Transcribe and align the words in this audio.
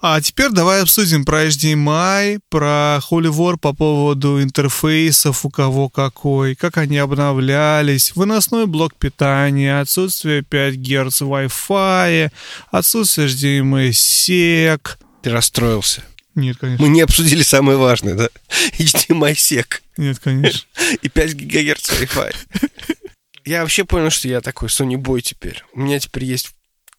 А 0.00 0.20
теперь 0.20 0.50
давай 0.50 0.82
обсудим 0.82 1.24
про 1.24 1.46
HDMI, 1.46 2.38
про 2.48 3.00
War 3.10 3.56
по 3.56 3.72
поводу 3.72 4.40
интерфейсов, 4.40 5.44
у 5.44 5.50
кого 5.50 5.88
какой, 5.88 6.54
как 6.54 6.76
они 6.76 6.98
обновлялись, 6.98 8.14
выносной 8.14 8.66
блок 8.66 8.94
питания, 8.94 9.80
отсутствие 9.80 10.42
5 10.42 10.76
Гц 10.76 11.22
Wi-Fi, 11.22 12.30
отсутствие 12.70 13.26
HDMI 13.26 13.90
SEC. 13.90 14.98
Ты 15.22 15.30
расстроился. 15.30 16.04
Нет, 16.36 16.58
конечно. 16.58 16.86
Мы 16.86 16.92
не 16.92 17.00
обсудили 17.00 17.42
самое 17.42 17.76
важное, 17.76 18.14
да? 18.14 18.28
HDMI 18.78 19.32
SEC. 19.32 19.80
Нет, 19.96 20.20
конечно. 20.20 20.68
И 21.02 21.08
5 21.08 21.34
ГГц 21.34 21.90
Wi-Fi. 21.90 22.34
Я 23.44 23.62
вообще 23.62 23.84
понял, 23.84 24.10
что 24.10 24.28
я 24.28 24.40
такой 24.42 24.68
Sony 24.68 24.94
Boy 24.94 25.22
теперь. 25.22 25.64
У 25.72 25.80
меня 25.80 25.98
теперь 25.98 26.24
есть 26.24 26.50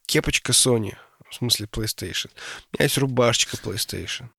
кепочка 0.05 0.51
Sony. 0.51 0.95
В 1.29 1.35
смысле 1.35 1.67
PlayStation. 1.67 2.31
У 2.73 2.77
меня 2.77 2.85
есть 2.85 2.97
рубашечка 2.97 3.55
PlayStation. 3.57 4.29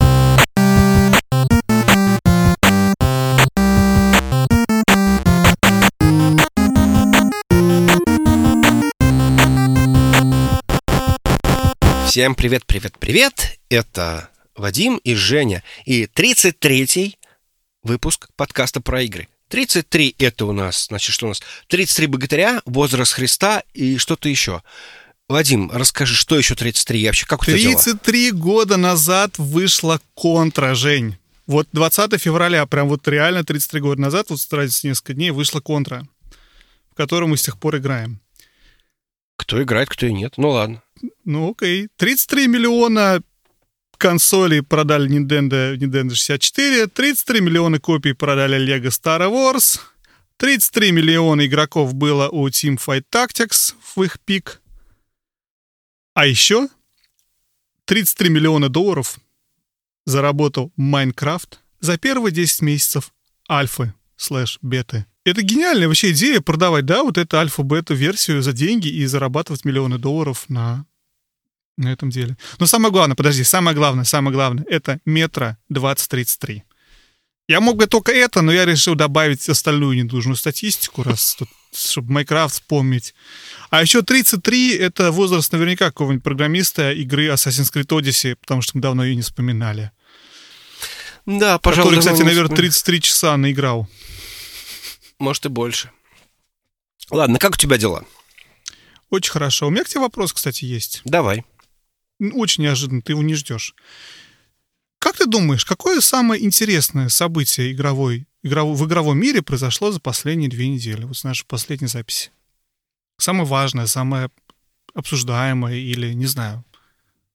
Всем 12.08 12.34
привет, 12.34 12.66
привет, 12.66 12.98
привет! 12.98 13.60
Это 13.68 14.30
Вадим 14.56 14.96
и 15.04 15.14
Женя. 15.14 15.62
И 15.84 16.06
33-й 16.06 17.16
выпуск 17.84 18.28
подкаста 18.34 18.80
про 18.80 19.02
игры. 19.02 19.28
33 19.50 20.16
это 20.18 20.46
у 20.46 20.52
нас, 20.52 20.86
значит, 20.86 21.14
что 21.14 21.26
у 21.26 21.28
нас? 21.28 21.40
33 21.68 22.06
богатыря, 22.08 22.62
возраст 22.64 23.12
Христа 23.12 23.62
и 23.74 23.96
что-то 23.96 24.28
еще. 24.28 24.62
Вадим, 25.30 25.70
расскажи, 25.72 26.16
что 26.16 26.36
еще 26.36 26.56
33? 26.56 27.06
Вообще, 27.06 27.24
как 27.24 27.42
у 27.42 27.44
тебя 27.44 27.56
дела? 27.56 27.80
33 27.80 28.32
года 28.32 28.76
назад 28.76 29.38
вышла 29.38 30.00
контра, 30.14 30.74
Жень. 30.74 31.18
Вот 31.46 31.68
20 31.70 32.20
февраля, 32.20 32.66
прям 32.66 32.88
вот 32.88 33.06
реально 33.06 33.44
33 33.44 33.80
года 33.80 34.00
назад, 34.00 34.26
вот 34.30 34.40
старайтесь 34.40 34.82
несколько 34.82 35.14
дней, 35.14 35.30
вышла 35.30 35.60
контра, 35.60 36.04
в 36.90 36.96
которую 36.96 37.28
мы 37.28 37.36
с 37.36 37.42
тех 37.42 37.60
пор 37.60 37.76
играем. 37.76 38.20
Кто 39.36 39.62
играет, 39.62 39.88
кто 39.88 40.06
и 40.06 40.12
нет. 40.12 40.34
Ну 40.36 40.50
ладно. 40.50 40.82
Ну 41.24 41.52
окей. 41.52 41.86
33 41.96 42.48
миллиона 42.48 43.22
консолей 43.98 44.62
продали 44.62 45.08
Nintendo, 45.08 45.76
Nintendo 45.76 46.10
64, 46.10 46.88
33 46.88 47.40
миллиона 47.40 47.78
копий 47.78 48.14
продали 48.14 48.58
Lego 48.58 48.88
Star 48.88 49.20
Wars, 49.30 49.78
33 50.38 50.90
миллиона 50.90 51.46
игроков 51.46 51.94
было 51.94 52.28
у 52.28 52.48
Team 52.48 52.80
Fight 52.84 53.04
Tactics 53.12 53.74
в 53.94 54.02
их 54.02 54.18
пик, 54.18 54.60
а 56.14 56.26
еще 56.26 56.68
33 57.84 58.28
миллиона 58.30 58.68
долларов 58.68 59.18
заработал 60.04 60.72
Minecraft 60.78 61.56
за 61.80 61.98
первые 61.98 62.32
10 62.32 62.62
месяцев 62.62 63.12
альфы 63.48 63.94
слэш 64.16 64.58
беты. 64.62 65.06
Это 65.24 65.42
гениальная 65.42 65.86
вообще 65.86 66.12
идея 66.12 66.40
продавать, 66.40 66.86
да, 66.86 67.02
вот 67.02 67.18
эту 67.18 67.38
альфа-бета 67.38 67.94
версию 67.94 68.42
за 68.42 68.52
деньги 68.52 68.88
и 68.88 69.04
зарабатывать 69.06 69.64
миллионы 69.64 69.98
долларов 69.98 70.44
на 70.48 70.86
на 71.76 71.92
этом 71.92 72.10
деле. 72.10 72.36
Но 72.58 72.66
самое 72.66 72.92
главное, 72.92 73.16
подожди, 73.16 73.42
самое 73.42 73.74
главное, 73.74 74.04
самое 74.04 74.34
главное, 74.34 74.64
это 74.68 75.00
метро 75.06 75.56
2033. 75.70 76.62
Я 77.50 77.60
мог 77.60 77.78
бы 77.78 77.88
только 77.88 78.12
это, 78.12 78.42
но 78.42 78.52
я 78.52 78.64
решил 78.64 78.94
добавить 78.94 79.48
остальную 79.48 79.96
недужную 79.96 80.36
статистику, 80.36 81.02
раз 81.02 81.34
тут, 81.34 81.48
чтобы 81.74 82.12
Майнкрафт 82.12 82.54
вспомнить. 82.54 83.12
А 83.70 83.82
еще 83.82 84.02
33— 84.02 84.76
это 84.78 85.10
возраст 85.10 85.50
наверняка 85.50 85.86
какого-нибудь 85.86 86.22
программиста 86.22 86.92
игры 86.92 87.26
Assassin's 87.26 87.74
Creed 87.74 87.88
Odyssey, 87.88 88.36
потому 88.36 88.62
что 88.62 88.76
мы 88.76 88.82
давно 88.82 89.04
ее 89.04 89.16
не 89.16 89.22
вспоминали. 89.22 89.90
Да, 91.26 91.58
пожалуй. 91.58 91.96
Который, 91.96 91.98
кстати, 91.98 92.22
наверное, 92.22 92.54
33 92.54 93.00
часа 93.00 93.36
наиграл. 93.36 93.88
Может 95.18 95.46
и 95.46 95.48
больше. 95.48 95.90
Ладно, 97.10 97.40
как 97.40 97.54
у 97.54 97.56
тебя 97.56 97.78
дела? 97.78 98.04
Очень 99.10 99.32
хорошо. 99.32 99.66
У 99.66 99.70
меня 99.70 99.82
к 99.82 99.88
тебе 99.88 100.02
вопрос, 100.02 100.32
кстати, 100.32 100.66
есть. 100.66 101.00
Давай. 101.04 101.44
Очень 102.20 102.62
неожиданно, 102.62 103.02
ты 103.02 103.10
его 103.10 103.24
не 103.24 103.34
ждешь. 103.34 103.74
Как 105.00 105.16
ты 105.16 105.26
думаешь, 105.26 105.64
какое 105.64 106.00
самое 106.00 106.44
интересное 106.44 107.08
событие 107.08 107.72
игровой, 107.72 108.26
игровой, 108.42 108.76
в 108.76 108.86
игровом 108.86 109.18
мире 109.18 109.42
произошло 109.42 109.90
за 109.90 109.98
последние 109.98 110.50
две 110.50 110.68
недели, 110.68 111.04
вот 111.04 111.16
с 111.16 111.24
нашей 111.24 111.46
последней 111.46 111.88
записи? 111.88 112.30
Самое 113.18 113.46
важное, 113.46 113.86
самое 113.86 114.30
обсуждаемое 114.94 115.76
или, 115.76 116.12
не 116.12 116.26
знаю, 116.26 116.64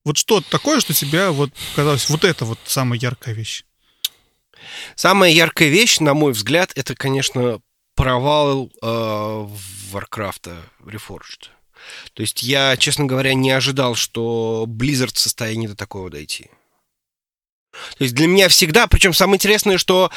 вот 0.04 0.18
что 0.18 0.42
такое, 0.42 0.80
что 0.80 0.94
тебе 0.94 1.30
вот 1.30 1.50
казалось, 1.76 2.08
вот 2.10 2.24
это 2.24 2.46
вот 2.46 2.60
самая 2.66 3.00
яркая 3.00 3.34
вещь? 3.34 3.66
Самая 4.96 5.32
яркая 5.32 5.70
вещь, 5.70 6.00
на 6.00 6.14
мой 6.14 6.34
взгляд, 6.34 6.72
это, 6.76 6.94
конечно, 6.94 7.60
провал 7.96 8.72
э, 8.82 8.86
Warcraft 9.92 10.56
Reforged. 10.86 11.50
То 12.14 12.22
есть 12.22 12.44
я, 12.44 12.78
честно 12.78 13.06
говоря, 13.06 13.34
не 13.34 13.50
ожидал, 13.50 13.96
что 13.96 14.66
Blizzard 14.68 15.16
в 15.16 15.20
состоянии 15.20 15.68
до 15.68 15.76
такого 15.76 16.12
дойти. 16.12 16.52
То 17.98 18.04
есть 18.04 18.16
для 18.16 18.28
меня 18.28 18.50
всегда, 18.50 18.88
причем 18.88 19.14
самое 19.14 19.38
интересное, 19.38 19.78
что 19.78 20.12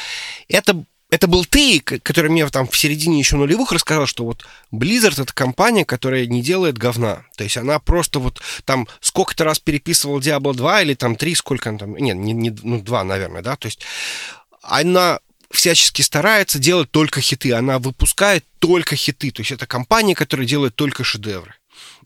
это, 0.47 0.83
это 1.09 1.27
был 1.27 1.45
ты, 1.45 1.79
который 1.79 2.29
мне 2.29 2.47
там 2.47 2.67
в 2.67 2.77
середине 2.77 3.19
еще 3.19 3.35
нулевых 3.35 3.71
рассказал, 3.71 4.05
что 4.05 4.25
вот 4.25 4.45
Blizzard 4.71 5.21
это 5.21 5.33
компания, 5.33 5.85
которая 5.85 6.25
не 6.25 6.41
делает 6.41 6.77
говна. 6.77 7.25
То 7.37 7.43
есть 7.43 7.57
она 7.57 7.79
просто 7.79 8.19
вот 8.19 8.41
там 8.65 8.87
сколько-то 9.01 9.43
раз 9.43 9.59
переписывала 9.59 10.19
Diablo 10.19 10.53
2 10.53 10.81
или 10.83 10.93
там 10.93 11.15
3, 11.15 11.35
сколько 11.35 11.69
она 11.69 11.79
там, 11.79 11.95
нет, 11.95 12.17
не, 12.17 12.33
не, 12.33 12.49
ну 12.63 12.81
2, 12.81 13.03
наверное, 13.03 13.41
да, 13.41 13.55
то 13.55 13.67
есть 13.67 13.81
она 14.61 15.19
всячески 15.51 16.01
старается 16.01 16.59
делать 16.59 16.91
только 16.91 17.21
хиты. 17.21 17.53
Она 17.53 17.79
выпускает 17.79 18.45
только 18.59 18.95
хиты. 18.95 19.31
То 19.31 19.41
есть 19.41 19.51
это 19.51 19.65
компания, 19.65 20.15
которая 20.15 20.47
делает 20.47 20.75
только 20.75 21.03
шедевры. 21.03 21.55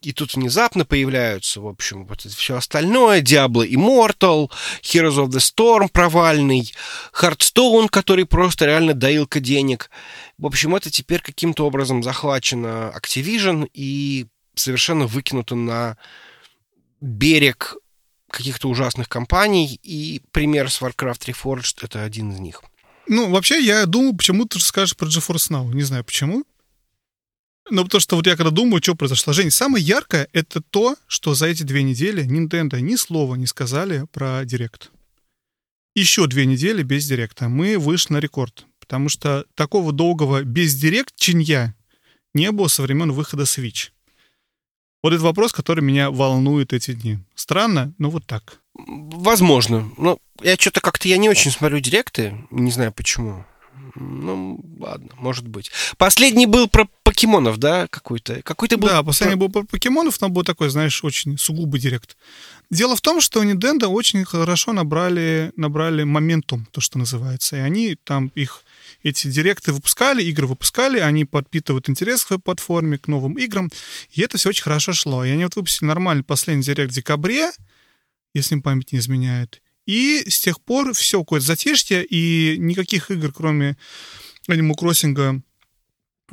И 0.03 0.12
тут 0.12 0.36
внезапно 0.36 0.86
появляются, 0.86 1.62
в 1.62 1.68
общем, 1.68 2.06
вот 2.06 2.25
это 2.25 2.36
все 2.36 2.58
остальное. 2.58 3.22
Diablo 3.22 3.66
Immortal, 3.66 4.52
Heroes 4.81 5.16
of 5.16 5.30
the 5.30 5.40
Storm 5.40 5.88
провальный, 5.91 6.74
Hearthstone, 7.14 7.88
который 7.90 8.25
просто 8.25 8.66
реально 8.66 8.94
доилка 8.94 9.40
денег. 9.40 9.90
В 10.38 10.46
общем, 10.46 10.75
это 10.75 10.91
теперь 10.91 11.22
каким-то 11.22 11.66
образом 11.66 12.03
захвачено 12.03 12.94
Activision 12.96 13.69
и 13.74 14.28
совершенно 14.56 15.08
выкинуто 15.08 15.56
на 15.56 15.97
берег 17.00 17.78
каких-то 18.30 18.68
ужасных 18.68 19.08
компаний. 19.08 19.80
И 19.84 20.22
пример 20.31 20.70
с 20.70 20.81
Warcraft 20.81 21.28
Reforged— 21.28 21.78
это 21.81 22.03
один 22.03 22.31
из 22.31 22.40
них. 22.40 22.62
Ну, 23.08 23.30
вообще, 23.30 23.62
я 23.64 23.85
думаю, 23.85 24.16
почему 24.16 24.46
ты 24.46 24.59
скажешь 24.59 24.96
про 24.96 25.08
GeForce 25.08 25.52
Now. 25.52 25.74
Не 25.74 25.84
знаю, 25.84 26.03
почему. 26.03 26.44
Ну, 27.69 27.84
потому 27.84 28.01
что 28.01 28.16
вот 28.16 28.28
я 28.28 28.35
когда 28.35 28.51
думаю, 28.51 28.81
что 28.84 28.96
произошло. 28.96 29.34
Жень, 29.34 29.51
самое 29.51 29.84
яркое— 29.84 30.28
это 30.34 30.62
то, 30.62 30.96
что 31.07 31.34
за 31.34 31.47
эти 31.47 31.63
две 31.63 31.84
недели 31.84 32.25
Nintendo 32.25 32.79
ни 32.81 32.96
слова 32.96 33.35
не 33.35 33.47
сказали 33.47 34.06
про 34.12 34.44
Директ. 34.44 34.91
Еще 35.96 36.28
две 36.28 36.46
недели 36.46 36.84
без 36.84 37.07
Директа. 37.07 37.47
Мы 37.47 37.78
вышли 37.78 38.13
на 38.13 38.18
рекорд. 38.18 38.66
Потому 38.79 39.07
что 39.07 39.46
такого 39.56 39.94
долгого 39.94 40.44
без 40.44 40.75
Директ 40.75 41.16
чинья 41.16 41.73
не 42.34 42.52
было 42.52 42.68
со 42.68 42.81
времен 42.81 43.12
выхода 43.12 43.44
Switch. 43.44 43.91
Вот 45.02 45.13
это 45.13 45.23
вопрос, 45.23 45.53
который 45.53 45.84
меня 45.84 46.12
волнует 46.12 46.73
эти 46.73 46.94
дни. 46.94 47.19
Странно, 47.35 47.94
но 47.97 48.09
вот 48.09 48.25
так. 48.25 48.59
Возможно. 48.73 49.90
Но 49.97 50.18
я 50.41 50.56
что-то 50.56 50.81
как-то 50.81 51.07
я 51.07 51.18
не 51.18 51.29
очень 51.29 51.52
смотрю 51.52 51.79
директы. 51.79 52.35
Не 52.52 52.72
знаю 52.72 52.91
почему. 52.91 53.46
Ну, 53.95 54.59
ладно, 54.79 55.09
может 55.17 55.47
быть. 55.47 55.72
Последний 55.97 56.45
был 56.45 56.67
про 56.67 56.88
покемонов, 57.03 57.57
да, 57.57 57.88
какой-то? 57.88 58.41
Какой-то 58.41 58.78
был... 58.78 58.88
Да, 58.88 59.03
последний 59.03 59.38
про... 59.38 59.47
был 59.47 59.50
про 59.51 59.63
покемонов, 59.63 60.19
но 60.19 60.29
был 60.29 60.44
такой, 60.44 60.69
знаешь, 60.69 61.03
очень 61.03 61.38
сугубый 61.38 61.79
директ. 61.79 62.17
Дело 62.72 62.95
в 62.95 63.01
том, 63.01 63.22
что 63.22 63.44
Nintendo 63.44 63.85
очень 63.85 64.25
хорошо 64.25 64.73
набрали, 64.73 65.52
набрали 65.55 66.03
моментум, 66.03 66.67
то, 66.72 66.81
что 66.81 66.97
называется. 66.97 67.58
И 67.58 67.59
они 67.59 67.96
там 68.03 68.31
их 68.35 68.64
эти 69.03 69.28
директы 69.28 69.73
выпускали, 69.73 70.23
игры 70.23 70.47
выпускали, 70.47 70.99
они 70.99 71.25
подпитывают 71.25 71.90
интерес 71.90 72.23
к 72.23 72.28
своей 72.28 72.41
платформе, 72.41 72.97
к 72.97 73.08
новым 73.08 73.37
играм, 73.37 73.70
и 74.11 74.22
это 74.22 74.37
все 74.37 74.49
очень 74.49 74.64
хорошо 74.64 74.93
шло. 74.93 75.23
И 75.25 75.29
они 75.29 75.43
вот 75.43 75.55
выпустили 75.55 75.87
нормальный 75.87 76.23
последний 76.23 76.64
директ 76.64 76.91
в 76.91 76.96
декабре, 76.96 77.52
если 78.34 78.55
им 78.55 78.61
память 78.61 78.91
не 78.91 78.99
изменяет. 78.99 79.62
И 79.85 80.24
с 80.30 80.40
тех 80.40 80.62
пор 80.62 80.94
все 80.94 81.20
какое-то 81.20 81.46
затишье, 81.46 82.06
и 82.06 82.58
никаких 82.58 83.12
игр, 83.12 83.34
кроме 83.34 83.78
Animal 84.50 84.76
Crossing, 84.80 85.41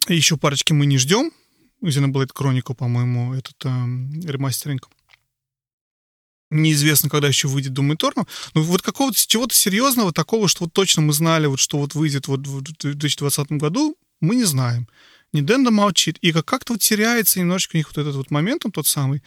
еще 0.09 0.37
парочки 0.37 0.73
мы 0.73 0.87
не 0.87 0.99
ждем. 0.99 1.33
Xenoblade 1.83 2.33
Chronicle, 2.35 2.75
по-моему, 2.75 3.35
этот 3.35 3.57
э, 3.65 3.69
ремастеринг. 3.69 4.89
Неизвестно, 6.51 7.09
когда 7.09 7.29
еще 7.29 7.49
выйдет 7.49 7.73
Doom 7.73 7.97
Eternal. 7.97 8.27
Но 8.55 8.63
вот 8.63 8.83
какого-то 8.83 9.17
чего-то 9.27 9.55
серьезного, 9.55 10.13
такого, 10.13 10.49
что 10.49 10.65
вот 10.65 10.73
точно 10.73 11.03
мы 11.03 11.13
знали, 11.13 11.47
вот 11.47 11.61
что 11.61 11.79
вот 11.79 11.95
выйдет 11.95 12.27
вот 12.29 12.47
в 12.47 12.61
2020 12.61 13.53
году, 13.53 13.97
мы 14.21 14.35
не 14.35 14.45
знаем. 14.45 14.89
Nintendo 15.33 15.71
молчит. 15.71 16.19
И 16.19 16.33
как-то 16.33 16.73
вот 16.75 16.83
теряется 16.83 17.39
немножечко 17.39 17.77
у 17.77 17.79
них 17.79 17.89
вот 17.89 17.99
этот 17.99 18.17
вот 18.17 18.31
моментом 18.31 18.73
тот 18.73 18.87
самый. 18.87 19.23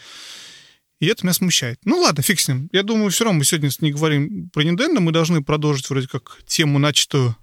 И 1.03 1.07
это 1.07 1.25
меня 1.25 1.33
смущает. 1.33 1.81
Ну 1.83 1.99
ладно, 1.99 2.23
фиг 2.23 2.39
с 2.39 2.47
ним. 2.47 2.69
Я 2.71 2.81
думаю, 2.81 3.11
все 3.11 3.25
равно 3.25 3.39
мы 3.39 3.43
сегодня 3.43 3.69
не 3.81 3.91
говорим 3.91 4.49
про 4.51 4.63
Nintendo, 4.63 5.01
мы 5.01 5.11
должны 5.11 5.43
продолжить 5.43 5.89
вроде 5.89 6.07
как 6.07 6.39
тему, 6.47 6.79
начатую 6.79 7.35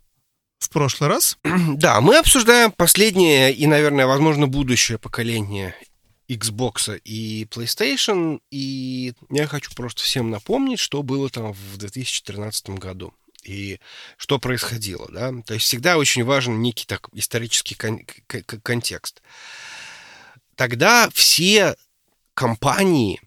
в 0.59 0.71
прошлый 0.71 1.11
раз. 1.11 1.37
Да, 1.77 2.01
мы 2.01 2.17
обсуждаем 2.17 2.73
последнее 2.73 3.53
и, 3.53 3.67
наверное, 3.67 4.07
возможно, 4.07 4.47
будущее 4.47 4.97
поколение 4.97 5.75
Xbox 6.27 6.99
и 7.05 7.45
PlayStation, 7.51 8.41
и 8.51 9.13
я 9.29 9.47
хочу 9.47 9.73
просто 9.75 10.05
всем 10.05 10.31
напомнить, 10.31 10.79
что 10.79 11.03
было 11.03 11.29
там 11.29 11.53
в 11.53 11.77
2013 11.77 12.71
году 12.71 13.13
и 13.45 13.79
что 14.17 14.39
происходило, 14.39 15.07
да. 15.13 15.35
То 15.45 15.53
есть 15.53 15.67
всегда 15.67 15.99
очень 15.99 16.25
важен 16.25 16.63
некий 16.63 16.87
так 16.87 17.11
исторический 17.13 17.75
кон- 17.75 18.07
контекст. 18.63 19.21
Тогда 20.57 21.11
все 21.13 21.77
компании 22.33 23.21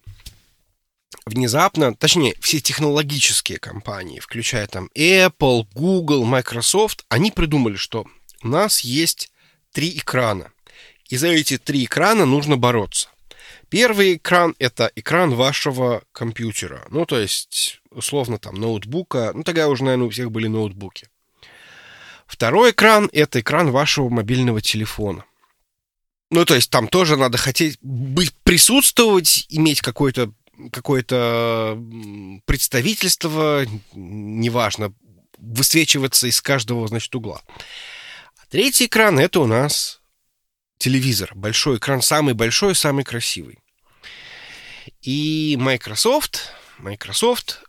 внезапно, 1.26 1.94
точнее, 1.94 2.34
все 2.40 2.60
технологические 2.60 3.58
компании, 3.58 4.20
включая 4.20 4.66
там 4.66 4.90
Apple, 4.94 5.66
Google, 5.74 6.24
Microsoft, 6.24 7.04
они 7.08 7.30
придумали, 7.30 7.76
что 7.76 8.06
у 8.42 8.48
нас 8.48 8.80
есть 8.80 9.30
три 9.72 9.96
экрана. 9.96 10.52
И 11.08 11.16
за 11.16 11.28
эти 11.28 11.58
три 11.58 11.84
экрана 11.84 12.24
нужно 12.24 12.56
бороться. 12.56 13.08
Первый 13.68 14.16
экран— 14.16 14.54
это 14.58 14.90
экран 14.94 15.34
вашего 15.34 16.02
компьютера. 16.12 16.86
Ну, 16.90 17.06
то 17.06 17.18
есть, 17.18 17.80
условно, 17.90 18.38
там, 18.38 18.54
ноутбука. 18.54 19.32
Ну, 19.34 19.42
тогда 19.42 19.68
уже, 19.68 19.84
наверное, 19.84 20.06
у 20.06 20.10
всех 20.10 20.30
были 20.30 20.46
ноутбуки. 20.46 21.08
Второй 22.26 22.70
экран— 22.70 23.10
это 23.12 23.40
экран 23.40 23.70
вашего 23.70 24.08
мобильного 24.08 24.60
телефона. 24.60 25.24
Ну, 26.30 26.44
то 26.44 26.54
есть, 26.54 26.70
там 26.70 26.88
тоже 26.88 27.16
надо 27.16 27.38
хотеть 27.38 27.78
быть, 27.80 28.32
присутствовать, 28.44 29.46
иметь 29.48 29.80
какой-то 29.80 30.32
какое-то 30.72 31.78
представительство, 32.44 33.64
неважно, 33.92 34.94
высвечиваться 35.38 36.26
из 36.26 36.40
каждого, 36.40 36.86
значит, 36.88 37.14
угла. 37.14 37.42
А 38.36 38.46
третий 38.48 38.86
экран— 38.86 39.18
это 39.20 39.40
у 39.40 39.46
нас 39.46 40.00
телевизор. 40.78 41.32
Большой 41.34 41.78
экран, 41.78 42.02
самый 42.02 42.34
большой, 42.34 42.74
самый 42.74 43.04
красивый. 43.04 43.58
И 45.02 45.56
Microsoft, 45.58 46.52
Microsoft 46.78 47.62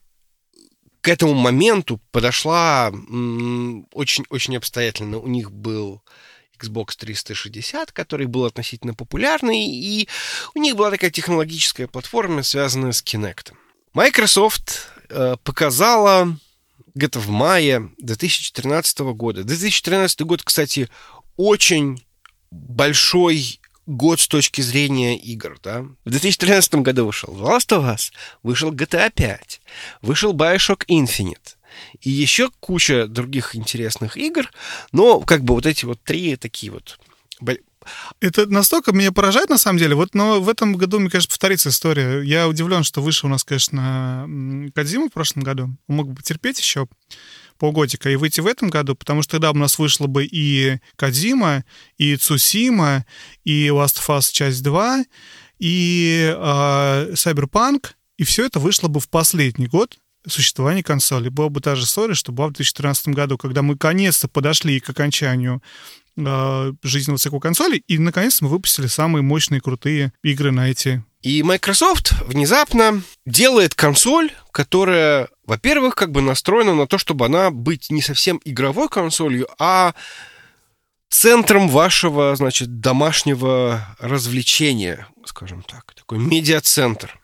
к 1.01 1.07
этому 1.07 1.33
моменту 1.33 2.01
подошла 2.11 2.89
очень-очень 2.89 4.57
обстоятельно. 4.57 5.19
У 5.19 5.27
них 5.27 5.51
был 5.51 6.01
Xbox 6.59 6.95
360, 6.97 7.91
который 7.91 8.27
был 8.27 8.45
относительно 8.45 8.93
популярный, 8.93 9.65
и 9.67 10.07
у 10.53 10.59
них 10.59 10.75
была 10.75 10.91
такая 10.91 11.11
технологическая 11.11 11.87
платформа, 11.87 12.43
связанная 12.43 12.91
с 12.91 13.03
Kinect. 13.03 13.53
Microsoft 13.93 14.89
э, 15.09 15.35
показала 15.43 16.37
где-то 16.93 17.19
в 17.19 17.29
мае 17.29 17.91
2013 17.99 18.99
года. 18.99 19.43
2013 19.43 20.21
год, 20.21 20.43
кстати, 20.43 20.89
очень 21.37 22.03
большой 22.51 23.59
год 23.85 24.19
с 24.19 24.27
точки 24.27 24.61
зрения 24.61 25.17
игр, 25.17 25.59
да. 25.61 25.85
В 26.05 26.09
2013 26.09 26.75
году 26.75 27.05
вышел 27.05 27.33
The 27.33 27.43
Last 27.43 27.77
of 27.77 27.93
Us, 27.93 28.11
вышел 28.43 28.71
GTA 28.71 29.11
5, 29.13 29.61
вышел 30.01 30.33
Bioshock 30.33 30.85
Infinite, 30.87 31.54
и 32.01 32.09
еще 32.09 32.49
куча 32.59 33.07
других 33.07 33.55
интересных 33.55 34.17
игр, 34.17 34.49
но 34.91 35.19
как 35.21 35.43
бы 35.43 35.53
вот 35.53 35.65
эти 35.65 35.85
вот 35.85 36.01
три 36.03 36.35
такие 36.35 36.71
вот 36.71 36.97
это 38.19 38.47
настолько 38.47 38.91
меня 38.93 39.11
поражает, 39.11 39.49
на 39.49 39.57
самом 39.57 39.79
деле. 39.79 39.95
Вот, 39.95 40.15
но 40.15 40.41
в 40.41 40.49
этом 40.49 40.73
году, 40.75 40.99
мне 40.99 41.09
кажется, 41.09 41.29
повторится 41.29 41.69
история. 41.69 42.21
Я 42.21 42.47
удивлен, 42.47 42.83
что 42.83 43.01
вышел 43.01 43.27
у 43.27 43.31
нас, 43.31 43.43
конечно, 43.43 44.27
Кадзима 44.73 45.09
в 45.09 45.13
прошлом 45.13 45.43
году. 45.43 45.63
Он 45.87 45.95
мог 45.95 46.09
бы 46.09 46.15
потерпеть 46.15 46.59
еще 46.59 46.87
полгодика 47.57 48.09
и 48.09 48.15
выйти 48.15 48.41
в 48.41 48.47
этом 48.47 48.69
году, 48.69 48.95
потому 48.95 49.21
что 49.21 49.33
тогда 49.33 49.51
у 49.51 49.55
нас 49.55 49.79
вышло 49.79 50.07
бы 50.07 50.25
и 50.25 50.79
Кадзима, 50.95 51.63
и 51.97 52.15
Цусима, 52.17 53.05
и 53.43 53.67
Last 53.67 53.97
of 53.97 54.17
Us 54.17 54.31
часть 54.31 54.61
2, 54.63 55.05
и 55.59 56.33
э, 56.35 57.11
Cyberpunk, 57.13 57.91
и 58.17 58.23
все 58.23 58.45
это 58.45 58.59
вышло 58.59 58.87
бы 58.87 58.99
в 58.99 59.09
последний 59.09 59.67
год, 59.67 59.97
существования 60.27 60.83
консоли. 60.83 61.29
Была 61.29 61.49
бы 61.49 61.61
та 61.61 61.75
же 61.75 61.83
история, 61.83 62.13
что 62.13 62.31
была 62.31 62.47
в 62.47 62.53
2013 62.53 63.09
году, 63.09 63.37
когда 63.37 63.61
мы 63.61 63.73
наконец-то 63.73 64.27
подошли 64.27 64.79
к 64.79 64.89
окончанию 64.89 65.61
э, 66.17 66.73
жизненного 66.83 67.19
цикла 67.19 67.39
консоли, 67.39 67.83
и 67.87 67.97
наконец 67.97 68.41
мы 68.41 68.49
выпустили 68.49 68.87
самые 68.87 69.21
мощные, 69.23 69.61
крутые 69.61 70.13
игры 70.23 70.51
на 70.51 70.69
эти 70.69 71.03
и 71.25 71.41
Microsoft 71.41 72.11
внезапно 72.27 73.01
делает 73.25 73.73
консоль, 73.73 74.31
которая, 74.51 75.27
во-первых, 75.47 75.95
как 75.95 76.11
бы 76.11 76.21
настроена 76.21 76.75
на 76.75 76.85
то, 76.85 76.99
чтобы 76.99 77.25
она 77.25 77.49
быть 77.49 77.89
не 77.89 78.03
совсем 78.03 78.39
игровой 78.45 78.89
консолью, 78.89 79.47
а 79.57 79.95
центром 81.09 81.67
вашего, 81.67 82.35
значит, 82.35 82.79
домашнего 82.79 83.97
развлечения, 83.97 85.07
скажем 85.25 85.63
так, 85.63 85.95
такой 85.95 86.19
медиацентр. 86.19 87.19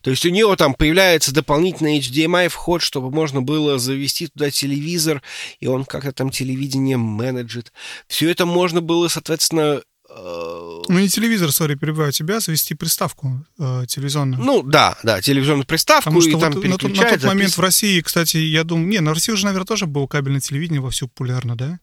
То 0.00 0.10
есть 0.10 0.26
у 0.26 0.30
нее 0.30 0.54
там 0.56 0.74
появляется 0.74 1.32
дополнительный 1.32 1.98
HDMI 2.00 2.48
вход, 2.48 2.82
чтобы 2.82 3.10
можно 3.10 3.42
было 3.42 3.78
завести 3.78 4.26
туда 4.26 4.50
телевизор, 4.50 5.22
и 5.60 5.66
он 5.66 5.84
как-то 5.84 6.12
там 6.12 6.30
телевидение 6.30 6.96
менеджит. 6.96 7.72
Все 8.08 8.30
это 8.30 8.44
можно 8.44 8.80
было, 8.80 9.06
соответственно, 9.08 9.82
э, 10.10 10.80
ну, 10.88 10.98
не 10.98 11.08
телевизор, 11.08 11.52
сори, 11.52 11.76
перебиваю 11.76 12.10
тебя, 12.10 12.40
завести 12.40 12.74
приставку 12.74 13.46
э, 13.58 13.84
телевизионную. 13.86 14.42
Ну, 14.42 14.62
да, 14.62 14.98
да, 15.04 15.22
телевизионную 15.22 15.66
приставку, 15.66 16.04
Потому 16.04 16.20
что 16.22 16.30
и 16.30 16.34
вот 16.34 16.40
там 16.40 16.52
на, 16.54 16.78
тот, 16.78 16.96
на 16.96 17.08
тот 17.10 17.24
момент 17.24 17.56
в 17.56 17.60
России, 17.60 18.00
кстати, 18.00 18.38
я 18.38 18.64
думаю... 18.64 18.88
Не, 18.88 19.00
на 19.00 19.14
России 19.14 19.32
уже, 19.32 19.44
наверное, 19.44 19.66
тоже 19.66 19.86
было 19.86 20.06
кабельное 20.08 20.40
телевидение 20.40 20.80
вовсю 20.80 21.06
популярно, 21.06 21.56
да? 21.56 21.78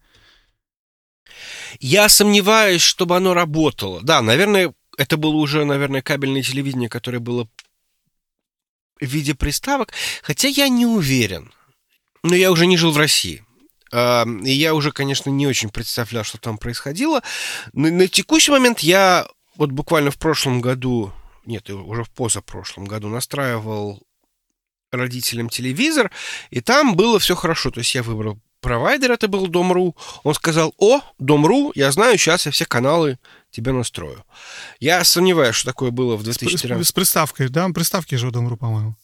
Я 1.79 2.09
сомневаюсь, 2.09 2.81
чтобы 2.81 3.15
оно 3.15 3.33
работало. 3.33 4.01
Да, 4.01 4.21
наверное, 4.21 4.73
это 4.97 5.15
было 5.15 5.35
уже, 5.35 5.63
наверное, 5.63 6.01
кабельное 6.01 6.41
телевидение, 6.41 6.89
которое 6.89 7.19
было 7.19 7.47
в 8.99 9.05
виде 9.05 9.35
приставок, 9.35 9.93
хотя 10.21 10.47
я 10.47 10.69
не 10.69 10.85
уверен. 10.85 11.53
Но 12.23 12.35
я 12.35 12.51
уже 12.51 12.65
не 12.65 12.77
жил 12.77 12.91
в 12.91 12.97
России. 12.97 13.43
И 13.91 14.51
я 14.51 14.75
уже, 14.75 14.91
конечно, 14.91 15.29
не 15.29 15.47
очень 15.47 15.69
представлял, 15.69 16.23
что 16.23 16.37
там 16.37 16.57
происходило. 16.57 17.23
На, 17.73 17.89
на 17.89 18.07
текущий 18.07 18.51
момент 18.51 18.81
я 18.81 19.27
вот 19.55 19.71
буквально 19.71 20.11
в 20.11 20.17
прошлом 20.17 20.61
году, 20.61 21.11
нет, 21.45 21.69
уже 21.69 22.03
в 22.03 22.09
позапрошлом 22.11 22.85
году 22.85 23.07
настраивал 23.09 24.01
родителям 24.91 25.49
телевизор, 25.49 26.11
и 26.49 26.61
там 26.61 26.95
было 26.95 27.19
все 27.19 27.35
хорошо. 27.35 27.71
То 27.71 27.79
есть 27.79 27.95
я 27.95 28.03
выбрал 28.03 28.39
провайдер, 28.61 29.11
это 29.11 29.27
был 29.27 29.47
Дом.ру. 29.47 29.95
Он 30.23 30.33
сказал, 30.33 30.73
о, 30.77 31.01
Дом.ру, 31.17 31.71
я 31.75 31.91
знаю, 31.91 32.17
сейчас 32.17 32.45
я 32.45 32.51
все 32.51 32.65
каналы 32.65 33.17
тебе 33.51 33.71
настрою. 33.71 34.23
Я 34.79 35.03
сомневаюсь, 35.03 35.55
что 35.55 35.67
такое 35.71 35.91
было 35.91 36.15
в 36.15 36.23
2014. 36.23 36.85
С, 36.85 36.89
с 36.89 36.91
приставкой, 36.91 37.49
да? 37.49 37.67
Приставки 37.69 38.15
же 38.15 38.31
Дом.ру, 38.31 38.57
по-моему. 38.57 38.95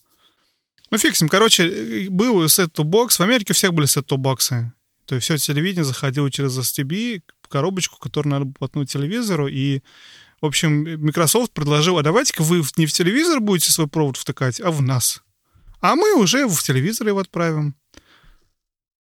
Ну, 0.91 0.97
ним. 0.97 1.29
Короче, 1.29 2.07
был 2.09 2.47
сет-то-бокс. 2.47 3.17
В 3.17 3.23
Америке 3.23 3.53
у 3.53 3.55
всех 3.55 3.73
были 3.73 3.85
сет-то-боксы. 3.85 4.71
То 5.05 5.15
есть 5.15 5.25
все 5.25 5.37
телевидение 5.37 5.83
заходило 5.83 6.31
через 6.31 6.57
STB, 6.57 7.21
коробочку, 7.47 7.97
которую 7.99 8.31
надо 8.31 8.45
было 8.45 8.55
воткнуть 8.59 8.91
телевизору, 8.91 9.47
и 9.47 9.81
в 10.41 10.45
общем, 10.45 10.83
Microsoft 11.01 11.53
предложил, 11.53 11.97
а 11.97 12.03
давайте-ка 12.03 12.43
вы 12.43 12.61
не 12.75 12.85
в 12.85 12.91
телевизор 12.91 13.39
будете 13.39 13.71
свой 13.71 13.87
провод 13.87 14.17
втыкать, 14.17 14.59
а 14.59 14.71
в 14.71 14.81
нас. 14.81 15.23
А 15.79 15.95
мы 15.95 16.15
уже 16.15 16.47
в 16.47 16.61
телевизор 16.61 17.07
его 17.07 17.19
отправим. 17.19 17.75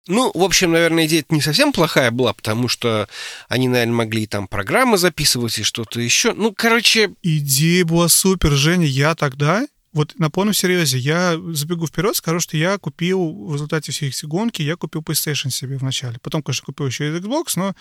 Ну, 0.08 0.30
в 0.34 0.42
общем, 0.42 0.72
наверное, 0.72 1.06
идея 1.06 1.24
не 1.28 1.40
совсем 1.40 1.72
плохая 1.72 2.10
была, 2.10 2.32
потому 2.32 2.68
что 2.68 3.08
они, 3.48 3.68
наверное, 3.68 3.94
могли 3.94 4.26
там 4.26 4.48
программы 4.48 4.98
записывать 4.98 5.58
и 5.58 5.62
что-то 5.62 6.00
еще. 6.00 6.32
Ну, 6.32 6.52
короче... 6.56 7.14
Идея 7.22 7.84
была 7.84 8.08
супер, 8.08 8.52
Женя. 8.52 8.86
Я 8.86 9.14
тогда, 9.14 9.66
вот 9.92 10.18
на 10.18 10.30
полном 10.30 10.54
серьезе, 10.54 10.98
я 10.98 11.38
забегу 11.52 11.86
вперед, 11.86 12.16
скажу, 12.16 12.40
что 12.40 12.56
я 12.56 12.78
купил 12.78 13.46
в 13.46 13.52
результате 13.52 13.92
всей 13.92 14.08
этой 14.08 14.26
гонки, 14.26 14.62
я 14.62 14.76
купил 14.76 15.02
PlayStation 15.02 15.50
себе 15.50 15.76
вначале. 15.76 16.18
Потом, 16.22 16.42
конечно, 16.42 16.64
купил 16.64 16.86
еще 16.86 17.08
и 17.08 17.20
Xbox, 17.20 17.52
но 17.56 17.74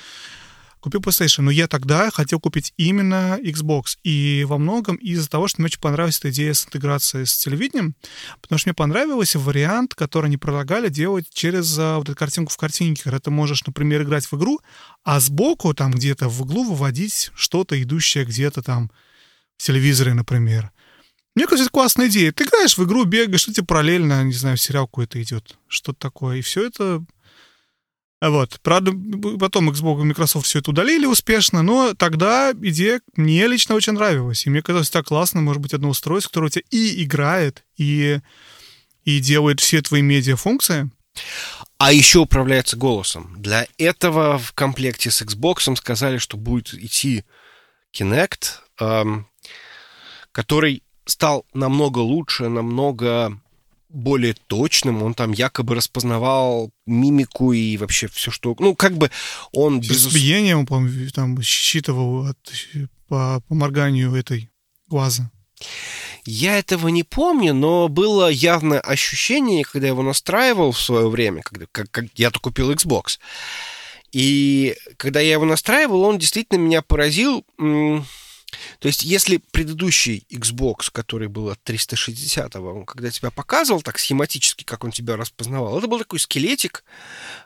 купил 0.79 1.01
PlayStation, 1.01 1.41
но 1.41 1.51
я 1.51 1.67
тогда 1.67 2.09
хотел 2.11 2.39
купить 2.39 2.73
именно 2.77 3.37
Xbox. 3.41 3.97
И 4.03 4.45
во 4.47 4.57
многом 4.57 4.95
из-за 4.95 5.29
того, 5.29 5.47
что 5.47 5.61
мне 5.61 5.65
очень 5.65 5.79
понравилась 5.79 6.19
эта 6.19 6.29
идея 6.29 6.53
с 6.53 6.65
интеграцией 6.65 7.25
с 7.25 7.37
телевидением, 7.37 7.95
потому 8.41 8.59
что 8.59 8.69
мне 8.69 8.73
понравился 8.73 9.39
вариант, 9.39 9.95
который 9.95 10.27
они 10.27 10.37
предлагали 10.37 10.89
делать 10.89 11.27
через 11.33 11.77
а, 11.77 11.97
вот 11.97 12.09
эту 12.09 12.17
картинку 12.17 12.51
в 12.51 12.57
картинке, 12.57 13.03
когда 13.03 13.19
ты 13.19 13.31
можешь, 13.31 13.65
например, 13.65 14.03
играть 14.03 14.25
в 14.25 14.33
игру, 14.35 14.59
а 15.03 15.19
сбоку 15.19 15.73
там 15.73 15.91
где-то 15.91 16.29
в 16.29 16.41
углу 16.41 16.63
выводить 16.63 17.31
что-то, 17.35 17.81
идущее 17.81 18.25
где-то 18.25 18.61
там 18.61 18.91
в 19.57 19.63
телевизоре, 19.63 20.13
например. 20.13 20.71
Мне 21.35 21.45
кажется, 21.45 21.65
это 21.65 21.71
классная 21.71 22.07
идея. 22.07 22.31
Ты 22.31 22.45
играешь 22.45 22.77
в 22.77 22.83
игру, 22.83 23.05
бегаешь, 23.05 23.41
что 23.41 23.53
тебе 23.53 23.65
параллельно, 23.65 24.23
не 24.23 24.33
знаю, 24.33 24.57
сериал 24.57 24.87
какой-то 24.87 25.21
идет, 25.21 25.57
что-то 25.67 25.99
такое. 25.99 26.37
И 26.37 26.41
все 26.41 26.65
это 26.65 27.03
Вот. 28.21 28.59
Правда, 28.61 28.91
потом 29.39 29.69
Xbox 29.69 30.01
и 30.01 30.03
Microsoft 30.03 30.45
все 30.45 30.59
это 30.59 30.71
удалили 30.71 31.05
успешно, 31.05 31.61
но 31.61 31.93
тогда 31.93 32.51
идея 32.51 33.01
мне 33.15 33.47
лично 33.47 33.75
очень 33.75 33.93
нравилась. 33.93 34.45
И 34.45 34.49
мне 34.49 34.61
казалось 34.61 34.89
так 34.89 35.05
классно, 35.05 35.41
может 35.41 35.61
быть, 35.61 35.73
одно 35.73 35.89
устройство, 35.89 36.29
которое 36.29 36.47
у 36.47 36.49
тебя 36.49 36.63
и 36.69 37.03
играет, 37.03 37.63
и, 37.77 38.19
и 39.05 39.19
делает 39.19 39.61
все 39.61 39.81
твои 39.81 40.01
медиафункции. 40.01 40.89
А 41.77 41.93
еще 41.93 42.19
управляется 42.19 42.75
голосом. 42.75 43.35
Для 43.37 43.65
этого 43.77 44.37
в 44.37 44.51
комплекте 44.51 45.11
с 45.11 45.21
Xbox 45.21 45.73
сказали, 45.77 46.17
что 46.17 46.35
будет 46.35 46.73
идти 46.73 47.23
Kinect, 47.97 48.59
эм, 48.79 49.27
который 50.33 50.83
стал 51.05 51.45
намного 51.53 51.99
лучше, 51.99 52.49
намного 52.49 53.39
более 53.89 54.35
точным, 54.47 55.03
он 55.03 55.13
там 55.13 55.31
якобы 55.31 55.75
распознавал 55.75 56.71
мимику 56.85 57.51
и 57.53 57.75
вообще 57.77 58.07
все, 58.07 58.31
что... 58.31 58.55
Ну, 58.59 58.75
как 58.75 58.97
бы 58.97 59.11
он... 59.51 59.79
Без 59.79 60.13
биения, 60.13 60.55
он, 60.55 60.65
по 60.65 60.81
там 61.13 61.41
считывал 61.41 62.27
от, 62.27 62.37
по, 63.07 63.41
по 63.47 63.55
морганию 63.55 64.13
этой 64.15 64.49
глаза. 64.87 65.31
Я 66.25 66.59
этого 66.59 66.89
не 66.89 67.03
помню, 67.03 67.53
но 67.53 67.87
было 67.87 68.29
явное 68.29 68.79
ощущение, 68.79 69.63
когда 69.63 69.87
я 69.87 69.93
его 69.93 70.03
настраивал 70.03 70.71
в 70.71 70.79
свое 70.79 71.09
время, 71.09 71.41
когда 71.41 71.65
как, 71.71 71.89
как 71.89 72.05
я-то 72.15 72.39
купил 72.39 72.71
Xbox. 72.71 73.17
И 74.11 74.75
когда 74.97 75.19
я 75.19 75.33
его 75.33 75.45
настраивал, 75.45 76.03
он 76.03 76.17
действительно 76.17 76.59
меня 76.59 76.81
поразил. 76.81 77.45
То 78.79 78.87
есть, 78.87 79.03
если 79.03 79.37
предыдущий 79.37 80.25
Xbox, 80.29 80.89
который 80.91 81.27
был 81.27 81.49
от 81.49 81.61
360, 81.63 82.55
он 82.55 82.85
когда 82.85 83.11
тебя 83.11 83.31
показывал 83.31 83.81
так 83.81 83.99
схематически, 83.99 84.63
как 84.63 84.83
он 84.83 84.91
тебя 84.91 85.17
распознавал, 85.17 85.77
это 85.77 85.87
был 85.87 85.99
такой 85.99 86.19
скелетик, 86.19 86.83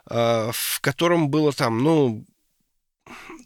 а, 0.06 0.50
в 0.52 0.80
котором 0.80 1.28
было 1.28 1.52
там, 1.52 1.82
ну, 1.82 2.24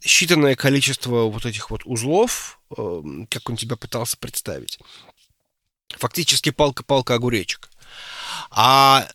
считанное 0.05 0.55
количество 0.55 1.25
вот 1.25 1.45
этих 1.47 1.71
вот 1.71 1.83
узлов, 1.85 2.61
э, 2.77 3.03
как 3.31 3.49
он 3.51 3.57
тебя 3.57 3.77
пытался 3.77 4.17
представить. 4.17 4.79
Фактически 5.97 6.51
палка-палка 6.51 7.15
огуречек. 7.15 7.69
А 8.51 9.09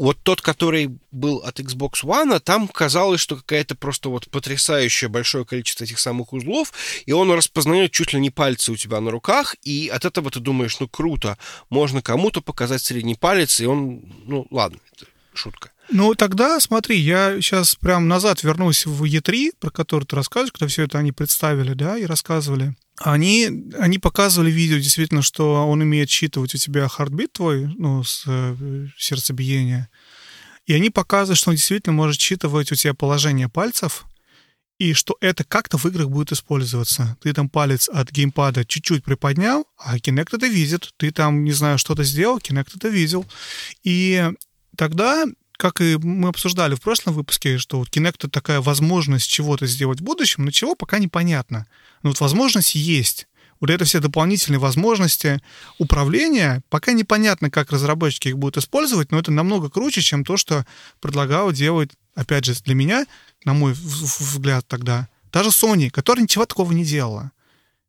вот 0.00 0.18
тот, 0.22 0.40
который 0.40 0.98
был 1.10 1.42
от 1.44 1.60
Xbox 1.60 2.04
One, 2.04 2.40
там 2.40 2.68
казалось, 2.68 3.20
что 3.20 3.36
какая-то 3.36 3.74
просто 3.74 4.08
вот 4.08 4.30
потрясающее 4.30 5.10
большое 5.10 5.44
количество 5.44 5.84
этих 5.84 5.98
самых 5.98 6.32
узлов, 6.32 6.72
и 7.04 7.12
он 7.12 7.30
распознает 7.30 7.92
чуть 7.92 8.14
ли 8.14 8.20
не 8.20 8.30
пальцы 8.30 8.72
у 8.72 8.76
тебя 8.76 8.98
на 9.00 9.10
руках, 9.10 9.56
и 9.62 9.90
от 9.92 10.06
этого 10.06 10.30
ты 10.30 10.40
думаешь, 10.40 10.80
ну 10.80 10.88
круто, 10.88 11.36
можно 11.68 12.00
кому-то 12.00 12.40
показать 12.40 12.82
средний 12.82 13.14
палец, 13.14 13.60
и 13.60 13.66
он, 13.66 14.00
ну 14.24 14.46
ладно, 14.50 14.78
это 14.96 15.04
шутка. 15.34 15.70
Ну, 15.90 16.14
тогда, 16.14 16.58
смотри, 16.60 16.96
я 16.96 17.34
сейчас 17.42 17.74
прям 17.74 18.08
назад 18.08 18.42
вернусь 18.42 18.86
в 18.86 19.04
E3, 19.04 19.50
про 19.60 19.70
который 19.70 20.04
ты 20.04 20.16
рассказываешь, 20.16 20.52
когда 20.52 20.68
все 20.68 20.84
это 20.84 20.98
они 20.98 21.12
представили, 21.12 21.74
да, 21.74 21.98
и 21.98 22.06
рассказывали. 22.06 22.74
Они, 23.02 23.48
они 23.78 23.98
показывали 23.98 24.50
видео, 24.50 24.76
действительно, 24.76 25.22
что 25.22 25.66
он 25.66 25.80
умеет 25.80 26.10
считывать 26.10 26.54
у 26.54 26.58
тебя 26.58 26.86
heartbeat 26.86 27.32
твой, 27.32 27.66
ну, 27.78 28.04
с 28.04 28.24
э, 28.26 28.86
сердцебиения. 28.98 29.88
И 30.66 30.74
они 30.74 30.90
показывают, 30.90 31.38
что 31.38 31.48
он 31.48 31.56
действительно 31.56 31.94
может 31.94 32.20
считывать 32.20 32.70
у 32.70 32.74
тебя 32.74 32.92
положение 32.92 33.48
пальцев, 33.48 34.04
и 34.78 34.92
что 34.92 35.16
это 35.20 35.44
как-то 35.44 35.78
в 35.78 35.86
играх 35.86 36.10
будет 36.10 36.32
использоваться. 36.32 37.16
Ты 37.22 37.32
там 37.32 37.48
палец 37.48 37.88
от 37.88 38.10
геймпада 38.10 38.66
чуть-чуть 38.66 39.02
приподнял, 39.02 39.66
а 39.78 39.96
Kinect 39.96 40.36
это 40.36 40.46
видит. 40.46 40.92
Ты 40.98 41.10
там, 41.10 41.42
не 41.42 41.52
знаю, 41.52 41.78
что-то 41.78 42.04
сделал, 42.04 42.38
Kinect 42.38 42.72
это 42.76 42.88
видел. 42.88 43.26
И 43.82 44.30
тогда 44.76 45.24
как 45.60 45.82
и 45.82 45.98
мы 45.98 46.30
обсуждали 46.30 46.74
в 46.74 46.80
прошлом 46.80 47.12
выпуске, 47.12 47.58
что 47.58 47.78
вот 47.78 47.88
Kinect— 47.88 48.14
это 48.16 48.30
такая 48.30 48.62
возможность 48.62 49.28
чего-то 49.28 49.66
сделать 49.66 50.00
в 50.00 50.02
будущем, 50.02 50.46
но 50.46 50.50
чего 50.50 50.74
пока 50.74 50.98
непонятно. 50.98 51.66
Но 52.02 52.08
вот 52.10 52.20
возможность 52.20 52.74
есть. 52.74 53.28
Вот 53.60 53.68
это 53.68 53.84
все 53.84 54.00
дополнительные 54.00 54.58
возможности 54.58 55.38
управления, 55.76 56.62
пока 56.70 56.92
непонятно, 56.92 57.50
как 57.50 57.72
разработчики 57.72 58.28
их 58.28 58.38
будут 58.38 58.56
использовать, 58.56 59.12
но 59.12 59.18
это 59.18 59.32
намного 59.32 59.68
круче, 59.68 60.00
чем 60.00 60.24
то, 60.24 60.38
что 60.38 60.64
предлагал 60.98 61.52
делать, 61.52 61.90
опять 62.14 62.46
же, 62.46 62.54
для 62.64 62.74
меня, 62.74 63.04
на 63.44 63.52
мой 63.52 63.74
взгляд 63.74 64.66
тогда, 64.66 65.08
даже 65.30 65.50
Sony, 65.50 65.90
которая 65.90 66.22
ничего 66.22 66.46
такого 66.46 66.72
не 66.72 66.86
делала, 66.86 67.32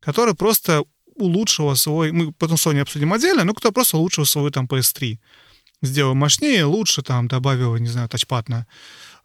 которая 0.01 0.35
просто 0.35 0.83
улучшила 1.15 1.75
свой, 1.75 2.11
мы 2.11 2.33
потом 2.33 2.57
Sony 2.57 2.81
обсудим 2.81 3.13
отдельно, 3.13 3.45
но 3.45 3.53
кто 3.53 3.71
просто 3.71 3.95
улучшил 3.95 4.25
свой 4.25 4.51
там 4.51 4.65
PS3 4.65 5.17
сделал 5.81 6.15
мощнее, 6.15 6.65
лучше, 6.65 7.01
там, 7.01 7.27
добавил, 7.27 7.75
не 7.77 7.89
знаю, 7.89 8.09
тачпад 8.09 8.49
на, 8.49 8.67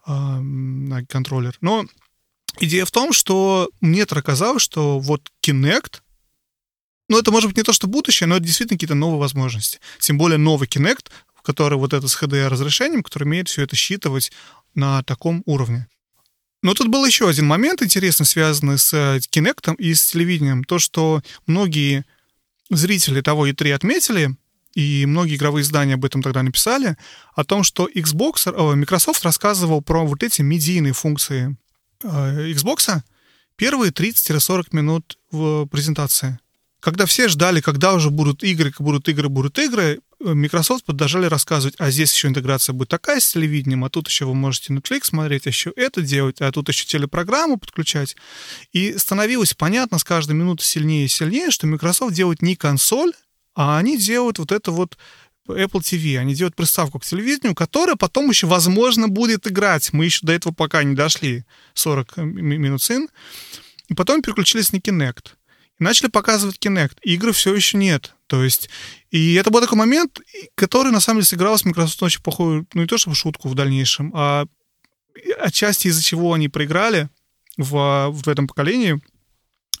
э, 0.05 0.11
на 0.11 1.05
контроллер. 1.05 1.57
Но 1.61 1.85
идея 2.59 2.85
в 2.85 2.91
том, 2.91 3.13
что 3.13 3.69
мне 3.81 4.01
это 4.01 4.17
оказалось, 4.17 4.63
что 4.63 4.99
вот 4.99 5.31
Kinect, 5.43 6.01
ну, 7.09 7.19
это 7.19 7.31
может 7.31 7.49
быть 7.49 7.57
не 7.57 7.63
то, 7.63 7.73
что 7.73 7.87
будущее, 7.87 8.27
но 8.27 8.35
это 8.35 8.45
действительно 8.45 8.77
какие-то 8.77 8.95
новые 8.95 9.19
возможности. 9.19 9.79
Тем 9.99 10.17
более 10.17 10.37
новый 10.37 10.67
Kinect, 10.67 11.07
который 11.43 11.77
вот 11.77 11.93
это 11.93 12.07
с 12.07 12.21
HDR-разрешением, 12.21 13.03
который 13.03 13.23
умеет 13.23 13.47
все 13.47 13.63
это 13.63 13.75
считывать 13.75 14.31
на 14.75 15.03
таком 15.03 15.43
уровне. 15.45 15.87
Но 16.63 16.73
тут 16.73 16.87
был 16.87 17.05
еще 17.05 17.29
один 17.29 17.45
момент 17.45 17.81
интересный, 17.81 18.25
связанный 18.25 18.77
с 18.77 18.93
Kinect 18.93 19.75
и 19.77 19.93
с 19.93 20.07
телевидением. 20.07 20.63
То, 20.63 20.79
что 20.79 21.21
многие 21.45 22.03
зрители 22.69 23.21
того 23.21 23.47
E3 23.47 23.73
отметили, 23.73 24.35
и 24.77 25.07
многие 25.07 25.37
игровые 25.37 25.63
издания 25.63 25.95
об 25.95 26.05
этом 26.05 26.21
тогда 26.21 26.43
написали, 26.43 26.97
о 27.33 27.43
том, 27.43 27.63
что 27.63 27.89
Xbox, 27.89 28.47
о, 28.47 28.75
Microsoft 28.75 29.23
рассказывал 29.23 29.81
про 29.81 30.05
вот 30.05 30.21
эти 30.21 30.43
медийные 30.43 30.93
функции 30.93 31.57
э, 32.03 32.51
Xbox 32.51 33.01
первые 33.55 33.91
30-40 33.91 34.67
минут 34.73 35.17
в 35.31 35.65
презентации. 35.65 36.37
Когда 36.79 37.07
все 37.07 37.27
ждали, 37.27 37.59
когда 37.59 37.95
уже 37.95 38.11
будут 38.11 38.43
игры, 38.43 38.71
будут 38.77 39.09
игры, 39.09 39.29
будут 39.29 39.57
игры, 39.57 39.99
э, 40.23 40.33
Microsoft 40.35 40.85
продолжали 40.85 41.25
рассказывать, 41.25 41.73
а 41.79 41.89
здесь 41.89 42.13
еще 42.13 42.27
интеграция 42.27 42.73
будет 42.73 42.89
такая 42.89 43.19
с 43.19 43.31
телевидением, 43.31 43.83
а 43.83 43.89
тут 43.89 44.07
еще 44.07 44.25
вы 44.25 44.35
можете 44.35 44.73
Netflix 44.73 45.05
смотреть, 45.05 45.47
а 45.47 45.49
еще 45.49 45.73
это 45.75 46.03
делать, 46.03 46.39
а 46.39 46.51
тут 46.51 46.69
еще 46.69 46.85
телепрограмму 46.85 47.57
подключать. 47.57 48.15
И 48.73 48.95
становилось 48.99 49.55
понятно 49.55 49.97
с 49.97 50.03
каждой 50.03 50.33
минуты 50.33 50.63
сильнее 50.63 51.05
и 51.05 51.07
сильнее, 51.07 51.49
что 51.49 51.65
Microsoft 51.65 52.13
делает 52.13 52.43
не 52.43 52.55
консоль, 52.55 53.13
а 53.57 53.79
они 53.79 53.97
делают 53.97 54.37
вот 54.37 54.51
это 54.51 54.71
вот 54.71 54.99
Apple 55.47 55.81
TV, 55.81 56.19
они 56.19 56.35
делают 56.35 56.55
приставку 56.55 56.99
к 56.99 57.05
телевидению, 57.05 57.55
которая 57.55 57.95
потом 57.95 58.29
еще, 58.29 58.45
возможно, 58.45 59.07
будет 59.07 59.47
играть. 59.47 59.91
Мы 59.93 60.05
еще 60.05 60.19
до 60.21 60.33
этого 60.33 60.53
пока 60.53 60.83
не 60.83 60.93
дошли, 60.93 61.43
40 61.73 62.17
минут 62.17 62.83
сын. 62.83 63.09
И 63.87 63.95
потом 63.95 64.21
переключились 64.21 64.71
на 64.73 64.77
Kinect. 64.77 65.29
И 65.79 65.83
начали 65.83 66.07
показывать 66.07 66.57
Kinect. 66.63 66.99
Игры 67.01 67.31
все 67.31 67.55
еще 67.55 67.77
нет. 67.77 68.13
То 68.27 68.43
есть, 68.43 68.69
и 69.09 69.33
это 69.33 69.49
был 69.49 69.61
такой 69.61 69.79
момент, 69.79 70.21
который, 70.53 70.91
на 70.91 70.99
самом 70.99 71.21
деле, 71.21 71.29
сыграл 71.29 71.57
с 71.57 71.65
Microsoft 71.65 72.03
очень 72.03 72.21
плохую, 72.21 72.67
ну, 72.75 72.81
не 72.81 72.87
то 72.87 72.99
чтобы 72.99 73.15
шутку 73.15 73.49
в 73.49 73.55
дальнейшем, 73.55 74.11
а 74.13 74.45
отчасти 75.39 75.87
из-за 75.87 76.03
чего 76.03 76.33
они 76.33 76.47
проиграли 76.47 77.09
в, 77.57 78.09
в 78.11 78.27
этом 78.27 78.45
поколении— 78.45 79.01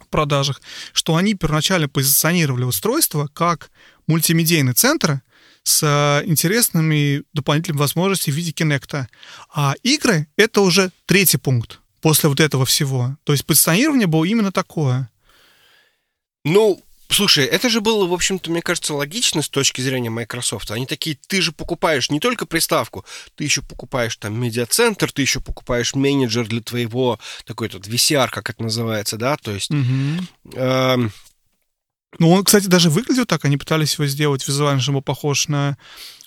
продажах, 0.09 0.61
что 0.93 1.15
они 1.15 1.33
первоначально 1.33 1.87
позиционировали 1.89 2.63
устройство 2.63 3.27
как 3.33 3.71
мультимедийный 4.07 4.73
центр 4.73 5.21
с 5.63 5.83
э, 5.83 6.25
интересными 6.25 7.23
дополнительными 7.33 7.79
возможностями 7.79 8.33
в 8.33 8.37
виде 8.37 8.51
Kinect. 8.51 9.07
А 9.53 9.75
игры— 9.83 10.27
это 10.37 10.61
уже 10.61 10.91
третий 11.05 11.37
пункт 11.37 11.79
после 12.01 12.29
вот 12.29 12.39
этого 12.39 12.65
всего. 12.65 13.17
То 13.23 13.33
есть 13.33 13.45
позиционирование 13.45 14.07
было 14.07 14.23
именно 14.23 14.51
такое. 14.51 15.09
Ну, 16.45 16.81
Слушай, 17.09 17.45
это 17.45 17.69
же 17.69 17.79
было, 17.79 18.05
в 18.05 18.13
общем-то, 18.13 18.51
мне 18.51 18.61
кажется, 18.61 18.93
логично 18.93 19.41
с 19.41 19.49
точки 19.49 19.81
зрения 19.81 20.09
Microsoft. 20.09 20.71
Они 20.71 20.85
такие, 20.85 21.17
ты 21.27 21.41
же 21.41 21.51
покупаешь 21.51 22.09
не 22.09 22.19
только 22.19 22.45
приставку, 22.45 23.05
ты 23.35 23.45
еще 23.45 23.61
покупаешь 23.61 24.17
там 24.17 24.39
медиацентр, 24.39 25.11
ты 25.11 25.21
еще 25.21 25.39
покупаешь 25.39 25.95
менеджер 25.95 26.47
для 26.47 26.61
твоего, 26.61 27.19
такой 27.45 27.67
этот 27.67 27.87
VCR, 27.87 28.29
как 28.29 28.49
это 28.49 28.61
называется, 28.61 29.17
да, 29.17 29.37
то 29.37 29.51
есть... 29.51 29.71
Угу. 29.71 30.55
Э, 30.55 30.97
ну, 32.19 32.31
он, 32.31 32.43
кстати, 32.43 32.67
даже 32.67 32.89
выглядел 32.89 33.25
так, 33.25 33.45
они 33.45 33.57
пытались 33.57 33.93
его 33.93 34.05
сделать 34.07 34.47
визуально, 34.47 34.81
чтобы 34.81 35.01
похож 35.01 35.47
на 35.47 35.77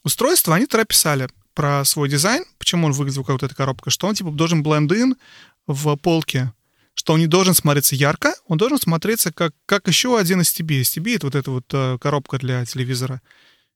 устройство, 0.02 0.54
они 0.54 0.66
тогда 0.66 0.84
писали 0.84 1.28
про 1.54 1.84
свой 1.84 2.08
дизайн, 2.08 2.44
почему 2.58 2.86
он 2.86 2.92
выглядел 2.92 3.24
как 3.24 3.34
вот 3.34 3.42
эта 3.42 3.54
коробка, 3.54 3.90
что 3.90 4.06
он, 4.06 4.14
типа, 4.14 4.30
должен 4.30 4.62
blend 4.62 5.16
в 5.66 5.96
полке 5.96 6.52
что 7.00 7.14
он 7.14 7.20
не 7.20 7.26
должен 7.26 7.54
смотреться 7.54 7.94
ярко, 7.96 8.34
он 8.46 8.58
должен 8.58 8.78
смотреться 8.78 9.32
как, 9.32 9.54
как 9.64 9.88
еще 9.88 10.18
один 10.18 10.42
STB. 10.42 10.82
STB— 10.82 11.14
это 11.16 11.26
вот 11.28 11.34
эта 11.34 11.50
вот 11.50 11.64
э, 11.72 11.96
коробка 11.98 12.36
для 12.36 12.66
телевизора. 12.66 13.22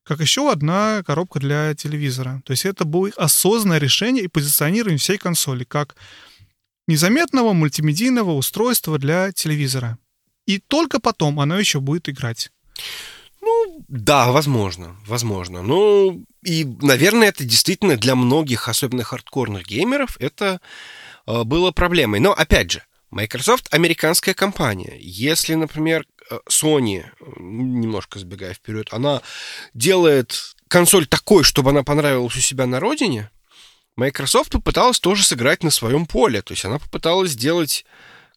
Как 0.03 0.19
еще 0.19 0.51
одна 0.51 1.01
коробка 1.03 1.39
для 1.39 1.73
телевизора. 1.73 2.43
То 2.45 2.51
есть 2.51 2.65
это 2.65 2.85
было 2.85 3.09
осознанное 3.17 3.79
решение 3.79 4.25
и 4.25 4.27
позиционирование 4.27 4.99
всей 4.99 5.17
консоли 5.17 5.63
как 5.63 5.95
незаметного 6.87 7.53
мультимедийного 7.53 8.31
устройства 8.33 8.99
для 8.99 9.31
телевизора. 9.31 9.97
И 10.45 10.59
только 10.59 10.99
потом 10.99 11.39
оно 11.39 11.57
еще 11.57 11.79
будет 11.79 12.07
играть. 12.07 12.51
Ну, 13.41 13.83
да, 13.87 14.31
возможно, 14.31 14.97
возможно. 15.07 15.63
Ну, 15.63 16.23
и, 16.43 16.63
наверное, 16.79 17.29
это 17.29 17.43
действительно 17.43 17.97
для 17.97 18.13
многих, 18.13 18.69
особенно 18.69 19.03
хардкорных 19.03 19.65
геймеров, 19.65 20.15
это 20.19 20.61
э, 21.25 21.43
было 21.43 21.71
проблемой. 21.71 22.19
Но, 22.19 22.31
опять 22.31 22.69
же, 22.69 22.83
Microsoft 23.11 23.73
американская 23.73 24.33
компания. 24.33 24.97
Если, 24.99 25.53
например, 25.55 26.05
э, 26.29 26.39
Sony, 26.49 27.05
немножко 27.37 28.19
сбегая 28.19 28.53
вперед, 28.53 28.89
она 28.91 29.21
делает 29.73 30.55
консоль 30.67 31.07
такой, 31.07 31.43
чтобы 31.43 31.69
она 31.69 31.83
понравилась 31.83 32.35
у 32.35 32.39
себя 32.39 32.65
на 32.65 32.79
родине, 32.79 33.29
Microsoft 33.95 34.51
попыталась 34.51 34.99
тоже 34.99 35.23
сыграть 35.23 35.63
на 35.63 35.71
своем 35.71 36.05
поле. 36.05 36.41
То 36.41 36.53
есть 36.53 36.65
она 36.65 36.79
попыталась 36.79 37.31
сделать 37.31 37.85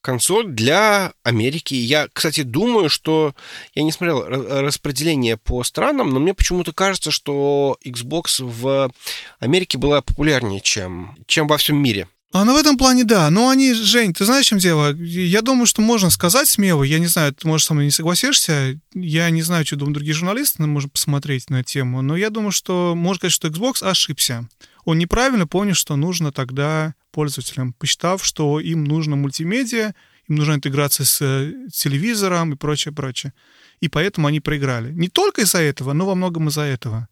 консоль 0.00 0.46
для 0.46 1.12
Америки. 1.24 1.74
Я, 1.74 2.08
кстати, 2.12 2.42
думаю, 2.42 2.88
что... 2.88 3.34
Я 3.74 3.82
не 3.82 3.92
смотрел 3.92 4.24
распределение 4.24 5.36
по 5.36 5.64
странам, 5.64 6.10
но 6.10 6.20
мне 6.20 6.34
почему-то 6.34 6.72
кажется, 6.72 7.10
что 7.10 7.76
Xbox 7.84 8.42
в 8.44 8.92
Америке 9.40 9.78
была 9.78 10.00
популярнее, 10.02 10.60
чем, 10.60 11.16
чем 11.26 11.48
во 11.48 11.58
всем 11.58 11.82
мире. 11.82 12.08
А, 12.30 12.44
ну, 12.44 12.52
в 12.52 12.56
этом 12.58 12.76
плане, 12.76 13.04
да. 13.04 13.30
Но 13.30 13.48
они, 13.48 13.72
Жень, 13.72 14.12
ты 14.12 14.26
знаешь, 14.26 14.46
в 14.46 14.48
чем 14.50 14.58
дело? 14.58 14.92
Я 14.94 15.40
думаю, 15.40 15.66
что 15.66 15.80
можно 15.80 16.10
сказать 16.10 16.46
смело. 16.46 16.82
Я 16.82 16.98
не 16.98 17.06
знаю, 17.06 17.34
ты, 17.34 17.48
может, 17.48 17.66
со 17.66 17.72
мной 17.72 17.86
не 17.86 17.90
согласишься. 17.90 18.78
Я 18.92 19.30
не 19.30 19.40
знаю, 19.40 19.64
что 19.64 19.76
думают 19.76 19.94
другие 19.94 20.14
журналисты, 20.14 20.60
мы 20.60 20.68
можем 20.68 20.90
посмотреть 20.90 21.48
на 21.48 21.64
тему. 21.64 22.02
Но 22.02 22.16
я 22.16 22.28
думаю, 22.28 22.50
что 22.50 22.94
можно 22.94 23.18
сказать, 23.18 23.32
что 23.32 23.48
Xbox 23.48 23.82
ошибся. 23.82 24.46
Он 24.84 24.98
неправильно 24.98 25.46
понял, 25.46 25.74
что 25.74 25.96
нужно 25.96 26.30
тогда 26.30 26.94
пользователям, 27.12 27.72
посчитав, 27.72 28.22
что 28.24 28.60
им 28.60 28.84
нужно 28.84 29.16
мультимедиа, 29.16 29.94
им 30.28 30.36
нужна 30.36 30.56
интеграция 30.56 31.06
с 31.06 31.22
э, 31.22 31.52
телевизором 31.72 32.52
и 32.52 32.56
прочее, 32.56 32.92
прочее. 32.92 33.32
И 33.80 33.88
поэтому 33.88 34.26
они 34.26 34.40
проиграли. 34.40 34.92
Не 34.92 35.08
только 35.08 35.42
из-за 35.42 35.58
этого, 35.58 35.94
но 35.94 36.04
во 36.04 36.14
многом 36.14 36.48
из-за 36.48 36.62
этого. 36.62 37.08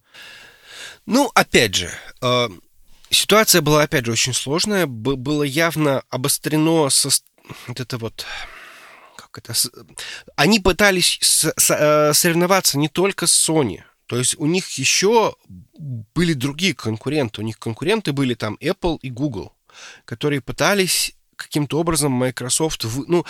Ну, 1.06 1.30
опять 1.34 1.74
же, 1.74 1.90
э, 2.20 2.48
Ситуация 3.10 3.62
была, 3.62 3.82
опять 3.82 4.06
же, 4.06 4.12
очень 4.12 4.34
сложная. 4.34 4.86
Было 4.86 5.42
явно 5.42 6.02
обострено 6.10 6.90
со... 6.90 7.10
вот 7.66 7.80
это 7.80 7.98
вот 7.98 8.26
как 9.16 9.38
это... 9.38 9.54
Они 10.36 10.60
пытались. 10.60 11.44
Э, 11.70 12.12
соревноваться 12.12 12.78
не 12.78 12.88
только 12.88 13.26
с 13.26 13.48
Sony. 13.48 13.82
То 14.06 14.18
есть 14.18 14.36
у 14.38 14.46
них 14.46 14.70
еще 14.72 15.34
были 15.78 16.32
другие 16.32 16.74
конкуренты. 16.74 17.40
У 17.40 17.44
них 17.44 17.58
конкуренты 17.58 18.12
были 18.12 18.34
там 18.34 18.56
Apple 18.60 18.98
и 19.02 19.10
Google, 19.10 19.52
которые 20.04 20.40
пытались 20.40 21.14
каким-то 21.36 21.78
образом 21.78 22.12
Microsoft... 22.12 22.84
Вы... 22.84 23.04
Ну, 23.08 23.26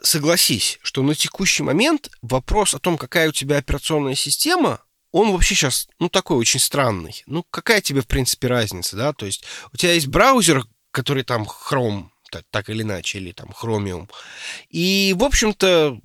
согласись, 0.00 0.78
что 0.82 1.02
на 1.02 1.14
текущий 1.14 1.62
момент 1.62 2.10
вопрос 2.22 2.74
о 2.74 2.78
том, 2.78 2.96
какая 2.96 3.28
у 3.28 3.32
тебя 3.32 3.58
операционная 3.58 4.14
система, 4.14 4.80
он 5.16 5.32
вообще 5.32 5.54
сейчас, 5.54 5.88
ну, 5.98 6.10
такой 6.10 6.36
очень 6.36 6.60
странный. 6.60 7.22
Ну, 7.26 7.42
какая 7.50 7.80
тебе, 7.80 8.02
в 8.02 8.06
принципе, 8.06 8.48
разница, 8.48 8.96
да? 8.96 9.12
То 9.14 9.24
есть 9.24 9.44
у 9.72 9.76
тебя 9.78 9.92
есть 9.92 10.08
браузер, 10.08 10.64
который 10.90 11.22
там 11.22 11.44
Chrome, 11.44 12.08
так, 12.30 12.44
так 12.50 12.68
или 12.68 12.82
иначе, 12.82 13.18
или 13.18 13.32
там 13.32 13.48
Chromium. 13.48 14.10
И, 14.68 15.14
в 15.16 15.24
общем-то, 15.24 15.98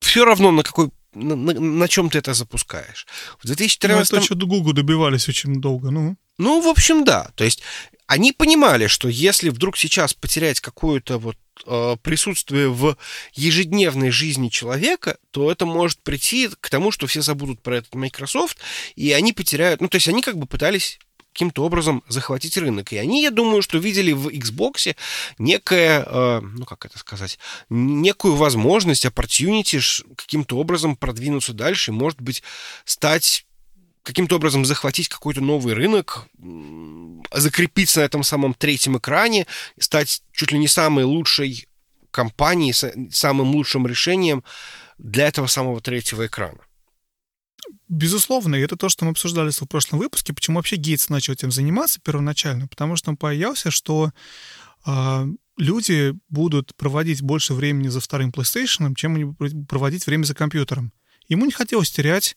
все 0.00 0.24
равно 0.24 0.52
на 0.52 0.62
какой 0.62 0.90
на, 1.12 1.36
на, 1.36 1.52
на 1.52 1.88
чем 1.88 2.08
ты 2.08 2.18
это 2.18 2.32
запускаешь. 2.32 3.06
В 3.40 3.46
2013... 3.46 4.12
Ну, 4.12 4.18
это 4.18 4.24
что-то 4.24 4.46
Google 4.46 4.72
добивались 4.72 5.28
очень 5.28 5.60
долго, 5.60 5.90
ну. 5.90 6.16
Ну, 6.38 6.62
в 6.62 6.68
общем, 6.68 7.04
да. 7.04 7.30
То 7.34 7.44
есть 7.44 7.62
они 8.10 8.32
понимали, 8.32 8.86
что 8.86 9.08
если 9.08 9.48
вдруг 9.48 9.76
сейчас 9.78 10.14
потерять 10.14 10.60
какую-то 10.60 11.18
вот 11.18 11.36
Э, 11.66 11.96
присутствие 12.02 12.70
в 12.70 12.96
ежедневной 13.34 14.10
жизни 14.10 14.48
человека, 14.48 15.18
то 15.30 15.50
это 15.50 15.66
может 15.66 16.02
прийти 16.02 16.48
к 16.60 16.70
тому, 16.70 16.90
что 16.90 17.06
все 17.06 17.22
забудут 17.22 17.60
про 17.60 17.76
этот 17.76 17.94
Microsoft, 17.94 18.58
и 18.96 19.12
они 19.12 19.32
потеряют... 19.32 19.80
Ну, 19.80 19.88
то 19.88 19.96
есть 19.96 20.08
они 20.08 20.22
как 20.22 20.36
бы 20.36 20.46
пытались 20.46 20.98
каким-то 21.32 21.64
образом 21.64 22.02
захватить 22.08 22.56
рынок. 22.56 22.92
И 22.92 22.96
они, 22.96 23.22
я 23.22 23.30
думаю, 23.30 23.62
что 23.62 23.78
видели 23.78 24.12
в 24.12 24.28
Xbox 24.28 24.96
некое, 25.38 26.04
э, 26.06 26.40
ну 26.40 26.64
как 26.64 26.86
это 26.86 26.98
сказать, 26.98 27.38
некую 27.68 28.36
возможность, 28.36 29.04
opportunity 29.04 29.80
каким-то 30.16 30.56
образом 30.56 30.96
продвинуться 30.96 31.52
дальше, 31.52 31.92
может 31.92 32.20
быть, 32.20 32.42
стать 32.84 33.44
каким-то 34.10 34.36
образом 34.36 34.64
захватить 34.64 35.08
какой-то 35.08 35.40
новый 35.40 35.72
рынок, 35.74 36.26
закрепиться 37.32 38.00
на 38.00 38.04
этом 38.04 38.24
самом 38.24 38.54
третьем 38.54 38.98
экране, 38.98 39.46
стать 39.78 40.22
чуть 40.32 40.50
ли 40.50 40.58
не 40.58 40.66
самой 40.66 41.04
лучшей 41.04 41.68
компанией, 42.10 42.74
самым 43.12 43.52
лучшим 43.54 43.86
решением 43.86 44.42
для 44.98 45.28
этого 45.28 45.46
самого 45.46 45.80
третьего 45.80 46.26
экрана. 46.26 46.58
Безусловно, 47.88 48.56
и 48.56 48.60
это 48.60 48.76
то, 48.76 48.88
что 48.88 49.04
мы 49.04 49.12
обсуждали 49.12 49.50
в 49.50 49.66
прошлом 49.66 50.00
выпуске, 50.00 50.32
почему 50.32 50.56
вообще 50.56 50.74
Гейтс 50.74 51.08
начал 51.08 51.34
этим 51.34 51.52
заниматься 51.52 52.00
первоначально, 52.00 52.66
потому 52.66 52.96
что 52.96 53.10
он 53.10 53.16
боялся, 53.16 53.70
что 53.70 54.10
э, 54.86 55.26
люди 55.56 56.14
будут 56.28 56.74
проводить 56.74 57.22
больше 57.22 57.54
времени 57.54 57.86
за 57.86 58.00
вторым 58.00 58.30
PlayStation, 58.30 58.92
чем 58.96 59.14
они 59.14 59.24
будут 59.24 59.68
проводить 59.68 60.04
время 60.06 60.24
за 60.24 60.34
компьютером. 60.34 60.92
Ему 61.28 61.44
не 61.44 61.52
хотелось 61.52 61.92
терять 61.92 62.36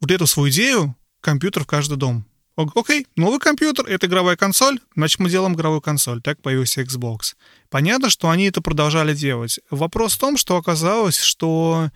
вот 0.00 0.10
эту 0.10 0.26
свою 0.26 0.50
идею 0.50 0.96
компьютер 1.20 1.64
в 1.64 1.66
каждый 1.66 1.96
дом. 1.96 2.24
Окей, 2.56 3.06
новый 3.14 3.38
компьютер— 3.38 3.86
это 3.88 4.06
игровая 4.06 4.36
консоль, 4.36 4.80
значит, 4.96 5.20
мы 5.20 5.30
делаем 5.30 5.54
игровую 5.54 5.80
консоль. 5.80 6.20
Так 6.20 6.42
появился 6.42 6.82
Xbox. 6.82 7.36
Понятно, 7.70 8.10
что 8.10 8.30
они 8.30 8.46
это 8.46 8.60
продолжали 8.60 9.14
делать. 9.14 9.60
Вопрос 9.70 10.14
в 10.14 10.18
том, 10.18 10.36
что 10.36 10.56
оказалось, 10.56 11.18
что 11.20 11.90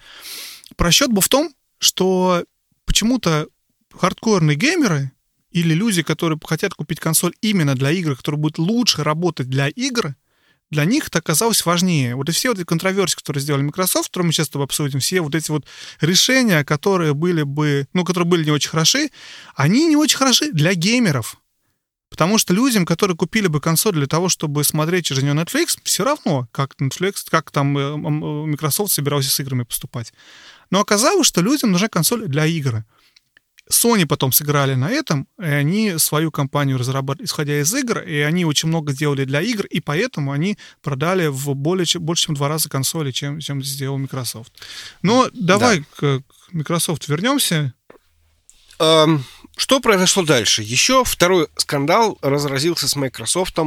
просчет 0.77 1.11
был 1.11 1.21
в 1.21 1.29
том, 1.29 1.53
что 1.79 2.45
почему-то 2.85 3.49
хардкорные 3.93 4.57
геймеры 4.57 5.11
или 5.51 5.75
люди, 5.75 6.03
которые 6.03 6.39
хотят 6.45 6.75
купить 6.75 7.01
консоль 7.01 7.35
именно 7.41 7.75
для 7.75 7.91
игр, 7.91 8.17
которая 8.17 8.41
будет 8.41 8.59
лучше 8.59 9.03
работать 9.03 9.49
для 9.49 9.67
игр, 9.69 10.15
для 10.73 10.87
них 10.87 11.09
это 11.09 11.19
оказалось 11.19 11.65
важнее. 11.67 12.17
Вот 12.17 12.31
и 12.31 12.33
все 12.33 12.49
вот 12.49 12.59
эти 12.59 12.65
контроверсии, 12.65 13.17
которые 13.17 13.43
сделали 13.43 13.63
Microsoft, 13.63 14.09
которые 14.09 14.29
мы 14.29 14.33
сейчас 14.33 14.47
с 14.47 14.51
тобой 14.51 14.65
обсудим, 14.65 15.01
все 15.01 15.21
вот 15.21 15.35
эти 15.35 15.51
вот 15.51 15.67
решения, 16.01 16.65
которые 16.65 17.13
были 17.13 17.43
бы, 17.43 17.87
ну, 17.93 18.05
которые 18.05 18.27
были 18.27 18.45
не 18.45 18.51
очень 18.51 18.71
хороши, 18.71 19.11
они 19.55 19.87
не 19.87 19.97
очень 19.97 20.17
хороши 20.17 20.51
для 20.51 20.75
геймеров. 20.75 21.37
Потому 22.09 22.39
что 22.39 22.55
людям, 22.55 22.87
которые 22.87 23.17
купили 23.17 23.49
бы 23.49 23.61
консоль 23.61 23.93
для 23.93 24.07
того, 24.07 24.31
чтобы 24.31 24.65
смотреть 24.65 25.05
через 25.05 25.23
нее 25.23 25.35
Netflix, 25.35 25.79
все 25.85 26.05
равно, 26.05 26.49
как 26.53 26.75
Netflix, 26.81 27.25
как 27.31 27.51
там 27.51 27.77
э, 27.77 27.97
Microsoft 27.97 28.93
собирался 28.93 29.31
с 29.31 29.41
играми 29.41 29.65
поступать. 29.65 30.13
Но 30.71 30.81
оказалось, 30.81 31.27
что 31.27 31.43
людям 31.43 31.71
нужна 31.71 31.89
консоль 31.89 32.29
для 32.29 32.47
игр. 32.47 32.85
Sony 33.73 34.07
потом 34.07 34.33
сыграли 34.33 34.75
на 34.75 34.91
этом, 34.91 35.27
и 35.41 35.45
они 35.45 35.99
свою 35.99 36.31
компанию 36.31 36.79
разрабатывали, 36.79 37.27
исходя 37.27 37.61
из 37.61 37.75
игр, 37.75 37.99
и 37.99 38.19
они 38.21 38.45
очень 38.45 38.69
много 38.69 38.93
сделали 38.93 39.25
для 39.25 39.41
игр, 39.41 39.67
и 39.67 39.81
поэтому 39.81 40.33
они 40.33 40.59
продали 40.83 41.27
в 41.27 41.55
более, 41.55 41.87
больше, 41.99 42.27
чем 42.27 42.35
два 42.35 42.49
раза 42.49 42.69
консоли, 42.69 43.11
чем, 43.11 43.41
чем 43.41 43.63
сделал 43.63 43.99
Microsoft. 43.99 44.53
Но 45.03 45.29
давай 45.33 45.81
да. 45.81 45.85
к, 45.97 46.21
к 46.21 46.53
Microsoft 46.53 47.09
вернемся. 47.09 47.75
Эм, 48.79 49.25
что 49.57 49.81
произошло 49.81 50.23
дальше? 50.23 50.63
Еще 50.63 51.05
второй 51.05 51.49
скандал 51.57 52.19
разразился 52.21 52.89
с 52.89 52.97
Microsoft. 52.97 53.59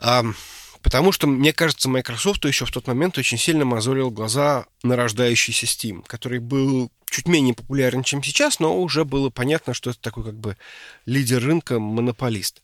Эм, 0.00 0.36
Потому 0.82 1.12
что, 1.12 1.26
мне 1.26 1.52
кажется, 1.52 1.88
Microsoft 1.88 2.44
еще 2.44 2.64
в 2.64 2.70
тот 2.70 2.86
момент 2.86 3.18
очень 3.18 3.38
сильно 3.38 3.64
мозолил 3.64 4.10
глаза 4.10 4.66
на 4.82 4.96
рождающийся 4.96 5.66
Steam, 5.66 6.04
который 6.06 6.38
был 6.38 6.90
чуть 7.10 7.26
менее 7.26 7.54
популярен, 7.54 8.02
чем 8.02 8.22
сейчас, 8.22 8.60
но 8.60 8.80
уже 8.80 9.04
было 9.04 9.30
понятно, 9.30 9.74
что 9.74 9.90
это 9.90 10.00
такой 10.00 10.24
как 10.24 10.34
бы 10.34 10.56
лидер 11.06 11.42
рынка, 11.42 11.78
монополист. 11.78 12.62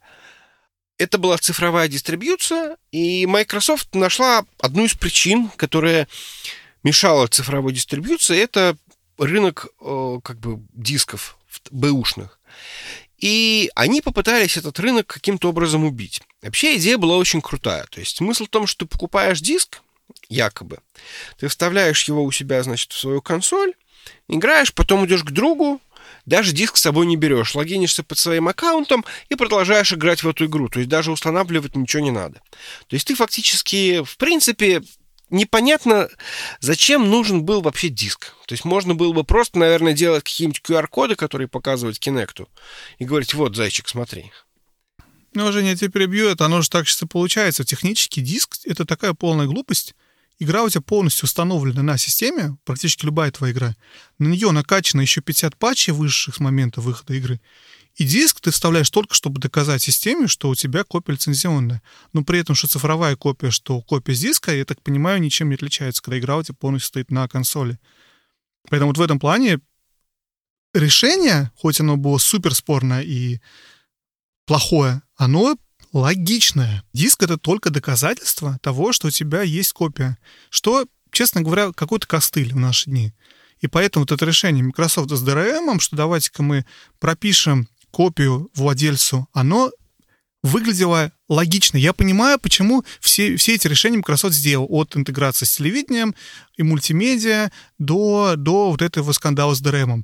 Это 0.96 1.18
была 1.18 1.38
цифровая 1.38 1.88
дистрибьюция, 1.88 2.76
и 2.92 3.26
Microsoft 3.26 3.94
нашла 3.94 4.44
одну 4.60 4.84
из 4.84 4.94
причин, 4.94 5.50
которая 5.56 6.06
мешала 6.84 7.26
цифровой 7.26 7.72
дистрибьюции, 7.72 8.38
это 8.38 8.76
рынок 9.18 9.66
э, 9.80 10.20
как 10.22 10.38
бы 10.38 10.60
дисков 10.72 11.36
бэушных. 11.70 12.38
И 13.18 13.70
они 13.74 14.00
попытались 14.00 14.56
этот 14.56 14.78
рынок 14.80 15.06
каким-то 15.06 15.48
образом 15.48 15.84
убить. 15.84 16.20
Вообще 16.42 16.76
идея 16.76 16.98
была 16.98 17.16
очень 17.16 17.40
крутая. 17.40 17.86
То 17.90 18.00
есть 18.00 18.16
смысл 18.16 18.44
в 18.44 18.48
том, 18.48 18.66
что 18.66 18.84
ты 18.84 18.90
покупаешь 18.90 19.40
диск, 19.40 19.80
якобы, 20.28 20.78
ты 21.38 21.48
вставляешь 21.48 22.02
его 22.04 22.22
у 22.22 22.30
себя, 22.30 22.62
значит, 22.62 22.92
в 22.92 22.98
свою 22.98 23.22
консоль, 23.22 23.74
играешь, 24.28 24.72
потом 24.72 25.06
идешь 25.06 25.24
к 25.24 25.30
другу, 25.30 25.80
даже 26.26 26.52
диск 26.52 26.76
с 26.76 26.82
собой 26.82 27.06
не 27.06 27.16
берешь, 27.16 27.54
логинишься 27.54 28.02
под 28.02 28.18
своим 28.18 28.48
аккаунтом 28.48 29.04
и 29.28 29.34
продолжаешь 29.34 29.92
играть 29.92 30.22
в 30.22 30.28
эту 30.28 30.46
игру. 30.46 30.68
То 30.68 30.80
есть 30.80 30.88
даже 30.88 31.12
устанавливать 31.12 31.76
ничего 31.76 32.02
не 32.02 32.10
надо. 32.10 32.40
То 32.88 32.94
есть 32.94 33.06
ты 33.06 33.14
фактически, 33.14 34.02
в 34.02 34.16
принципе, 34.16 34.82
непонятно, 35.34 36.08
зачем 36.60 37.10
нужен 37.10 37.44
был 37.44 37.60
вообще 37.60 37.88
диск. 37.88 38.32
То 38.46 38.54
есть 38.54 38.64
можно 38.64 38.94
было 38.94 39.12
бы 39.12 39.24
просто, 39.24 39.58
наверное, 39.58 39.92
делать 39.92 40.24
какие-нибудь 40.24 40.62
QR-коды, 40.66 41.16
которые 41.16 41.48
показывают 41.48 41.98
Kinect, 41.98 42.46
и 42.98 43.04
говорить, 43.04 43.34
вот, 43.34 43.54
зайчик, 43.56 43.88
смотри. 43.88 44.32
Ну, 45.34 45.50
Женя, 45.50 45.70
я 45.70 45.76
тебя 45.76 45.90
перебью, 45.90 46.28
это 46.28 46.46
оно 46.46 46.62
же 46.62 46.70
так 46.70 46.86
сейчас 46.86 47.02
и 47.02 47.06
получается. 47.06 47.64
Технически 47.64 48.20
диск— 48.20 48.58
это 48.64 48.84
такая 48.84 49.14
полная 49.14 49.46
глупость. 49.46 49.94
игра 50.38 50.62
у 50.62 50.68
тебя 50.68 50.80
полностью 50.80 51.24
установлена 51.24 51.82
на 51.82 51.98
системе, 51.98 52.56
практически 52.64 53.04
любая 53.04 53.30
твоя 53.30 53.52
игра, 53.52 53.76
на 54.18 54.28
нее 54.28 54.50
накачано 54.52 55.00
еще 55.00 55.20
50 55.20 55.56
патчей 55.56 55.92
высших 55.92 56.36
с 56.36 56.40
момента 56.40 56.80
выхода 56.80 57.14
игры, 57.14 57.40
и 57.96 58.04
диск 58.04 58.40
ты 58.40 58.50
вставляешь 58.50 58.90
только, 58.90 59.14
чтобы 59.14 59.40
доказать 59.40 59.82
системе, 59.82 60.26
что 60.26 60.48
у 60.48 60.54
тебя 60.54 60.82
копия 60.82 61.12
лицензионная. 61.12 61.80
Но 62.12 62.24
при 62.24 62.40
этом, 62.40 62.56
что 62.56 62.66
цифровая 62.66 63.14
копия, 63.14 63.50
что 63.50 63.80
копия 63.82 64.14
с 64.14 64.20
диска, 64.20 64.54
я 64.54 64.64
так 64.64 64.82
понимаю, 64.82 65.20
ничем 65.20 65.48
не 65.48 65.54
отличается, 65.54 66.02
когда 66.02 66.18
игра 66.18 66.36
у 66.36 66.42
тебя 66.42 66.56
полностью 66.58 66.88
стоит 66.88 67.10
на 67.10 67.28
консоли. 67.28 67.78
Поэтому 68.68 68.90
вот 68.90 68.98
в 68.98 69.02
этом 69.02 69.20
плане 69.20 69.60
решение, 70.72 71.52
хоть 71.56 71.78
оно 71.78 71.96
было 71.96 72.18
супер 72.18 72.54
спорное 72.54 73.02
и 73.02 73.38
плохое, 74.44 75.02
оно 75.16 75.56
логичное. 75.92 76.82
Диск— 76.92 77.22
это 77.24 77.38
только 77.38 77.70
доказательство 77.70 78.58
того, 78.60 78.92
что 78.92 79.06
у 79.06 79.10
тебя 79.10 79.42
есть 79.42 79.72
копия. 79.72 80.18
Что, 80.50 80.86
честно 81.12 81.42
говоря, 81.42 81.72
какой-то 81.72 82.08
костыль 82.08 82.52
в 82.52 82.56
наши 82.56 82.90
дни. 82.90 83.12
И 83.60 83.66
поэтому 83.66 84.02
вот 84.02 84.12
это 84.12 84.26
решение 84.26 84.64
Microsoft 84.64 85.10
с 85.10 85.22
DRM, 85.26 85.78
что 85.80 85.96
давайте-ка 85.96 86.42
мы 86.42 86.66
пропишем 86.98 87.68
копию 87.94 88.50
владельцу, 88.54 89.28
оно 89.32 89.70
выглядело 90.42 91.12
логично. 91.28 91.78
Я 91.78 91.92
понимаю, 91.92 92.38
почему 92.40 92.84
все, 93.00 93.36
все 93.36 93.54
эти 93.54 93.68
решения 93.68 93.98
Microsoft 93.98 94.34
сделал 94.34 94.66
от 94.68 94.96
интеграции 94.96 95.46
с 95.46 95.56
телевидением 95.56 96.14
и 96.56 96.62
мультимедиа 96.64 97.50
до, 97.78 98.34
до 98.36 98.70
вот 98.72 98.82
этого 98.82 99.12
скандала 99.12 99.54
с 99.54 99.62
DRM. 99.62 100.02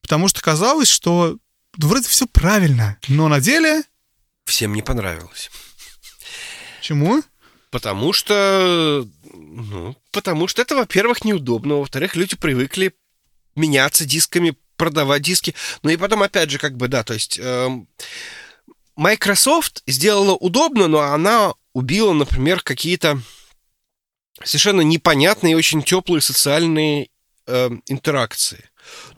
Потому 0.00 0.28
что 0.28 0.40
казалось, 0.40 0.88
что 0.88 1.36
вроде 1.76 2.08
все 2.08 2.26
правильно, 2.26 2.98
но 3.06 3.28
на 3.28 3.38
деле... 3.38 3.84
Всем 4.44 4.72
не 4.72 4.82
понравилось. 4.82 5.50
Почему? 6.78 7.22
Потому 7.70 8.12
что... 8.14 9.06
Ну, 9.34 9.94
потому 10.10 10.48
что 10.48 10.62
это, 10.62 10.74
во-первых, 10.74 11.24
неудобно. 11.24 11.76
Во-вторых, 11.76 12.16
люди 12.16 12.34
привыкли 12.34 12.94
меняться 13.54 14.06
дисками, 14.06 14.56
продавать 14.76 15.22
диски. 15.22 15.54
Ну 15.82 15.90
и 15.90 15.96
потом, 15.96 16.22
опять 16.22 16.50
же, 16.50 16.58
как 16.58 16.76
бы, 16.76 16.88
да, 16.88 17.02
то 17.04 17.14
есть... 17.14 17.38
Эм, 17.40 17.88
Microsoft 18.96 19.82
сделала 19.86 20.34
удобно, 20.34 20.88
но 20.88 21.00
она 21.00 21.52
убила, 21.74 22.14
например, 22.14 22.62
какие-то 22.62 23.20
совершенно 24.42 24.80
непонятные 24.80 25.52
и 25.52 25.56
очень 25.56 25.82
теплые 25.82 26.22
социальные 26.22 27.10
э, 27.46 27.70
интеракции. 27.88 28.70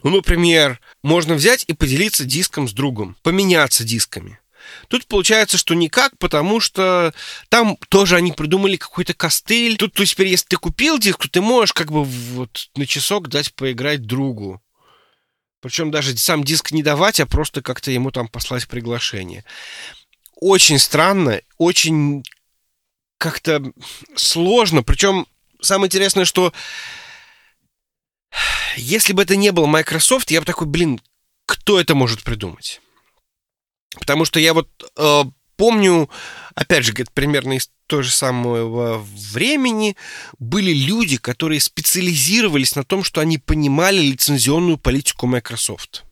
Ну, 0.03 0.09
например, 0.11 0.79
можно 1.03 1.35
взять 1.35 1.63
и 1.67 1.73
поделиться 1.73 2.25
диском 2.25 2.67
с 2.67 2.73
другом, 2.73 3.15
поменяться 3.21 3.83
дисками. 3.83 4.39
Тут 4.87 5.07
получается, 5.07 5.57
что 5.57 5.73
никак, 5.73 6.17
потому 6.17 6.59
что 6.59 7.13
там 7.49 7.77
тоже 7.89 8.15
они 8.15 8.31
придумали 8.31 8.75
какой-то 8.75 9.13
костыль. 9.13 9.77
Тут, 9.77 9.93
то 9.93 10.01
есть, 10.01 10.13
теперь, 10.13 10.27
если 10.27 10.47
ты 10.47 10.57
купил 10.57 10.99
диск, 10.99 11.23
то 11.23 11.29
ты 11.29 11.41
можешь 11.41 11.73
как 11.73 11.91
бы 11.91 12.03
вот 12.03 12.69
на 12.75 12.85
часок 12.85 13.29
дать 13.29 13.53
поиграть 13.53 14.05
другу. 14.05 14.61
Причем 15.61 15.91
даже 15.91 16.15
сам 16.17 16.43
диск 16.43 16.71
не 16.71 16.83
давать, 16.83 17.19
а 17.19 17.25
просто 17.25 17.61
как-то 17.61 17.91
ему 17.91 18.11
там 18.11 18.27
послать 18.27 18.67
приглашение. 18.67 19.43
Очень 20.35 20.79
странно, 20.79 21.41
очень 21.57 22.23
как-то 23.17 23.61
сложно. 24.15 24.83
Причем 24.83 25.27
самое 25.61 25.87
интересное, 25.87 26.25
что 26.25 26.53
если 28.77 29.13
бы 29.13 29.23
это 29.23 29.35
не 29.35 29.51
был 29.51 29.67
Microsoft, 29.67 30.31
я 30.31 30.39
бы 30.39 30.45
такой, 30.45 30.67
блин, 30.67 31.01
кто 31.45 31.79
это 31.79 31.95
может 31.95 32.23
придумать? 32.23 32.79
Потому 33.99 34.23
что 34.23 34.39
я 34.39 34.53
вот 34.53 34.69
э, 34.95 35.23
помню, 35.59 36.09
опять 36.55 36.85
же, 36.85 36.93
говорит, 36.93 37.11
примерно 37.11 37.57
из 37.57 37.69
того 37.85 38.01
же 38.01 38.11
самого 38.11 39.05
времени 39.33 39.97
были 40.39 40.71
люди, 40.71 41.17
которые 41.17 41.59
специализировались 41.59 42.77
на 42.77 42.85
том, 42.85 43.03
что 43.03 43.19
они 43.19 43.37
понимали 43.37 43.99
лицензионную 43.99 44.77
политику 44.77 45.27
Microsoft. 45.27 46.05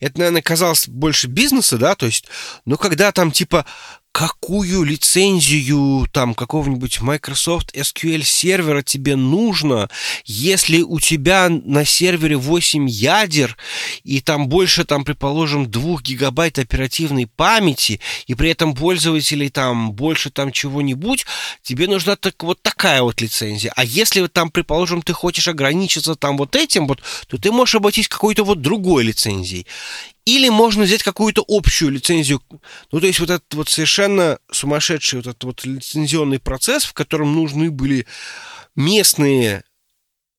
Это, 0.00 0.18
наверное, 0.18 0.42
казалось 0.42 0.88
больше 0.88 1.28
бизнеса, 1.28 1.78
да, 1.78 1.94
то 1.94 2.06
есть, 2.06 2.26
но 2.64 2.76
когда 2.76 3.12
там 3.12 3.30
типа 3.30 3.66
какую 4.14 4.84
лицензию 4.84 6.06
там 6.12 6.34
какого-нибудь 6.36 7.00
Microsoft 7.00 7.74
SQL 7.74 8.22
сервера 8.22 8.80
тебе 8.80 9.16
нужно, 9.16 9.90
если 10.24 10.82
у 10.82 11.00
тебя 11.00 11.48
на 11.48 11.84
сервере 11.84 12.36
8 12.36 12.88
ядер 12.88 13.56
и 14.04 14.20
там 14.20 14.46
больше, 14.46 14.84
там, 14.84 15.02
предположим, 15.04 15.68
2 15.68 15.96
гигабайт 16.00 16.60
оперативной 16.60 17.26
памяти, 17.26 17.98
и 18.28 18.36
при 18.36 18.50
этом 18.50 18.76
пользователей 18.76 19.48
там 19.48 19.90
больше 19.90 20.30
там 20.30 20.52
чего-нибудь, 20.52 21.26
тебе 21.62 21.88
нужна 21.88 22.14
так, 22.14 22.40
вот 22.44 22.62
такая 22.62 23.02
вот 23.02 23.20
лицензия. 23.20 23.72
А 23.74 23.84
если 23.84 24.24
там, 24.28 24.48
предположим, 24.48 25.02
ты 25.02 25.12
хочешь 25.12 25.48
ограничиться 25.48 26.14
там 26.14 26.36
вот 26.36 26.54
этим 26.54 26.86
вот, 26.86 27.02
то 27.26 27.36
ты 27.36 27.50
можешь 27.50 27.74
обойтись 27.74 28.06
какой-то 28.06 28.44
вот 28.44 28.60
другой 28.60 29.02
лицензией. 29.02 29.66
Или 30.24 30.48
можно 30.48 30.84
взять 30.84 31.02
какую-то 31.02 31.44
общую 31.46 31.90
лицензию. 31.90 32.40
Ну, 32.92 33.00
то 33.00 33.06
есть 33.06 33.20
вот 33.20 33.30
этот 33.30 33.52
вот 33.54 33.68
совершенно 33.68 34.38
сумасшедший 34.50 35.18
вот 35.18 35.26
этот 35.26 35.44
вот 35.44 35.64
лицензионный 35.64 36.38
процесс, 36.38 36.84
в 36.84 36.94
котором 36.94 37.34
нужны 37.34 37.70
были 37.70 38.06
местные 38.74 39.64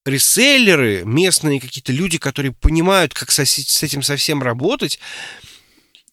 реселлеры, 0.05 1.03
местные 1.05 1.59
какие-то 1.59 1.91
люди, 1.91 2.17
которые 2.17 2.51
понимают, 2.51 3.13
как 3.13 3.29
с 3.31 3.39
этим 3.83 4.01
совсем 4.01 4.41
работать. 4.41 4.99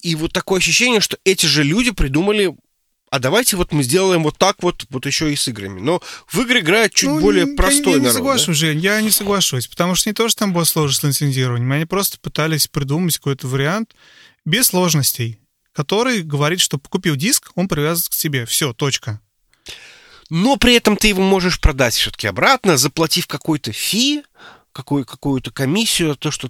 И 0.03 0.15
вот 0.17 0.33
такое 0.33 0.59
ощущение, 0.59 1.01
что 1.01 1.17
эти 1.25 1.47
же 1.47 1.63
люди 1.63 1.93
придумали 1.93 2.55
а 3.13 3.19
давайте 3.19 3.59
вот 3.59 3.73
мы 3.73 3.83
сделаем 3.83 4.23
вот 4.23 4.39
так 4.39 4.63
вот, 4.63 4.87
вот 4.89 5.05
еще 5.05 5.31
и 5.31 5.37
с 5.37 5.47
играми. 5.47 5.81
Но 5.81 6.01
в 6.29 6.41
игры 6.41 6.61
играет 6.61 6.95
чуть 6.95 7.11
ну, 7.11 7.21
более 7.21 7.47
простой 7.47 7.93
я, 7.93 7.99
я 7.99 7.99
народ. 7.99 8.07
не 8.07 8.13
соглашусь, 8.13 8.47
да? 8.47 8.55
Жень, 8.55 8.79
я 8.81 9.01
не 9.03 9.11
соглашусь, 9.11 9.67
потому 9.67 9.95
что 9.95 10.09
не 10.09 10.15
то, 10.15 10.31
что 10.31 10.39
там 10.39 10.55
было 10.55 10.65
сложно 10.65 11.13
с 11.13 11.21
лицензированием, 11.21 11.71
они 11.73 11.85
просто 11.85 12.19
пытались 12.19 12.69
придумать 12.69 13.19
какой-то 13.19 13.49
вариант 13.49 13.95
без 14.47 14.69
сложностей, 14.69 15.39
который 15.75 16.23
говорит, 16.23 16.61
что 16.61 16.79
купил 16.79 17.15
диск, 17.15 17.51
он 17.55 17.69
привязан 17.69 18.05
к 18.11 18.15
тебе. 18.15 18.47
Все, 18.47 18.73
точка. 18.73 19.21
Но 20.31 20.57
при 20.57 20.73
этом 20.73 20.97
ты 20.97 21.09
его 21.09 21.23
можешь 21.23 21.61
продать 21.61 21.93
все-таки 21.93 22.29
обратно, 22.29 22.79
заплатив 22.79 23.27
какой-то 23.27 23.73
фи, 23.73 24.23
какую, 24.73 25.05
какую-то 25.05 25.51
комиссию, 25.51 26.17
то, 26.17 26.31
что 26.31 26.49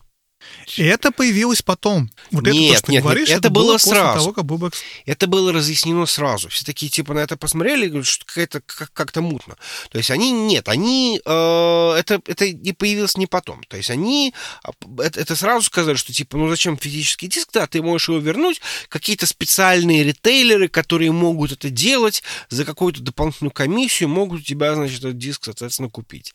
и 0.76 0.82
это 0.84 1.10
появилось 1.10 1.62
потом. 1.62 2.10
Вот 2.30 2.44
нет, 2.44 2.54
это 2.54 2.72
то, 2.72 2.78
что 2.78 2.92
нет, 2.92 3.02
говоришь, 3.02 3.28
нет, 3.28 3.38
это, 3.38 3.48
это 3.48 3.54
было, 3.54 3.64
было 3.64 3.78
сразу. 3.78 4.18
Того, 4.18 4.32
как 4.32 4.44
Бубекс... 4.44 4.82
Это 5.06 5.26
было 5.26 5.52
разъяснено 5.52 6.06
сразу. 6.06 6.48
Все 6.48 6.64
такие 6.64 6.90
типа 6.90 7.14
на 7.14 7.20
это 7.20 7.36
посмотрели 7.36 7.86
и 7.86 7.88
говорят, 7.88 8.06
что 8.06 8.24
какая-то 8.24 8.60
как- 8.60 8.92
как-то 8.92 9.20
мутно. 9.20 9.56
То 9.90 9.98
есть 9.98 10.10
они 10.10 10.30
нет, 10.30 10.68
они 10.68 11.20
э, 11.24 11.94
это 11.98 12.20
это 12.26 12.52
не 12.52 12.72
появилось 12.72 13.16
не 13.16 13.26
потом. 13.26 13.62
То 13.64 13.76
есть 13.76 13.90
они 13.90 14.34
а, 14.62 14.70
это, 14.98 15.20
это 15.20 15.36
сразу 15.36 15.64
сказали, 15.66 15.96
что 15.96 16.12
типа 16.12 16.36
ну 16.36 16.48
зачем 16.48 16.76
физический 16.76 17.28
диск, 17.28 17.50
да, 17.52 17.66
ты 17.66 17.82
можешь 17.82 18.08
его 18.08 18.18
вернуть. 18.18 18.60
Какие-то 18.88 19.26
специальные 19.26 20.04
ритейлеры, 20.04 20.68
которые 20.68 21.12
могут 21.12 21.52
это 21.52 21.70
делать 21.70 22.22
за 22.48 22.64
какую-то 22.64 23.02
дополнительную 23.02 23.52
комиссию, 23.52 24.08
могут 24.08 24.40
у 24.40 24.44
тебя 24.44 24.74
значит 24.74 24.98
этот 24.98 25.18
диск 25.18 25.44
соответственно 25.44 25.90
купить. 25.90 26.34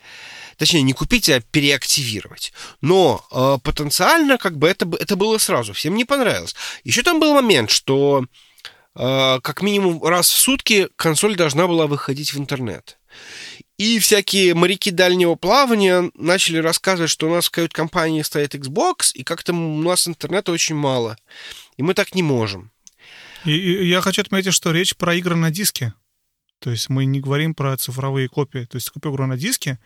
Точнее 0.58 0.82
не 0.82 0.94
купить, 0.94 1.30
а 1.30 1.40
переактивировать. 1.40 2.52
Но 2.82 3.24
э, 3.32 3.58
потенциально 3.64 4.38
как 4.38 4.58
бы 4.58 4.68
это, 4.68 4.90
это 5.00 5.16
было 5.16 5.38
сразу. 5.38 5.74
Всем 5.74 5.96
не 5.96 6.04
понравилось. 6.04 6.56
Еще 6.84 7.04
там 7.04 7.20
был 7.20 7.34
момент, 7.34 7.70
что 7.70 8.26
э, 8.96 9.40
как 9.42 9.62
минимум 9.62 10.04
раз 10.04 10.30
в 10.30 10.38
сутки 10.38 10.90
консоль 10.96 11.36
должна 11.36 11.68
была 11.68 11.86
выходить 11.86 12.34
в 12.34 12.40
интернет. 12.40 12.98
И 13.78 14.00
всякие 14.00 14.56
моряки 14.56 14.90
дальнего 14.90 15.36
плавания 15.36 16.12
начали 16.16 16.58
рассказывать, 16.58 17.12
что 17.12 17.28
у 17.28 17.34
нас 17.34 17.46
в 17.46 17.52
кают-компании 17.52 18.24
стоит 18.24 18.56
Xbox, 18.56 19.12
и 19.14 19.24
как-то 19.24 19.54
у 19.54 19.82
нас 19.84 20.08
интернета 20.08 20.52
очень 20.52 20.76
мало. 20.76 21.18
И 21.78 21.84
мы 21.84 21.94
так 21.94 22.16
не 22.16 22.24
можем. 22.24 22.72
И, 23.46 23.52
и 23.52 23.88
я 23.88 24.02
хочу 24.02 24.22
отметить, 24.22 24.54
что 24.54 24.72
речь 24.72 24.96
про 24.96 25.14
игры 25.14 25.36
на 25.36 25.52
диске. 25.52 25.94
То 26.60 26.72
есть 26.72 26.90
мы 26.90 27.06
не 27.06 27.20
говорим 27.20 27.54
про 27.54 27.78
цифровые 27.78 28.28
копии. 28.28 28.66
То 28.66 28.78
есть 28.78 28.90
купил 28.90 29.14
игру 29.14 29.28
на 29.28 29.38
диске, 29.38 29.78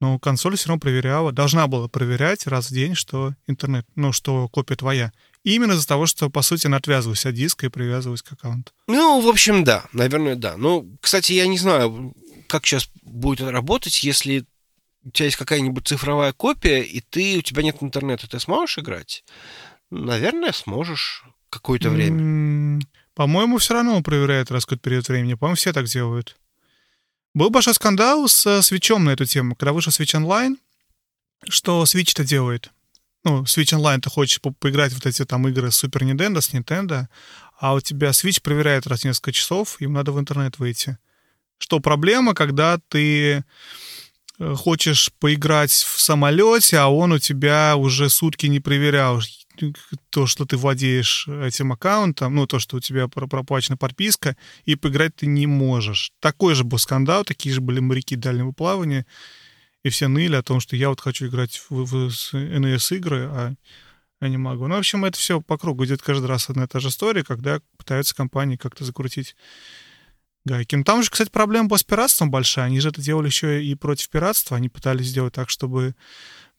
но 0.00 0.18
консоль 0.18 0.56
все 0.56 0.68
равно 0.68 0.80
проверяла, 0.80 1.32
должна 1.32 1.66
была 1.66 1.88
проверять 1.88 2.46
раз 2.46 2.70
в 2.70 2.74
день, 2.74 2.94
что 2.94 3.34
интернет, 3.46 3.86
ну, 3.96 4.12
что 4.12 4.48
копия 4.48 4.76
твоя. 4.76 5.12
именно 5.44 5.72
из-за 5.72 5.86
того, 5.86 6.06
что, 6.06 6.30
по 6.30 6.42
сути, 6.42 6.66
она 6.66 6.76
отвязывалась 6.76 7.26
от 7.26 7.34
диска 7.34 7.66
и 7.66 7.70
привязывалась 7.70 8.22
к 8.22 8.32
аккаунту. 8.32 8.72
Ну, 8.86 9.20
в 9.20 9.28
общем, 9.28 9.64
да, 9.64 9.84
наверное, 9.92 10.36
да. 10.36 10.56
Ну, 10.56 10.96
кстати, 11.00 11.32
я 11.32 11.46
не 11.46 11.58
знаю, 11.58 12.14
как 12.46 12.66
сейчас 12.66 12.90
будет 13.02 13.40
это 13.40 13.50
работать, 13.50 14.04
если 14.04 14.44
у 15.04 15.10
тебя 15.10 15.26
есть 15.26 15.36
какая-нибудь 15.36 15.86
цифровая 15.86 16.32
копия, 16.32 16.82
и 16.82 17.00
ты, 17.00 17.38
у 17.38 17.42
тебя 17.42 17.62
нет 17.62 17.76
интернета, 17.80 18.28
ты 18.28 18.38
сможешь 18.40 18.78
играть? 18.78 19.24
Наверное, 19.90 20.52
сможешь 20.52 21.24
какое-то 21.50 21.90
время. 21.90 22.80
По-моему, 23.14 23.58
все 23.58 23.74
равно 23.74 24.00
проверяет 24.02 24.50
раз 24.50 24.64
какой-то 24.64 24.82
период 24.82 25.08
времени. 25.08 25.34
По-моему, 25.34 25.56
все 25.56 25.72
так 25.72 25.86
делают. 25.86 26.36
Был 27.38 27.50
большой 27.50 27.74
скандал 27.74 28.26
с 28.26 28.62
свечом 28.62 29.04
на 29.04 29.10
эту 29.10 29.24
тему, 29.24 29.54
когда 29.54 29.72
вышел 29.72 29.92
Switch 29.92 30.20
Online, 30.20 30.56
что 31.48 31.84
Switch-то 31.84 32.24
делает. 32.24 32.72
Ну, 33.22 33.44
Switch 33.44 33.78
Online 33.78 34.00
ты 34.00 34.10
хочешь 34.10 34.40
по 34.40 34.50
поиграть 34.50 34.90
в 34.90 34.96
вот 34.96 35.06
эти 35.06 35.24
там 35.24 35.46
игры 35.46 35.70
с 35.70 35.84
Super 35.84 36.02
Nintendo, 36.02 36.40
с 36.40 36.52
Nintendo, 36.52 37.06
а 37.60 37.74
у 37.74 37.80
тебя 37.80 38.08
Switch 38.08 38.42
проверяет 38.42 38.88
раз 38.88 39.02
в 39.02 39.04
несколько 39.04 39.30
часов, 39.30 39.80
ему 39.80 39.94
надо 39.94 40.10
в 40.10 40.18
интернет 40.18 40.58
выйти. 40.58 40.98
что 41.58 41.78
проблема, 41.78 42.34
когда 42.34 42.80
ты 42.88 43.44
э, 44.40 44.54
хочешь 44.56 45.12
поиграть 45.20 45.70
в 45.70 46.00
самолете, 46.00 46.78
а 46.78 46.88
он 46.88 47.12
у 47.12 47.20
тебя 47.20 47.76
уже 47.76 48.10
сутки 48.10 48.46
не 48.46 48.58
проверял 48.58 49.20
то, 50.10 50.26
что 50.26 50.44
ты 50.44 50.56
владеешь 50.56 51.28
этим 51.28 51.72
аккаунтом, 51.72 52.34
ну, 52.34 52.46
то, 52.46 52.58
что 52.58 52.76
у 52.76 52.80
тебя 52.80 53.08
проплачена 53.08 53.76
подписка, 53.76 54.36
и 54.64 54.76
поиграть 54.76 55.16
ты 55.16 55.26
не 55.26 55.46
можешь. 55.46 56.12
Такой 56.20 56.54
же 56.54 56.64
был 56.64 56.78
скандал, 56.78 57.24
такие 57.24 57.54
же 57.54 57.60
были 57.60 57.80
моряки 57.80 58.16
дальнего 58.16 58.52
плавания, 58.52 59.06
и 59.84 59.90
все 59.90 60.08
ныли 60.08 60.36
о 60.36 60.42
том, 60.42 60.60
что 60.60 60.76
я 60.76 60.88
вот 60.88 61.00
хочу 61.00 61.26
играть 61.26 61.62
в, 61.68 61.84
в, 61.84 61.94
NES-игры, 62.34 63.28
а 63.30 63.54
я 64.20 64.28
не 64.28 64.36
могу. 64.36 64.66
Ну, 64.66 64.74
в 64.74 64.78
общем, 64.78 65.04
это 65.04 65.16
все 65.18 65.40
по 65.40 65.56
кругу 65.56 65.84
идет 65.84 66.02
каждый 66.02 66.26
раз 66.26 66.50
одна 66.50 66.64
и 66.64 66.66
та 66.66 66.80
же 66.80 66.88
история, 66.88 67.22
когда 67.22 67.60
пытаются 67.76 68.14
компании 68.14 68.56
как-то 68.56 68.84
закрутить 68.84 69.36
гайки. 70.44 70.74
Ну, 70.74 70.84
там 70.84 71.02
же, 71.02 71.10
кстати, 71.10 71.30
проблема 71.30 71.68
была 71.68 71.78
с 71.78 71.84
пиратством 71.84 72.30
большая. 72.30 72.66
Они 72.66 72.80
же 72.80 72.88
это 72.88 73.00
делали 73.00 73.26
еще 73.26 73.64
и 73.64 73.74
против 73.74 74.08
пиратства. 74.08 74.56
Они 74.56 74.68
пытались 74.68 75.06
сделать 75.06 75.34
так, 75.34 75.50
чтобы... 75.50 75.94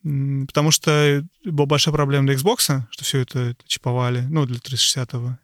Потому 0.03 0.71
что 0.71 1.25
была 1.43 1.65
большая 1.65 1.93
проблема 1.93 2.27
для 2.27 2.35
Xbox, 2.35 2.83
что 2.89 3.03
все 3.03 3.19
это 3.19 3.55
чиповали, 3.65 4.21
ну, 4.29 4.45
для 4.45 4.57
360-го. 4.57 5.37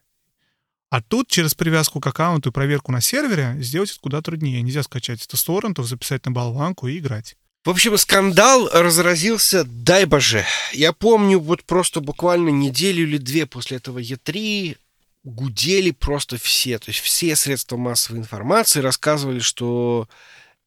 А 0.90 1.02
тут 1.02 1.28
через 1.28 1.54
привязку 1.54 2.00
к 2.00 2.08
аккаунту 2.08 2.50
и 2.50 2.54
проверку 2.54 2.92
на 2.92 3.02
сервере 3.02 3.58
сделать 3.60 3.92
это 3.92 4.00
куда 4.00 4.22
труднее. 4.22 4.62
Нельзя 4.62 4.84
скачать 4.84 5.26
это 5.26 5.44
торрентов, 5.44 5.88
записать 5.88 6.26
на 6.26 6.32
болванку 6.32 6.88
и 6.88 6.98
играть. 6.98 7.36
В 7.66 7.70
общем, 7.72 7.98
скандал 7.98 8.70
разразился, 8.72 9.64
дай 9.64 10.06
боже. 10.06 10.46
Я 10.72 10.94
помню, 10.94 11.40
вот 11.40 11.64
просто 11.64 12.00
буквально 12.00 12.50
неделю 12.50 13.04
или 13.04 13.18
две 13.18 13.48
после 13.48 13.78
этого 13.78 14.00
Е3 14.00 14.78
гудели 15.24 15.90
просто 15.90 16.38
все. 16.38 16.78
То 16.78 16.92
есть 16.92 17.02
все 17.02 17.36
средства 17.36 17.76
массовой 17.76 18.20
информации 18.20 18.82
рассказывали, 18.82 19.40
что 19.40 20.08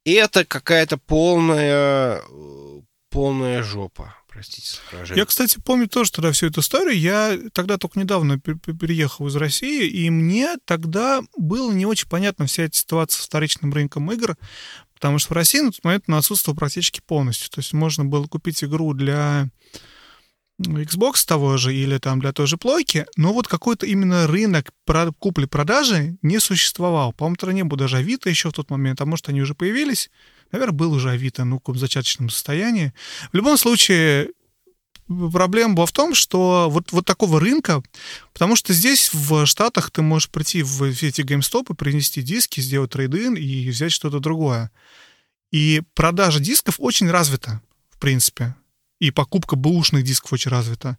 это 0.05 0.45
какая-то 0.45 0.99
полная, 0.99 2.21
полная 3.11 3.63
жопа. 3.63 4.15
Простите 4.29 4.79
за 5.07 5.15
Я, 5.15 5.25
кстати, 5.25 5.59
помню 5.65 5.89
тоже 5.89 6.13
тогда 6.13 6.33
всю 6.33 6.47
эту 6.47 6.61
историю. 6.61 6.99
Я 6.99 7.39
тогда 7.53 7.79
только 7.79 7.99
недавно 7.99 8.39
переехал 8.39 9.27
из 9.27 9.37
России, 9.37 9.89
и 9.89 10.11
мне 10.11 10.57
тогда 10.65 11.23
было 11.37 11.73
не 11.73 11.87
очень 11.87 12.09
понятно 12.09 12.47
вся 12.47 12.65
эта 12.65 12.77
ситуация 12.77 13.21
с 13.23 13.27
вторичным 13.27 13.73
рынком 13.73 14.11
игр, 14.13 14.37
Потому 14.99 15.21
что 15.21 15.33
в 15.33 15.37
России 15.37 15.61
на 15.61 15.71
тот 15.71 15.85
момент 15.85 16.05
он 16.09 16.15
отсутствовал 16.15 16.59
практически 16.59 17.01
полностью. 17.01 17.49
То 17.51 17.61
есть 17.61 17.73
можно 17.73 18.05
было 18.05 18.27
купить 18.27 18.65
игру 18.65 18.95
для 18.95 19.49
Xbox 20.61 21.25
того 21.27 21.57
же 21.57 21.75
или 21.75 21.99
там 21.99 22.21
для 22.21 22.33
той 22.33 22.47
же 22.47 22.57
плойки, 22.57 23.07
но 23.17 23.33
вот 23.33 23.47
какой-то 23.47 23.87
именно 23.87 24.27
рынок 24.27 24.73
купли-продажи 25.19 26.19
не 26.23 26.41
существовал. 26.41 27.13
По-моему, 27.13 27.37
в 27.37 27.39
стране 27.39 27.65
был 27.65 27.77
даже 27.77 27.99
Авито 27.99 28.29
еще 28.29 28.51
в 28.51 28.53
тот 28.53 28.71
момент, 28.71 29.01
а 29.01 29.07
может, 29.07 29.29
они 29.29 29.41
уже 29.41 29.55
появились. 29.55 30.11
Наверное, 30.51 30.73
был 30.73 30.93
уже 30.93 31.11
Авито, 31.11 31.45
ну, 31.45 31.63
в 31.65 31.79
зачаточном 31.79 32.31
состоянии. 32.31 32.93
В 33.31 33.37
любом 33.37 33.57
случае, 33.57 34.31
проблема 35.07 35.75
была 35.75 35.87
в 35.87 35.93
том, 35.93 36.15
что 36.15 36.69
вот, 36.71 36.91
вот 36.91 37.07
такого 37.07 37.39
рынка, 37.39 37.83
потому 38.33 38.57
что 38.57 38.73
здесь 38.73 39.11
в 39.13 39.47
Штатах 39.47 39.91
ты 39.93 40.03
можешь 40.03 40.29
прийти 40.29 40.63
в 40.63 40.83
эти 40.83 41.21
GameStop 41.21 41.73
и 41.73 41.77
принести 41.77 42.23
диски, 42.23 42.61
сделать 42.61 42.91
трейдин 42.91 43.35
и 43.35 43.69
взять 43.71 43.93
что-то 43.93 44.19
другое. 44.19 44.73
И 45.53 45.83
продажа 45.95 46.41
дисков 46.41 46.77
очень 46.79 47.09
развита, 47.11 47.63
в 47.91 47.99
принципе. 47.99 48.57
И 49.01 49.11
покупка 49.11 49.57
бэушных 49.57 50.03
дисков 50.03 50.33
очень 50.33 50.51
развита. 50.51 50.99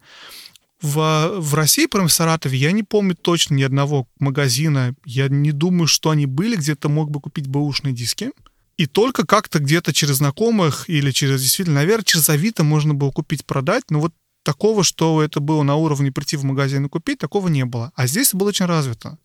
В, 0.81 1.33
в 1.38 1.53
России, 1.55 1.88
прям 1.88 2.07
в 2.07 2.13
Саратове, 2.13 2.57
я 2.57 2.71
не 2.71 2.83
помню 2.83 3.15
точно 3.15 3.55
ни 3.55 3.63
одного 3.63 4.07
магазина. 4.19 4.95
Я 5.05 5.27
не 5.27 5.51
думаю, 5.51 5.88
что 5.88 6.12
они 6.12 6.25
были, 6.25 6.55
где 6.55 6.75
то 6.75 6.88
мог 6.88 7.12
бы 7.12 7.19
купить 7.19 7.47
бэушные 7.47 7.93
диски. 7.93 8.31
И 8.77 8.85
только 8.85 9.25
как-то 9.25 9.59
где-то 9.59 9.91
через 9.91 10.17
знакомых 10.17 10.89
или 10.89 11.12
через, 11.12 11.41
действительно, 11.41 11.81
наверное, 11.81 12.05
через 12.05 12.29
Авито 12.29 12.63
можно 12.63 12.93
было 12.93 13.12
купить, 13.12 13.45
продать. 13.45 13.83
Но 13.89 13.99
вот 13.99 14.13
такого, 14.43 14.85
что 14.85 15.21
это 15.21 15.41
было 15.41 15.63
на 15.63 15.75
уровне 15.75 16.13
прийти 16.13 16.38
в 16.38 16.45
магазин 16.45 16.85
и 16.85 16.89
купить, 16.89 17.19
такого 17.19 17.49
не 17.49 17.65
было. 17.65 17.91
А 17.95 18.07
здесь 18.07 18.33
было 18.33 18.47
очень 18.47 18.65
развито. 18.65 19.17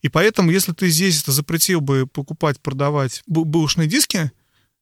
И 0.00 0.08
поэтому, 0.08 0.50
если 0.50 0.72
ты 0.72 0.88
здесь 0.88 1.20
это 1.20 1.32
запретил 1.32 1.82
бы 1.82 2.06
покупать, 2.06 2.60
продавать 2.60 3.22
бэушные 3.26 3.88
диски, 3.88 4.32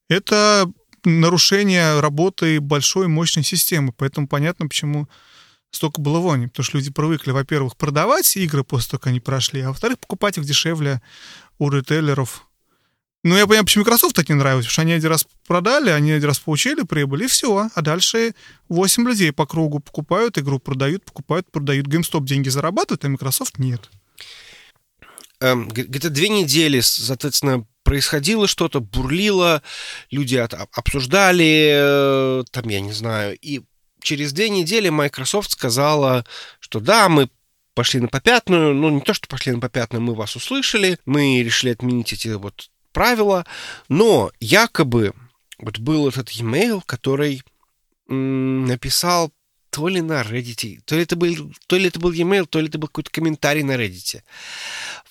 это 0.09 0.71
нарушение 1.07 2.01
работы 2.01 2.61
большой 2.61 3.09
мощной 3.09 3.45
системы. 3.45 3.93
Поэтому 3.97 4.29
понятно, 4.29 4.69
почему 4.69 5.09
столько 5.71 6.01
было 6.01 6.19
вони. 6.19 6.49
Потому 6.49 6.65
что 6.65 6.79
люди 6.79 6.91
привыкли, 6.91 7.31
во-первых, 7.31 7.77
продавать 7.77 8.37
игры 8.37 8.65
после 8.65 8.91
того, 8.91 9.01
как 9.01 9.07
они 9.09 9.21
прошли, 9.21 9.61
а 9.61 9.69
во-вторых, 9.69 9.99
покупать 9.99 10.39
их 10.39 10.45
дешевле 10.45 11.01
у 11.59 11.71
ритейлеров 11.71 12.47
ну, 13.27 13.37
я 13.37 13.45
понимаю, 13.45 13.65
почему 13.65 13.83
Microsoft 13.83 14.15
так 14.15 14.29
не 14.29 14.37
нравится, 14.37 14.69
потому 14.69 14.73
что 14.73 14.83
они 14.83 14.93
один 14.93 15.11
раз 15.11 15.27
продали, 15.49 15.91
они 15.91 16.13
один 16.13 16.29
раз 16.29 16.39
получили 16.39 16.83
прибыль, 16.83 17.25
и 17.25 17.27
все. 17.27 17.69
А 17.75 17.83
дальше 17.83 18.37
8 18.69 19.05
людей 19.05 19.33
по 19.33 19.47
кругу 19.47 19.81
покупают 19.81 20.39
игру, 20.39 20.61
продают, 20.61 21.05
покупают, 21.05 21.51
продают. 21.51 21.89
GameStop 21.89 22.25
деньги 22.25 22.49
зарабатывает, 22.51 23.05
а 23.05 23.09
Microsoft 23.09 23.59
нет. 23.59 23.91
Эм, 25.41 25.67
где-то 25.67 26.11
две 26.11 26.29
недели, 26.29 26.79
соответственно, 26.79 27.67
происходило 27.87 28.49
что-то, 28.49 28.81
бурлило, 28.81 29.63
люди 30.11 30.35
от, 30.35 30.55
обсуждали, 30.73 32.41
э, 32.41 32.45
там, 32.51 32.69
я 32.69 32.81
не 32.81 32.91
знаю, 32.91 33.39
и 33.41 33.63
через 34.03 34.33
две 34.33 34.49
недели 34.51 34.89
Microsoft 34.89 35.53
сказала, 35.53 36.27
что 36.59 36.81
да, 36.81 37.09
мы 37.09 37.31
пошли 37.75 38.01
на 38.01 38.09
попятную, 38.09 38.75
ну 38.75 38.91
не 38.91 39.01
то, 39.03 39.15
что 39.15 39.29
пошли 39.29 39.53
на 39.53 39.61
попятную, 39.61 40.03
мы 40.03 40.17
вас 40.17 40.35
услышали, 40.35 40.99
мы 41.07 41.41
решили 41.45 41.71
отменить 41.71 42.13
эти 42.13 42.27
вот 42.27 42.71
правила, 42.91 43.47
но 43.89 44.33
якобы 44.41 45.13
вот 45.59 45.79
был 45.79 46.09
этот 46.09 46.31
e-mail, 46.31 46.83
который 46.85 47.45
написал 48.09 49.33
то 49.71 49.89
ли 49.89 50.01
на 50.01 50.23
Reddit, 50.23 50.81
то 50.87 50.97
ли 50.97 51.03
это 51.03 51.15
был, 51.15 51.53
то 51.67 51.77
ли 51.77 51.87
это 51.87 52.01
был 52.01 52.11
e-mail, 52.11 52.47
то 52.47 52.59
ли 52.61 52.67
это 52.67 52.79
был 52.79 52.89
какой-то 52.89 53.11
комментарий 53.11 53.63
на 53.63 53.77
Reddit, 53.77 54.23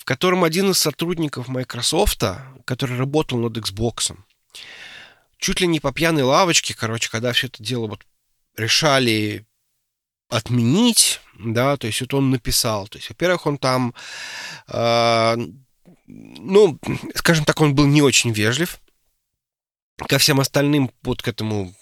в 0.06 0.08
котором 0.08 0.44
один 0.44 0.70
из 0.70 0.78
сотрудников 0.78 1.48
Microsoft, 1.48 2.24
который 2.64 2.96
работал 2.96 3.40
над 3.40 3.58
Xbox, 3.58 4.16
чуть 5.40 5.62
ли 5.62 5.66
не 5.66 5.80
по 5.80 5.92
пьяной 5.92 6.22
лавочке, 6.22 6.76
короче, 6.76 7.10
когда 7.10 7.34
все 7.34 7.48
это 7.48 7.64
дело 7.64 7.88
вот 7.88 8.06
решали 8.56 9.48
отменить, 10.30 11.22
да, 11.40 11.76
то 11.78 11.88
есть 11.88 12.02
вот 12.02 12.14
он 12.14 12.30
написал, 12.30 12.88
то 12.88 13.00
есть, 13.00 13.10
во-первых, 13.10 13.48
он 13.48 13.58
там 13.58 13.96
э, 14.68 15.38
ну, 16.06 16.80
скажем 17.16 17.44
так, 17.44 17.60
он 17.60 17.74
был 17.74 17.88
не 17.88 18.04
очень 18.04 18.32
вежлив 18.32 18.80
ко 19.98 20.20
всем 20.20 20.40
остальным, 20.40 20.92
вот 21.02 21.24
к 21.24 21.28
этому 21.28 21.74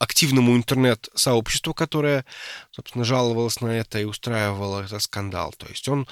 активному 0.00 0.56
интернет-сообществу, 0.56 1.72
которое, 1.72 2.24
собственно, 2.72 3.04
жаловалось 3.04 3.60
на 3.60 3.68
это 3.68 4.00
и 4.00 4.04
устраивало 4.04 4.82
этот 4.82 5.02
скандал. 5.02 5.52
То 5.56 5.66
есть 5.66 5.88
он 5.88 6.08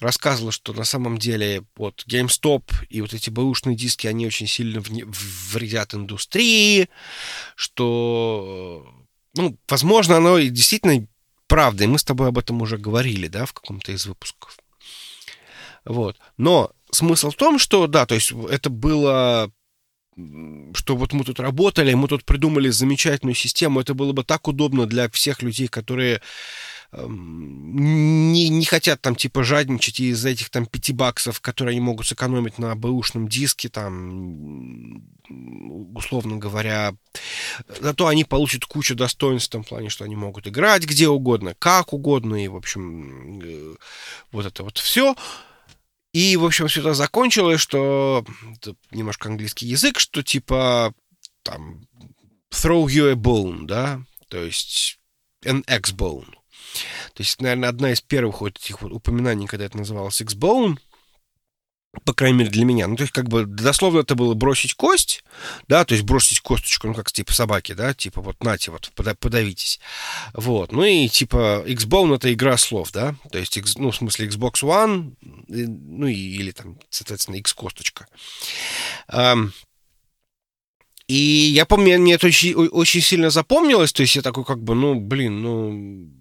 рассказывал, 0.00 0.52
что 0.52 0.72
на 0.72 0.84
самом 0.84 1.18
деле 1.18 1.64
вот 1.76 2.04
GameStop 2.06 2.64
и 2.88 3.00
вот 3.00 3.14
эти 3.14 3.30
бэушные 3.30 3.76
диски, 3.76 4.06
они 4.06 4.26
очень 4.26 4.46
сильно 4.46 4.80
вредят 4.80 5.94
индустрии, 5.94 6.88
что, 7.56 8.86
ну, 9.34 9.58
возможно, 9.68 10.16
оно 10.16 10.38
и 10.38 10.48
действительно 10.48 11.06
правда, 11.46 11.84
и 11.84 11.88
мы 11.88 11.98
с 11.98 12.04
тобой 12.04 12.28
об 12.28 12.38
этом 12.38 12.62
уже 12.62 12.78
говорили, 12.78 13.26
да, 13.26 13.46
в 13.46 13.52
каком-то 13.52 13.92
из 13.92 14.06
выпусков. 14.06 14.56
Вот. 15.84 16.16
Но 16.36 16.72
смысл 16.90 17.30
в 17.30 17.36
том, 17.36 17.58
что, 17.58 17.86
да, 17.86 18.06
то 18.06 18.14
есть 18.14 18.32
это 18.50 18.70
было 18.70 19.50
что 20.74 20.96
вот 20.96 21.12
мы 21.12 21.24
тут 21.24 21.38
работали, 21.38 21.94
мы 21.94 22.08
тут 22.08 22.24
придумали 22.24 22.70
замечательную 22.70 23.36
систему, 23.36 23.78
это 23.80 23.94
было 23.94 24.12
бы 24.12 24.24
так 24.24 24.48
удобно 24.48 24.86
для 24.86 25.08
всех 25.10 25.42
людей, 25.42 25.68
которые 25.68 26.20
не, 26.92 28.48
не 28.48 28.64
хотят 28.64 29.02
там 29.02 29.14
типа 29.14 29.44
жадничать 29.44 30.00
из 30.00 30.24
этих 30.24 30.48
там 30.48 30.64
5 30.64 30.92
баксов, 30.92 31.40
которые 31.40 31.72
они 31.72 31.80
могут 31.80 32.06
сэкономить 32.06 32.58
на 32.58 32.74
бэушном 32.74 33.28
диске, 33.28 33.68
там, 33.68 35.02
условно 35.94 36.38
говоря, 36.38 36.94
зато 37.80 38.06
они 38.06 38.24
получат 38.24 38.64
кучу 38.64 38.94
достоинств 38.94 39.48
в 39.48 39.52
том 39.52 39.64
плане, 39.64 39.90
что 39.90 40.04
они 40.04 40.16
могут 40.16 40.46
играть 40.46 40.84
где 40.84 41.08
угодно, 41.08 41.54
как 41.58 41.92
угодно, 41.92 42.42
и, 42.42 42.48
в 42.48 42.56
общем, 42.56 43.40
э, 43.42 43.74
вот 44.32 44.46
это 44.46 44.62
вот 44.62 44.78
все. 44.78 45.14
И, 46.12 46.36
в 46.38 46.44
общем, 46.46 46.68
все 46.68 46.80
это 46.80 46.94
закончилось, 46.94 47.60
что 47.60 48.24
немножко 48.90 49.28
английский 49.28 49.66
язык, 49.66 49.98
что 49.98 50.22
типа 50.22 50.94
там 51.42 51.86
throw 52.50 52.86
you 52.86 53.10
a 53.10 53.14
bone, 53.14 53.66
да, 53.66 54.02
то 54.28 54.42
есть 54.42 54.98
an 55.44 55.62
X-bone. 55.66 56.37
То 57.14 57.22
есть, 57.22 57.40
наверное, 57.40 57.68
одна 57.68 57.92
из 57.92 58.00
первых 58.00 58.40
вот 58.40 58.58
этих 58.58 58.82
вот 58.82 58.92
упоминаний, 58.92 59.46
когда 59.46 59.64
это 59.64 59.78
называлось 59.78 60.20
X-bone, 60.20 60.78
по 62.04 62.12
крайней 62.12 62.38
мере, 62.38 62.50
для 62.50 62.64
меня. 62.64 62.86
Ну, 62.86 62.96
то 62.96 63.02
есть, 63.02 63.12
как 63.12 63.28
бы, 63.28 63.46
дословно 63.46 64.00
это 64.00 64.14
было 64.14 64.34
бросить 64.34 64.74
кость, 64.74 65.24
да, 65.68 65.84
то 65.84 65.94
есть 65.94 66.04
бросить 66.04 66.40
косточку, 66.40 66.86
ну, 66.86 66.94
как 66.94 67.10
типа 67.10 67.32
собаки, 67.32 67.72
да, 67.72 67.94
типа 67.94 68.20
вот, 68.20 68.44
нате, 68.44 68.70
вот, 68.70 68.92
подавитесь. 68.94 69.80
Вот. 70.34 70.70
Ну, 70.70 70.84
и 70.84 71.08
типа 71.08 71.64
Xbone— 71.66 72.14
это 72.16 72.32
игра 72.32 72.56
слов, 72.58 72.92
да, 72.92 73.16
то 73.32 73.38
есть, 73.38 73.58
ну, 73.78 73.90
в 73.90 73.96
смысле 73.96 74.28
Xbox 74.28 74.62
One, 74.62 75.14
ну, 75.48 76.06
и, 76.06 76.14
или 76.14 76.50
там, 76.50 76.78
соответственно, 76.90 77.36
X-косточка. 77.36 78.06
И 81.06 81.14
я 81.14 81.64
помню, 81.64 81.98
мне 81.98 82.14
это 82.14 82.26
очень, 82.26 82.54
очень 82.54 83.00
сильно 83.00 83.30
запомнилось, 83.30 83.94
то 83.94 84.02
есть 84.02 84.14
я 84.14 84.20
такой 84.20 84.44
как 84.44 84.62
бы, 84.62 84.74
ну, 84.74 84.94
блин, 84.94 85.40
ну, 85.40 86.12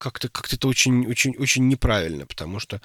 как-то 0.00 0.28
как 0.28 0.52
это 0.52 0.66
очень, 0.66 1.06
очень, 1.06 1.36
очень 1.36 1.68
неправильно, 1.68 2.26
потому 2.26 2.58
что 2.58 2.80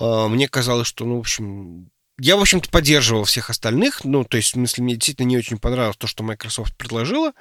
э, 0.00 0.28
мне 0.28 0.48
казалось, 0.48 0.88
что, 0.88 1.04
ну, 1.04 1.16
в 1.16 1.20
общем, 1.20 1.90
я, 2.18 2.36
в 2.36 2.40
общем-то, 2.40 2.68
поддерживал 2.70 3.24
всех 3.24 3.50
остальных, 3.50 4.04
ну, 4.04 4.24
то 4.24 4.36
есть, 4.36 4.50
в 4.50 4.52
смысле, 4.52 4.84
мне 4.84 4.94
действительно 4.94 5.26
не 5.26 5.38
очень 5.38 5.58
понравилось 5.58 5.96
то, 5.96 6.06
что 6.06 6.22
Microsoft 6.22 6.76
предложила. 6.76 7.32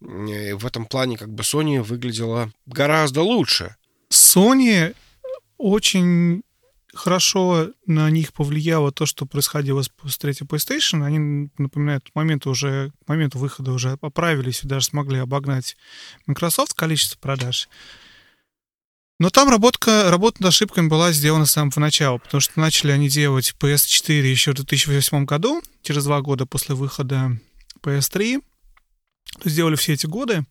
И 0.00 0.52
в 0.52 0.66
этом 0.66 0.86
плане, 0.86 1.16
как 1.16 1.32
бы, 1.32 1.42
Sony 1.42 1.80
выглядела 1.80 2.52
гораздо 2.66 3.22
лучше. 3.22 3.76
Sony 4.12 4.94
очень 5.56 6.42
хорошо 6.92 7.70
на 7.86 8.10
них 8.10 8.32
повлияло 8.32 8.92
то, 8.92 9.06
что 9.06 9.26
происходило 9.26 9.82
с 9.82 10.18
третьей 10.18 10.46
PlayStation. 10.46 11.04
Они, 11.04 11.50
напоминают, 11.58 12.04
к 12.10 12.14
моменту 12.14 12.50
уже, 12.50 12.92
к 13.04 13.08
моменту 13.08 13.38
выхода 13.38 13.72
уже 13.72 13.96
оправились 14.00 14.64
и 14.64 14.68
даже 14.68 14.86
смогли 14.86 15.18
обогнать 15.18 15.76
Microsoft 16.26 16.74
количество 16.74 17.18
продаж. 17.18 17.68
Но 19.20 19.28
там 19.28 19.50
работка, 19.50 20.10
работа 20.10 20.42
над 20.42 20.48
ошибками 20.48 20.88
была 20.88 21.12
сделана 21.12 21.44
с 21.44 21.50
самого 21.50 21.78
начала, 21.78 22.16
потому 22.16 22.40
что 22.40 22.58
начали 22.58 22.90
они 22.90 23.10
делать 23.10 23.54
PS4 23.60 24.22
еще 24.22 24.52
в 24.52 24.54
2008 24.54 25.26
году, 25.26 25.62
через 25.82 26.04
два 26.04 26.22
года 26.22 26.46
после 26.46 26.74
выхода 26.74 27.36
PS3. 27.82 28.42
Сделали 29.44 29.76
все 29.76 29.92
эти 29.92 30.06
годы. 30.06 30.46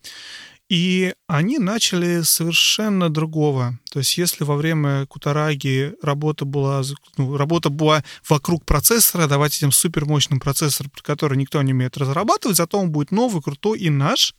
И 0.69 1.15
они 1.25 1.57
начали 1.57 2.21
совершенно 2.21 3.09
другого. 3.09 3.79
То 3.91 3.99
есть 3.99 4.19
если 4.19 4.43
во 4.43 4.55
время 4.55 5.07
Кутараги 5.07 5.95
работа 6.03 6.45
была, 6.45 6.83
ну, 7.17 7.37
работа 7.37 7.71
была 7.71 8.03
вокруг 8.27 8.65
процессора, 8.65 9.25
давать 9.25 9.57
этим 9.57 9.71
супермощным 9.71 10.39
процессором, 10.39 10.91
который 11.01 11.39
никто 11.39 11.59
не 11.63 11.73
умеет 11.73 11.97
разрабатывать, 11.97 12.57
зато 12.57 12.77
он 12.77 12.91
будет 12.91 13.09
новый, 13.09 13.41
крутой 13.41 13.79
и 13.79 13.89
наш, 13.89 14.35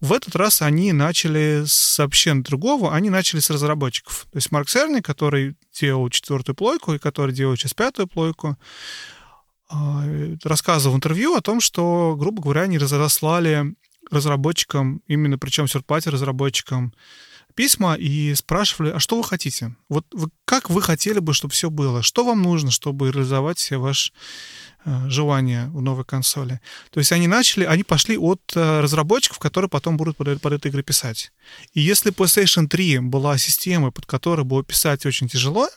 в 0.00 0.12
этот 0.12 0.36
раз 0.36 0.60
они 0.62 0.92
начали 0.92 1.64
с 1.66 1.98
вообще 1.98 2.34
другого, 2.34 2.94
они 2.94 3.10
начали 3.10 3.40
с 3.40 3.50
разработчиков. 3.50 4.26
То 4.30 4.36
есть 4.36 4.50
Марк 4.50 4.68
Серни, 4.68 5.00
который 5.00 5.56
делал 5.72 6.08
четвертую 6.10 6.54
плойку 6.56 6.94
и 6.94 6.98
который 6.98 7.34
делал 7.34 7.56
сейчас 7.56 7.74
пятую 7.74 8.06
плойку, 8.06 8.58
а, 9.70 10.04
рассказывал 10.44 10.94
в 10.94 10.98
интервью 10.98 11.34
о 11.34 11.40
том, 11.40 11.60
что, 11.60 12.16
грубо 12.18 12.42
говоря, 12.42 12.62
они 12.62 12.78
разослали 12.78 13.74
разработчикам, 14.10 15.00
именно 15.06 15.38
причем 15.38 15.68
серпати 15.68 16.08
разработчикам, 16.08 16.92
письма 17.54 17.94
и 17.94 18.34
спрашивали, 18.34 18.90
а 18.90 18.98
что 18.98 19.16
вы 19.16 19.24
хотите? 19.24 19.74
Вот 19.88 20.06
вы, 20.12 20.28
как 20.44 20.70
вы 20.70 20.82
хотели 20.82 21.18
бы, 21.18 21.34
чтобы 21.34 21.52
все 21.52 21.70
было? 21.70 22.02
Что 22.02 22.24
вам 22.24 22.42
нужно, 22.42 22.70
чтобы 22.70 23.10
реализовать 23.10 23.58
все 23.58 23.76
ваши 23.78 24.12
э, 24.84 25.08
желания 25.08 25.70
в 25.72 25.80
новой 25.80 26.04
консоли? 26.04 26.60
То 26.90 27.00
есть 27.00 27.12
они 27.12 27.26
начали, 27.26 27.64
они 27.64 27.84
пошли 27.84 28.16
от 28.18 28.40
э, 28.54 28.80
разработчиков, 28.80 29.38
которые 29.38 29.68
потом 29.68 29.96
будут 29.96 30.16
под, 30.16 30.40
под 30.40 30.52
этой 30.52 30.68
игры 30.68 30.82
писать. 30.82 31.32
И 31.72 31.80
если 31.80 32.12
PlayStation 32.12 32.66
3 32.66 32.98
была 33.00 33.38
системой, 33.38 33.92
под 33.92 34.06
которой 34.06 34.44
было 34.44 34.62
писать 34.62 35.06
очень 35.06 35.28
тяжело, 35.28 35.68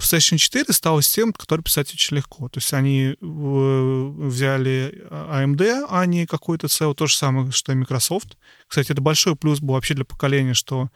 PlayStation 0.00 0.36
4 0.36 0.72
стала 0.72 1.02
системой, 1.02 1.32
которую 1.32 1.64
писать 1.64 1.92
очень 1.92 2.16
легко. 2.16 2.48
То 2.48 2.58
есть 2.58 2.72
они 2.72 3.16
взяли 3.20 5.04
AMD, 5.10 5.86
а 5.88 6.06
не 6.06 6.26
какой-то 6.26 6.68
цел, 6.68 6.94
то 6.94 7.06
же 7.06 7.16
самое, 7.16 7.50
что 7.50 7.72
и 7.72 7.74
Microsoft. 7.74 8.36
Кстати, 8.68 8.92
это 8.92 9.00
большой 9.00 9.34
плюс 9.34 9.60
был 9.60 9.74
вообще 9.74 9.94
для 9.94 10.04
поколения, 10.04 10.54
что 10.54 10.90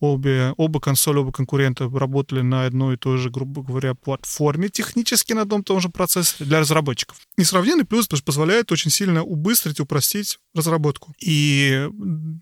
обе, 0.00 0.52
оба 0.56 0.80
консоли, 0.80 1.18
оба 1.18 1.32
конкурента 1.32 1.88
работали 1.88 2.42
на 2.42 2.66
одной 2.66 2.94
и 2.94 2.98
той 2.98 3.18
же, 3.18 3.30
грубо 3.30 3.62
говоря, 3.62 3.94
платформе 3.94 4.68
технически 4.68 5.32
на 5.32 5.42
одном 5.42 5.62
и 5.62 5.64
том 5.64 5.80
же 5.80 5.88
процессоре 5.88 6.46
для 6.46 6.60
разработчиков. 6.60 7.16
Несравненный 7.36 7.84
плюс, 7.84 8.06
потому 8.06 8.18
что 8.18 8.26
позволяет 8.26 8.70
очень 8.72 8.90
сильно 8.90 9.22
убыстрить, 9.22 9.80
упростить 9.80 10.38
разработку 10.54 11.14
и 11.20 11.88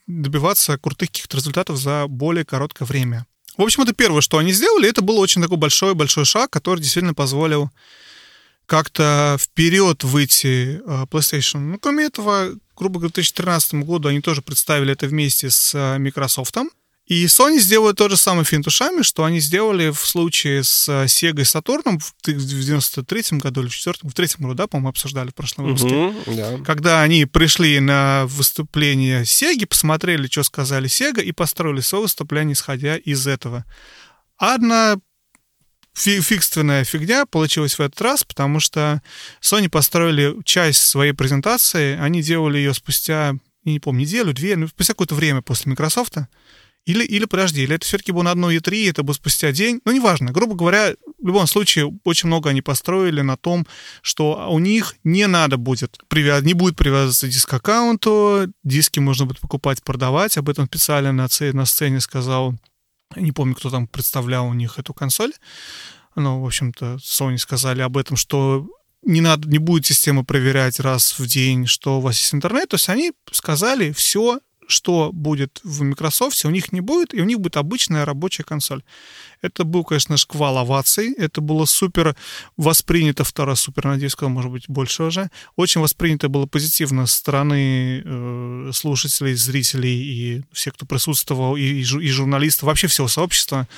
добиваться 0.07 0.77
крутых 0.79 1.11
каких-то 1.11 1.37
результатов 1.37 1.77
за 1.77 2.07
более 2.09 2.45
короткое 2.45 2.87
время. 2.87 3.27
В 3.57 3.63
общем, 3.63 3.83
это 3.83 3.93
первое, 3.93 4.21
что 4.21 4.39
они 4.39 4.53
сделали. 4.53 4.89
Это 4.89 5.03
был 5.03 5.19
очень 5.19 5.43
такой 5.43 5.57
большой-большой 5.57 6.25
шаг, 6.25 6.51
который 6.51 6.81
действительно 6.81 7.15
позволил 7.15 7.71
как-то 8.67 9.37
вперед 9.39 10.05
выйти 10.05 10.81
uh, 10.87 11.09
PlayStation. 11.09 11.59
Ну, 11.59 11.79
кроме 11.79 12.05
этого, 12.05 12.55
грубо 12.77 13.01
говоря, 13.01 13.11
в 13.11 13.15
2013 13.15 13.75
году 13.75 14.09
они 14.09 14.21
тоже 14.21 14.43
представили 14.43 14.93
это 14.93 15.09
вместе 15.09 15.51
с 15.51 15.75
uh, 15.75 15.99
Microsoft. 15.99 16.57
И 17.11 17.25
Sony 17.25 17.59
сделали 17.59 17.93
тот 17.93 18.13
же 18.13 18.17
самый 18.17 18.45
финт 18.45 18.69
ушами, 18.69 19.03
что 19.03 19.25
они 19.25 19.41
сделали 19.41 19.91
в 19.91 19.99
случае 19.99 20.63
с 20.63 20.89
э, 20.89 21.07
Sega 21.07 21.41
и 21.41 21.43
Saturn 21.43 21.99
в 21.99 22.15
93-м 22.25 23.41
году 23.41 23.63
или 23.63 23.69
в 23.69 23.75
4 23.75 23.97
в 24.05 24.13
третьем 24.13 24.45
году, 24.45 24.55
да, 24.55 24.69
по-моему, 24.69 24.91
обсуждали 24.91 25.31
в 25.31 25.35
прошлом 25.35 25.65
выпуске. 25.65 25.93
Угу, 25.93 26.37
да. 26.37 26.59
Когда 26.65 27.03
они 27.03 27.27
пришли 27.27 27.81
на 27.81 28.27
выступление 28.27 29.23
Sega, 29.23 29.67
посмотрели, 29.67 30.29
что 30.29 30.45
сказали 30.45 30.89
Sega, 30.89 31.21
и 31.21 31.33
построили 31.33 31.81
свое 31.81 32.03
выступление, 32.03 32.53
исходя 32.53 32.97
из 32.97 33.27
этого. 33.27 33.65
Одна 34.37 34.97
фикственная 35.95 36.85
фигня 36.85 37.27
получилась 37.27 37.75
в 37.75 37.81
этот 37.81 38.01
раз, 38.01 38.23
потому 38.23 38.61
что 38.61 39.03
Sony 39.43 39.69
построили 39.69 40.37
часть 40.45 40.83
своей 40.83 41.13
презентации, 41.13 41.99
они 41.99 42.23
делали 42.23 42.59
ее 42.59 42.73
спустя, 42.73 43.35
я 43.65 43.73
не 43.73 43.81
помню, 43.81 44.03
неделю, 44.03 44.33
две, 44.33 44.55
ну, 44.55 44.69
спустя 44.69 44.93
какое-то 44.93 45.17
время 45.17 45.43
после 45.43 45.71
Microsoft. 45.71 46.15
Или, 46.87 47.05
или 47.05 47.27
подожди, 47.27 47.63
или 47.63 47.77
это 47.77 47.87
все-таки 47.87 48.11
было 48.11 48.23
на 48.23 48.31
одной 48.31 48.57
E3, 48.57 48.91
это 48.91 49.03
было 49.03 49.15
спустя 49.15 49.53
день. 49.53 49.81
Ну, 49.85 49.93
неважно. 49.93 50.33
Грубо 50.33 50.55
говоря, 50.55 50.95
в 51.19 51.27
любом 51.27 51.47
случае, 51.47 51.93
очень 52.05 52.29
много 52.29 52.51
они 52.51 52.63
построили 52.63 53.21
на 53.21 53.37
том, 53.37 53.67
что 54.03 54.49
у 54.51 54.59
них 54.59 54.95
не 55.05 55.27
надо 55.27 55.57
будет, 55.59 55.99
привяз... 56.09 56.43
не 56.43 56.55
будет 56.55 56.77
привязываться 56.77 57.29
диск 57.29 57.51
к 57.51 57.55
аккаунту, 57.55 58.53
диски 58.65 58.99
можно 58.99 59.27
будет 59.27 59.41
покупать, 59.41 59.83
продавать. 59.83 60.39
Об 60.39 60.49
этом 60.49 60.67
специально 60.67 61.13
на, 61.13 61.29
на 61.53 61.67
сцене 61.67 62.01
сказал, 62.01 62.55
не 63.15 63.33
помню, 63.33 63.55
кто 63.55 63.71
там 63.71 63.87
представлял 63.87 64.47
у 64.47 64.55
них 64.55 64.79
эту 64.79 64.95
консоль. 64.95 65.33
Ну, 66.17 66.41
в 66.41 66.47
общем-то, 66.47 66.97
Sony 66.97 67.39
сказали 67.39 67.83
об 67.83 67.97
этом, 67.97 68.17
что 68.17 68.67
не 69.03 69.21
надо, 69.21 69.49
не 69.49 69.59
будет 69.59 69.87
система 69.87 70.25
проверять 70.25 70.81
раз 70.81 71.19
в 71.19 71.27
день, 71.27 71.67
что 71.67 71.99
у 71.99 72.01
вас 72.01 72.19
есть 72.19 72.35
интернет. 72.35 72.69
То 72.69 72.75
есть 72.75 72.89
они 72.89 73.13
сказали, 73.33 73.93
все, 73.93 74.41
что 74.71 75.11
будет 75.13 75.61
в 75.65 75.83
Microsoft, 75.83 76.45
у 76.45 76.51
них 76.51 76.73
не 76.73 76.81
будет, 76.81 77.15
и 77.15 77.21
у 77.21 77.25
них 77.25 77.41
будет 77.41 77.57
обычная 77.57 78.05
рабочая 78.05 78.45
консоль. 78.45 78.83
Это 79.43 79.65
был, 79.65 79.85
конечно, 79.85 80.17
шквал 80.17 80.59
оваций, 80.59 81.15
это 81.15 81.41
было 81.41 81.65
супер 81.65 82.17
воспринято, 82.57 83.25
второе 83.25 83.57
супер, 83.57 83.87
надеюсь, 83.87 84.13
сказал, 84.13 84.31
может 84.31 84.51
быть, 84.51 84.69
больше 84.69 85.05
уже. 85.05 85.31
Очень 85.57 85.81
воспринято 85.81 86.29
было 86.29 86.47
позитивно 86.47 87.07
с 87.07 87.13
стороны 87.13 88.03
э, 88.05 88.71
слушателей, 88.73 89.35
зрителей 89.35 89.95
и 89.95 90.43
всех, 90.53 90.75
кто 90.75 90.87
присутствовал, 90.87 91.57
и, 91.57 91.63
и, 91.63 91.81
и 91.81 92.09
журналистов, 92.11 92.65
вообще 92.65 92.87
всего 92.87 93.09
сообщества. 93.09 93.69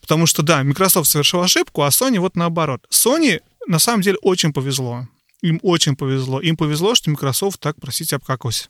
Потому 0.00 0.26
что, 0.26 0.42
да, 0.42 0.62
Microsoft 0.62 1.08
совершил 1.08 1.40
ошибку, 1.40 1.82
а 1.82 1.88
Sony 1.88 2.18
вот 2.18 2.36
наоборот. 2.36 2.86
Sony, 2.90 3.40
на 3.66 3.78
самом 3.78 4.02
деле, 4.02 4.18
очень 4.22 4.52
повезло. 4.52 5.08
Им 5.40 5.60
очень 5.62 5.96
повезло. 5.96 6.40
Им 6.40 6.56
повезло, 6.56 6.94
что 6.94 7.10
Microsoft 7.10 7.60
так, 7.60 7.76
простите, 7.80 8.16
обкакался. 8.16 8.68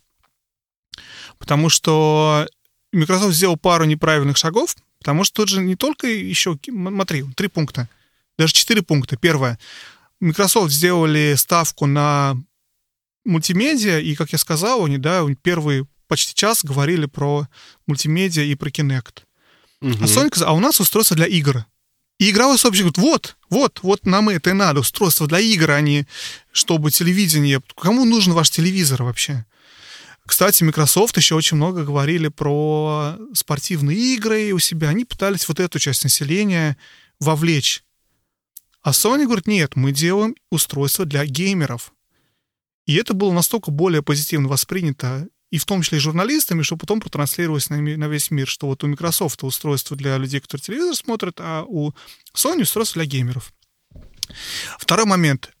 Потому 1.37 1.69
что 1.69 2.47
Microsoft 2.91 3.35
сделал 3.35 3.57
пару 3.57 3.85
неправильных 3.85 4.37
шагов, 4.37 4.75
потому 4.99 5.23
что 5.23 5.41
тут 5.41 5.49
же 5.49 5.61
не 5.61 5.75
только 5.75 6.07
еще, 6.07 6.57
смотри, 6.65 7.23
три 7.35 7.47
пункта, 7.47 7.89
даже 8.37 8.53
четыре 8.53 8.81
пункта. 8.81 9.17
Первое, 9.17 9.59
Microsoft 10.19 10.71
сделали 10.71 11.35
ставку 11.37 11.85
на 11.85 12.37
мультимедиа, 13.25 13.99
и, 13.99 14.15
как 14.15 14.31
я 14.31 14.37
сказал, 14.37 14.85
они, 14.85 14.97
да, 14.97 15.25
первый 15.41 15.85
почти 16.07 16.33
час 16.35 16.63
говорили 16.63 17.05
про 17.05 17.47
мультимедиа 17.87 18.43
и 18.43 18.55
про 18.55 18.69
Kinect. 18.69 19.23
Угу. 19.81 19.97
А 20.01 20.05
Sony 20.05 20.27
сказал, 20.27 20.49
а 20.49 20.53
у 20.53 20.59
нас 20.59 20.79
устройство 20.79 21.15
для 21.15 21.25
игр. 21.25 21.65
И 22.17 22.29
игровой 22.29 22.57
сообщество 22.57 22.91
говорит, 22.91 23.11
вот, 23.11 23.37
вот, 23.49 23.79
вот 23.83 24.05
нам 24.05 24.29
это 24.29 24.51
и 24.51 24.53
надо, 24.53 24.79
устройство 24.79 25.27
для 25.27 25.39
игр, 25.39 25.71
а 25.71 25.81
не 25.81 26.07
чтобы 26.51 26.91
телевидение. 26.91 27.61
Кому 27.75 28.05
нужен 28.05 28.33
ваш 28.33 28.49
телевизор 28.49 29.03
вообще? 29.03 29.45
Кстати, 30.25 30.63
Microsoft 30.63 31.17
еще 31.17 31.35
очень 31.35 31.57
много 31.57 31.83
говорили 31.83 32.29
про 32.29 33.17
спортивные 33.33 34.15
игры 34.15 34.51
у 34.53 34.59
себя. 34.59 34.89
Они 34.89 35.05
пытались 35.05 35.47
вот 35.47 35.59
эту 35.59 35.77
часть 35.79 36.03
населения 36.03 36.77
вовлечь. 37.19 37.83
А 38.81 38.91
Sony 38.91 39.25
говорит, 39.25 39.47
нет, 39.47 39.75
мы 39.75 39.91
делаем 39.91 40.35
устройство 40.49 41.05
для 41.05 41.25
геймеров. 41.25 41.93
И 42.85 42.95
это 42.95 43.13
было 43.13 43.31
настолько 43.31 43.71
более 43.71 44.03
позитивно 44.03 44.47
воспринято, 44.47 45.27
и 45.51 45.57
в 45.57 45.65
том 45.65 45.81
числе 45.81 45.97
и 45.97 46.01
журналистами, 46.01 46.61
что 46.61 46.75
потом 46.75 46.99
протранслировалось 46.99 47.69
на, 47.69 47.77
на 47.77 48.07
весь 48.07 48.29
мир, 48.29 48.47
что 48.47 48.67
вот 48.67 48.83
у 48.83 48.87
Microsoft 48.87 49.43
устройство 49.43 49.95
для 49.95 50.17
людей, 50.17 50.39
которые 50.39 50.63
телевизор 50.63 50.95
смотрят, 50.95 51.35
а 51.39 51.63
у 51.67 51.93
Sony 52.35 52.63
устройство 52.63 53.01
для 53.01 53.09
геймеров. 53.09 53.53
Второй 54.79 55.05
момент. 55.05 55.51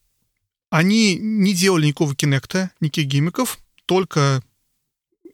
Они 0.69 1.15
не 1.15 1.53
делали 1.53 1.87
никакого 1.87 2.15
кинекта, 2.15 2.71
никаких 2.79 3.07
гиммиков, 3.07 3.59
только 3.85 4.43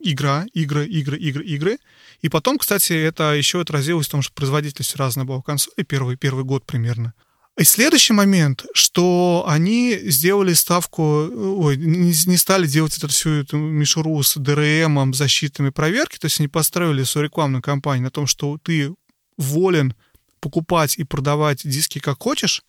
игра, 0.02 0.46
игры, 0.52 0.86
игры, 0.86 1.18
игры, 1.18 1.44
игры. 1.44 1.78
И 2.20 2.28
потом, 2.28 2.58
кстати, 2.58 2.92
это 2.92 3.32
еще 3.32 3.60
отразилось 3.60 4.06
в 4.06 4.10
том, 4.10 4.22
что 4.22 4.32
производительность 4.34 4.96
разная 4.96 5.24
была 5.24 5.38
у 5.38 5.42
консоли 5.42 5.84
первый, 5.84 6.16
первый 6.16 6.44
год 6.44 6.64
примерно. 6.64 7.14
И 7.58 7.64
следующий 7.64 8.14
момент, 8.14 8.64
что 8.72 9.44
они 9.46 9.98
сделали 10.04 10.54
ставку, 10.54 11.02
ой, 11.02 11.76
не, 11.76 12.14
не 12.26 12.36
стали 12.38 12.66
делать 12.66 12.96
эту 12.96 13.08
всю 13.08 13.30
эту 13.30 13.58
мишуру 13.58 14.22
с 14.22 14.36
ДРМом, 14.36 15.12
защитами 15.12 15.68
проверки, 15.68 16.18
то 16.18 16.26
есть 16.26 16.40
они 16.40 16.48
построили 16.48 17.02
свою 17.02 17.26
рекламную 17.26 17.60
кампанию 17.60 18.04
на 18.04 18.10
том, 18.10 18.26
что 18.26 18.58
ты 18.62 18.94
волен 19.36 19.94
покупать 20.40 20.96
и 20.98 21.04
продавать 21.04 21.60
диски 21.68 21.98
как 21.98 22.22
хочешь. 22.22 22.62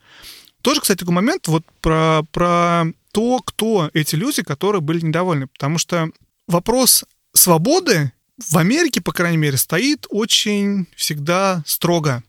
Тоже, 0.61 0.81
кстати, 0.81 0.99
такой 0.99 1.15
момент 1.15 1.47
вот 1.47 1.63
про, 1.81 2.23
про 2.31 2.85
то, 3.11 3.39
кто 3.39 3.89
эти 3.93 4.15
люди, 4.15 4.43
которые 4.43 4.81
были 4.81 5.05
недовольны. 5.05 5.47
Потому 5.47 5.77
что 5.77 6.09
вопрос 6.47 7.05
свободы 7.33 8.11
в 8.37 8.57
Америке, 8.57 9.01
по 9.01 9.11
крайней 9.11 9.37
мере, 9.37 9.57
стоит 9.57 10.05
очень 10.09 10.87
всегда 10.95 11.63
строго. 11.65 12.23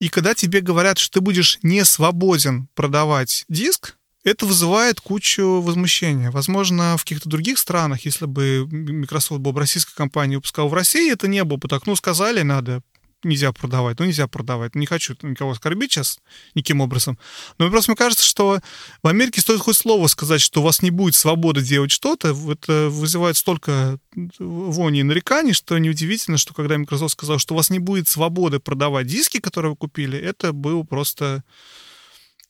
И 0.00 0.08
когда 0.08 0.34
тебе 0.34 0.60
говорят, 0.60 0.98
что 0.98 1.14
ты 1.14 1.20
будешь 1.20 1.58
не 1.62 1.84
свободен 1.84 2.68
продавать 2.74 3.44
диск, 3.48 3.96
это 4.24 4.44
вызывает 4.44 5.00
кучу 5.00 5.60
возмущения. 5.60 6.30
Возможно, 6.30 6.96
в 6.96 7.04
каких-то 7.04 7.28
других 7.28 7.58
странах, 7.58 8.04
если 8.04 8.26
бы 8.26 8.66
Microsoft 8.70 9.40
бы 9.40 9.58
российской 9.58 9.94
компанией, 9.94 10.36
выпускал 10.36 10.68
в 10.68 10.74
России, 10.74 11.12
это 11.12 11.28
не 11.28 11.44
было 11.44 11.58
бы 11.58 11.68
так. 11.68 11.86
Ну, 11.86 11.94
сказали, 11.94 12.42
надо 12.42 12.82
нельзя 13.22 13.52
продавать, 13.52 13.98
ну 13.98 14.06
нельзя 14.06 14.26
продавать. 14.26 14.74
Не 14.74 14.86
хочу 14.86 15.16
никого 15.22 15.52
оскорбить 15.52 15.92
сейчас 15.92 16.18
никаким 16.54 16.80
образом. 16.80 17.18
Но 17.58 17.70
просто 17.70 17.90
мне 17.90 17.96
кажется, 17.96 18.24
что 18.24 18.60
в 19.02 19.06
Америке 19.08 19.40
стоит 19.40 19.60
хоть 19.60 19.76
слово 19.76 20.06
сказать, 20.06 20.40
что 20.40 20.60
у 20.60 20.64
вас 20.64 20.82
не 20.82 20.90
будет 20.90 21.14
свободы 21.14 21.62
делать 21.62 21.90
что-то, 21.90 22.36
это 22.50 22.88
вызывает 22.90 23.36
столько 23.36 23.98
вони 24.38 25.00
и 25.00 25.02
нареканий, 25.02 25.52
что 25.52 25.76
неудивительно, 25.78 26.38
что 26.38 26.54
когда 26.54 26.78
Microsoft 26.78 27.12
сказал, 27.12 27.38
что 27.38 27.54
у 27.54 27.56
вас 27.56 27.70
не 27.70 27.78
будет 27.78 28.08
свободы 28.08 28.60
продавать 28.60 29.06
диски, 29.06 29.40
которые 29.40 29.70
вы 29.70 29.76
купили, 29.76 30.18
это 30.18 30.52
был 30.52 30.84
просто 30.84 31.44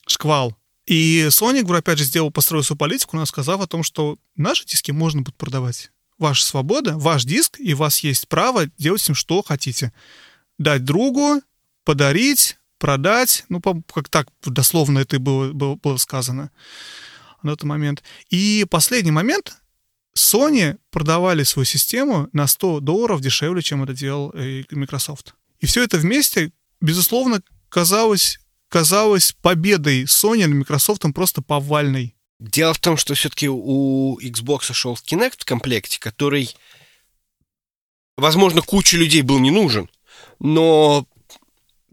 шквал. 0.06 0.56
И 0.86 1.26
Sony, 1.30 1.76
опять 1.76 1.98
же, 1.98 2.04
сделал, 2.04 2.30
построил 2.30 2.62
свою 2.62 2.78
политику, 2.78 3.16
но 3.16 3.26
сказав 3.26 3.60
о 3.60 3.66
том, 3.66 3.82
что 3.82 4.18
наши 4.36 4.64
диски 4.64 4.92
можно 4.92 5.22
будет 5.22 5.36
продавать. 5.36 5.90
Ваша 6.18 6.44
свобода, 6.44 6.96
ваш 6.96 7.24
диск, 7.24 7.58
и 7.58 7.74
у 7.74 7.78
вас 7.78 7.98
есть 8.00 8.28
право 8.28 8.66
делать 8.78 9.02
с 9.02 9.08
ним 9.08 9.16
что 9.16 9.42
хотите 9.42 9.92
дать 10.58 10.84
другу, 10.84 11.42
подарить, 11.84 12.56
продать, 12.78 13.44
ну, 13.48 13.60
как 13.60 14.08
так 14.08 14.28
дословно 14.44 15.00
это 15.00 15.18
было, 15.18 15.52
было, 15.52 15.76
было 15.76 15.96
сказано 15.96 16.50
на 17.42 17.50
этот 17.50 17.64
момент. 17.64 18.02
И 18.30 18.66
последний 18.68 19.12
момент, 19.12 19.56
Sony 20.16 20.78
продавали 20.90 21.42
свою 21.42 21.66
систему 21.66 22.28
на 22.32 22.46
100 22.46 22.80
долларов 22.80 23.20
дешевле, 23.20 23.62
чем 23.62 23.82
это 23.82 23.92
делал 23.92 24.32
э, 24.34 24.64
Microsoft. 24.70 25.34
И 25.60 25.66
все 25.66 25.84
это 25.84 25.98
вместе, 25.98 26.52
безусловно, 26.80 27.42
казалось, 27.68 28.38
казалось 28.68 29.32
победой 29.42 30.04
Sony 30.04 30.46
над 30.46 30.56
Microsoft 30.56 31.02
просто 31.14 31.42
повальной. 31.42 32.14
Дело 32.38 32.74
в 32.74 32.78
том, 32.78 32.96
что 32.96 33.14
все-таки 33.14 33.48
у 33.48 34.18
Xbox 34.20 34.72
шел 34.72 34.94
Kinect 34.94 35.40
в 35.40 35.44
комплекте, 35.44 35.98
который, 35.98 36.54
возможно, 38.16 38.60
куче 38.62 38.96
людей 38.96 39.22
был 39.22 39.38
не 39.38 39.50
нужен 39.50 39.88
но 40.38 41.06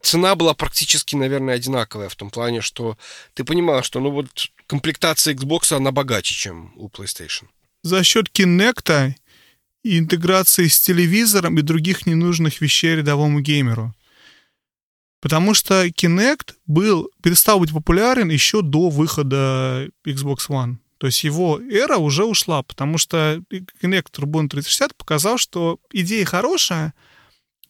цена 0.01 0.35
была 0.35 0.53
практически, 0.53 1.15
наверное, 1.15 1.55
одинаковая 1.55 2.09
в 2.09 2.15
том 2.15 2.29
плане, 2.29 2.61
что 2.61 2.97
ты 3.33 3.43
понимал, 3.43 3.83
что 3.83 3.99
ну 3.99 4.11
вот 4.11 4.27
комплектация 4.67 5.33
Xbox, 5.33 5.75
она 5.75 5.91
богаче, 5.91 6.35
чем 6.35 6.73
у 6.75 6.87
PlayStation. 6.89 7.45
За 7.83 8.03
счет 8.03 8.27
Kinect 8.29 9.13
и 9.83 9.99
интеграции 9.99 10.67
с 10.67 10.79
телевизором 10.79 11.57
и 11.57 11.61
других 11.61 12.05
ненужных 12.05 12.61
вещей 12.61 12.95
рядовому 12.95 13.41
геймеру. 13.41 13.93
Потому 15.19 15.53
что 15.53 15.85
Kinect 15.87 16.55
был, 16.65 17.09
перестал 17.21 17.59
быть 17.59 17.71
популярен 17.71 18.29
еще 18.29 18.61
до 18.61 18.89
выхода 18.89 19.89
Xbox 20.05 20.49
One. 20.49 20.75
То 20.97 21.07
есть 21.07 21.23
его 21.23 21.59
эра 21.59 21.97
уже 21.97 22.25
ушла, 22.25 22.63
потому 22.63 22.97
что 22.97 23.41
Kinect 23.49 24.11
Ubuntu 24.19 24.49
360 24.49 24.95
показал, 24.95 25.37
что 25.37 25.79
идея 25.91 26.25
хорошая, 26.25 26.93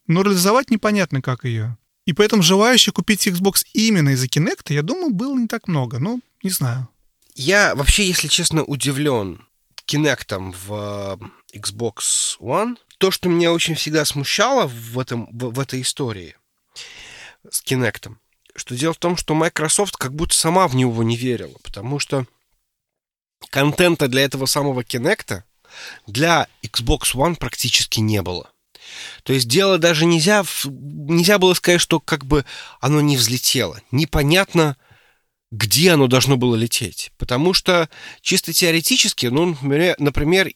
но 0.07 0.21
реализовать 0.21 0.69
непонятно, 0.69 1.21
как 1.21 1.45
ее. 1.45 1.77
И 2.05 2.13
поэтому 2.13 2.43
желающих 2.43 2.93
купить 2.93 3.27
Xbox 3.27 3.65
именно 3.73 4.09
из-за 4.09 4.27
Kinect, 4.27 4.73
я 4.73 4.81
думаю, 4.81 5.13
было 5.13 5.37
не 5.37 5.47
так 5.47 5.67
много. 5.67 5.99
Ну, 5.99 6.21
не 6.43 6.49
знаю. 6.49 6.89
Я 7.35 7.75
вообще, 7.75 8.05
если 8.05 8.27
честно, 8.27 8.63
удивлен 8.63 9.47
Kinect 9.87 10.53
в 10.67 11.19
э, 11.53 11.57
Xbox 11.57 12.37
One. 12.39 12.77
То, 12.97 13.11
что 13.11 13.29
меня 13.29 13.51
очень 13.51 13.75
всегда 13.75 14.05
смущало 14.05 14.67
в, 14.67 14.99
этом, 14.99 15.27
в, 15.31 15.53
в 15.53 15.59
этой 15.59 15.81
истории 15.81 16.35
с 17.49 17.63
Kinect, 17.63 18.15
что 18.55 18.75
дело 18.75 18.93
в 18.93 18.97
том, 18.97 19.17
что 19.17 19.33
Microsoft 19.33 19.97
как 19.97 20.13
будто 20.13 20.35
сама 20.35 20.67
в 20.67 20.75
него 20.75 21.03
не 21.03 21.17
верила, 21.17 21.57
потому 21.63 21.99
что 21.99 22.25
контента 23.49 24.07
для 24.07 24.23
этого 24.23 24.45
самого 24.45 24.81
Kinect 24.81 25.43
для 26.07 26.47
Xbox 26.63 27.13
One 27.15 27.35
практически 27.35 27.99
не 27.99 28.21
было. 28.21 28.52
То 29.23 29.33
есть 29.33 29.47
дело 29.47 29.77
даже 29.77 30.05
нельзя, 30.05 30.43
нельзя 30.65 31.39
было 31.39 31.53
сказать, 31.53 31.81
что 31.81 31.99
как 31.99 32.25
бы 32.25 32.45
оно 32.79 33.01
не 33.01 33.17
взлетело. 33.17 33.81
Непонятно, 33.91 34.77
где 35.51 35.91
оно 35.91 36.07
должно 36.07 36.37
было 36.37 36.55
лететь. 36.55 37.11
Потому 37.17 37.53
что 37.53 37.89
чисто 38.21 38.53
теоретически, 38.53 39.27
ну, 39.27 39.57
например, 39.61 40.51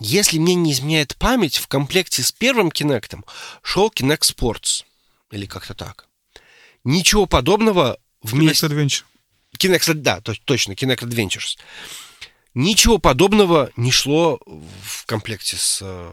если 0.00 0.38
мне 0.38 0.54
не 0.54 0.72
изменяет 0.72 1.16
память, 1.16 1.56
в 1.56 1.68
комплекте 1.68 2.22
с 2.22 2.32
первым 2.32 2.68
Kinect 2.68 3.24
шел 3.62 3.88
Kinect 3.88 4.20
Sports. 4.20 4.84
Или 5.30 5.46
как-то 5.46 5.74
так. 5.74 6.08
Ничего 6.84 7.26
подобного 7.26 7.98
вместе... 8.22 8.66
Kinect 8.66 8.70
Adventure. 8.70 9.04
Kinect, 9.58 9.94
да, 9.94 10.20
точно, 10.20 10.72
Kinect 10.72 11.00
Adventures. 11.00 11.56
Ничего 12.56 12.96
подобного 12.96 13.70
не 13.76 13.90
шло 13.90 14.40
в 14.46 15.04
комплекте 15.04 15.56
с... 15.56 15.80
Э, 15.82 16.10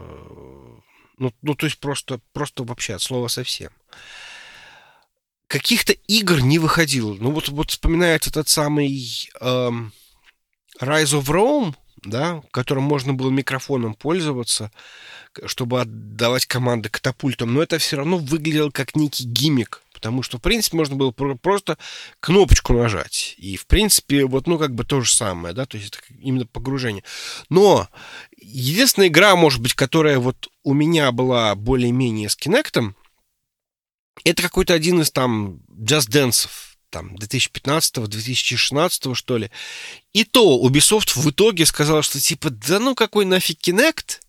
ну, 1.16 1.32
ну 1.40 1.54
то 1.54 1.64
есть 1.64 1.78
просто, 1.78 2.20
просто 2.34 2.64
вообще 2.64 2.92
от 2.92 3.00
слова 3.00 3.28
совсем. 3.28 3.70
Каких-то 5.46 5.94
игр 5.94 6.42
не 6.42 6.58
выходило. 6.58 7.14
Ну, 7.14 7.30
вот, 7.30 7.48
вот 7.48 7.70
вспоминается 7.70 8.28
этот 8.28 8.50
самый 8.50 9.30
эм, 9.40 9.94
Rise 10.78 11.18
of 11.18 11.24
Rome, 11.28 11.74
да, 12.04 12.42
которым 12.50 12.84
можно 12.84 13.14
было 13.14 13.30
микрофоном 13.30 13.94
пользоваться, 13.94 14.70
чтобы 15.46 15.80
отдавать 15.80 16.46
команды 16.46 16.88
катапультам, 16.88 17.54
но 17.54 17.62
это 17.62 17.78
все 17.78 17.96
равно 17.96 18.18
выглядело 18.18 18.70
как 18.70 18.94
некий 18.94 19.24
гиммик 19.24 19.82
потому 20.04 20.22
что, 20.22 20.36
в 20.36 20.42
принципе, 20.42 20.76
можно 20.76 20.96
было 20.96 21.12
просто 21.12 21.78
кнопочку 22.20 22.74
нажать. 22.74 23.36
И, 23.38 23.56
в 23.56 23.66
принципе, 23.66 24.26
вот, 24.26 24.46
ну, 24.46 24.58
как 24.58 24.74
бы 24.74 24.84
то 24.84 25.00
же 25.00 25.10
самое, 25.10 25.54
да, 25.54 25.64
то 25.64 25.78
есть 25.78 25.94
это 25.94 26.04
именно 26.20 26.44
погружение. 26.44 27.02
Но 27.48 27.88
единственная 28.36 29.08
игра, 29.08 29.34
может 29.34 29.62
быть, 29.62 29.72
которая 29.72 30.18
вот 30.18 30.48
у 30.62 30.74
меня 30.74 31.10
была 31.10 31.54
более-менее 31.54 32.28
с 32.28 32.36
Kinect, 32.36 32.92
это 34.24 34.42
какой-то 34.42 34.74
один 34.74 35.00
из 35.00 35.10
там 35.10 35.60
Just 35.70 36.10
Dance 36.10 36.50
там 36.94 37.16
2015-2016 37.16 39.14
что 39.16 39.36
ли. 39.36 39.50
И 40.12 40.22
то 40.22 40.64
Ubisoft 40.64 41.18
в 41.18 41.28
итоге 41.28 41.66
сказал, 41.66 42.02
что 42.02 42.20
типа, 42.20 42.50
да 42.50 42.78
ну 42.78 42.94
какой 42.94 43.24
нафиг 43.24 43.58
Kinect, 43.60 44.20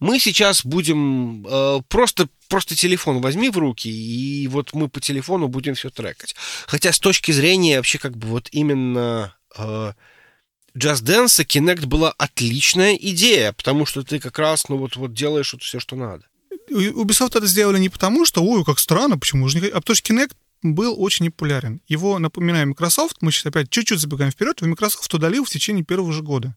мы 0.00 0.18
сейчас 0.18 0.66
будем 0.66 1.46
э, 1.46 1.80
просто 1.88 2.28
просто 2.48 2.74
телефон 2.74 3.20
возьми 3.20 3.50
в 3.50 3.58
руки, 3.58 3.88
и 3.88 4.48
вот 4.48 4.74
мы 4.74 4.88
по 4.88 5.00
телефону 5.00 5.46
будем 5.46 5.76
все 5.76 5.90
трекать. 5.90 6.34
Хотя 6.66 6.92
с 6.92 6.98
точки 6.98 7.30
зрения 7.30 7.76
вообще 7.76 7.98
как 7.98 8.16
бы 8.16 8.26
вот 8.26 8.48
именно 8.50 9.36
э, 9.56 9.92
Just 10.76 11.04
Dance 11.04 11.46
Kinect 11.46 11.86
была 11.86 12.12
отличная 12.18 12.96
идея, 12.96 13.52
потому 13.52 13.86
что 13.86 14.02
ты 14.02 14.18
как 14.18 14.40
раз, 14.40 14.68
ну 14.68 14.76
вот, 14.76 14.96
вот 14.96 15.14
делаешь 15.14 15.52
вот 15.52 15.62
все, 15.62 15.78
что 15.78 15.94
надо. 15.94 16.24
Ubisoft 16.68 17.38
это 17.38 17.46
сделали 17.46 17.78
не 17.78 17.90
потому, 17.90 18.24
что, 18.24 18.42
ой, 18.42 18.64
как 18.64 18.80
странно, 18.80 19.18
почему 19.18 19.48
же 19.48 19.60
не... 19.60 19.68
А 19.68 19.80
потому 19.80 19.94
что 19.94 20.12
Kinect 20.12 20.32
был 20.62 21.00
очень 21.00 21.26
популярен. 21.26 21.80
Его, 21.86 22.18
напоминаю, 22.18 22.68
Microsoft, 22.68 23.18
мы 23.20 23.32
сейчас 23.32 23.46
опять 23.46 23.70
чуть-чуть 23.70 24.00
забегаем 24.00 24.30
вперед, 24.30 24.60
в 24.60 24.66
Microsoft 24.66 25.12
удалил 25.14 25.44
в 25.44 25.50
течение 25.50 25.84
первого 25.84 26.12
же 26.12 26.22
года. 26.22 26.56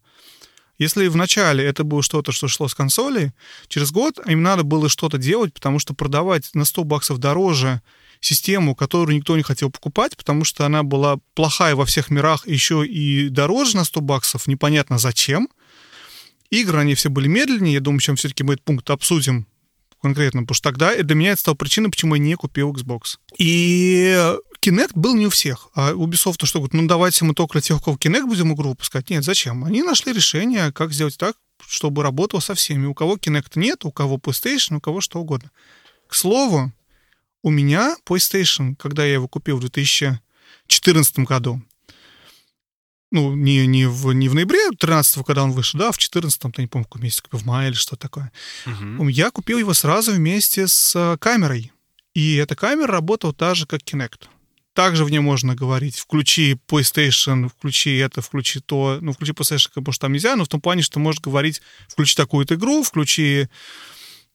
Если 0.77 1.07
в 1.07 1.15
начале 1.15 1.63
это 1.63 1.83
было 1.83 2.01
что-то, 2.01 2.31
что 2.31 2.47
шло 2.47 2.67
с 2.67 2.73
консоли, 2.73 3.33
через 3.67 3.91
год 3.91 4.19
им 4.25 4.41
надо 4.41 4.63
было 4.63 4.89
что-то 4.89 5.19
делать, 5.19 5.53
потому 5.53 5.77
что 5.77 5.93
продавать 5.93 6.49
на 6.55 6.65
100 6.65 6.83
баксов 6.85 7.17
дороже 7.19 7.81
систему, 8.19 8.75
которую 8.75 9.15
никто 9.15 9.37
не 9.37 9.43
хотел 9.43 9.69
покупать, 9.69 10.17
потому 10.17 10.43
что 10.43 10.65
она 10.65 10.81
была 10.81 11.17
плохая 11.35 11.75
во 11.75 11.85
всех 11.85 12.09
мирах, 12.09 12.47
еще 12.47 12.85
и 12.85 13.29
дороже 13.29 13.77
на 13.77 13.83
100 13.83 14.01
баксов, 14.01 14.47
непонятно 14.47 14.97
зачем. 14.97 15.49
Игры, 16.49 16.79
они 16.79 16.95
все 16.95 17.09
были 17.09 17.27
медленнее, 17.27 17.75
я 17.75 17.79
думаю, 17.79 17.99
чем 17.99 18.15
все-таки 18.15 18.43
мы 18.43 18.53
этот 18.55 18.65
пункт 18.65 18.89
обсудим 18.89 19.45
конкретно, 20.01 20.41
потому 20.41 20.55
что 20.55 20.69
тогда 20.69 20.95
для 20.95 21.15
меня 21.15 21.31
это 21.31 21.41
стало 21.41 21.55
причиной, 21.55 21.89
почему 21.89 22.15
я 22.15 22.21
не 22.21 22.35
купил 22.35 22.73
Xbox. 22.73 23.17
И 23.37 24.17
Kinect 24.61 24.91
был 24.95 25.15
не 25.15 25.27
у 25.27 25.29
всех. 25.29 25.69
А 25.73 25.91
Ubisoft 25.93 26.37
то 26.37 26.45
что 26.45 26.59
говорит, 26.59 26.73
ну 26.73 26.87
давайте 26.87 27.25
мы 27.25 27.33
только 27.33 27.53
для 27.53 27.61
тех, 27.61 27.77
у 27.77 27.83
кого 27.83 27.97
Kinect 27.97 28.25
будем 28.25 28.53
игру 28.53 28.69
выпускать. 28.69 29.09
Нет, 29.09 29.23
зачем? 29.23 29.63
Они 29.63 29.83
нашли 29.83 30.13
решение, 30.13 30.71
как 30.71 30.93
сделать 30.93 31.17
так, 31.17 31.35
чтобы 31.67 32.03
работал 32.03 32.41
со 32.41 32.55
всеми. 32.55 32.85
У 32.85 32.93
кого 32.93 33.17
Kinect 33.17 33.51
нет, 33.55 33.85
у 33.85 33.91
кого 33.91 34.17
PlayStation, 34.17 34.77
у 34.77 34.81
кого 34.81 35.01
что 35.01 35.19
угодно. 35.19 35.51
К 36.07 36.15
слову, 36.15 36.71
у 37.43 37.49
меня 37.49 37.95
PlayStation, 38.05 38.75
когда 38.75 39.05
я 39.05 39.13
его 39.13 39.27
купил 39.27 39.57
в 39.57 39.61
2014 39.61 41.19
году, 41.19 41.61
ну, 43.11 43.35
не, 43.35 43.67
не, 43.67 43.85
в, 43.85 44.11
не 44.13 44.29
в 44.29 44.35
ноябре 44.35 44.71
13 44.77 45.25
когда 45.25 45.43
он 45.43 45.51
вышел, 45.51 45.79
да, 45.79 45.89
а 45.89 45.91
в 45.91 45.97
14 45.97 46.41
я 46.43 46.63
не 46.63 46.67
помню, 46.67 46.85
какой 46.85 47.01
месяц 47.01 47.21
в 47.31 47.45
мае 47.45 47.69
или 47.69 47.75
что 47.75 47.95
такое. 47.95 48.31
Угу. 48.65 49.09
Я 49.09 49.31
купил 49.31 49.59
его 49.59 49.73
сразу 49.73 50.13
вместе 50.13 50.67
с 50.67 50.95
э, 50.95 51.17
камерой. 51.17 51.71
И 52.13 52.35
эта 52.35 52.55
камера 52.55 52.87
работала 52.87 53.33
так 53.33 53.55
же, 53.55 53.65
как 53.65 53.81
Kinect. 53.81 54.27
Также 54.73 55.03
в 55.03 55.09
ней 55.09 55.19
можно 55.19 55.53
говорить, 55.53 55.97
включи 55.97 56.57
PlayStation, 56.67 57.49
включи 57.49 57.97
это, 57.97 58.21
включи 58.21 58.61
то. 58.61 58.99
Ну, 59.01 59.11
включи 59.11 59.33
PlayStation, 59.33 59.69
потому 59.75 59.91
что 59.91 60.01
там 60.01 60.13
нельзя, 60.13 60.35
но 60.37 60.45
в 60.45 60.47
том 60.47 60.61
плане, 60.61 60.81
что 60.81 60.99
можешь 60.99 61.21
говорить, 61.21 61.61
включи 61.89 62.15
такую-то 62.15 62.55
игру, 62.55 62.81
включи 62.83 63.49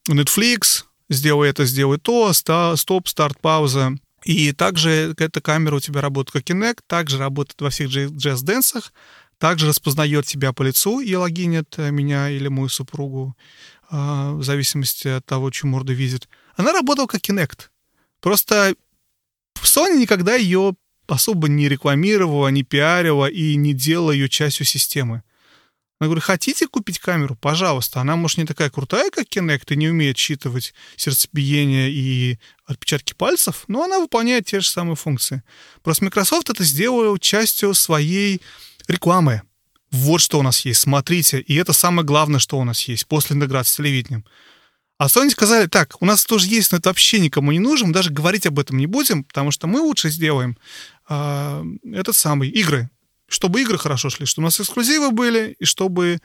Netflix, 0.09 0.85
сделай 1.09 1.49
это, 1.49 1.65
сделай 1.65 1.99
то, 1.99 2.33
стоп, 2.35 3.09
старт, 3.09 3.41
пауза. 3.41 3.97
И 4.27 4.51
также 4.51 5.15
эта 5.17 5.41
камера 5.41 5.77
у 5.77 5.81
тебя 5.81 6.01
работает 6.01 6.33
как 6.33 6.57
Kinect, 6.57 6.81
также 6.89 7.17
работает 7.17 7.61
во 7.61 7.71
всех 7.71 7.91
джаз-дэнсах, 7.91 8.93
также 9.39 9.69
распознает 9.69 10.27
тебя 10.27 10.53
по 10.53 10.65
лицу 10.65 10.99
и 10.99 11.15
логинит 11.15 11.75
э, 11.77 11.93
меня 11.93 12.29
или 12.29 12.49
мою 12.49 12.69
супругу, 12.69 13.37
а, 13.89 14.33
в 14.33 14.43
зависимости 14.43 15.07
от 15.07 15.25
того, 15.25 15.53
чью 15.53 15.71
морду 15.71 15.93
видит. 15.93 16.29
Она 16.57 16.73
работала 16.73 17.07
как 17.07 17.21
Kinect. 17.21 17.69
Просто 18.21 18.75
Sony 19.63 19.97
никогда 19.97 20.35
ее 20.35 20.75
особо 21.07 21.47
не 21.47 21.69
рекламировала, 21.69 22.49
не 22.49 22.65
пиарила 22.65 23.27
и 23.27 23.55
не 23.55 23.75
делала 23.75 24.11
ее 24.11 24.29
частью 24.29 24.67
системы. 24.67 25.23
Я 26.01 26.07
говорю, 26.07 26.21
хотите 26.21 26.69
купить 26.69 26.99
камеру? 26.99 27.37
Пожалуйста. 27.41 28.01
Она, 28.01 28.17
может, 28.17 28.37
не 28.37 28.45
такая 28.45 28.69
крутая, 28.69 29.11
как 29.11 29.29
Kinect, 29.29 29.73
и 29.73 29.77
не 29.77 29.89
умеет 29.89 30.19
считывать 30.19 30.75
сердцебиение 30.97 31.91
и 31.91 32.39
отпечатки 32.67 33.15
пальцев, 33.15 33.65
но 33.69 33.85
она 33.85 33.99
выполняет 33.99 34.45
те 34.45 34.61
же 34.61 34.69
самые 34.69 34.97
функции. 34.97 35.43
Просто 35.83 36.05
Microsoft 36.05 36.51
это 36.51 36.65
сделал 36.65 37.17
частью 37.17 37.73
своей 37.73 38.43
рекламы. 38.89 39.43
Вот 39.91 40.21
что 40.21 40.39
у 40.39 40.43
нас 40.43 40.67
есть, 40.67 40.81
смотрите. 40.81 41.41
И 41.41 41.55
это 41.55 41.73
самое 41.73 42.07
главное, 42.07 42.41
что 42.41 42.59
у 42.59 42.65
нас 42.65 42.83
есть 42.83 43.07
после 43.07 43.37
интеграции 43.37 43.73
с 43.73 43.77
телевидением. 43.77 44.25
А 44.99 45.07
Sony 45.07 45.31
сказали, 45.31 45.67
так, 45.67 45.97
у 46.01 46.05
нас 46.07 46.25
тоже 46.25 46.47
есть, 46.49 46.73
но 46.73 46.79
это 46.79 46.91
вообще 46.91 47.21
никому 47.21 47.53
не 47.53 47.59
нужно, 47.59 47.93
даже 47.93 48.11
говорить 48.11 48.47
об 48.47 48.59
этом 48.59 48.79
не 48.79 48.87
будем, 48.87 49.25
потому 49.25 49.51
что 49.51 49.67
мы 49.67 49.81
лучше 49.81 50.09
сделаем 50.09 50.57
э, 51.09 51.65
этот 51.93 52.17
самый 52.17 52.49
игры 52.49 52.91
чтобы 53.29 53.63
игры 53.63 53.79
хорошо 53.79 54.11
шли, 54.11 54.27
чтобы 54.27 54.45
у 54.45 54.49
нас 54.49 54.61
эксклюзивы 54.61 55.11
были, 55.11 55.57
и 55.59 55.65
чтобы 55.65 56.21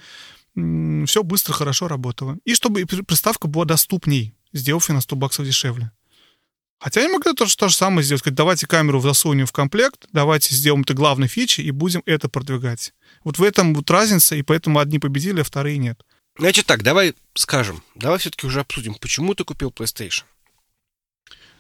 все 0.54 1.24
быстро, 1.24 1.54
хорошо 1.54 1.88
работало. 1.88 2.38
И 2.44 2.54
чтобы 2.54 2.86
приставка 2.86 3.48
была 3.48 3.66
доступней, 3.66 4.36
сделав 4.54 4.90
ее 4.90 4.96
на 4.96 5.02
100 5.02 5.16
баксов 5.16 5.46
дешевле. 5.46 5.92
Хотя 6.80 7.02
они 7.02 7.14
могли 7.14 7.34
тоже 7.34 7.56
то 7.56 7.68
же 7.68 7.76
самое 7.76 8.04
сделать. 8.04 8.22
Сказать, 8.22 8.36
давайте 8.36 8.66
камеру 8.66 9.00
засунем 9.00 9.46
в 9.46 9.52
комплект, 9.52 10.08
давайте 10.12 10.56
сделаем 10.56 10.82
это 10.82 10.96
главной 10.96 11.28
фичей 11.28 11.64
и 11.64 11.72
будем 11.72 12.02
это 12.08 12.28
продвигать. 12.28 12.94
Вот 13.24 13.38
в 13.38 13.44
этом 13.44 13.76
вот 13.76 13.90
разница, 13.92 14.36
и 14.36 14.42
поэтому 14.42 14.80
одни 14.80 14.98
победили, 14.98 15.42
а 15.42 15.44
вторые 15.44 15.78
нет. 15.78 16.04
Значит 16.40 16.66
так, 16.66 16.82
давай 16.82 17.14
скажем, 17.36 17.84
давай 17.94 18.18
все-таки 18.18 18.48
уже 18.48 18.62
обсудим, 18.62 18.96
почему 18.96 19.36
ты 19.36 19.44
купил 19.44 19.70
PlayStation. 19.70 20.24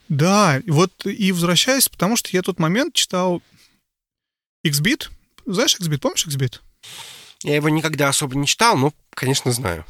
Да, 0.10 0.60
вот 0.68 1.06
и 1.06 1.32
возвращаясь, 1.32 1.88
потому 1.88 2.18
что 2.18 2.30
я 2.34 2.42
тот 2.42 2.60
момент 2.60 2.96
читал 2.96 3.44
XBit, 4.66 5.10
знаешь 5.46 5.76
XBit? 5.80 6.00
Помнишь 6.00 6.26
XBit? 6.26 6.60
Я 7.44 7.56
его 7.56 7.70
никогда 7.70 8.10
особо 8.10 8.36
не 8.36 8.46
читал, 8.46 8.78
но, 8.78 8.94
конечно, 9.12 9.52
знаю. 9.52 9.86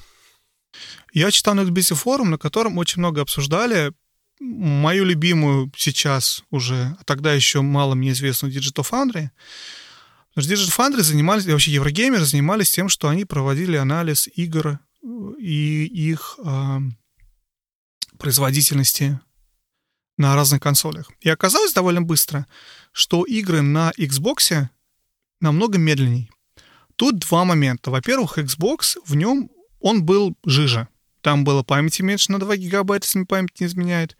Я 1.13 1.31
читал 1.31 1.55
на 1.55 1.61
XBit 1.61 1.95
форум, 1.95 2.31
на 2.31 2.37
котором 2.37 2.77
очень 2.77 2.99
много 2.99 3.21
обсуждали 3.21 3.91
мою 4.39 5.05
любимую 5.05 5.71
сейчас 5.77 6.43
уже, 6.49 6.95
а 6.99 7.03
тогда 7.03 7.33
еще 7.33 7.61
мало 7.61 7.93
мне 7.93 8.11
известную 8.11 8.53
Digital 8.53 8.87
Foundry. 8.89 9.29
Потому 10.33 10.45
что 10.45 10.53
Digital 10.53 10.77
Foundry 10.77 11.01
занимались, 11.01 11.45
и 11.45 11.51
вообще 11.51 11.71
Еврогеймеры 11.71 12.25
занимались 12.25 12.71
тем, 12.71 12.89
что 12.89 13.09
они 13.09 13.25
проводили 13.25 13.75
анализ 13.75 14.27
игр 14.33 14.79
и 15.37 15.85
их 15.85 16.39
э, 16.43 16.79
производительности 18.17 19.19
на 20.17 20.35
разных 20.35 20.61
консолях. 20.61 21.11
И 21.19 21.29
оказалось 21.29 21.73
довольно 21.73 22.01
быстро, 22.01 22.47
что 22.91 23.23
игры 23.23 23.61
на 23.61 23.91
Xbox 23.97 24.67
намного 25.41 25.77
медленней. 25.77 26.29
Тут 26.95 27.19
два 27.19 27.45
момента. 27.45 27.91
Во-первых, 27.91 28.37
Xbox, 28.37 28.97
в 29.05 29.15
нем 29.15 29.49
он 29.79 30.03
был 30.03 30.35
жиже. 30.45 30.87
Там 31.21 31.43
было 31.43 31.63
памяти 31.63 32.01
меньше 32.01 32.31
на 32.31 32.39
2 32.39 32.57
гигабайта, 32.57 33.05
если 33.05 33.23
память 33.23 33.59
не 33.59 33.67
изменяет. 33.67 34.17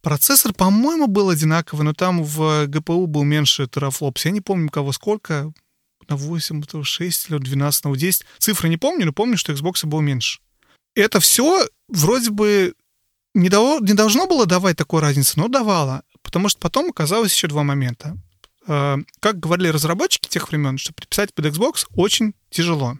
Процессор, 0.00 0.54
по-моему, 0.54 1.06
был 1.06 1.28
одинаковый, 1.28 1.84
но 1.84 1.92
там 1.92 2.22
в 2.22 2.66
GPU 2.66 3.06
был 3.06 3.24
меньше 3.24 3.66
терафлопс. 3.66 4.24
Я 4.24 4.30
не 4.30 4.40
помню, 4.40 4.70
кого 4.70 4.92
сколько. 4.92 5.52
На 6.08 6.16
8, 6.16 6.62
6 6.84 7.30
или 7.30 7.38
12, 7.38 7.84
на 7.84 7.96
10. 7.96 8.24
Цифры 8.38 8.68
не 8.68 8.76
помню, 8.76 9.06
но 9.06 9.12
помню, 9.12 9.36
что 9.36 9.52
Xbox 9.52 9.84
был 9.86 10.00
меньше. 10.00 10.40
Это 10.94 11.20
все 11.20 11.66
вроде 11.88 12.30
бы 12.30 12.74
не, 13.34 13.48
дало, 13.48 13.80
не 13.80 13.92
должно 13.92 14.26
было 14.26 14.46
давать 14.46 14.76
такой 14.76 15.02
разницы, 15.02 15.38
но 15.38 15.48
давало. 15.48 16.02
Потому 16.22 16.48
что 16.48 16.60
потом 16.60 16.90
оказалось 16.90 17.34
еще 17.34 17.48
два 17.48 17.62
момента. 17.62 18.16
Э, 18.68 18.98
как 19.20 19.40
говорили 19.40 19.68
разработчики 19.68 20.28
тех 20.28 20.48
времен, 20.50 20.78
что 20.78 20.92
приписать 20.92 21.34
под 21.34 21.46
Xbox 21.46 21.86
очень 21.94 22.34
тяжело. 22.50 22.98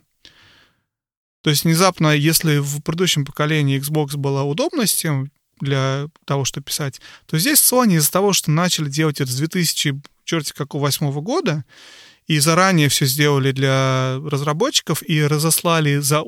То 1.42 1.50
есть 1.50 1.64
внезапно, 1.64 2.16
если 2.16 2.58
в 2.58 2.80
предыдущем 2.80 3.24
поколении 3.24 3.78
Xbox 3.78 4.16
была 4.16 4.44
удобна 4.44 4.86
система 4.86 5.28
для 5.60 6.08
того, 6.24 6.44
чтобы 6.44 6.64
писать, 6.64 7.00
то 7.26 7.38
здесь 7.38 7.60
Sony 7.60 7.96
из-за 7.96 8.10
того, 8.10 8.32
что 8.32 8.50
начали 8.50 8.88
делать 8.88 9.20
это 9.20 9.30
с 9.30 9.36
2000 9.36 10.00
черти 10.24 10.52
какого 10.52 10.82
восьмого 10.82 11.20
года, 11.20 11.64
и 12.26 12.38
заранее 12.38 12.90
все 12.90 13.06
сделали 13.06 13.52
для 13.52 14.18
разработчиков 14.26 15.02
и 15.08 15.22
разослали 15.22 15.96
за, 15.98 16.22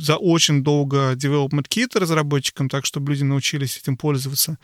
за 0.00 0.16
очень 0.16 0.64
долго 0.64 1.12
development 1.14 1.68
kit 1.68 1.96
разработчикам, 1.96 2.68
так 2.68 2.84
чтобы 2.84 3.12
люди 3.12 3.22
научились 3.22 3.78
этим 3.78 3.96
пользоваться. 3.96 4.58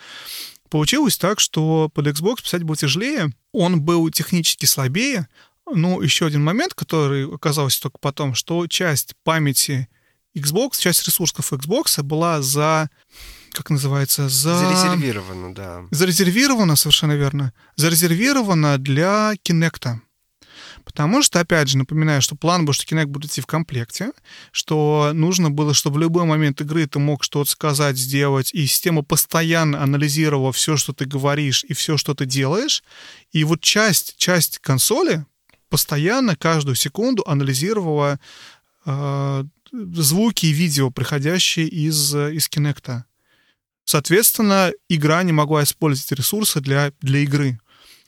Получилось 0.71 1.19
так, 1.19 1.41
что 1.41 1.91
под 1.93 2.07
Xbox 2.07 2.43
писать 2.43 2.63
было 2.63 2.77
тяжелее, 2.77 3.33
он 3.53 3.83
был 3.83 4.09
технически 4.11 4.67
слабее, 4.67 5.29
но 5.71 6.01
еще 6.01 6.27
один 6.27 6.43
момент, 6.45 6.75
который 6.75 7.33
оказался 7.33 7.83
только 7.83 7.99
потом, 7.99 8.35
что 8.35 8.67
часть 8.69 9.15
памяти 9.25 9.89
Xbox, 10.37 10.79
часть 10.79 11.07
ресурсов 11.07 11.53
Xbox 11.53 12.03
была 12.03 12.41
за 12.41 12.89
как 13.53 13.69
называется, 13.69 14.29
за... 14.29 14.57
Зарезервировано, 14.57 15.53
да. 15.53 15.83
Зарезервировано, 15.91 16.77
совершенно 16.77 17.13
верно. 17.13 17.53
Зарезервировано 17.75 18.79
для 18.79 19.35
Kinect. 19.45 19.99
Потому 20.85 21.23
что, 21.23 21.41
опять 21.41 21.69
же, 21.69 21.79
напоминаю, 21.79 22.23
что 22.23 22.37
план 22.37 22.65
был, 22.65 22.73
что 22.73 22.85
Kinect 22.85 23.07
будет 23.07 23.31
идти 23.31 23.41
в 23.41 23.47
комплекте, 23.47 24.13
что 24.53 25.13
нужно 25.15 25.51
было, 25.51 25.75
чтобы 25.75 25.97
в 25.97 26.01
любой 26.01 26.25
момент 26.25 26.61
игры 26.61 26.87
ты 26.87 26.99
мог 26.99 27.23
что-то 27.23 27.51
сказать, 27.51 27.97
сделать, 27.97 28.53
и 28.53 28.67
система 28.67 29.03
постоянно 29.03 29.83
анализировала 29.83 30.53
все, 30.53 30.77
что 30.77 30.93
ты 30.93 31.05
говоришь, 31.05 31.65
и 31.65 31.75
все, 31.75 31.97
что 31.97 32.15
ты 32.15 32.27
делаешь. 32.27 32.83
И 33.33 33.45
вот 33.45 33.61
часть, 33.61 34.17
часть 34.17 34.59
консоли 34.59 35.25
постоянно, 35.69 36.37
каждую 36.37 36.75
секунду 36.75 37.23
анализировала 37.27 38.19
э, 38.87 39.45
звуки 39.73 40.47
и 40.47 40.53
видео, 40.53 40.91
приходящие 40.91 41.69
из, 41.69 42.15
из 42.15 42.49
Kinect. 42.49 43.05
Соответственно, 43.85 44.73
игра 44.89 45.23
не 45.23 45.33
могла 45.33 45.65
использовать 45.65 46.13
ресурсы 46.13 46.61
для, 46.61 46.93
для 47.01 47.21
игры. 47.21 47.61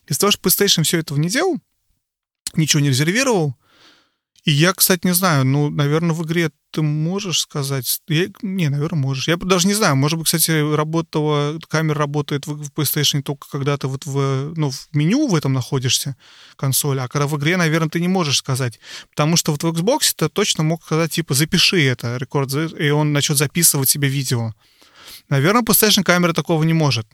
Из-за 0.07 0.20
того, 0.20 0.33
что 0.33 0.49
PlayStation 0.49 0.83
все 0.83 0.99
этого 0.99 1.18
не 1.18 1.29
делал, 1.29 1.59
ничего 2.57 2.80
не 2.80 2.88
резервировал. 2.90 3.57
И 4.44 4.50
я, 4.50 4.72
кстати, 4.72 5.07
не 5.07 5.14
знаю, 5.14 5.44
ну, 5.44 5.70
наверное, 5.70 6.16
в 6.16 6.24
игре 6.24 6.50
ты 6.72 6.82
можешь 6.82 7.40
сказать... 7.40 8.00
Я, 8.09 8.26
не, 8.42 8.68
наверное, 8.68 8.98
можешь. 8.98 9.28
Я 9.28 9.36
даже 9.36 9.68
не 9.68 9.74
знаю. 9.74 9.94
Может 9.94 10.18
быть, 10.18 10.26
кстати, 10.26 10.74
работала, 10.74 11.61
камера 11.68 11.98
работает 12.00 12.48
в, 12.48 12.57
в 12.57 12.72
PlayStation 12.72 13.22
только 13.22 13.48
когда 13.48 13.76
ты 13.76 13.86
вот 13.86 14.05
в, 14.05 14.53
ну, 14.57 14.70
в 14.70 14.88
меню 14.92 15.28
в 15.28 15.36
этом 15.36 15.53
находишься, 15.53 16.16
консоль, 16.57 16.98
а 16.98 17.07
когда 17.07 17.28
в 17.28 17.36
игре, 17.38 17.57
наверное, 17.57 17.88
ты 17.88 18.00
не 18.00 18.09
можешь 18.09 18.38
сказать. 18.38 18.80
Потому 19.11 19.36
что 19.36 19.53
вот 19.53 19.62
в 19.62 19.66
Xbox 19.66 20.12
ты 20.16 20.28
точно 20.28 20.64
мог 20.64 20.82
сказать, 20.82 21.12
типа, 21.12 21.34
запиши 21.34 21.84
это, 21.84 22.16
рекорд, 22.16 22.53
и 22.53 22.90
он 22.90 23.12
начнет 23.12 23.38
записывать 23.38 23.90
себе 23.90 24.09
видео. 24.09 24.55
Наверное, 25.28 25.62
PlayStation 25.62 26.03
камера 26.03 26.32
такого 26.32 26.64
не 26.64 26.72
может. 26.72 27.07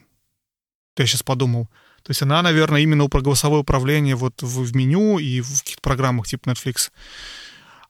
Я 0.96 1.06
сейчас 1.06 1.22
подумал. 1.22 1.68
То 2.08 2.12
есть 2.12 2.22
она, 2.22 2.40
наверное, 2.40 2.80
именно 2.80 3.06
про 3.08 3.20
голосовое 3.20 3.60
управление 3.60 4.16
вот 4.16 4.40
в, 4.40 4.62
в 4.62 4.74
меню 4.74 5.18
и 5.18 5.42
в 5.42 5.58
каких-то 5.58 5.82
программах 5.82 6.26
типа 6.26 6.48
Netflix. 6.48 6.90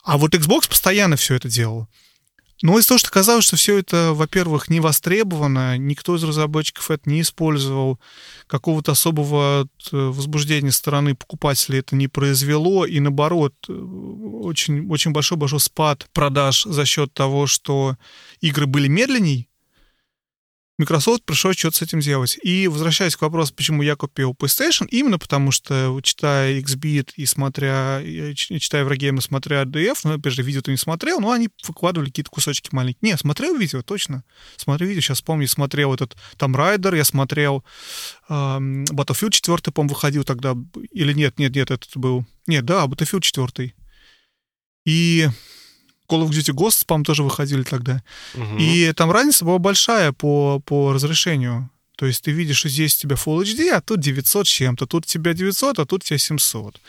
А 0.02 0.18
вот 0.18 0.34
Xbox 0.34 0.68
постоянно 0.68 1.14
все 1.14 1.36
это 1.36 1.48
делал. 1.48 1.86
Но 2.60 2.76
из 2.76 2.86
того, 2.86 2.98
что 2.98 3.10
казалось, 3.10 3.44
что 3.44 3.54
все 3.54 3.78
это, 3.78 4.12
во-первых, 4.14 4.68
не 4.68 4.80
востребовано, 4.80 5.78
никто 5.78 6.16
из 6.16 6.24
разработчиков 6.24 6.90
это 6.90 7.08
не 7.08 7.20
использовал, 7.20 8.00
какого-то 8.48 8.90
особого 8.90 9.68
э, 9.92 9.96
возбуждения 9.96 10.72
стороны 10.72 11.14
покупателей 11.14 11.78
это 11.78 11.94
не 11.94 12.08
произвело, 12.08 12.84
и 12.86 12.98
наоборот, 12.98 13.54
э, 13.68 13.72
очень, 13.72 14.90
очень 14.90 15.12
большой-большой 15.12 15.60
спад 15.60 16.08
продаж 16.12 16.64
за 16.64 16.84
счет 16.84 17.14
того, 17.14 17.46
что 17.46 17.96
игры 18.40 18.66
были 18.66 18.88
медленней, 18.88 19.47
Microsoft 20.78 21.24
пришлось 21.24 21.56
что-то 21.56 21.76
с 21.76 21.82
этим 21.82 21.98
делать. 21.98 22.38
И 22.42 22.68
возвращаясь 22.68 23.16
к 23.16 23.22
вопросу, 23.22 23.52
почему 23.52 23.82
я 23.82 23.96
купил 23.96 24.32
PlayStation, 24.32 24.86
именно 24.88 25.18
потому 25.18 25.50
что, 25.50 25.98
читая 26.02 26.60
XBit 26.60 27.10
и 27.16 27.26
смотря, 27.26 28.00
читая 28.34 28.82
Еврогейм 28.82 29.18
и 29.18 29.20
смотря 29.20 29.64
DF, 29.64 29.98
ну, 30.04 30.14
опять 30.14 30.32
же, 30.32 30.42
видео 30.42 30.62
ты 30.62 30.70
не 30.70 30.76
смотрел, 30.76 31.20
но 31.20 31.32
они 31.32 31.48
выкладывали 31.66 32.08
какие-то 32.08 32.30
кусочки 32.30 32.68
маленькие. 32.72 33.10
Не, 33.10 33.16
смотрел 33.16 33.56
видео, 33.56 33.82
точно. 33.82 34.22
Смотрел 34.56 34.88
видео, 34.88 35.00
сейчас 35.00 35.20
помню, 35.20 35.48
смотрел 35.48 35.92
этот 35.92 36.16
там 36.36 36.54
Райдер, 36.54 36.94
я 36.94 37.04
смотрел 37.04 37.64
э, 38.28 38.32
Battlefield 38.32 39.30
4, 39.30 39.72
по-моему, 39.72 39.94
выходил 39.94 40.22
тогда, 40.22 40.54
или 40.92 41.12
нет, 41.12 41.38
нет, 41.38 41.56
нет, 41.56 41.72
этот 41.72 41.96
был... 41.96 42.24
Нет, 42.46 42.64
да, 42.64 42.86
Battlefield 42.86 43.22
4. 43.22 43.74
И 44.86 45.28
Call 46.08 46.26
of 46.26 46.30
Duty 46.30 46.54
Ghosts, 46.54 46.84
по-моему, 46.86 47.04
тоже 47.04 47.22
выходили 47.22 47.62
тогда. 47.62 48.02
Угу. 48.34 48.56
И 48.58 48.92
там 48.92 49.10
разница 49.10 49.44
была 49.44 49.58
большая 49.58 50.12
по, 50.12 50.60
по 50.60 50.92
разрешению. 50.92 51.70
То 51.96 52.06
есть 52.06 52.22
ты 52.22 52.30
видишь, 52.30 52.58
что 52.58 52.68
здесь 52.68 52.96
у 52.96 53.00
тебя 53.00 53.16
Full 53.16 53.42
HD, 53.42 53.70
а 53.70 53.80
тут 53.80 54.00
900 54.00 54.46
с 54.46 54.50
чем-то. 54.50 54.86
Тут 54.86 55.04
у 55.04 55.08
тебя 55.08 55.34
900, 55.34 55.80
а 55.80 55.84
тут 55.84 56.02
у 56.02 56.06
тебя 56.06 56.18
700. 56.18 56.80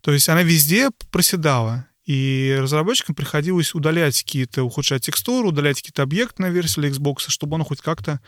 То 0.00 0.12
есть 0.12 0.28
она 0.28 0.42
везде 0.42 0.90
проседала. 1.10 1.86
И 2.06 2.56
разработчикам 2.58 3.14
приходилось 3.14 3.74
удалять 3.74 4.22
какие-то, 4.22 4.62
ухудшать 4.62 5.04
текстуру, 5.04 5.48
удалять 5.48 5.76
какие-то 5.76 6.02
объекты 6.02 6.42
на 6.42 6.50
версии 6.50 6.82
Xbox, 6.82 7.24
чтобы 7.28 7.54
он 7.56 7.64
хоть 7.64 7.80
как-то 7.80 8.20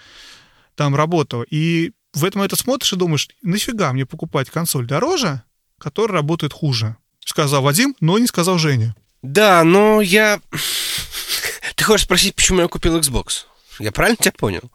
там 0.74 0.94
работал. 0.94 1.42
И 1.50 1.92
в 2.12 2.24
этом 2.24 2.42
это 2.42 2.56
смотришь 2.56 2.92
и 2.92 2.96
думаешь, 2.96 3.28
нафига 3.42 3.92
мне 3.92 4.06
покупать 4.06 4.50
консоль 4.50 4.86
дороже, 4.86 5.42
которая 5.78 6.18
работает 6.18 6.52
хуже? 6.52 6.96
Сказал 7.24 7.62
Вадим, 7.62 7.94
но 8.00 8.18
не 8.18 8.26
сказал 8.26 8.58
Женя. 8.58 8.94
Да, 9.26 9.64
но 9.64 10.00
я... 10.00 10.40
Ты 11.74 11.84
хочешь 11.84 12.04
спросить, 12.04 12.34
почему 12.34 12.60
я 12.60 12.68
купил 12.68 12.96
Xbox? 12.96 13.44
Я 13.78 13.92
правильно 13.92 14.16
тебя 14.16 14.32
понял? 14.32 14.70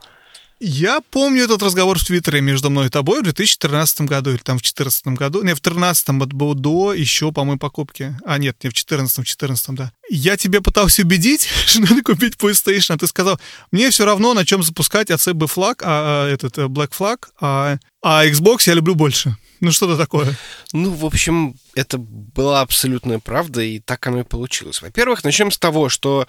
Я 0.60 1.02
помню 1.10 1.46
этот 1.46 1.64
разговор 1.64 1.98
в 1.98 2.06
Твиттере 2.06 2.40
между 2.42 2.70
мной 2.70 2.88
и 2.88 2.90
тобой 2.90 3.22
в 3.22 3.24
2013 3.24 4.02
году, 4.02 4.30
или 4.30 4.38
там 4.38 4.58
в 4.58 4.62
2014 4.62 5.08
году. 5.08 5.40
Не, 5.40 5.56
в 5.56 5.62
2013 5.62 6.04
это 6.04 6.36
было 6.36 6.54
до 6.54 6.94
еще, 6.94 7.32
по-моему, 7.32 7.58
покупки. 7.58 8.16
А, 8.26 8.38
нет, 8.38 8.58
не 8.62 8.70
в 8.70 8.74
2014, 8.74 9.12
в 9.12 9.16
2014, 9.22 9.70
да. 9.70 9.92
Я 10.10 10.38
тебе 10.38 10.62
пытался 10.62 11.02
убедить, 11.02 11.48
что 11.66 11.80
надо 11.80 12.04
купить 12.04 12.36
PlayStation, 12.36 12.96
а 12.96 12.98
ты 12.98 13.08
сказал, 13.08 13.40
мне 13.72 13.90
все 13.90 14.06
равно, 14.06 14.36
на 14.36 14.46
чем 14.46 14.62
запускать 14.62 15.10
ACB 15.10 15.48
флаг, 15.48 15.82
а, 15.84 16.26
а, 16.26 16.30
этот 16.30 16.58
э, 16.60 16.66
Black 16.66 16.92
Flag, 16.96 17.26
а, 17.40 17.78
а 18.04 18.26
Xbox 18.28 18.64
я 18.68 18.74
люблю 18.76 18.94
больше. 18.94 19.36
Ну, 19.62 19.72
что-то 19.72 19.96
такое. 19.96 20.36
Ну, 20.74 20.92
в 20.92 21.06
общем, 21.06 21.56
это 21.76 22.00
была 22.00 22.62
абсолютная 22.62 23.20
правда, 23.20 23.62
и 23.62 23.80
так 23.80 24.06
оно 24.08 24.22
и 24.22 24.24
получилось. 24.24 24.82
Во-первых, 24.82 25.24
начнем 25.24 25.52
с 25.52 25.60
того, 25.60 25.88
что 25.88 26.28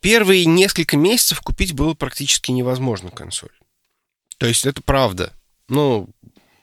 первые 0.00 0.46
несколько 0.46 0.96
месяцев 0.96 1.40
купить 1.42 1.74
было 1.74 1.92
практически 1.92 2.50
невозможно 2.50 3.10
консоль. 3.10 3.50
То 4.38 4.46
есть 4.46 4.64
это 4.64 4.82
правда. 4.82 5.32
Ну, 5.68 6.08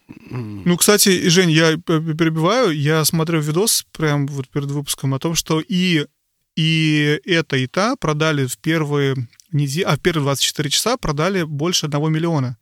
ну, 0.08 0.78
кстати, 0.78 1.30
Жень, 1.30 1.52
я 1.52 1.78
перебиваю, 1.78 2.72
я 2.72 3.06
смотрел 3.06 3.42
видос 3.42 3.86
прямо 3.92 4.28
вот 4.28 4.50
перед 4.50 4.72
выпуском 4.72 5.14
о 5.14 5.20
том, 5.20 5.36
что 5.36 5.60
и, 5.60 6.08
и 6.56 7.20
это, 7.26 7.58
и 7.58 7.68
та 7.68 7.96
продали 7.96 8.46
в 8.48 8.58
первые 8.58 9.16
недели, 9.52 9.84
а 9.84 9.96
в 9.96 10.00
первые 10.00 10.24
24 10.24 10.70
часа 10.70 10.98
продали 10.98 11.44
больше 11.44 11.86
одного 11.86 12.10
миллиона 12.10 12.58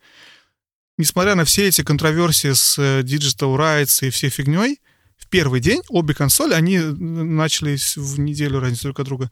несмотря 1.02 1.36
на 1.36 1.46
все 1.46 1.68
эти 1.68 1.84
контроверсии 1.84 2.54
с 2.54 2.78
э, 2.80 3.02
Digital 3.02 3.58
Rights 3.58 4.08
и 4.08 4.10
всей 4.10 4.30
фигней, 4.30 4.80
в 5.18 5.28
первый 5.28 5.60
день 5.60 5.82
обе 5.90 6.14
консоли, 6.14 6.54
они 6.54 6.78
э, 6.78 6.82
начались 6.84 7.98
в 7.98 8.20
неделю 8.20 8.60
разницы 8.60 8.84
друг 8.84 9.00
от 9.00 9.06
друга, 9.06 9.32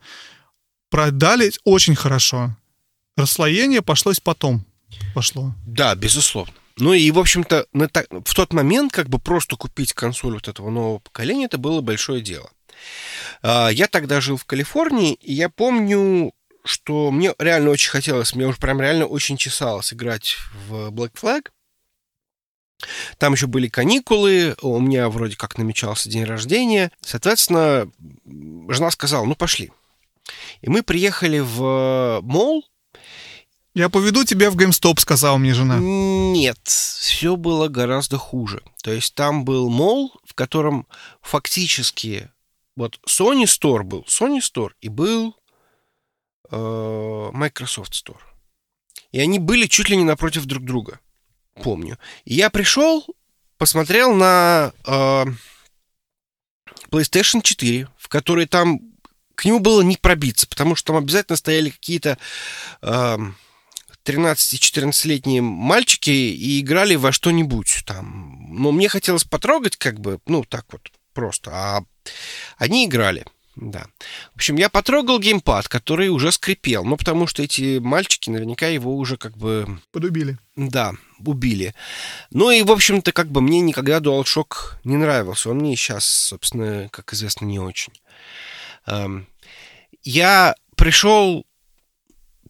продали 0.89 1.51
очень 1.63 1.95
хорошо. 1.95 2.55
Расслоение 3.15 3.81
пошлось 3.81 4.19
потом. 4.19 4.65
Пошло. 5.13 5.53
Да, 5.65 5.95
безусловно. 5.95 6.53
Ну 6.77 6.93
и, 6.93 7.11
в 7.11 7.19
общем-то, 7.19 7.65
в 7.73 8.33
тот 8.33 8.53
момент 8.53 8.93
как 8.93 9.09
бы 9.09 9.19
просто 9.19 9.55
купить 9.55 9.93
консоль 9.93 10.33
вот 10.33 10.47
этого 10.47 10.69
нового 10.69 10.99
поколения, 10.99 11.45
это 11.45 11.57
было 11.57 11.81
большое 11.81 12.21
дело. 12.21 12.49
А, 13.41 13.69
я 13.69 13.87
тогда 13.87 14.21
жил 14.21 14.37
в 14.37 14.45
Калифорнии, 14.45 15.13
и 15.15 15.33
я 15.33 15.49
помню, 15.49 16.31
что 16.63 17.11
мне 17.11 17.33
реально 17.37 17.71
очень 17.71 17.89
хотелось, 17.89 18.33
мне 18.33 18.47
уже 18.47 18.57
прям 18.57 18.79
реально 18.79 19.05
очень 19.05 19.37
чесалось 19.37 19.93
играть 19.93 20.37
в 20.67 20.89
Black 20.89 21.11
Flag. 21.21 21.49
Там 23.17 23.33
еще 23.33 23.47
были 23.47 23.67
каникулы, 23.67 24.55
у 24.61 24.79
меня 24.79 25.09
вроде 25.09 25.35
как 25.35 25.57
намечался 25.57 26.09
день 26.09 26.23
рождения. 26.23 26.91
Соответственно, 27.01 27.91
жена 28.25 28.91
сказала, 28.91 29.25
ну 29.25 29.35
пошли. 29.35 29.71
И 30.61 30.69
мы 30.69 30.83
приехали 30.83 31.39
в 31.39 32.21
мол. 32.23 32.65
Я 33.75 33.89
поведу 33.89 34.23
тебя 34.23 34.49
в 34.49 34.57
GameStop, 34.57 34.99
сказала 34.99 35.37
мне 35.37 35.53
жена. 35.53 35.77
Нет, 35.79 36.59
все 36.65 37.35
было 37.35 37.67
гораздо 37.67 38.17
хуже. 38.17 38.61
То 38.83 38.91
есть 38.91 39.13
там 39.15 39.45
был 39.45 39.69
мол, 39.69 40.11
в 40.25 40.33
котором 40.33 40.87
фактически 41.21 42.29
вот 42.75 42.99
Sony 43.07 43.43
Store 43.43 43.83
был, 43.83 44.05
Sony 44.07 44.39
Store, 44.39 44.71
и 44.81 44.89
был 44.89 45.35
э, 46.49 47.29
Microsoft 47.33 47.93
Store. 47.93 48.19
И 49.11 49.19
они 49.19 49.39
были 49.39 49.67
чуть 49.67 49.89
ли 49.89 49.97
не 49.97 50.03
напротив 50.03 50.45
друг 50.45 50.63
друга 50.63 50.99
помню. 51.63 51.97
Я 52.25 52.49
пришел, 52.49 53.05
посмотрел 53.57 54.13
на 54.13 54.73
э, 54.85 55.25
PlayStation 56.89 57.41
4, 57.41 57.87
в 57.97 58.07
которой 58.07 58.45
там 58.45 58.79
к 59.35 59.45
нему 59.45 59.59
было 59.59 59.81
не 59.81 59.95
пробиться, 59.95 60.47
потому 60.47 60.75
что 60.75 60.87
там 60.87 60.97
обязательно 60.97 61.37
стояли 61.37 61.69
какие-то 61.69 62.17
э, 62.81 63.17
13-14-летние 64.05 65.41
мальчики 65.41 66.09
и 66.09 66.59
играли 66.59 66.95
во 66.95 67.11
что-нибудь 67.11 67.83
там. 67.85 68.47
Но 68.49 68.71
мне 68.71 68.89
хотелось 68.89 69.23
потрогать, 69.23 69.77
как 69.77 69.99
бы, 69.99 70.19
ну, 70.25 70.43
так 70.43 70.65
вот 70.71 70.91
просто. 71.13 71.51
А 71.53 71.83
они 72.57 72.85
играли. 72.85 73.25
Да. 73.61 73.87
В 74.33 74.37
общем, 74.37 74.55
я 74.55 74.69
потрогал 74.69 75.19
геймпад, 75.19 75.67
который 75.67 76.07
уже 76.07 76.31
скрипел. 76.31 76.85
Ну, 76.85 76.95
потому 76.95 77.27
что 77.27 77.43
эти 77.43 77.79
мальчики 77.79 78.29
наверняка 78.29 78.67
его 78.67 78.95
уже 78.95 79.17
как 79.17 79.37
бы... 79.37 79.79
Подубили. 79.91 80.37
Да, 80.55 80.93
убили. 81.25 81.75
Ну 82.31 82.51
и, 82.51 82.63
в 82.63 82.71
общем-то, 82.71 83.11
как 83.11 83.29
бы 83.29 83.41
мне 83.41 83.59
никогда 83.59 83.99
DualShock 83.99 84.77
не 84.85 84.95
нравился. 84.95 85.49
Он 85.49 85.57
мне 85.57 85.75
сейчас, 85.75 86.05
собственно, 86.05 86.87
как 86.89 87.13
известно, 87.13 87.45
не 87.45 87.59
очень. 87.59 87.93
Эм, 88.87 89.27
я 90.03 90.55
пришел, 90.77 91.45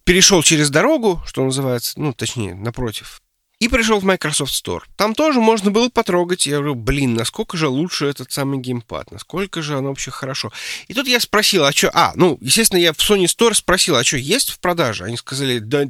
перешел 0.03 0.43
через 0.43 0.69
дорогу, 0.69 1.23
что 1.25 1.43
называется, 1.43 1.99
ну, 1.99 2.13
точнее, 2.13 2.53
напротив, 2.53 3.21
и 3.59 3.67
пришел 3.67 3.99
в 3.99 4.05
Microsoft 4.05 4.53
Store. 4.53 4.81
Там 4.95 5.13
тоже 5.13 5.41
можно 5.41 5.69
было 5.69 5.89
потрогать. 5.89 6.47
Я 6.47 6.57
говорю, 6.57 6.75
блин, 6.75 7.13
насколько 7.13 7.57
же 7.57 7.67
лучше 7.67 8.05
этот 8.05 8.31
самый 8.31 8.59
геймпад, 8.59 9.11
насколько 9.11 9.61
же 9.61 9.77
оно 9.77 9.89
вообще 9.89 10.11
хорошо. 10.11 10.51
И 10.87 10.93
тут 10.93 11.07
я 11.07 11.19
спросил, 11.19 11.65
а 11.65 11.73
что... 11.73 11.91
А, 11.93 12.13
ну, 12.15 12.37
естественно, 12.41 12.79
я 12.79 12.93
в 12.93 12.97
Sony 12.97 13.25
Store 13.25 13.53
спросил, 13.53 13.97
а 13.97 14.03
что, 14.03 14.17
есть 14.17 14.51
в 14.51 14.59
продаже? 14.59 15.03
Они 15.03 15.17
сказали, 15.17 15.59
да... 15.59 15.85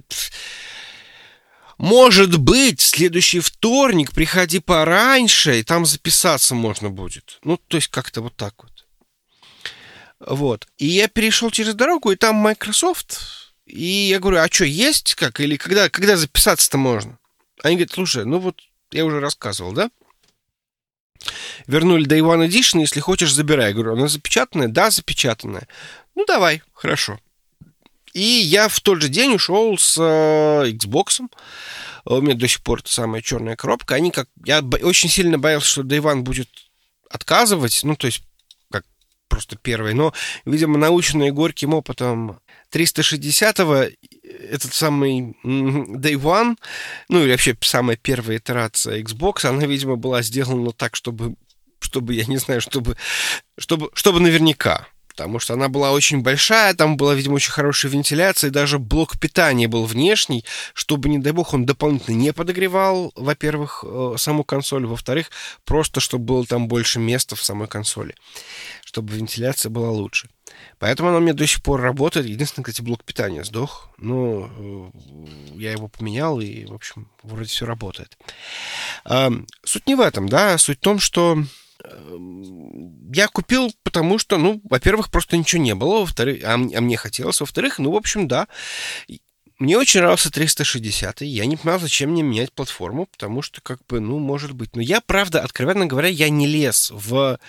Может 1.78 2.38
быть, 2.40 2.82
следующий 2.82 3.40
вторник 3.40 4.12
приходи 4.12 4.60
пораньше, 4.60 5.60
и 5.60 5.64
там 5.64 5.86
записаться 5.86 6.54
можно 6.54 6.90
будет. 6.90 7.40
Ну, 7.44 7.56
то 7.56 7.78
есть 7.78 7.88
как-то 7.88 8.22
вот 8.22 8.36
так 8.36 8.54
вот. 8.64 8.86
Вот. 10.20 10.68
И 10.78 10.88
я 10.88 11.08
перешел 11.08 11.52
через 11.52 11.76
дорогу, 11.76 12.12
и 12.12 12.18
там 12.18 12.36
Microsoft. 12.36 13.20
И 13.66 14.10
я 14.10 14.20
говорю, 14.20 14.40
а 14.40 14.48
что, 14.52 14.66
есть 14.66 15.16
как? 15.16 15.40
Или 15.40 15.56
когда, 15.56 15.90
когда 15.90 16.18
записаться-то 16.18 16.78
можно? 16.78 17.19
Они 17.64 17.76
говорят, 17.76 17.92
слушай, 17.92 18.26
ну 18.26 18.40
вот 18.40 18.62
я 18.92 19.06
уже 19.06 19.20
рассказывал, 19.20 19.74
да? 19.74 19.90
Вернули 21.68 22.08
Day 22.08 22.22
One 22.22 22.48
Edition, 22.48 22.80
если 22.80 23.00
хочешь, 23.00 23.34
забирай. 23.34 23.68
Я 23.68 23.74
говорю, 23.74 23.94
она 23.94 24.08
запечатанная? 24.08 24.68
Да, 24.68 24.90
запечатанная. 24.90 25.68
Ну, 26.16 26.26
давай, 26.26 26.62
хорошо. 26.74 27.20
И 28.14 28.22
я 28.22 28.68
в 28.70 28.80
тот 28.80 29.02
же 29.02 29.10
день 29.10 29.34
ушел 29.34 29.78
с 29.78 29.98
э, 30.00 30.72
Xbox. 30.72 31.22
У 32.06 32.22
меня 32.22 32.36
до 32.36 32.48
сих 32.48 32.64
пор 32.64 32.82
та 32.82 32.90
самая 32.90 33.22
черная 33.22 33.56
коробка. 33.56 33.96
Они 33.96 34.12
как... 34.12 34.28
Я 34.44 34.62
очень 34.62 35.10
сильно 35.10 35.38
боялся, 35.38 35.68
что 35.68 35.82
One 35.82 36.22
будет 36.22 36.50
отказывать. 37.10 37.82
Ну, 37.84 37.96
то 37.96 38.08
есть, 38.08 38.24
как 38.72 38.84
просто 39.28 39.58
первый. 39.58 39.94
Но, 39.94 40.14
видимо, 40.46 40.78
наученные 40.78 41.32
горьким 41.32 41.74
опытом 41.74 42.40
360-го 42.72 43.88
этот 44.24 44.74
самый 44.74 45.36
Day 45.44 46.16
One, 46.16 46.58
ну 47.10 47.24
или 47.24 47.32
вообще 47.32 47.58
самая 47.62 47.98
первая 47.98 48.38
итерация 48.38 49.02
Xbox, 49.02 49.46
она, 49.46 49.66
видимо, 49.66 49.96
была 49.96 50.22
сделана 50.22 50.72
так, 50.72 50.96
чтобы, 50.96 51.36
чтобы 51.80 52.14
я 52.14 52.26
не 52.26 52.38
знаю, 52.38 52.62
чтобы, 52.62 52.98
чтобы, 53.58 53.90
чтобы 53.94 54.20
наверняка. 54.20 54.88
потому 55.10 55.40
что 55.40 55.54
она 55.54 55.68
была 55.68 55.92
очень 55.92 56.22
большая, 56.22 56.74
там 56.76 56.96
была, 56.96 57.14
видимо, 57.14 57.36
очень 57.36 57.52
хорошая 57.52 57.92
вентиляция, 57.92 58.50
и 58.50 58.54
даже 58.54 58.80
блок 58.80 59.20
питания 59.20 59.68
был 59.68 59.86
внешний, 59.86 60.46
чтобы, 60.74 61.10
не 61.10 61.18
дай 61.18 61.34
бог, 61.34 61.54
он 61.54 61.66
дополнительно 61.66 62.16
не 62.16 62.32
подогревал, 62.32 63.12
во-первых, 63.16 63.84
э, 63.86 64.14
саму 64.18 64.46
консоль, 64.46 64.86
во-вторых, 64.86 65.30
просто 65.66 66.00
чтобы 66.00 66.24
было 66.24 66.46
там 66.46 66.70
больше 66.70 67.00
места 67.00 67.36
в 67.36 67.44
самой 67.44 67.68
консоли, 67.68 68.16
чтобы 68.86 69.14
вентиляция 69.14 69.70
была 69.70 69.90
лучше. 69.90 70.30
Поэтому 70.78 71.10
она 71.10 71.18
у 71.18 71.22
меня 71.22 71.34
до 71.34 71.46
сих 71.46 71.62
пор 71.62 71.82
работает. 71.82 72.26
Единственное, 72.26 72.64
кстати, 72.64 72.82
блок 72.82 73.04
питания 73.04 73.44
сдох. 73.44 73.90
Но 73.98 74.50
э, 74.58 74.90
я 75.56 75.72
его 75.72 75.88
поменял, 75.88 76.40
и, 76.40 76.66
в 76.66 76.74
общем, 76.74 77.10
вроде 77.24 77.50
все 77.50 77.66
работает. 77.66 78.18
Суть 79.64 79.88
не 79.88 79.96
в 79.96 80.02
этом, 80.02 80.30
да. 80.30 80.58
Суть 80.58 80.80
в 80.80 80.82
том, 80.82 81.00
что 81.00 81.44
я 83.14 83.28
купил, 83.28 83.74
потому 83.84 84.18
что, 84.20 84.38
ну, 84.38 84.62
во-первых, 84.70 85.10
просто 85.10 85.38
ничего 85.38 85.62
не 85.62 85.76
было, 85.76 86.00
во-вторых, 86.00 86.44
а, 86.44 86.54
а 86.54 86.58
мне 86.58 86.98
хотелось, 86.98 87.40
во-вторых, 87.40 87.80
ну, 87.80 87.92
в 87.92 87.96
общем, 87.96 88.28
да, 88.28 88.48
мне 89.60 89.78
очень 89.78 90.02
нравился 90.02 90.32
360, 90.32 91.22
я 91.22 91.46
не 91.46 91.58
понимал, 91.58 91.80
зачем 91.80 92.12
мне 92.12 92.22
менять 92.22 92.52
платформу, 92.54 93.06
потому 93.06 93.42
что, 93.42 93.62
как 93.62 93.80
бы, 93.88 94.00
ну, 94.00 94.20
может 94.20 94.54
быть, 94.54 94.76
но 94.76 94.82
я, 94.82 95.02
правда, 95.02 95.42
откровенно 95.42 95.86
говоря, 95.86 96.10
я 96.10 96.30
не 96.30 96.48
лез 96.48 96.92
в 96.92 97.40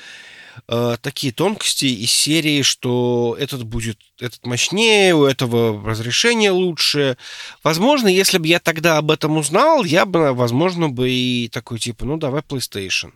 э, 0.68 0.96
такие 1.00 1.32
тонкости 1.32 1.84
из 1.84 2.10
серии, 2.10 2.62
что 2.62 3.36
этот 3.38 3.64
будет, 3.64 3.98
этот 4.18 4.44
мощнее, 4.46 5.14
у 5.14 5.24
этого 5.24 5.84
разрешение 5.88 6.50
лучше. 6.50 7.16
Возможно, 7.62 8.08
если 8.08 8.38
бы 8.38 8.46
я 8.46 8.60
тогда 8.60 8.98
об 8.98 9.10
этом 9.10 9.36
узнал, 9.36 9.84
я 9.84 10.06
бы, 10.06 10.32
возможно, 10.32 10.88
бы 10.88 11.10
и 11.10 11.48
такой, 11.48 11.78
типа, 11.78 12.04
ну, 12.04 12.16
давай 12.16 12.42
PlayStation. 12.42 13.12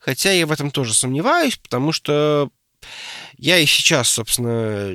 Хотя 0.00 0.32
я 0.32 0.46
в 0.46 0.52
этом 0.52 0.70
тоже 0.70 0.94
сомневаюсь, 0.94 1.56
потому 1.56 1.92
что 1.92 2.50
я 3.36 3.58
и 3.58 3.66
сейчас, 3.66 4.08
собственно, 4.08 4.90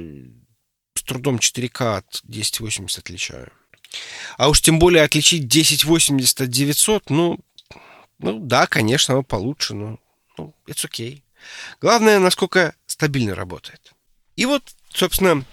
с 0.96 1.04
трудом 1.04 1.38
4К 1.38 1.98
от 1.98 2.22
1080 2.24 3.00
отличаю. 3.00 3.52
А 4.38 4.50
уж 4.50 4.62
тем 4.62 4.80
более 4.80 5.04
отличить 5.04 5.46
1080 5.46 6.42
от 6.42 6.50
900, 6.50 7.10
ну, 7.10 7.40
ну 8.20 8.40
да, 8.40 8.68
конечно, 8.68 9.14
оно 9.14 9.24
получше, 9.24 9.76
но 9.76 10.00
ну, 10.38 10.56
it's 10.68 10.88
okay. 10.90 11.22
Главное, 11.82 12.20
насколько 12.20 12.76
стабильно 12.86 13.36
работает. 13.36 13.94
И 14.36 14.46
вот, 14.46 14.64
собственно, 14.90 15.46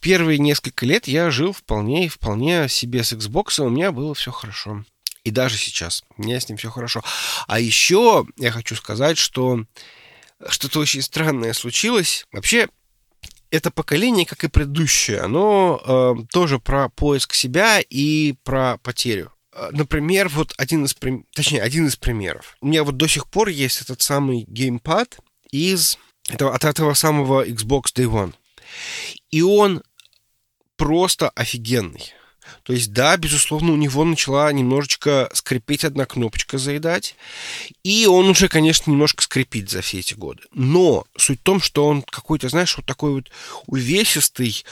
первые 0.00 0.38
несколько 0.38 0.86
лет 0.86 1.08
я 1.08 1.30
жил 1.30 1.52
вполне 1.52 2.06
и 2.06 2.08
вполне 2.08 2.68
себе 2.68 3.04
с 3.04 3.12
Xbox, 3.12 3.62
у 3.62 3.68
меня 3.68 3.92
было 3.92 4.14
все 4.14 4.30
хорошо. 4.30 4.84
И 5.22 5.30
даже 5.30 5.58
сейчас. 5.58 6.02
У 6.16 6.22
меня 6.22 6.40
с 6.40 6.48
ним 6.48 6.56
все 6.56 6.70
хорошо. 6.70 7.04
А 7.46 7.60
еще 7.60 8.26
я 8.38 8.50
хочу 8.50 8.74
сказать, 8.74 9.18
что 9.18 9.64
что-то 10.48 10.80
очень 10.80 11.02
странное 11.02 11.52
случилось. 11.52 12.26
Вообще, 12.32 12.68
это 13.50 13.70
поколение, 13.70 14.24
как 14.24 14.44
и 14.44 14.48
предыдущее, 14.48 15.20
оно 15.20 15.80
э, 15.84 16.24
тоже 16.32 16.58
про 16.58 16.88
поиск 16.88 17.34
себя 17.34 17.80
и 17.80 18.34
про 18.44 18.78
потерю. 18.78 19.32
Э, 19.52 19.70
например, 19.72 20.28
вот 20.28 20.52
один 20.56 20.84
из, 20.84 20.94
точнее, 21.34 21.62
один 21.62 21.86
из 21.86 21.96
примеров. 21.96 22.56
У 22.60 22.66
меня 22.66 22.84
вот 22.84 22.96
до 22.96 23.08
сих 23.08 23.28
пор 23.28 23.48
есть 23.48 23.80
этот 23.80 24.02
самый 24.02 24.44
геймпад 24.48 25.18
из 25.50 25.98
этого, 26.28 26.54
от 26.54 26.64
этого 26.64 26.94
самого 26.94 27.46
Xbox 27.46 27.94
Day 27.94 28.06
One. 28.06 28.34
И 29.30 29.42
он 29.42 29.82
просто 30.76 31.30
офигенный. 31.30 32.14
То 32.62 32.72
есть, 32.72 32.92
да, 32.92 33.16
безусловно, 33.16 33.72
у 33.72 33.76
него 33.76 34.04
начала 34.04 34.52
немножечко 34.52 35.30
скрипеть 35.32 35.84
одна 35.84 36.06
кнопочка 36.06 36.58
заедать, 36.58 37.16
и 37.82 38.06
он 38.06 38.28
уже, 38.28 38.48
конечно, 38.48 38.90
немножко 38.90 39.22
скрипит 39.22 39.70
за 39.70 39.82
все 39.82 40.00
эти 40.00 40.14
годы. 40.14 40.42
Но 40.52 41.04
суть 41.16 41.40
в 41.40 41.42
том, 41.42 41.60
что 41.60 41.86
он 41.86 42.02
какой-то, 42.02 42.48
знаешь, 42.48 42.76
вот 42.76 42.86
такой 42.86 43.12
вот 43.12 43.30
увесистый, 43.66 44.64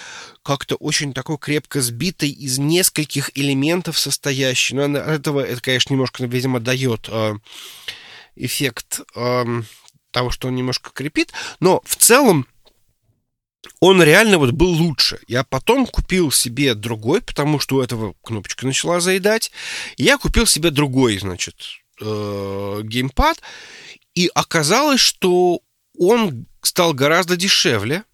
как-то 0.42 0.76
очень 0.76 1.12
такой 1.12 1.38
крепко 1.38 1.80
сбитый 1.80 2.30
из 2.30 2.58
нескольких 2.58 3.30
элементов 3.34 3.98
состоящий. 3.98 4.74
Но 4.74 4.88
ну, 4.88 4.98
этого, 4.98 5.40
это, 5.40 5.60
конечно, 5.60 5.92
немножко, 5.92 6.24
видимо, 6.24 6.60
дает 6.60 7.08
э, 7.08 7.34
эффект 8.36 9.00
э, 9.14 9.62
того, 10.10 10.30
что 10.30 10.48
он 10.48 10.54
немножко 10.54 10.90
крепит. 10.90 11.32
Но 11.60 11.82
в 11.84 11.96
целом 11.96 12.46
он 13.80 14.02
реально 14.02 14.38
вот 14.38 14.52
был 14.52 14.70
лучше. 14.70 15.20
Я 15.26 15.44
потом 15.44 15.86
купил 15.86 16.30
себе 16.30 16.74
другой, 16.74 17.20
потому 17.20 17.58
что 17.58 17.76
у 17.76 17.80
этого 17.80 18.14
кнопочка 18.22 18.66
начала 18.66 19.00
заедать. 19.00 19.50
Я 19.96 20.18
купил 20.18 20.46
себе 20.46 20.70
другой, 20.70 21.18
значит, 21.18 21.56
э, 22.00 22.80
геймпад. 22.84 23.40
И 24.14 24.30
оказалось, 24.34 25.00
что 25.00 25.60
он 25.96 26.46
стал 26.62 26.94
гораздо 26.94 27.36
дешевле. 27.36 28.04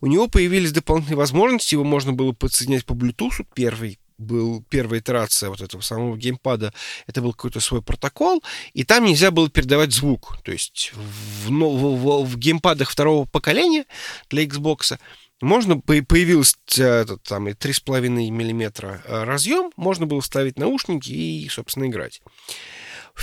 У 0.00 0.06
него 0.06 0.28
появились 0.28 0.72
дополнительные 0.72 1.16
возможности, 1.16 1.74
его 1.74 1.84
можно 1.84 2.12
было 2.12 2.32
подсоединять 2.32 2.84
по 2.84 2.94
Bluetooth, 2.94 3.46
первый 3.54 3.98
был 4.22 4.64
первая 4.68 5.00
итерация 5.00 5.50
вот 5.50 5.60
этого 5.60 5.80
самого 5.82 6.16
геймпада, 6.16 6.72
это 7.06 7.20
был 7.20 7.32
какой-то 7.32 7.60
свой 7.60 7.82
протокол, 7.82 8.42
и 8.72 8.84
там 8.84 9.04
нельзя 9.04 9.30
было 9.30 9.48
передавать 9.50 9.92
звук. 9.92 10.38
То 10.44 10.52
есть 10.52 10.92
в, 10.94 11.50
в, 11.50 11.96
в, 11.96 12.24
в 12.24 12.38
геймпадах 12.38 12.90
второго 12.90 13.26
поколения 13.26 13.84
для 14.30 14.44
Xbox 14.44 14.98
можно 15.42 15.78
появился 15.80 16.56
этот 16.78 17.22
там 17.24 17.48
3,5 17.48 18.08
миллиметра 18.08 19.02
э, 19.04 19.24
разъем, 19.24 19.72
можно 19.76 20.06
было 20.06 20.20
вставить 20.20 20.58
наушники 20.58 21.10
и, 21.10 21.48
собственно, 21.48 21.86
играть. 21.86 22.22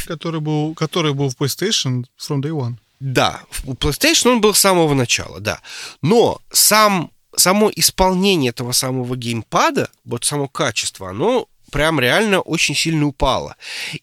Который 0.05 0.41
был, 0.41 0.75
который 0.75 1.13
был 1.13 1.29
в 1.29 1.37
PlayStation 1.37 2.03
from 2.19 2.41
day 2.41 2.51
one. 2.51 2.75
Да, 2.99 3.41
у 3.65 3.73
PlayStation 3.73 4.33
он 4.33 4.41
был 4.41 4.53
с 4.53 4.59
самого 4.59 4.93
начала, 4.93 5.39
да. 5.39 5.61
Но 6.01 6.41
сам 6.51 7.11
само 7.39 7.71
исполнение 7.75 8.49
этого 8.49 8.71
самого 8.71 9.15
геймпада, 9.15 9.89
вот 10.05 10.25
само 10.25 10.47
качество, 10.47 11.09
оно 11.09 11.47
прям 11.71 11.99
реально 11.99 12.41
очень 12.41 12.75
сильно 12.75 13.05
упало. 13.05 13.55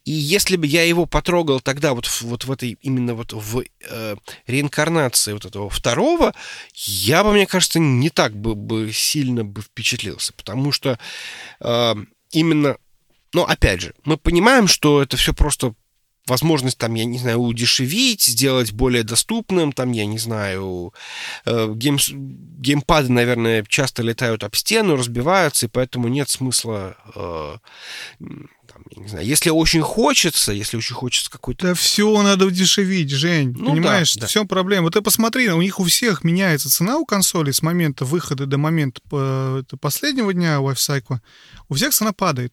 И 0.04 0.12
если 0.12 0.56
бы 0.56 0.66
я 0.66 0.84
его 0.84 1.06
потрогал 1.06 1.60
тогда 1.60 1.94
вот, 1.94 2.08
вот 2.22 2.44
в 2.44 2.52
этой, 2.52 2.78
именно 2.80 3.14
вот 3.14 3.32
в 3.32 3.62
э, 3.88 4.16
реинкарнации 4.46 5.32
вот 5.32 5.44
этого 5.44 5.68
второго, 5.68 6.34
я 6.74 7.24
бы, 7.24 7.32
мне 7.32 7.46
кажется, 7.46 7.78
не 7.78 8.10
так 8.10 8.36
бы, 8.36 8.54
бы 8.54 8.92
сильно 8.92 9.44
бы 9.44 9.62
впечатлился, 9.62 10.32
потому 10.32 10.72
что 10.72 10.98
э, 11.60 11.94
именно, 12.30 12.76
ну, 13.32 13.42
опять 13.42 13.80
же, 13.80 13.94
мы 14.04 14.16
понимаем, 14.16 14.68
что 14.68 15.02
это 15.02 15.16
все 15.16 15.34
просто 15.34 15.74
возможность 16.26 16.78
там, 16.78 16.94
я 16.94 17.04
не 17.04 17.18
знаю, 17.18 17.40
удешевить, 17.40 18.22
сделать 18.22 18.72
более 18.72 19.02
доступным, 19.02 19.72
там, 19.72 19.92
я 19.92 20.06
не 20.06 20.18
знаю, 20.18 20.92
э, 21.44 21.72
гейм, 21.74 21.98
геймпады, 22.58 23.12
наверное, 23.12 23.64
часто 23.68 24.02
летают 24.02 24.44
об 24.44 24.54
стену, 24.54 24.96
разбиваются, 24.96 25.66
и 25.66 25.68
поэтому 25.68 26.08
нет 26.08 26.28
смысла 26.28 26.96
э, 27.14 27.56
там, 28.76 28.82
я 28.90 29.02
не 29.02 29.08
знаю, 29.08 29.26
если 29.26 29.50
очень 29.50 29.82
хочется, 29.82 30.52
если 30.52 30.76
очень 30.76 30.94
хочется 30.94 31.30
какой-то... 31.30 31.68
Да 31.68 31.74
все 31.74 32.22
надо 32.22 32.46
удешевить, 32.46 33.10
Жень, 33.10 33.54
ну, 33.56 33.70
понимаешь, 33.70 34.14
да, 34.14 34.22
да. 34.22 34.26
все 34.26 34.44
проблема. 34.44 34.84
Вот 34.84 34.94
ты 34.94 35.02
посмотри, 35.02 35.48
у 35.50 35.62
них 35.62 35.80
у 35.80 35.84
всех 35.84 36.24
меняется 36.24 36.70
цена 36.70 36.98
у 36.98 37.06
консоли 37.06 37.52
с 37.52 37.62
момента 37.62 38.04
выхода 38.04 38.46
до 38.46 38.58
момента 38.58 39.00
э, 39.12 39.62
последнего 39.80 40.32
дня 40.32 40.60
лайфсайкла, 40.60 41.22
у 41.68 41.74
всех 41.74 41.94
цена 41.94 42.12
падает. 42.12 42.52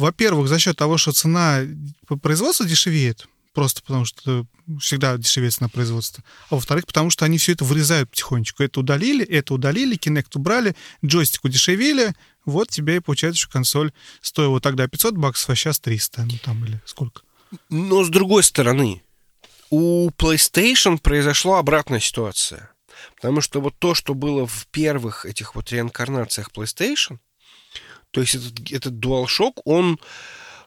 Во-первых, 0.00 0.48
за 0.48 0.58
счет 0.58 0.76
того, 0.76 0.96
что 0.96 1.12
цена 1.12 1.60
по 2.06 2.16
производству 2.16 2.64
дешевеет, 2.64 3.28
просто 3.52 3.82
потому 3.82 4.06
что 4.06 4.46
всегда 4.80 5.18
дешевеет 5.18 5.52
цена 5.52 5.68
производства. 5.68 6.24
А 6.48 6.54
во-вторых, 6.54 6.86
потому 6.86 7.10
что 7.10 7.26
они 7.26 7.36
все 7.36 7.52
это 7.52 7.64
вырезают 7.66 8.10
потихонечку. 8.10 8.62
Это 8.62 8.80
удалили, 8.80 9.24
это 9.24 9.52
удалили, 9.52 9.98
Kinect 9.98 10.30
убрали, 10.36 10.74
джойстик 11.04 11.44
удешевили, 11.44 12.14
вот 12.46 12.70
тебе 12.70 12.96
и 12.96 13.00
получается, 13.00 13.42
что 13.42 13.50
консоль 13.50 13.92
стоила 14.22 14.58
тогда 14.60 14.88
500 14.88 15.14
баксов, 15.16 15.50
а 15.50 15.54
сейчас 15.54 15.78
300, 15.80 16.22
ну 16.24 16.38
там 16.42 16.64
или 16.64 16.80
сколько. 16.86 17.20
Но 17.68 18.02
с 18.02 18.08
другой 18.08 18.42
стороны, 18.42 19.02
у 19.68 20.08
PlayStation 20.10 20.98
произошла 20.98 21.58
обратная 21.58 22.00
ситуация. 22.00 22.70
Потому 23.16 23.42
что 23.42 23.60
вот 23.60 23.74
то, 23.78 23.94
что 23.94 24.14
было 24.14 24.46
в 24.46 24.66
первых 24.68 25.26
этих 25.26 25.54
вот 25.54 25.70
реинкарнациях 25.70 26.50
PlayStation, 26.54 27.18
то 28.10 28.20
есть 28.20 28.34
этот, 28.34 28.70
этот 28.70 28.94
DualShock, 28.94 29.60
он, 29.64 29.98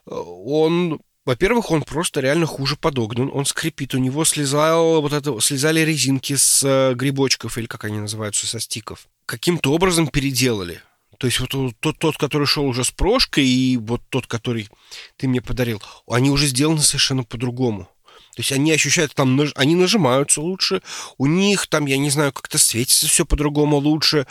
он 0.06 1.00
во-первых, 1.24 1.70
он 1.70 1.82
просто 1.82 2.20
реально 2.20 2.46
хуже 2.46 2.76
подогнан, 2.76 3.30
он 3.32 3.46
скрипит, 3.46 3.94
у 3.94 3.98
него 3.98 4.24
слезал, 4.24 5.00
вот 5.00 5.12
это, 5.12 5.40
слезали 5.40 5.80
резинки 5.80 6.36
с 6.36 6.62
э, 6.62 6.94
грибочков, 6.94 7.56
или 7.56 7.66
как 7.66 7.84
они 7.84 7.98
называются, 7.98 8.46
со 8.46 8.60
стиков. 8.60 9.08
Каким-то 9.24 9.72
образом 9.72 10.08
переделали. 10.08 10.82
То 11.18 11.26
есть 11.26 11.40
вот 11.40 11.54
тот, 11.80 11.98
тот, 11.98 12.18
который 12.18 12.46
шел 12.46 12.66
уже 12.66 12.84
с 12.84 12.90
прошкой, 12.90 13.46
и 13.46 13.78
вот 13.78 14.02
тот, 14.10 14.26
который 14.26 14.68
ты 15.16 15.26
мне 15.26 15.40
подарил, 15.40 15.82
они 16.06 16.30
уже 16.30 16.46
сделаны 16.46 16.80
совершенно 16.80 17.24
по-другому. 17.24 17.88
То 18.34 18.40
есть 18.40 18.52
они 18.52 18.72
ощущают 18.72 19.14
там, 19.14 19.40
они 19.54 19.74
нажимаются 19.74 20.40
лучше, 20.40 20.82
у 21.18 21.26
них 21.26 21.66
там, 21.66 21.86
я 21.86 21.98
не 21.98 22.10
знаю, 22.10 22.32
как-то 22.32 22.58
светится 22.58 23.06
все 23.06 23.24
по-другому 23.24 23.76
лучше, 23.76 24.26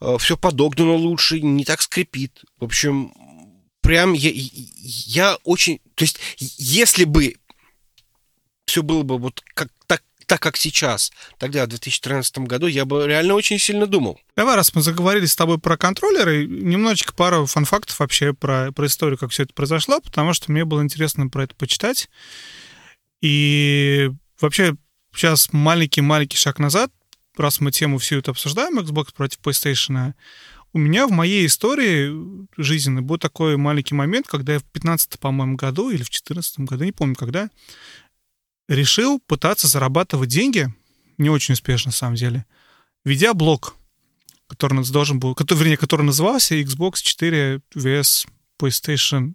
э, 0.00 0.16
все 0.18 0.36
подогнано 0.36 0.94
лучше, 0.94 1.40
не 1.40 1.64
так 1.64 1.80
скрипит. 1.82 2.44
В 2.58 2.64
общем, 2.64 3.12
прям 3.80 4.12
я, 4.12 4.30
я 4.34 5.38
очень... 5.44 5.80
То 5.94 6.04
есть 6.04 6.18
если 6.38 7.04
бы 7.04 7.36
все 8.66 8.82
было 8.82 9.02
бы 9.02 9.18
вот 9.18 9.42
как 9.54 9.68
так 9.86 10.02
так 10.26 10.40
как 10.42 10.58
сейчас, 10.58 11.10
тогда, 11.38 11.64
в 11.64 11.68
2013 11.68 12.40
году, 12.40 12.66
я 12.66 12.84
бы 12.84 13.06
реально 13.06 13.32
очень 13.32 13.58
сильно 13.58 13.86
думал. 13.86 14.20
Давай, 14.36 14.56
раз 14.56 14.74
мы 14.74 14.82
заговорили 14.82 15.24
с 15.24 15.34
тобой 15.34 15.58
про 15.58 15.78
контроллеры, 15.78 16.46
немножечко 16.46 17.14
пару 17.14 17.46
фан-фактов 17.46 17.98
вообще 17.98 18.34
про, 18.34 18.70
про 18.72 18.86
историю, 18.86 19.16
как 19.16 19.30
все 19.30 19.44
это 19.44 19.54
произошло, 19.54 20.00
потому 20.00 20.34
что 20.34 20.52
мне 20.52 20.66
было 20.66 20.82
интересно 20.82 21.28
про 21.28 21.44
это 21.44 21.54
почитать. 21.54 22.10
И 23.20 24.10
вообще 24.40 24.76
сейчас 25.12 25.52
маленький-маленький 25.52 26.36
шаг 26.36 26.58
назад, 26.58 26.92
раз 27.36 27.60
мы 27.60 27.72
тему 27.72 27.98
всю 27.98 28.18
эту 28.18 28.30
обсуждаем, 28.30 28.78
Xbox 28.78 29.12
против 29.14 29.40
PlayStation, 29.40 30.14
у 30.72 30.78
меня 30.78 31.06
в 31.06 31.10
моей 31.10 31.46
истории 31.46 32.12
жизненной 32.56 33.02
был 33.02 33.18
такой 33.18 33.56
маленький 33.56 33.94
момент, 33.94 34.26
когда 34.26 34.54
я 34.54 34.58
в 34.58 34.64
15 34.64 35.18
по-моему, 35.18 35.56
году 35.56 35.90
или 35.90 36.02
в 36.02 36.10
14 36.10 36.60
году, 36.60 36.84
не 36.84 36.92
помню 36.92 37.14
когда, 37.14 37.50
решил 38.68 39.20
пытаться 39.26 39.66
зарабатывать 39.66 40.28
деньги, 40.28 40.72
не 41.16 41.30
очень 41.30 41.54
успешно, 41.54 41.88
на 41.88 41.94
самом 41.94 42.16
деле, 42.16 42.44
ведя 43.04 43.34
блог, 43.34 43.76
который 44.46 44.84
должен 44.90 45.18
был, 45.18 45.34
который, 45.34 45.58
вернее, 45.58 45.76
который 45.76 46.02
назывался 46.02 46.54
Xbox 46.54 46.96
4 47.02 47.60
vs 47.74 48.28
PlayStation 48.60 49.34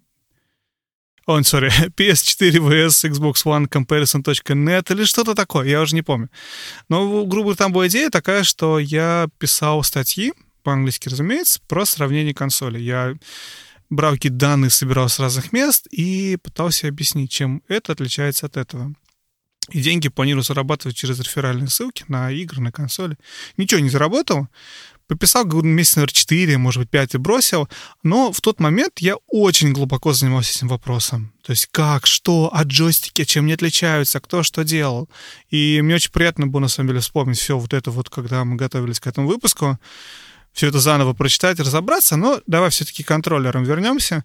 он, 1.26 1.42
sorry, 1.42 1.70
PS4 1.96 2.58
vs 2.58 3.10
Xbox 3.10 3.44
One 3.44 3.68
Comparison.net 3.68 4.92
или 4.92 5.04
что-то 5.04 5.34
такое, 5.34 5.66
я 5.66 5.80
уже 5.80 5.94
не 5.94 6.02
помню. 6.02 6.28
Но, 6.88 7.24
грубо 7.24 7.54
там 7.54 7.72
была 7.72 7.88
идея 7.88 8.10
такая, 8.10 8.42
что 8.44 8.78
я 8.78 9.28
писал 9.38 9.82
статьи, 9.82 10.32
по-английски, 10.62 11.08
разумеется, 11.08 11.60
про 11.68 11.84
сравнение 11.84 12.34
консолей. 12.34 12.82
Я 12.82 13.14
брал 13.90 14.14
какие-то 14.14 14.38
данные, 14.38 14.70
собирал 14.70 15.08
с 15.08 15.18
разных 15.18 15.52
мест 15.52 15.86
и 15.90 16.36
пытался 16.42 16.88
объяснить, 16.88 17.30
чем 17.30 17.62
это 17.68 17.92
отличается 17.92 18.46
от 18.46 18.56
этого. 18.56 18.94
И 19.70 19.80
деньги 19.80 20.08
планирую 20.08 20.42
зарабатывать 20.42 20.96
через 20.96 21.18
реферальные 21.20 21.68
ссылки 21.68 22.04
на 22.08 22.30
игры, 22.30 22.60
на 22.60 22.70
консоли. 22.70 23.16
Ничего 23.56 23.80
не 23.80 23.88
заработал. 23.88 24.48
Пописал 25.06 25.44
месяц, 25.44 25.96
наверное, 25.96 26.14
4, 26.14 26.58
может 26.58 26.82
быть, 26.82 26.90
5 26.90 27.14
и 27.14 27.18
бросил. 27.18 27.68
Но 28.02 28.32
в 28.32 28.40
тот 28.40 28.58
момент 28.58 29.00
я 29.00 29.16
очень 29.26 29.72
глубоко 29.72 30.14
занимался 30.14 30.56
этим 30.56 30.68
вопросом. 30.68 31.32
То 31.42 31.50
есть 31.50 31.68
как, 31.70 32.06
что, 32.06 32.48
а 32.52 32.62
джойстики 32.62 33.24
чем 33.24 33.44
не 33.44 33.52
отличаются, 33.52 34.20
кто 34.20 34.42
что 34.42 34.64
делал. 34.64 35.10
И 35.50 35.80
мне 35.82 35.96
очень 35.96 36.10
приятно 36.10 36.46
было, 36.46 36.60
на 36.60 36.68
самом 36.68 36.88
деле, 36.88 37.00
вспомнить 37.00 37.38
все 37.38 37.58
вот 37.58 37.74
это 37.74 37.90
вот, 37.90 38.08
когда 38.08 38.44
мы 38.46 38.56
готовились 38.56 38.98
к 38.98 39.06
этому 39.06 39.28
выпуску. 39.28 39.78
Все 40.52 40.68
это 40.68 40.78
заново 40.78 41.12
прочитать, 41.12 41.60
разобраться. 41.60 42.16
Но 42.16 42.40
давай 42.46 42.70
все-таки 42.70 43.02
к 43.02 43.08
контроллерам 43.08 43.64
вернемся. 43.64 44.24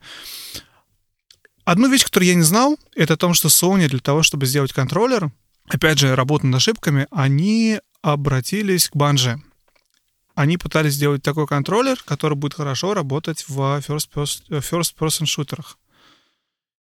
Одну 1.66 1.90
вещь, 1.90 2.06
которую 2.06 2.30
я 2.30 2.36
не 2.36 2.44
знал, 2.44 2.80
это 2.96 3.16
о 3.16 3.18
том, 3.18 3.34
что 3.34 3.50
Sony 3.50 3.90
для 3.90 4.00
того, 4.00 4.24
чтобы 4.24 4.46
сделать 4.46 4.72
контроллер, 4.72 5.30
опять 5.68 6.00
же, 6.00 6.16
работа 6.16 6.48
над 6.48 6.56
ошибками, 6.56 7.06
они 7.12 7.80
обратились 8.02 8.88
к 8.88 8.96
банже 8.96 9.42
они 10.40 10.58
пытались 10.58 10.94
сделать 10.94 11.22
такой 11.22 11.48
контроллер, 11.48 12.02
который 12.06 12.36
будет 12.36 12.54
хорошо 12.54 12.94
работать 12.94 13.44
в 13.50 13.60
first-person 13.60 15.26
шутерах. 15.26 15.78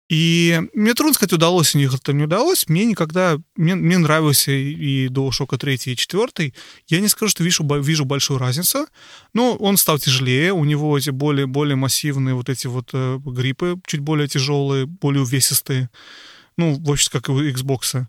И 0.08 0.60
мне 0.74 0.92
трудно 0.92 1.14
сказать, 1.14 1.32
удалось 1.34 1.72
у 1.76 1.78
них 1.78 1.94
это 1.94 2.12
не 2.12 2.24
удалось. 2.24 2.68
Мне 2.68 2.84
никогда... 2.84 3.38
Мне, 3.54 3.76
мне 3.76 3.96
нравился 3.96 4.50
и 4.50 5.06
DualShock 5.06 5.56
3, 5.56 5.74
и 5.84 5.96
4. 5.96 6.52
Я 6.88 7.00
не 7.00 7.06
скажу, 7.06 7.30
что 7.30 7.44
вижу, 7.44 7.64
вижу 7.80 8.04
большую 8.04 8.40
разницу, 8.40 8.88
но 9.34 9.54
он 9.54 9.76
стал 9.76 10.00
тяжелее. 10.00 10.52
У 10.52 10.64
него 10.64 10.98
эти 10.98 11.10
более, 11.10 11.46
более 11.46 11.76
массивные 11.76 12.34
вот 12.34 12.48
эти 12.48 12.66
вот 12.66 12.90
э, 12.92 13.18
гриппы, 13.24 13.76
чуть 13.86 14.00
более 14.00 14.26
тяжелые, 14.26 14.86
более 14.86 15.22
увесистые. 15.22 15.90
Ну, 16.56 16.74
в 16.74 16.90
общем, 16.90 17.10
как 17.12 17.28
и 17.28 17.32
у 17.32 17.40
Xbox. 17.40 18.06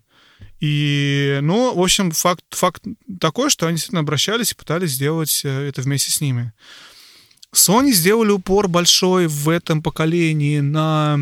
И, 0.60 1.38
ну, 1.42 1.74
в 1.74 1.82
общем, 1.82 2.10
факт, 2.12 2.44
факт 2.50 2.82
такой, 3.20 3.50
что 3.50 3.66
они 3.66 3.76
действительно 3.76 4.00
обращались 4.00 4.52
и 4.52 4.54
пытались 4.54 4.92
сделать 4.92 5.42
э, 5.44 5.68
это 5.68 5.82
вместе 5.82 6.10
с 6.10 6.20
ними. 6.20 6.52
Sony 7.54 7.92
сделали 7.92 8.30
упор 8.30 8.68
большой 8.68 9.26
в 9.26 9.48
этом 9.48 9.82
поколении 9.82 10.60
на 10.60 11.18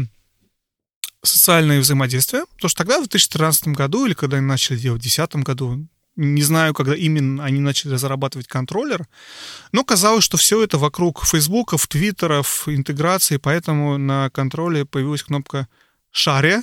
социальное 1.22 1.80
взаимодействие, 1.80 2.44
потому 2.54 2.68
что 2.68 2.78
тогда, 2.78 2.98
в 2.98 3.08
2013 3.08 3.68
году, 3.68 4.06
или 4.06 4.14
когда 4.14 4.36
они 4.36 4.46
начали 4.46 4.76
делать 4.76 5.00
в 5.00 5.04
2010 5.04 5.44
году, 5.44 5.86
не 6.16 6.42
знаю, 6.42 6.74
когда 6.74 6.94
именно 6.94 7.44
они 7.44 7.60
начали 7.60 7.96
зарабатывать 7.96 8.46
контроллер, 8.46 9.06
но 9.72 9.84
казалось, 9.84 10.22
что 10.22 10.36
все 10.36 10.62
это 10.62 10.78
вокруг 10.78 11.24
Фейсбуков, 11.26 11.86
Твиттеров, 11.88 12.68
интеграции, 12.68 13.38
поэтому 13.38 13.98
на 13.98 14.30
контроле 14.30 14.84
появилась 14.84 15.24
кнопка 15.24 15.66
«Шаре», 16.12 16.62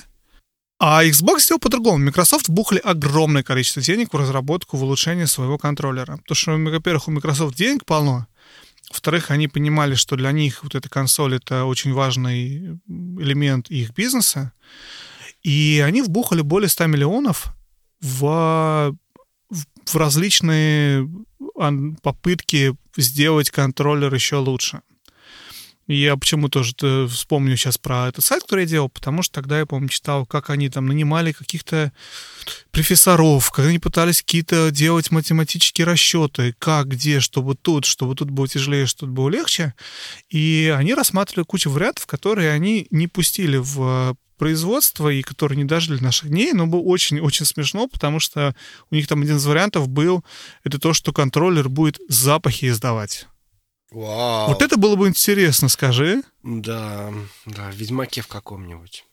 а 0.84 1.04
Xbox 1.04 1.42
сделал 1.42 1.60
по-другому. 1.60 1.98
Microsoft 1.98 2.48
бухали 2.48 2.80
огромное 2.80 3.44
количество 3.44 3.80
денег 3.80 4.12
в 4.12 4.16
разработку, 4.16 4.76
в 4.76 4.82
улучшение 4.82 5.28
своего 5.28 5.56
контроллера. 5.56 6.16
Потому 6.16 6.34
что, 6.34 6.56
во-первых, 6.56 7.06
у 7.06 7.12
Microsoft 7.12 7.56
денег 7.56 7.84
полно. 7.84 8.26
Во-вторых, 8.90 9.30
они 9.30 9.46
понимали, 9.46 9.94
что 9.94 10.16
для 10.16 10.32
них 10.32 10.64
вот 10.64 10.74
эта 10.74 10.88
консоль— 10.88 11.36
это 11.36 11.66
очень 11.66 11.92
важный 11.92 12.80
элемент 12.88 13.70
их 13.70 13.94
бизнеса. 13.94 14.52
И 15.44 15.80
они 15.86 16.02
вбухали 16.02 16.40
более 16.40 16.68
100 16.68 16.86
миллионов 16.86 17.54
в, 18.00 18.92
в 19.86 19.94
различные 19.94 21.08
попытки 22.02 22.74
сделать 22.96 23.50
контроллер 23.50 24.12
еще 24.12 24.38
лучше. 24.38 24.82
Я 25.88 26.16
почему 26.16 26.48
тоже 26.48 26.74
вспомню 27.08 27.56
сейчас 27.56 27.76
про 27.76 28.08
этот 28.08 28.24
сайт, 28.24 28.42
который 28.42 28.62
я 28.62 28.68
делал, 28.68 28.88
потому 28.88 29.22
что 29.22 29.34
тогда 29.34 29.58
я, 29.58 29.66
помню, 29.66 29.88
читал, 29.88 30.26
как 30.26 30.50
они 30.50 30.68
там 30.68 30.86
нанимали 30.86 31.32
каких-то 31.32 31.92
профессоров, 32.70 33.50
как 33.50 33.66
они 33.66 33.78
пытались 33.78 34.22
какие-то 34.22 34.70
делать 34.70 35.10
математические 35.10 35.86
расчеты, 35.86 36.54
как, 36.58 36.88
где, 36.88 37.20
чтобы 37.20 37.56
тут, 37.56 37.84
чтобы 37.84 38.14
тут 38.14 38.30
было 38.30 38.46
тяжелее, 38.46 38.86
чтобы 38.86 39.10
тут 39.10 39.16
было 39.16 39.28
легче. 39.28 39.74
И 40.30 40.72
они 40.76 40.94
рассматривали 40.94 41.44
кучу 41.44 41.68
вариантов, 41.68 42.06
которые 42.06 42.52
они 42.52 42.86
не 42.90 43.08
пустили 43.08 43.56
в 43.56 44.16
производство 44.38 45.08
и 45.08 45.22
которые 45.22 45.56
не 45.56 45.64
дожили 45.64 46.02
наших 46.02 46.28
дней, 46.28 46.52
но 46.52 46.66
было 46.66 46.80
очень-очень 46.80 47.46
смешно, 47.46 47.86
потому 47.86 48.18
что 48.18 48.56
у 48.90 48.94
них 48.94 49.06
там 49.06 49.22
один 49.22 49.36
из 49.36 49.46
вариантов 49.46 49.88
был, 49.88 50.24
это 50.64 50.80
то, 50.80 50.92
что 50.92 51.12
контроллер 51.12 51.68
будет 51.68 52.00
запахи 52.08 52.66
издавать. 52.68 53.26
Вау. 53.92 54.48
Вот 54.48 54.62
это 54.62 54.76
было 54.78 54.96
бы 54.96 55.06
интересно, 55.06 55.68
скажи. 55.68 56.22
Да, 56.42 57.12
да, 57.44 57.70
в 57.70 57.74
Ведьмаке 57.74 58.22
в 58.22 58.26
каком-нибудь. 58.26 59.04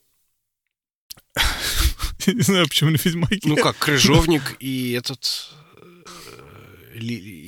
Не 2.28 2.42
знаю, 2.42 2.68
почему 2.68 2.92
на 2.92 2.98
Ведьмаке. 2.98 3.42
Ну 3.44 3.58
как, 3.58 3.78
Крыжовник 3.78 4.56
и 4.60 4.92
этот... 4.92 5.52
Э, 6.94 7.02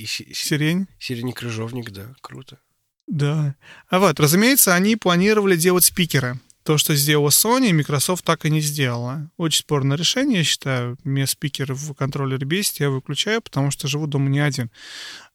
Сирень? 0.05 0.87
Сирень 0.99 1.29
и 1.29 1.33
Крыжовник, 1.33 1.91
да, 1.91 2.13
круто. 2.21 2.59
Да. 3.07 3.55
А 3.89 3.99
вот, 3.99 4.19
разумеется, 4.19 4.75
они 4.75 4.95
планировали 4.95 5.55
делать 5.55 5.85
спикеры. 5.85 6.39
То, 6.63 6.77
что 6.77 6.95
сделала 6.95 7.29
Sony, 7.29 7.73
Microsoft 7.73 8.23
так 8.23 8.45
и 8.45 8.51
не 8.51 8.61
сделала. 8.61 9.29
Очень 9.37 9.61
спорное 9.61 9.97
решение, 9.97 10.39
я 10.39 10.43
считаю. 10.43 10.97
Мне 11.03 11.25
спикеры 11.25 11.73
в 11.73 11.93
контроллере 11.93 12.45
бесит, 12.45 12.79
я 12.81 12.89
выключаю, 12.89 13.41
потому 13.41 13.71
что 13.71 13.87
живу 13.87 14.05
дома 14.05 14.29
не 14.29 14.39
один. 14.39 14.69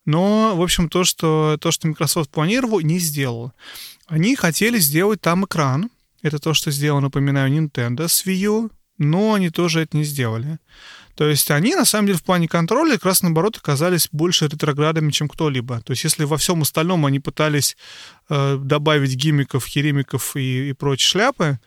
Но, 0.07 0.55
в 0.57 0.63
общем, 0.63 0.89
то, 0.89 1.05
что, 1.05 1.59
то, 1.61 1.73
что 1.73 1.89
Microsoft 1.89 2.31
планировал, 2.31 2.81
не 2.81 2.99
сделал. 2.99 3.53
Они 4.07 4.37
хотели 4.37 4.79
сделать 4.79 5.21
там 5.21 5.45
экран. 5.45 5.91
Это 6.23 6.39
то, 6.39 6.55
что 6.55 6.71
сделал, 6.71 7.01
напоминаю, 7.01 7.53
Nintendo 7.53 8.09
с 8.09 8.25
Wii 8.25 8.35
U, 8.35 8.71
но 8.99 9.35
они 9.35 9.51
тоже 9.51 9.81
это 9.81 9.97
не 9.97 10.05
сделали. 10.05 10.59
То 11.17 11.27
есть 11.27 11.51
они, 11.51 11.75
на 11.75 11.85
самом 11.85 12.07
деле, 12.07 12.19
в 12.19 12.23
плане 12.23 12.47
контроля 12.47 12.93
как 12.93 13.07
раз, 13.07 13.23
наоборот, 13.23 13.57
оказались 13.57 14.09
больше 14.13 14.47
ретроградами, 14.47 15.11
чем 15.11 15.29
кто-либо. 15.29 15.81
То 15.81 15.93
есть 15.93 16.05
если 16.05 16.25
во 16.25 16.37
всем 16.37 16.63
остальном 16.63 17.05
они 17.05 17.21
пытались 17.21 17.77
э, 18.29 18.59
добавить 18.59 19.15
гиммиков, 19.17 19.67
херемиков 19.67 20.37
и, 20.37 20.71
и 20.71 20.73
прочие 20.73 21.09
шляпы, 21.09 21.59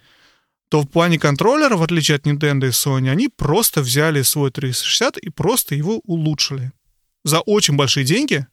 то 0.69 0.81
в 0.81 0.87
плане 0.87 1.17
контроллера, 1.19 1.75
в 1.75 1.83
отличие 1.83 2.15
от 2.15 2.27
Nintendo 2.27 2.67
и 2.67 2.69
Sony, 2.69 3.09
они 3.09 3.27
просто 3.27 3.81
взяли 3.81 4.21
свой 4.21 4.51
360 4.51 5.17
и 5.17 5.29
просто 5.29 5.75
его 5.75 5.99
улучшили 6.05 6.71
за 7.23 7.41
очень 7.41 7.75
большие 7.75 8.05
деньги, 8.05 8.47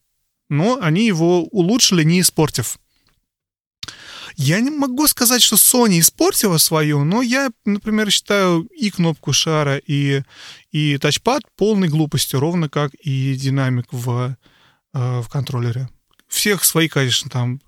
но 0.48 0.78
они 0.80 1.06
его 1.06 1.44
улучшили, 1.44 2.02
не 2.02 2.20
испортив. 2.20 2.78
Я 4.36 4.60
не 4.60 4.70
могу 4.70 5.06
сказать, 5.06 5.42
что 5.42 5.56
Sony 5.56 5.98
испортила 5.98 6.58
свою, 6.58 7.04
но 7.04 7.22
я, 7.22 7.50
например, 7.64 8.10
считаю 8.10 8.64
и 8.64 8.90
кнопку 8.90 9.32
шара, 9.32 9.78
и, 9.78 10.22
и 10.72 10.98
тачпад 10.98 11.42
полной 11.56 11.88
глупостью, 11.88 12.40
ровно 12.40 12.68
как 12.68 12.92
и 12.94 13.34
динамик 13.34 13.86
в, 13.92 14.36
э, 14.92 15.20
в 15.20 15.28
контроллере. 15.30 15.88
Всех 16.28 16.64
свои, 16.64 16.88
конечно, 16.88 17.30
там 17.30 17.60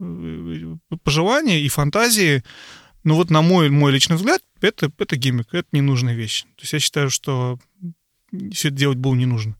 э, 0.00 0.76
пожелания 1.02 1.60
и 1.60 1.68
фантазии, 1.68 2.42
но 3.04 3.14
вот 3.14 3.28
на 3.28 3.42
мой, 3.42 3.68
мой 3.68 3.92
личный 3.92 4.16
взгляд, 4.16 4.42
это, 4.62 4.90
это 4.98 5.16
гиммик, 5.16 5.52
это 5.52 5.68
ненужная 5.72 6.14
вещь. 6.14 6.44
То 6.56 6.62
есть 6.62 6.72
я 6.72 6.80
считаю, 6.80 7.10
что 7.10 7.58
все 8.52 8.68
это 8.68 8.76
делать 8.76 8.98
было 8.98 9.14
не 9.14 9.26
нужно. 9.26 9.54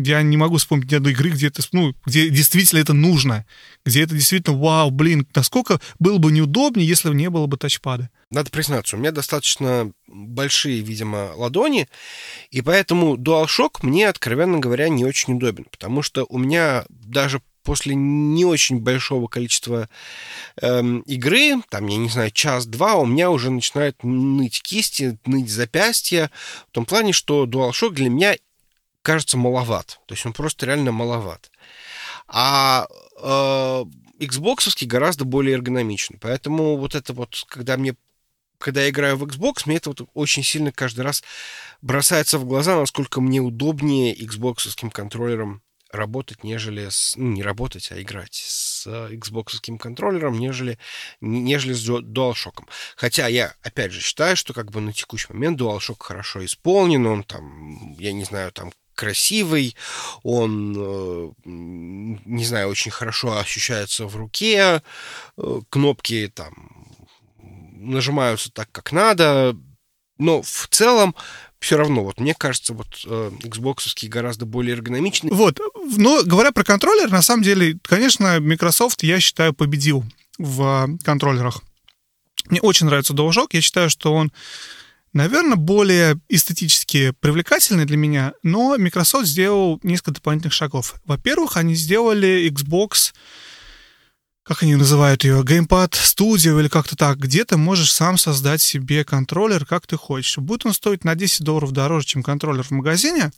Я 0.00 0.22
не 0.22 0.36
могу 0.36 0.58
вспомнить 0.58 0.92
ни 0.92 0.94
одной 0.94 1.12
игры, 1.12 1.30
где 1.30 1.48
это, 1.48 1.60
ну, 1.72 1.92
где 2.06 2.28
действительно 2.28 2.78
это 2.78 2.92
нужно, 2.92 3.44
где 3.84 4.04
это 4.04 4.14
действительно, 4.14 4.56
вау, 4.56 4.92
блин, 4.92 5.26
насколько 5.34 5.80
было 5.98 6.18
бы 6.18 6.30
неудобнее, 6.30 6.86
если 6.86 7.08
бы 7.08 7.16
не 7.16 7.28
было 7.28 7.46
бы 7.46 7.56
тачпада. 7.56 8.08
Надо 8.30 8.50
признаться, 8.50 8.94
у 8.94 9.00
меня 9.00 9.10
достаточно 9.10 9.90
большие, 10.06 10.82
видимо, 10.82 11.32
ладони, 11.34 11.88
и 12.50 12.62
поэтому 12.62 13.16
DualShock 13.16 13.78
мне, 13.82 14.08
откровенно 14.08 14.60
говоря, 14.60 14.88
не 14.88 15.04
очень 15.04 15.34
удобен, 15.34 15.64
потому 15.68 16.02
что 16.02 16.26
у 16.28 16.38
меня 16.38 16.84
даже 16.90 17.42
после 17.64 17.94
не 17.96 18.44
очень 18.44 18.78
большого 18.78 19.26
количества 19.26 19.88
эм, 20.62 21.00
игры, 21.00 21.60
там, 21.68 21.86
я 21.88 21.96
не 21.96 22.08
знаю, 22.08 22.30
час-два, 22.30 22.94
у 22.94 23.04
меня 23.04 23.30
уже 23.30 23.50
начинают 23.50 24.04
ныть 24.04 24.62
кисти, 24.62 25.18
ныть 25.26 25.50
запястья, 25.50 26.30
в 26.68 26.70
том 26.70 26.86
плане, 26.86 27.12
что 27.12 27.46
DualShock 27.46 27.90
для 27.90 28.10
меня 28.10 28.36
кажется 29.02 29.36
маловат. 29.36 30.00
То 30.06 30.14
есть 30.14 30.26
он 30.26 30.32
просто 30.32 30.66
реально 30.66 30.92
маловат. 30.92 31.50
А 32.26 32.86
э, 33.20 33.84
Xbox 34.20 34.86
гораздо 34.86 35.24
более 35.24 35.54
эргономичен. 35.54 36.18
Поэтому 36.20 36.76
вот 36.76 36.94
это 36.94 37.12
вот, 37.12 37.44
когда 37.48 37.76
мне 37.76 37.94
когда 38.58 38.82
я 38.82 38.90
играю 38.90 39.16
в 39.16 39.24
Xbox, 39.24 39.62
мне 39.66 39.76
это 39.76 39.90
вот 39.90 40.08
очень 40.14 40.42
сильно 40.42 40.72
каждый 40.72 41.02
раз 41.02 41.22
бросается 41.80 42.38
в 42.38 42.44
глаза, 42.44 42.76
насколько 42.76 43.20
мне 43.20 43.40
удобнее 43.40 44.14
Xbox 44.14 44.90
контроллером 44.90 45.62
работать, 45.90 46.44
нежели 46.44 46.88
с... 46.90 47.14
Ну, 47.16 47.32
не 47.32 47.42
работать, 47.42 47.90
а 47.92 48.00
играть 48.00 48.34
с 48.34 48.86
Xbox 48.86 49.78
контроллером, 49.78 50.38
нежели, 50.38 50.78
нежели 51.20 51.72
с 51.72 51.88
DualShock. 51.88 52.64
Хотя 52.96 53.26
я, 53.28 53.54
опять 53.62 53.92
же, 53.92 54.00
считаю, 54.00 54.36
что 54.36 54.52
как 54.52 54.70
бы 54.70 54.80
на 54.80 54.92
текущий 54.92 55.32
момент 55.32 55.60
DualShock 55.60 55.96
хорошо 56.00 56.44
исполнен, 56.44 57.06
он 57.06 57.24
там, 57.24 57.92
я 57.98 58.12
не 58.12 58.24
знаю, 58.24 58.52
там 58.52 58.72
красивый, 58.98 59.76
он, 60.24 60.74
э, 60.76 61.30
не 61.44 62.44
знаю, 62.44 62.68
очень 62.68 62.90
хорошо 62.90 63.38
ощущается 63.38 64.06
в 64.06 64.16
руке, 64.16 64.82
э, 65.36 65.60
кнопки 65.70 66.32
там 66.34 66.52
нажимаются 67.76 68.50
так, 68.50 68.68
как 68.72 68.90
надо, 68.90 69.56
но 70.18 70.42
в 70.42 70.66
целом 70.70 71.14
все 71.60 71.76
равно, 71.76 72.02
вот 72.02 72.18
мне 72.18 72.34
кажется, 72.34 72.74
вот 72.74 72.88
э, 73.06 73.30
Xbox 73.44 74.08
гораздо 74.08 74.46
более 74.46 74.74
эргономичный. 74.74 75.30
Вот, 75.30 75.60
но 75.96 76.24
говоря 76.24 76.50
про 76.50 76.64
контроллер, 76.64 77.08
на 77.08 77.22
самом 77.22 77.44
деле, 77.44 77.78
конечно, 77.82 78.40
Microsoft, 78.40 79.04
я 79.04 79.20
считаю, 79.20 79.54
победил 79.54 80.04
в 80.38 80.88
контроллерах. 81.04 81.62
Мне 82.46 82.60
очень 82.60 82.86
нравится 82.86 83.14
DualShock, 83.14 83.50
я 83.52 83.60
считаю, 83.60 83.90
что 83.90 84.12
он, 84.12 84.32
наверное, 85.12 85.56
более 85.56 86.18
эстетически 86.28 87.12
привлекательный 87.20 87.84
для 87.84 87.96
меня, 87.96 88.32
но 88.42 88.76
Microsoft 88.76 89.26
сделал 89.26 89.80
несколько 89.82 90.12
дополнительных 90.12 90.52
шагов. 90.52 90.94
Во-первых, 91.04 91.56
они 91.56 91.74
сделали 91.74 92.50
Xbox 92.50 93.12
как 94.48 94.62
они 94.62 94.76
называют 94.76 95.24
ее, 95.24 95.42
Gamepad 95.42 95.90
Studio 95.90 96.58
или 96.58 96.68
как-то 96.68 96.96
так, 96.96 97.18
где 97.18 97.44
ты 97.44 97.58
можешь 97.58 97.92
сам 97.92 98.16
создать 98.16 98.62
себе 98.62 99.04
контроллер, 99.04 99.66
как 99.66 99.86
ты 99.86 99.98
хочешь. 99.98 100.38
Будет 100.38 100.64
он 100.64 100.72
стоить 100.72 101.04
на 101.04 101.14
10 101.14 101.44
долларов 101.44 101.72
дороже, 101.72 102.06
чем 102.06 102.22
контроллер 102.22 102.64
в 102.64 102.70
магазине, 102.70 103.30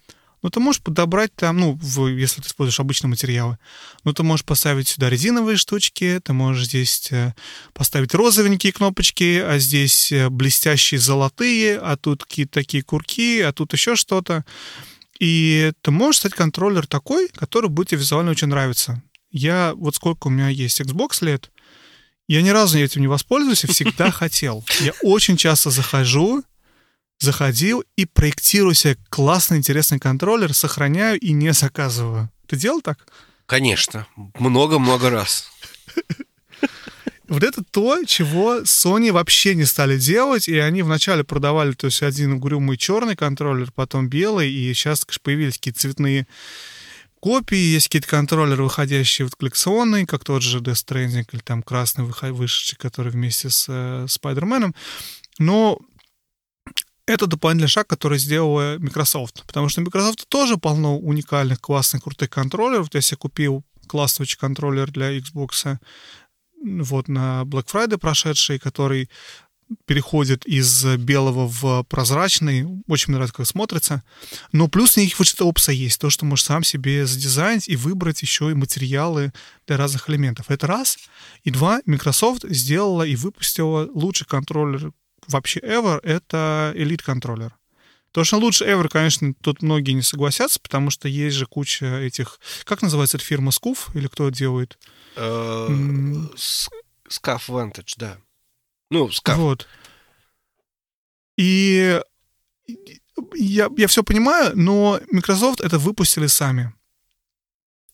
но 0.43 0.51
ты 0.51 0.61
можешь 0.61 0.83
подобрать 0.83 1.35
там, 1.35 1.59
ну, 1.59 1.79
в, 1.81 2.09
если 2.09 2.41
ты 2.41 2.49
используешь 2.49 2.81
обычные 2.81 3.11
материалы, 3.11 3.59
ну, 4.05 4.13
ты 4.13 4.23
можешь 4.23 4.45
поставить 4.45 4.89
сюда 4.89 5.11
резиновые 5.11 5.57
штучки, 5.57 6.21
ты 6.25 6.33
можешь 6.33 6.67
здесь 6.67 7.11
э, 7.13 7.35
поставить 7.73 8.15
розовенькие 8.15 8.73
кнопочки, 8.73 9.43
а 9.45 9.59
здесь 9.59 10.13
э, 10.13 10.31
блестящие 10.31 11.01
золотые, 11.01 11.79
а 11.79 11.97
тут 11.97 12.25
какие-то 12.25 12.53
такие 12.53 12.83
курки, 12.83 13.41
а 13.41 13.53
тут 13.53 13.73
еще 13.73 13.97
что-то. 13.97 14.45
И 15.19 15.73
ты 15.83 15.91
можешь 15.91 16.21
стать 16.21 16.33
контроллер 16.33 16.87
такой, 16.87 17.29
который 17.29 17.69
будет 17.69 17.89
тебе 17.89 18.01
визуально 18.01 18.31
очень 18.31 18.49
нравиться. 18.49 19.03
Я, 19.31 19.75
вот 19.77 19.95
сколько 19.95 20.29
у 20.29 20.31
меня 20.31 20.49
есть 20.49 20.81
Xbox 20.81 21.25
лет, 21.25 21.51
я 22.27 22.43
ни 22.43 22.51
разу 22.51 22.79
этим 22.79 23.01
не 23.01 23.09
воспользуюсь 23.09 23.65
и 23.65 23.67
всегда 23.67 24.11
хотел. 24.13 24.65
Я 24.81 24.93
очень 25.03 25.37
часто 25.37 25.71
захожу, 25.71 26.43
заходил 27.21 27.85
и 27.97 28.07
проектирую 28.07 28.75
себе 28.75 28.97
классный, 29.11 29.59
интересный 29.59 30.01
контроллер, 30.01 30.53
сохраняю 30.55 31.21
и 31.21 31.33
не 31.33 31.53
заказываю. 31.53 32.31
Ты 32.47 32.57
делал 32.57 32.81
так? 32.81 33.07
Конечно. 33.47 34.07
Много-много 34.39 35.11
раз. 35.11 35.51
Вот 37.29 37.45
это 37.45 37.63
то, 37.63 38.05
чего 38.07 38.63
Sony 38.63 39.13
вообще 39.13 39.55
не 39.55 39.65
стали 39.65 39.97
делать, 39.97 40.49
и 40.49 40.59
они 40.59 40.83
вначале 40.83 41.23
продавали, 41.23 41.73
то 41.73 41.87
есть 41.87 42.03
один 42.03 42.33
угрюмый 42.33 42.77
черный 42.77 43.15
контроллер, 43.15 43.71
потом 43.71 44.09
белый, 44.09 44.51
и 44.51 44.75
сейчас 44.75 45.07
появились 45.23 45.55
какие-то 45.55 45.79
цветные 45.79 46.27
копии, 47.21 47.57
есть 47.57 47.87
какие-то 47.87 48.09
контроллеры, 48.09 48.65
выходящие 48.65 49.29
в 49.29 49.37
коллекционные, 49.37 50.07
как 50.07 50.25
тот 50.25 50.43
же 50.43 50.59
Death 50.59 50.85
Stranding 50.85 51.27
или 51.31 51.41
там 51.41 51.63
красный 51.63 52.05
вышедший, 52.05 52.77
который 52.77 53.13
вместе 53.13 53.49
с 53.49 53.67
э, 53.69 54.07
Spider-Man. 54.07 54.75
Но 55.39 55.79
это 57.11 57.27
дополнительный 57.27 57.69
шаг, 57.69 57.87
который 57.87 58.19
сделала 58.19 58.77
Microsoft. 58.79 59.45
Потому 59.47 59.69
что 59.69 59.81
Microsoft 59.81 60.29
тоже 60.29 60.57
полно 60.57 60.99
уникальных, 60.99 61.61
классных, 61.61 62.05
крутых 62.05 62.31
контроллеров. 62.31 62.89
Я 62.93 63.17
купил 63.17 63.65
классный 63.87 64.27
контроллер 64.39 64.91
для 64.91 65.19
Xbox 65.19 65.79
вот 66.63 67.09
на 67.09 67.43
Black 67.43 67.67
Friday 67.67 67.99
прошедший, 67.99 68.59
который 68.59 69.09
переходит 69.87 70.47
из 70.47 70.85
белого 70.97 71.47
в 71.47 71.85
прозрачный. 71.85 72.67
Очень 72.89 73.09
мне 73.09 73.17
нравится, 73.17 73.37
как 73.37 73.47
смотрится. 73.47 74.03
Но 74.53 74.69
плюс 74.69 74.97
у 74.97 75.01
них 75.01 75.19
вот 75.19 75.29
эта 75.33 75.45
опция 75.45 75.75
есть. 75.75 76.01
То, 76.01 76.11
что 76.11 76.25
можешь 76.25 76.45
сам 76.45 76.65
себе 76.65 77.07
задизайнить 77.07 77.69
и 77.69 77.77
выбрать 77.77 78.23
еще 78.23 78.51
и 78.51 78.55
материалы 78.55 79.33
для 79.67 79.77
разных 79.77 80.11
элементов. 80.11 80.51
Это 80.51 80.67
раз. 80.67 80.99
И 81.45 81.51
два, 81.51 81.81
Microsoft 81.87 82.45
сделала 82.49 83.05
и 83.05 83.17
выпустила 83.17 83.89
лучший 83.93 84.27
контроллер 84.27 84.93
вообще 85.31 85.61
ever. 85.61 86.01
Это 86.03 86.73
Elite 86.77 87.03
контроллер. 87.03 87.57
То, 88.13 88.25
что 88.25 88.39
лучше 88.39 88.65
ever, 88.65 88.89
конечно, 88.89 89.33
тут 89.35 89.63
многие 89.63 89.93
не 89.93 90.03
согласятся, 90.03 90.59
потому 90.61 90.91
что 90.91 91.07
есть 91.09 91.37
же 91.37 91.47
куча 91.47 91.87
этих... 92.01 92.41
Как 92.65 92.83
называется 92.83 93.17
эта 93.17 93.25
фирма? 93.25 93.53
Скуф? 93.53 93.95
Или 93.95 94.09
кто 94.09 94.31
делает? 94.31 94.79
Scaf 95.17 96.35
Vantage, 97.49 97.95
да. 97.97 98.19
Ну, 98.91 99.11
скаф. 99.11 99.37
Вот. 99.37 99.69
И 101.37 102.01
я, 103.35 103.69
я 103.77 103.87
все 103.87 104.03
понимаю, 104.03 104.53
но 104.57 105.01
Microsoft 105.13 105.61
это 105.61 105.79
выпустили 105.79 106.27
сами. 106.27 106.75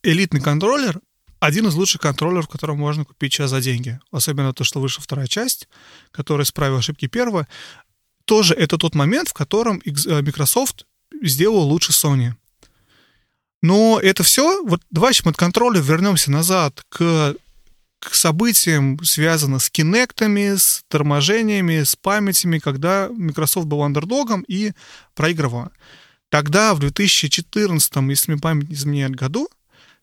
Элитный 0.02 0.40
контроллер 0.40 1.00
один 1.46 1.66
из 1.68 1.74
лучших 1.74 2.00
контроллеров, 2.00 2.48
который 2.48 2.76
можно 2.76 3.04
купить 3.04 3.32
сейчас 3.32 3.50
за 3.50 3.60
деньги. 3.60 3.98
Особенно 4.10 4.52
то, 4.52 4.64
что 4.64 4.80
вышла 4.80 5.02
вторая 5.02 5.26
часть, 5.26 5.68
которая 6.10 6.44
исправила 6.44 6.80
ошибки 6.80 7.06
первого. 7.06 7.46
Тоже 8.24 8.54
это 8.54 8.76
тот 8.78 8.94
момент, 8.94 9.28
в 9.28 9.32
котором 9.32 9.80
э, 9.84 10.22
Microsoft 10.22 10.86
сделал 11.22 11.62
лучше 11.62 11.92
Sony. 11.92 12.32
Но 13.62 13.98
это 14.00 14.22
все, 14.22 14.62
вот 14.64 14.82
давайте 14.90 15.22
мы 15.24 15.30
от 15.30 15.36
контроля 15.36 15.80
вернемся 15.80 16.30
назад 16.30 16.84
к 16.88 17.34
к 17.98 18.14
событиям 18.14 19.02
связано 19.02 19.58
с 19.58 19.70
кинектами, 19.70 20.54
с 20.56 20.84
торможениями, 20.88 21.82
с 21.82 21.96
памятями, 21.96 22.58
когда 22.58 23.08
Microsoft 23.10 23.66
был 23.66 23.82
андердогом 23.82 24.44
и 24.46 24.72
проигрывал. 25.14 25.70
Тогда, 26.28 26.74
в 26.74 26.78
2014, 26.80 27.96
если 28.08 28.32
мне 28.32 28.40
память 28.40 28.68
не 28.68 28.74
изменяет 28.74 29.16
году, 29.16 29.48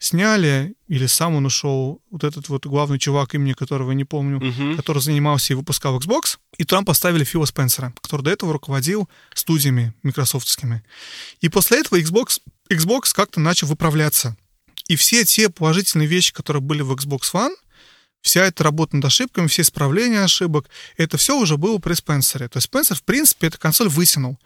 сняли, 0.03 0.75
или 0.87 1.05
сам 1.05 1.35
он 1.35 1.45
ушел, 1.45 2.01
вот 2.11 2.23
этот 2.23 2.49
вот 2.49 2.65
главный 2.65 2.99
чувак, 2.99 3.35
имени 3.35 3.53
которого 3.53 3.91
я 3.91 3.95
не 3.95 4.03
помню, 4.03 4.39
uh-huh. 4.39 4.75
который 4.75 5.01
занимался 5.01 5.53
и 5.53 5.55
выпускал 5.55 5.97
Xbox, 5.97 6.37
и 6.57 6.65
там 6.65 6.83
поставили 6.83 7.23
Фила 7.23 7.45
Спенсера, 7.45 7.93
который 8.01 8.21
до 8.21 8.31
этого 8.31 8.53
руководил 8.53 9.09
студиями 9.33 9.93
микрософтскими. 10.03 10.83
И 11.39 11.49
после 11.49 11.79
этого 11.79 11.99
Xbox, 11.99 12.41
Xbox 12.69 13.13
как-то 13.13 13.39
начал 13.39 13.67
выправляться. 13.67 14.35
И 14.89 14.97
все 14.97 15.23
те 15.23 15.49
положительные 15.49 16.07
вещи, 16.07 16.33
которые 16.33 16.61
были 16.61 16.81
в 16.81 16.91
Xbox 16.91 17.21
One, 17.33 17.53
вся 18.23 18.45
эта 18.45 18.63
работа 18.63 18.95
над 18.95 19.05
ошибками, 19.05 19.47
все 19.47 19.61
исправления 19.61 20.23
ошибок, 20.23 20.69
это 20.97 21.17
все 21.17 21.37
уже 21.37 21.57
было 21.57 21.77
при 21.77 21.93
Спенсере. 21.93 22.47
То 22.47 22.57
есть 22.57 22.65
Спенсер, 22.65 22.95
в 22.95 23.03
принципе, 23.03 23.47
эту 23.47 23.59
консоль 23.59 23.89
вытянул. 23.89 24.39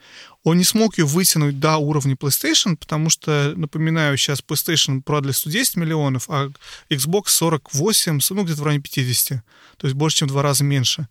Он 0.44 0.58
не 0.58 0.64
смог 0.64 0.98
ее 0.98 1.06
вытянуть 1.06 1.60
до 1.60 1.78
уровня 1.78 2.16
PlayStation, 2.16 2.76
потому 2.76 3.10
что, 3.10 3.54
напоминаю, 3.56 4.18
сейчас 4.18 4.42
PlayStation 4.46 5.02
продали 5.02 5.32
110 5.32 5.76
миллионов, 5.78 6.26
а 6.28 6.50
Xbox 6.90 7.28
48, 7.28 8.20
ну, 8.32 8.44
где-то 8.44 8.62
в 8.62 8.66
районе 8.66 8.82
50. 8.82 9.44
То 9.78 9.88
есть 9.88 9.96
больше, 9.96 10.18
чем 10.18 10.28
в 10.28 10.32
два 10.32 10.42
раза 10.42 10.64
меньше. 10.64 11.08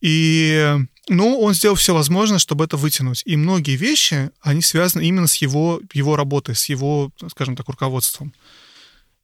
И, 0.00 0.76
ну, 1.08 1.40
он 1.40 1.54
сделал 1.54 1.74
все 1.74 1.92
возможное, 1.92 2.38
чтобы 2.38 2.64
это 2.64 2.76
вытянуть. 2.76 3.24
И 3.26 3.36
многие 3.36 3.74
вещи, 3.74 4.30
они 4.40 4.62
связаны 4.62 5.02
именно 5.02 5.26
с 5.26 5.34
его, 5.36 5.80
его 5.92 6.14
работой, 6.14 6.54
с 6.54 6.66
его, 6.66 7.10
скажем 7.28 7.56
так, 7.56 7.68
руководством. 7.68 8.32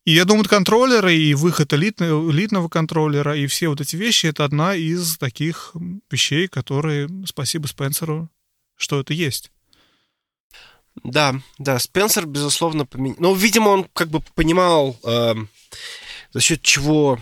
И 0.04 0.12
я 0.12 0.26
думаю, 0.26 0.44
контроллеры 0.44 1.16
и 1.16 1.32
выход 1.34 1.72
элитного, 1.72 2.30
элитного 2.30 2.68
контроллера 2.68 3.36
и 3.36 3.46
все 3.46 3.68
вот 3.68 3.80
эти 3.80 3.96
вещи— 3.96 4.26
это 4.28 4.44
одна 4.44 4.74
из 4.74 5.16
таких 5.16 5.74
вещей, 6.10 6.46
которые, 6.46 7.08
спасибо 7.26 7.66
Спенсеру, 7.66 8.28
что 8.76 9.00
это 9.00 9.14
есть. 9.14 9.50
Да, 11.02 11.34
да, 11.58 11.78
Спенсер, 11.78 12.26
безусловно, 12.26 12.84
поменял. 12.84 13.16
Ну, 13.18 13.34
видимо, 13.34 13.70
он 13.70 13.84
как 13.94 14.08
бы 14.08 14.20
понимал, 14.34 14.98
э, 15.04 15.34
за 16.32 16.40
счет 16.40 16.62
чего 16.62 17.18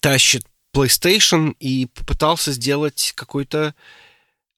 тащит 0.00 0.46
PlayStation 0.74 1.56
и 1.58 1.86
попытался 1.86 2.52
сделать 2.52 3.12
какой-то 3.16 3.74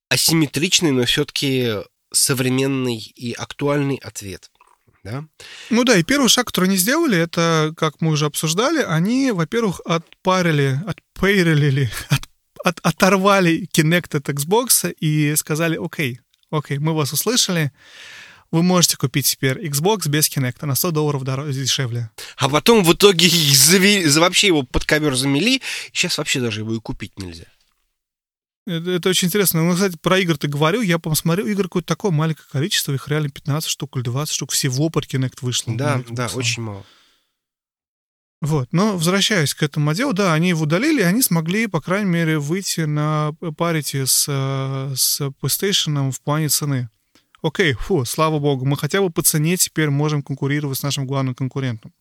асимметричный, 0.08 0.90
но 0.90 1.04
все-таки 1.04 1.72
современный 2.12 2.98
и 2.98 3.32
актуальный 3.32 3.96
ответ. 3.96 4.50
Да? 5.02 5.24
Ну 5.70 5.84
да, 5.84 5.96
и 5.96 6.02
первый 6.02 6.28
шаг, 6.28 6.46
который 6.46 6.66
они 6.66 6.76
сделали, 6.76 7.16
это, 7.16 7.72
как 7.76 8.00
мы 8.00 8.10
уже 8.10 8.26
обсуждали, 8.26 8.82
они, 8.82 9.32
во-первых, 9.32 9.80
отпарили, 9.84 10.78
отпейрили, 10.86 11.90
от, 12.08 12.28
от, 12.64 12.80
оторвали 12.82 13.66
Kinect 13.72 14.16
от 14.16 14.28
Xbox 14.28 14.92
и 14.92 15.34
сказали, 15.36 15.78
окей, 15.82 16.20
окей, 16.50 16.78
мы 16.78 16.94
вас 16.94 17.12
услышали, 17.12 17.72
вы 18.50 18.62
можете 18.62 18.96
купить 18.96 19.26
теперь 19.26 19.64
Xbox 19.66 20.08
без 20.08 20.28
Kinect 20.28 20.66
на 20.66 20.74
100 20.74 20.90
долларов 20.90 21.24
дешевле. 21.24 22.10
А 22.36 22.48
потом 22.48 22.84
в 22.84 22.92
итоге 22.92 23.28
завели, 23.54 24.06
вообще 24.18 24.48
его 24.48 24.64
под 24.64 24.84
ковер 24.84 25.14
замели, 25.14 25.56
и 25.56 25.62
сейчас 25.92 26.18
вообще 26.18 26.40
даже 26.40 26.60
его 26.60 26.74
и 26.74 26.80
купить 26.80 27.18
нельзя. 27.18 27.46
Это, 28.70 28.88
это 28.88 29.08
очень 29.08 29.26
интересно. 29.26 29.64
Ну, 29.64 29.74
кстати, 29.74 29.96
про 30.00 30.20
игры 30.20 30.36
ты 30.36 30.46
говорил, 30.46 30.80
я 30.80 31.00
посмотрел, 31.00 31.46
игр 31.46 31.64
какое-то 31.64 31.88
такое 31.88 32.12
маленькое 32.12 32.46
количество, 32.52 32.92
их 32.92 33.08
реально 33.08 33.28
15 33.28 33.68
штук 33.68 33.96
или 33.96 34.04
20 34.04 34.32
штук 34.32 34.52
всего 34.52 34.90
под 34.90 35.06
Kinect 35.06 35.38
вышло. 35.40 35.74
Да, 35.74 36.00
да, 36.08 36.28
очень 36.34 36.62
мало. 36.62 36.84
Вот, 38.40 38.68
но 38.72 38.92
возвращаясь 38.92 39.54
к 39.54 39.64
этому 39.64 39.92
делу, 39.92 40.12
да, 40.12 40.32
они 40.32 40.50
его 40.50 40.62
удалили, 40.62 41.00
и 41.00 41.04
они 41.04 41.20
смогли, 41.20 41.66
по 41.66 41.80
крайней 41.80 42.10
мере, 42.10 42.38
выйти 42.38 42.82
на 42.82 43.32
парите 43.56 44.06
с, 44.06 44.24
с 44.94 45.20
PlayStation 45.42 46.12
в 46.12 46.20
плане 46.22 46.48
цены. 46.48 46.88
Окей, 47.42 47.72
фу, 47.72 48.04
слава 48.04 48.38
богу, 48.38 48.64
мы 48.64 48.76
хотя 48.76 49.02
бы 49.02 49.10
по 49.10 49.22
цене 49.22 49.56
теперь 49.56 49.90
можем 49.90 50.22
конкурировать 50.22 50.78
с 50.78 50.82
нашим 50.84 51.06
главным 51.06 51.34
конкурентом. 51.34 51.92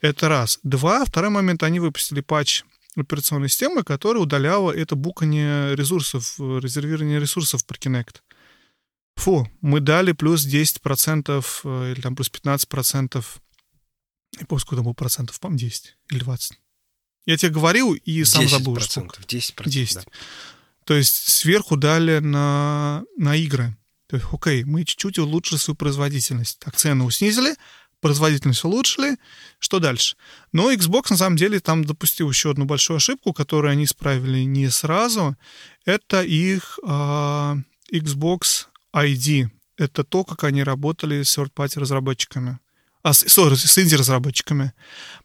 Это 0.00 0.28
раз. 0.30 0.58
Два, 0.62 1.04
второй 1.04 1.30
момент, 1.30 1.62
они 1.62 1.80
выпустили 1.80 2.22
патч 2.22 2.64
операционной 2.96 3.48
системы, 3.48 3.82
которая 3.84 4.22
удаляла 4.22 4.72
это 4.72 4.96
букание 4.96 5.74
ресурсов, 5.76 6.38
резервирование 6.38 7.20
ресурсов 7.20 7.64
про 7.66 7.76
Kinect. 7.76 8.16
Фу, 9.16 9.50
мы 9.60 9.80
дали 9.80 10.12
плюс 10.12 10.46
10% 10.46 11.44
э, 11.64 11.92
или 11.92 12.00
там 12.00 12.14
плюс 12.14 12.30
15% 12.30 13.24
я 14.38 14.46
помню, 14.46 14.60
сколько 14.60 14.76
там 14.76 14.84
был 14.84 14.94
процентов, 14.94 15.40
по 15.40 15.48
10 15.50 15.96
или 16.10 16.18
20. 16.18 16.58
Я 17.26 17.36
тебе 17.36 17.52
говорил 17.52 17.94
и 17.94 18.24
сам 18.24 18.48
забыл. 18.48 18.74
Процентов, 18.74 19.26
10 19.26 19.54
10 19.64 19.94
да. 19.94 20.04
То 20.84 20.94
есть 20.94 21.28
сверху 21.28 21.76
дали 21.76 22.18
на, 22.18 23.02
на 23.16 23.34
игры. 23.36 23.76
То 24.06 24.16
есть, 24.16 24.28
окей, 24.30 24.62
мы 24.62 24.84
чуть-чуть 24.84 25.18
улучшили 25.18 25.58
свою 25.58 25.76
производительность. 25.76 26.60
Так, 26.60 26.76
цену 26.76 27.10
снизили, 27.10 27.56
производительность 28.00 28.64
улучшили. 28.64 29.16
Что 29.58 29.78
дальше? 29.78 30.16
Но 30.52 30.72
Xbox, 30.72 31.06
на 31.10 31.16
самом 31.16 31.36
деле, 31.36 31.60
там 31.60 31.84
допустил 31.84 32.28
еще 32.30 32.50
одну 32.50 32.64
большую 32.64 32.96
ошибку, 32.98 33.32
которую 33.32 33.72
они 33.72 33.84
исправили 33.84 34.40
не 34.44 34.70
сразу. 34.70 35.36
Это 35.84 36.22
их 36.22 36.78
э, 36.82 37.54
Xbox 37.92 38.66
ID. 38.94 39.48
Это 39.76 40.04
то, 40.04 40.24
как 40.24 40.44
они 40.44 40.62
работали 40.62 41.22
с 41.22 41.38
third-party 41.38 41.80
разработчиками 41.80 42.58
а, 43.06 43.10
sorry, 43.10 43.54
с 43.54 43.78
инди-разработчиками. 43.78 44.72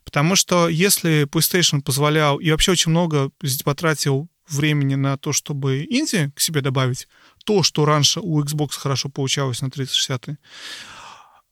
Потому 0.03 0.35
что 0.35 0.69
если 0.69 1.23
PlayStation 1.25 1.81
позволял, 1.81 2.37
и 2.37 2.51
вообще 2.51 2.73
очень 2.73 2.91
много 2.91 3.31
потратил 3.65 4.29
времени 4.47 4.93
на 4.93 5.17
то, 5.17 5.33
чтобы 5.33 5.87
инди 5.89 6.31
к 6.35 6.39
себе 6.39 6.61
добавить, 6.61 7.07
то, 7.43 7.63
что 7.63 7.85
раньше 7.85 8.19
у 8.19 8.39
Xbox 8.43 8.73
хорошо 8.77 9.09
получалось 9.09 9.61
на 9.61 9.71
360 9.71 10.37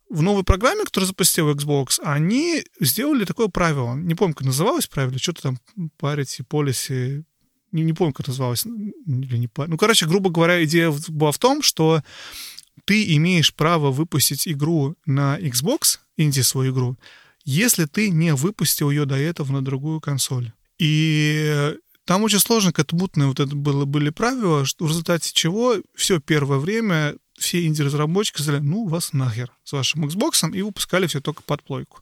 в 0.10 0.22
новой 0.22 0.44
программе, 0.44 0.86
которую 0.86 1.08
запустил 1.08 1.52
Xbox, 1.52 2.00
они 2.04 2.64
сделали 2.80 3.26
такое 3.26 3.48
правило. 3.48 3.96
Не 3.96 4.16
помню, 4.16 4.34
как 4.34 4.46
называлось 4.48 4.88
правило, 4.88 5.18
что-то 5.20 5.42
там 5.44 5.60
парити, 5.98 6.42
полиси, 6.44 7.24
не, 7.72 7.84
не 7.84 7.94
помню, 7.94 8.14
как 8.14 8.28
называлось. 8.28 8.66
Или 8.66 9.38
не, 9.38 9.50
ну, 9.56 9.78
короче, 9.78 10.08
грубо 10.08 10.30
говоря, 10.30 10.64
идея 10.64 10.94
была 11.10 11.32
в 11.32 11.38
том, 11.38 11.62
что 11.62 12.02
ты 12.86 13.16
имеешь 13.16 13.54
право 13.54 13.92
выпустить 13.92 14.48
игру 14.48 14.96
на 15.06 15.40
Xbox, 15.40 16.00
инди 16.18 16.42
свою 16.42 16.74
игру, 16.74 16.98
если 17.46 17.86
ты 17.86 18.10
не 18.10 18.34
выпустил 18.34 18.90
ее 18.90 19.06
до 19.06 19.16
этого 19.16 19.52
на 19.52 19.64
другую 19.64 20.02
консоль. 20.02 20.52
И 20.80 21.76
там 22.06 22.24
очень 22.24 22.40
сложно, 22.40 22.74
как 22.74 22.92
мутное 22.94 23.28
вот 23.28 23.40
это 23.40 23.56
было, 23.56 23.86
были 23.86 24.10
правила, 24.10 24.66
что 24.66 24.86
в 24.86 24.90
результате 24.90 25.32
чего 25.34 25.76
все 25.96 26.20
первое 26.20 26.58
время 26.58 27.16
все 27.40 27.66
инди-разработчики 27.66 28.38
сказали, 28.38 28.60
ну, 28.60 28.88
вас 28.88 29.14
нахер 29.14 29.52
с 29.64 29.72
вашим 29.72 30.06
Xbox, 30.06 30.56
и 30.56 30.62
выпускали 30.62 31.08
все 31.08 31.22
только 31.22 31.44
под 31.44 31.64
плойку. 31.64 32.02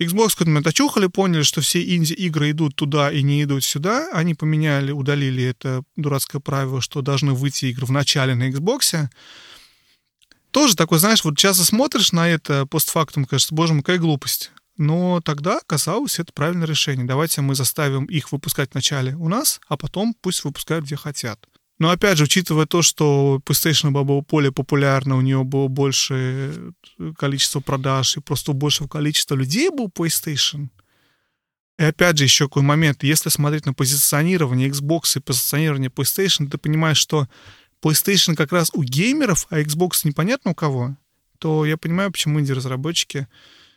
Xbox 0.00 0.30
в 0.30 0.36
какой-то 0.36 0.70
очухали, 0.70 1.06
поняли, 1.06 1.42
что 1.42 1.60
все 1.60 1.82
инди-игры 1.96 2.50
идут 2.50 2.74
туда 2.74 3.12
и 3.12 3.22
не 3.22 3.42
идут 3.44 3.62
сюда. 3.62 4.10
Они 4.12 4.34
поменяли, 4.34 4.90
удалили 4.90 5.44
это 5.44 5.84
дурацкое 5.96 6.40
правило, 6.40 6.80
что 6.80 7.00
должны 7.00 7.32
выйти 7.32 7.66
игры 7.66 7.86
в 7.86 7.92
начале 7.92 8.34
на 8.34 8.50
Xbox 8.50 9.08
тоже 10.54 10.76
такой, 10.76 11.00
знаешь, 11.00 11.24
вот 11.24 11.36
часто 11.36 11.64
смотришь 11.64 12.12
на 12.12 12.28
это 12.28 12.64
постфактум, 12.64 13.24
кажется, 13.24 13.52
боже 13.52 13.74
мой, 13.74 13.82
какая 13.82 13.98
глупость. 13.98 14.52
Но 14.76 15.20
тогда 15.20 15.60
казалось 15.66 16.20
это 16.20 16.32
правильное 16.32 16.68
решение. 16.68 17.04
Давайте 17.04 17.40
мы 17.40 17.56
заставим 17.56 18.04
их 18.04 18.30
выпускать 18.30 18.70
вначале 18.72 19.16
у 19.16 19.28
нас, 19.28 19.60
а 19.68 19.76
потом 19.76 20.14
пусть 20.20 20.44
выпускают 20.44 20.84
где 20.84 20.94
хотят. 20.94 21.44
Но 21.78 21.90
опять 21.90 22.18
же, 22.18 22.24
учитывая 22.24 22.66
то, 22.66 22.82
что 22.82 23.40
PlayStation 23.44 23.90
было 23.90 24.20
более 24.20 24.52
популярно, 24.52 25.16
у 25.16 25.20
нее 25.20 25.42
было 25.42 25.68
больше 25.68 26.72
э, 26.98 27.12
количество 27.18 27.60
продаж 27.60 28.16
и 28.16 28.20
просто 28.20 28.52
большего 28.52 28.86
количества 28.86 29.34
людей 29.34 29.70
был 29.70 29.88
PlayStation. 29.88 30.68
И 31.78 31.82
опять 31.82 32.16
же, 32.16 32.24
еще 32.24 32.44
какой 32.44 32.62
момент, 32.62 33.02
если 33.02 33.28
смотреть 33.28 33.66
на 33.66 33.74
позиционирование 33.74 34.68
Xbox 34.68 35.16
и 35.16 35.20
позиционирование 35.20 35.90
PlayStation, 35.90 36.48
ты 36.48 36.58
понимаешь, 36.58 36.98
что 36.98 37.28
PlayStation 37.82 38.36
как 38.36 38.52
раз 38.52 38.70
у 38.72 38.84
геймеров, 38.84 39.46
а 39.50 39.60
Xbox 39.60 40.00
непонятно 40.04 40.52
у 40.52 40.54
кого, 40.54 40.96
то 41.38 41.66
я 41.66 41.76
понимаю, 41.76 42.12
почему 42.12 42.38
инди-разработчики 42.38 43.26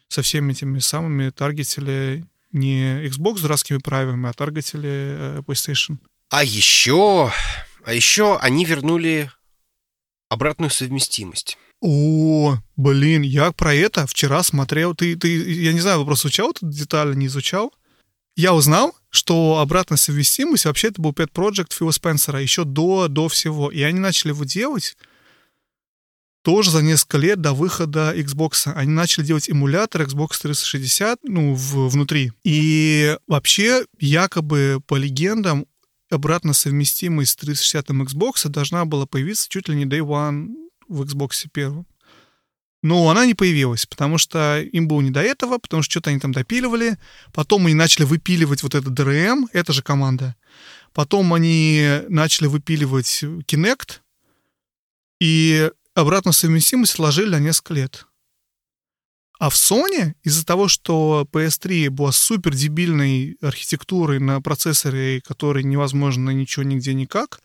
со 0.08 0.22
всеми 0.22 0.52
этими 0.52 0.80
самыми 0.80 1.32
таргетили 1.32 2.26
не 2.52 3.06
Xbox 3.08 3.40
с 3.40 3.42
дурацкими 3.42 3.80
правилами, 3.80 4.30
а 4.30 4.34
таргетили 4.34 4.90
э, 4.90 5.42
PlayStation. 5.46 5.98
А 6.30 6.44
еще, 6.44 7.32
а 7.88 7.94
еще 7.94 8.38
они 8.40 8.66
вернули 8.66 9.32
обратную 10.28 10.70
совместимость. 10.70 11.58
О, 11.80 12.58
блин, 12.76 13.22
я 13.22 13.54
про 13.54 13.74
это 13.74 14.06
вчера 14.06 14.44
смотрел. 14.44 14.94
Ты, 14.94 15.16
ты, 15.16 15.54
я 15.54 15.72
не 15.72 15.80
знаю, 15.80 16.00
вопрос 16.00 16.20
изучал 16.20 16.52
эту 16.52 16.68
деталь, 16.68 17.16
не 17.16 17.28
изучал? 17.28 17.74
Я 18.36 18.54
узнал, 18.54 18.94
что 19.10 19.60
обратная 19.60 19.98
совместимость 19.98 20.66
вообще 20.66 20.90
это 20.90 21.02
был 21.02 21.12
pet 21.12 21.32
project 21.32 21.74
Фила 21.74 21.92
Спенсера 21.92 22.42
еще 22.42 22.66
до, 22.66 23.08
до 23.08 23.30
всего. 23.30 23.72
И 23.72 23.82
они 23.84 24.00
начали 24.00 24.32
его 24.32 24.44
делать 24.44 24.98
тоже 26.42 26.72
за 26.72 26.82
несколько 26.82 27.20
лет 27.20 27.40
до 27.40 27.54
выхода 27.54 28.14
Xbox. 28.14 28.70
Они 28.76 28.92
начали 28.92 29.24
делать 29.24 29.50
эмулятор 29.50 30.02
Xbox 30.02 30.42
360 30.42 31.20
ну, 31.24 31.54
в, 31.54 31.88
внутри. 31.88 32.34
И 32.44 33.18
вообще, 33.28 33.86
якобы, 33.98 34.82
по 34.86 34.98
легендам, 34.98 35.68
обратно 36.10 36.54
совместимость 36.54 37.32
с 37.32 37.36
360 37.36 37.90
Xbox 37.90 38.48
должна 38.50 38.86
была 38.86 39.06
появиться 39.06 39.50
чуть 39.50 39.70
ли 39.70 39.76
не 39.76 39.86
Day 39.86 40.00
One 40.00 40.56
в 40.88 41.02
Xbox 41.04 41.48
первом. 41.52 41.86
Но 42.84 43.10
она 43.10 43.26
не 43.26 43.34
появилась, 43.34 43.86
потому 43.86 44.18
что 44.18 44.62
им 44.62 44.88
было 44.88 45.02
не 45.02 45.12
до 45.12 45.22
этого, 45.22 45.58
потому 45.58 45.84
что 45.84 45.92
что-то 45.92 46.10
они 46.12 46.20
там 46.20 46.32
допиливали. 46.32 46.98
Потом 47.34 47.66
они 47.66 47.76
начали 47.76 48.06
выпиливать 48.06 48.64
вот 48.64 48.76
этот 48.76 48.98
DRM, 48.98 49.46
это 49.52 49.74
же 49.74 49.82
команда. 49.82 50.36
Потом 50.94 51.34
они 51.34 52.02
начали 52.08 52.48
выпиливать 52.48 53.24
Kinect, 53.24 54.00
и 55.20 55.72
обратно 55.96 56.32
совместимость 56.32 56.94
сложили 56.94 57.30
на 57.30 57.40
несколько 57.40 57.74
лет. 57.74 58.07
А 59.40 59.50
в 59.50 59.56
Sony 59.56 60.14
из-за 60.24 60.46
того, 60.46 60.68
что 60.68 61.28
PS3 61.32 61.90
была 61.90 62.12
супер 62.12 62.56
дебильной 62.56 63.38
архитектурой 63.42 64.20
на 64.20 64.42
процессоре, 64.42 65.22
который 65.22 65.64
невозможно 65.64 66.32
ничего 66.32 66.64
нигде 66.64 66.94
никак, 66.94 67.42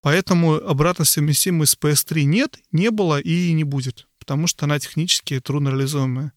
поэтому 0.00 0.54
обратно 0.54 1.04
совместимость 1.04 1.72
с 1.72 1.78
PS3 1.78 2.24
нет, 2.24 2.58
не 2.72 2.90
было 2.90 3.20
и 3.20 3.52
не 3.52 3.64
будет 3.64 4.06
потому 4.24 4.46
что 4.46 4.64
она 4.64 4.78
технически 4.78 5.38
трудно 5.38 5.68
реализуемая. 5.68 6.32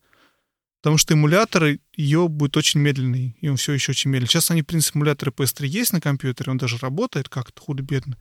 Потому 0.81 0.97
что 0.97 1.13
эмулятор 1.13 1.77
ее 1.95 2.27
будет 2.27 2.57
очень 2.57 2.81
медленный, 2.81 3.37
и 3.39 3.47
он 3.47 3.55
все 3.55 3.71
еще 3.71 3.93
очень 3.93 4.11
медленный. 4.11 4.29
Сейчас 4.29 4.51
они, 4.51 4.61
в 4.61 4.65
принципе, 4.65 4.99
эмуляторы 4.99 5.31
PS3 5.31 5.65
есть 5.65 5.93
на 5.93 6.01
компьютере, 6.01 6.51
он 6.51 6.57
даже 6.57 6.77
работает 6.77 7.29
как-то 7.29 7.61
худо-бедно. 7.61 8.17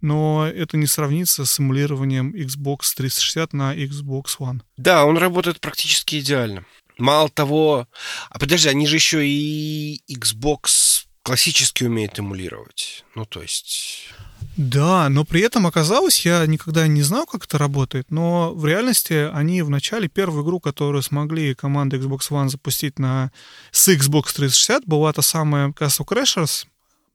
Но 0.00 0.46
это 0.46 0.76
не 0.76 0.86
сравнится 0.86 1.44
с 1.44 1.58
эмулированием 1.58 2.34
Xbox 2.34 2.94
360 2.96 3.52
на 3.52 3.74
Xbox 3.74 4.38
One. 4.38 4.60
Да, 4.76 5.04
он 5.04 5.18
работает 5.18 5.60
практически 5.60 6.20
идеально. 6.20 6.64
Мало 6.98 7.28
того... 7.28 7.86
А 8.30 8.38
подожди, 8.38 8.68
они 8.68 8.86
же 8.86 8.96
еще 8.96 9.26
и 9.26 10.00
Xbox 10.10 11.06
классически 11.22 11.84
умеют 11.84 12.18
эмулировать. 12.18 13.04
Ну, 13.14 13.24
то 13.24 13.42
есть... 13.42 14.08
Да, 14.56 15.08
но 15.08 15.24
при 15.24 15.42
этом 15.42 15.66
оказалось, 15.66 16.24
я 16.26 16.44
никогда 16.46 16.86
не 16.86 17.02
знал, 17.02 17.26
как 17.26 17.44
это 17.44 17.58
работает, 17.58 18.10
но 18.10 18.52
в 18.54 18.66
реальности 18.66 19.30
они 19.32 19.62
в 19.62 19.70
начале 19.70 20.08
первую 20.08 20.44
игру, 20.44 20.60
которую 20.60 21.02
смогли 21.02 21.54
команда 21.54 21.96
Xbox 21.96 22.30
One 22.30 22.48
запустить 22.48 22.98
на 22.98 23.32
с 23.70 23.88
Xbox 23.88 24.34
360, 24.34 24.86
была 24.86 25.12
та 25.12 25.22
самая 25.22 25.68
Castle 25.68 26.06
Crashers, 26.06 26.66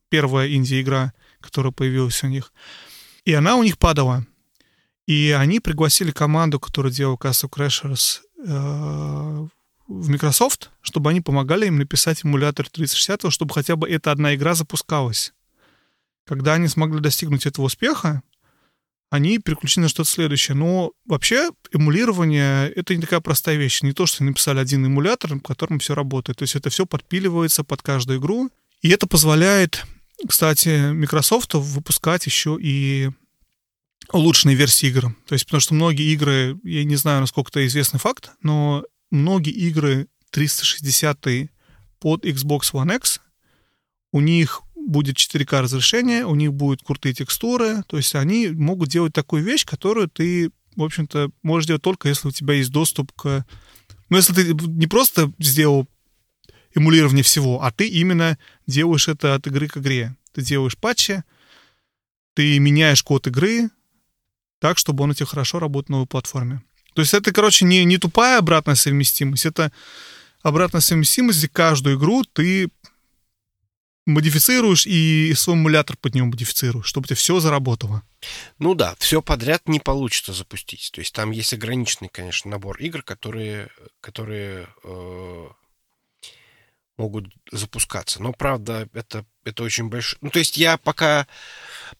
первая 0.08 0.52
инди-игра, 0.54 1.12
которая 1.40 1.72
появилась 1.72 2.22
у 2.22 2.26
них. 2.26 2.52
И 3.24 3.32
она 3.32 3.56
у 3.56 3.62
них 3.62 3.78
падала. 3.78 4.26
И 5.06 5.34
они 5.38 5.60
пригласили 5.60 6.10
команду, 6.10 6.58
которая 6.58 6.92
делала 6.92 7.16
Castle 7.16 7.50
Crashers 7.50 8.20
э, 8.44 9.46
в 9.88 10.08
Microsoft, 10.08 10.70
чтобы 10.82 11.10
они 11.10 11.20
помогали 11.20 11.66
им 11.66 11.78
написать 11.78 12.24
эмулятор 12.24 12.68
360, 12.68 13.32
чтобы 13.32 13.54
хотя 13.54 13.76
бы 13.76 13.88
эта 13.88 14.10
одна 14.10 14.34
игра 14.34 14.54
запускалась. 14.54 15.32
Когда 16.26 16.54
они 16.54 16.66
смогли 16.66 17.00
достигнуть 17.00 17.46
этого 17.46 17.66
успеха, 17.66 18.22
они 19.10 19.38
переключены 19.38 19.84
на 19.84 19.88
что-то 19.88 20.10
следующее. 20.10 20.56
Но 20.56 20.92
вообще 21.04 21.50
эмулирование— 21.72 22.68
это 22.76 22.94
не 22.94 23.00
такая 23.00 23.20
простая 23.20 23.56
вещь. 23.56 23.82
Не 23.82 23.92
то, 23.92 24.06
что 24.06 24.24
написали 24.24 24.58
один 24.58 24.84
эмулятор, 24.84 25.34
в 25.34 25.40
котором 25.40 25.78
все 25.78 25.94
работает. 25.94 26.38
То 26.38 26.42
есть 26.42 26.56
это 26.56 26.70
все 26.70 26.86
подпиливается 26.86 27.62
под 27.62 27.82
каждую 27.82 28.18
игру. 28.18 28.50
И 28.82 28.90
это 28.90 29.06
позволяет, 29.06 29.84
кстати, 30.26 30.92
Microsoft 30.92 31.54
выпускать 31.54 32.26
еще 32.26 32.58
и 32.60 33.10
улучшенные 34.12 34.56
версии 34.56 34.88
игр. 34.88 35.14
То 35.26 35.34
есть 35.34 35.46
потому 35.46 35.60
что 35.60 35.74
многие 35.74 36.12
игры, 36.12 36.58
я 36.62 36.84
не 36.84 36.96
знаю, 36.96 37.20
насколько 37.20 37.50
это 37.50 37.66
известный 37.66 37.98
факт, 37.98 38.30
но 38.42 38.84
многие 39.10 39.52
игры 39.52 40.08
360 40.30 41.18
под 41.98 42.24
Xbox 42.24 42.72
One 42.72 42.96
X, 42.96 43.20
у 44.12 44.20
них 44.20 44.62
будет 44.74 45.16
4К 45.16 45.62
разрешение, 45.62 46.24
у 46.24 46.34
них 46.34 46.52
будут 46.52 46.82
крутые 46.82 47.14
текстуры, 47.14 47.82
то 47.88 47.96
есть 47.96 48.14
они 48.14 48.48
могут 48.48 48.88
делать 48.88 49.12
такую 49.12 49.42
вещь, 49.42 49.64
которую 49.64 50.08
ты, 50.08 50.50
в 50.76 50.82
общем-то, 50.82 51.30
можешь 51.42 51.66
делать 51.66 51.82
только 51.82 52.08
если 52.08 52.28
у 52.28 52.32
тебя 52.32 52.54
есть 52.54 52.70
доступ 52.70 53.12
к... 53.12 53.44
Ну, 54.08 54.16
если 54.16 54.34
ты 54.34 54.54
не 54.54 54.86
просто 54.86 55.32
сделал 55.38 55.88
эмулирование 56.76 57.24
всего, 57.24 57.62
а 57.62 57.72
ты 57.72 57.88
именно 57.88 58.38
делаешь 58.66 59.08
это 59.08 59.34
от 59.34 59.46
игры 59.46 59.66
к 59.66 59.78
игре. 59.78 60.14
Ты 60.32 60.42
делаешь 60.42 60.76
патчи, 60.76 61.24
ты 62.34 62.58
меняешь 62.58 63.02
код 63.02 63.26
игры 63.26 63.70
так, 64.60 64.78
чтобы 64.78 65.04
он 65.04 65.10
у 65.10 65.14
тебя 65.14 65.26
хорошо 65.26 65.58
работал 65.58 65.92
на 65.92 65.96
новой 65.96 66.06
платформе. 66.06 66.62
То 66.94 67.02
есть 67.02 67.14
это, 67.14 67.32
короче, 67.32 67.64
не, 67.64 67.84
не 67.84 67.98
тупая 67.98 68.38
обратная 68.38 68.74
совместимость, 68.74 69.46
это 69.46 69.72
обратная 70.42 70.80
совместимость, 70.80 71.38
где 71.38 71.48
каждую 71.48 71.98
игру 71.98 72.24
ты 72.24 72.68
модифицируешь 74.06 74.86
и 74.86 75.34
свой 75.34 75.56
эмулятор 75.56 75.96
под 75.96 76.14
него 76.14 76.26
модифицируешь, 76.26 76.86
чтобы 76.86 77.04
у 77.04 77.08
тебя 77.08 77.16
все 77.16 77.40
заработало. 77.40 78.02
Ну 78.58 78.74
да, 78.74 78.94
все 78.98 79.20
подряд 79.20 79.68
не 79.68 79.80
получится 79.80 80.32
запустить. 80.32 80.90
То 80.92 81.00
есть 81.00 81.12
там 81.12 81.32
есть 81.32 81.52
ограниченный, 81.52 82.08
конечно, 82.08 82.50
набор 82.50 82.78
игр, 82.78 83.02
которые, 83.02 83.68
которые 84.00 84.68
э, 84.84 85.46
могут 86.96 87.26
запускаться. 87.52 88.22
Но 88.22 88.32
правда, 88.32 88.88
это, 88.92 89.24
это 89.44 89.62
очень 89.62 89.88
большой. 89.88 90.18
Ну, 90.22 90.30
то 90.30 90.38
есть 90.38 90.56
я 90.56 90.76
пока, 90.78 91.26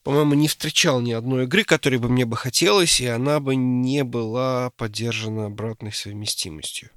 по-моему, 0.03 0.33
не 0.33 0.47
встречал 0.47 1.01
ни 1.01 1.11
одной 1.11 1.45
игры, 1.45 1.63
которой 1.63 1.97
бы 1.97 2.09
мне 2.09 2.25
бы 2.25 2.35
хотелось, 2.35 2.99
и 2.99 3.05
она 3.05 3.39
бы 3.39 3.55
не 3.55 4.03
была 4.03 4.71
поддержана 4.71 5.45
обратной 5.45 5.93
совместимостью. 5.93 6.89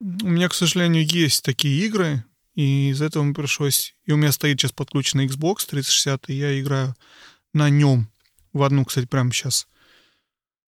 У 0.00 0.28
меня, 0.28 0.48
к 0.48 0.54
сожалению, 0.54 1.06
есть 1.06 1.42
такие 1.42 1.86
игры, 1.86 2.24
и 2.54 2.90
из 2.90 3.02
этого 3.02 3.22
мне 3.22 3.34
пришлось... 3.34 3.94
И 4.04 4.12
у 4.12 4.16
меня 4.16 4.32
стоит 4.32 4.60
сейчас 4.60 4.72
подключенный 4.72 5.26
Xbox 5.26 5.66
360, 5.66 6.30
и 6.30 6.34
я 6.34 6.60
играю 6.60 6.94
на 7.52 7.70
нем. 7.70 8.08
В 8.52 8.62
одну, 8.62 8.84
кстати, 8.84 9.06
прямо 9.06 9.32
сейчас. 9.32 9.66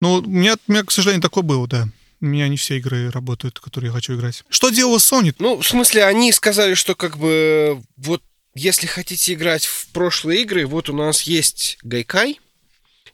Но 0.01 0.15
у 0.15 0.21
меня, 0.21 0.55
у 0.67 0.71
меня, 0.71 0.83
к 0.83 0.91
сожалению, 0.91 1.21
такое 1.21 1.43
было, 1.43 1.67
да. 1.67 1.87
У 2.19 2.25
меня 2.25 2.47
не 2.47 2.57
все 2.57 2.77
игры 2.77 3.09
работают, 3.11 3.59
которые 3.59 3.89
я 3.89 3.93
хочу 3.93 4.15
играть. 4.15 4.43
Что 4.49 4.69
делала 4.69 4.97
Sony? 4.97 5.35
Ну, 5.39 5.61
в 5.61 5.67
смысле, 5.67 6.05
они 6.05 6.31
сказали, 6.31 6.73
что 6.73 6.95
как 6.95 7.17
бы 7.17 7.81
вот 7.95 8.23
если 8.55 8.87
хотите 8.87 9.33
играть 9.33 9.65
в 9.65 9.89
прошлые 9.89 10.41
игры, 10.41 10.65
вот 10.65 10.89
у 10.89 10.93
нас 10.93 11.21
есть 11.23 11.77
Гайкай. 11.83 12.39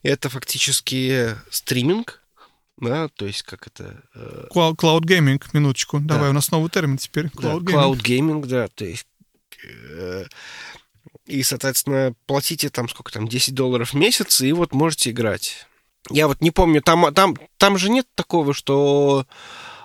Это 0.02 0.30
фактически 0.30 1.36
стриминг, 1.50 2.24
да, 2.78 3.08
то 3.10 3.26
есть 3.26 3.44
как 3.44 3.68
это... 3.68 4.04
Э... 4.16 4.48
Cloud 4.54 5.02
Gaming, 5.02 5.42
минуточку. 5.54 6.00
Да. 6.00 6.16
Давай, 6.16 6.30
у 6.30 6.34
нас 6.34 6.52
новый 6.52 6.70
термин 6.70 6.98
теперь. 6.98 7.28
Cloud, 7.28 7.62
да, 7.62 7.72
Gaming. 7.72 7.74
Cloud 7.74 8.02
Gaming, 8.02 8.46
да, 8.46 8.68
то 8.68 8.86
есть... 8.86 9.08
Э... 9.66 10.26
И, 11.26 11.42
соответственно, 11.44 12.14
платите 12.26 12.70
там 12.70 12.90
сколько 12.90 13.12
там, 13.12 13.28
10 13.28 13.54
долларов 13.54 13.92
в 13.92 13.94
месяц, 13.94 14.42
и 14.42 14.52
вот 14.52 14.74
можете 14.74 15.12
играть. 15.12 15.68
Я 16.10 16.28
вот 16.28 16.42
не 16.42 16.52
помню, 16.52 16.82
там, 16.82 17.14
там, 17.14 17.36
там 17.58 17.78
же 17.78 17.90
нет 17.90 18.08
такого, 18.16 18.54
что 18.54 19.26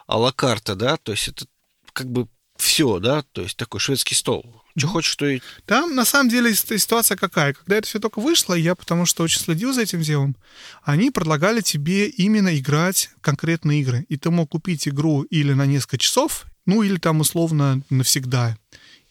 алакарта, 0.07 0.74
да, 0.74 0.97
то 0.97 1.12
есть 1.12 1.28
это 1.28 1.47
как 1.93 2.11
бы 2.11 2.27
все, 2.57 2.99
да, 2.99 3.23
то 3.32 3.43
есть 3.43 3.57
такой 3.57 3.81
шведский 3.81 4.15
стол. 4.15 4.62
Что 4.77 4.89
хочешь, 4.89 5.11
что 5.11 5.27
и... 5.27 5.40
Там, 5.65 5.95
на 5.95 6.05
самом 6.05 6.28
деле, 6.28 6.55
ситуация 6.55 7.16
какая? 7.16 7.55
Когда 7.55 7.77
это 7.77 7.86
все 7.86 7.99
только 7.99 8.20
вышло, 8.20 8.55
я 8.55 8.74
потому 8.74 9.07
что 9.07 9.23
очень 9.23 9.40
следил 9.40 9.73
за 9.73 9.82
этим 9.82 10.03
делом, 10.03 10.36
они 10.82 11.11
предлагали 11.11 11.61
тебе 11.61 12.09
именно 12.09 12.57
играть 12.57 13.11
конкретные 13.20 13.81
игры. 13.81 14.05
И 14.09 14.16
ты 14.16 14.31
мог 14.31 14.51
купить 14.51 14.86
игру 14.89 15.23
или 15.23 15.53
на 15.53 15.66
несколько 15.66 15.99
часов, 15.99 16.47
ну, 16.66 16.82
или 16.82 16.97
там 16.97 17.20
условно 17.20 17.82
навсегда, 17.90 18.57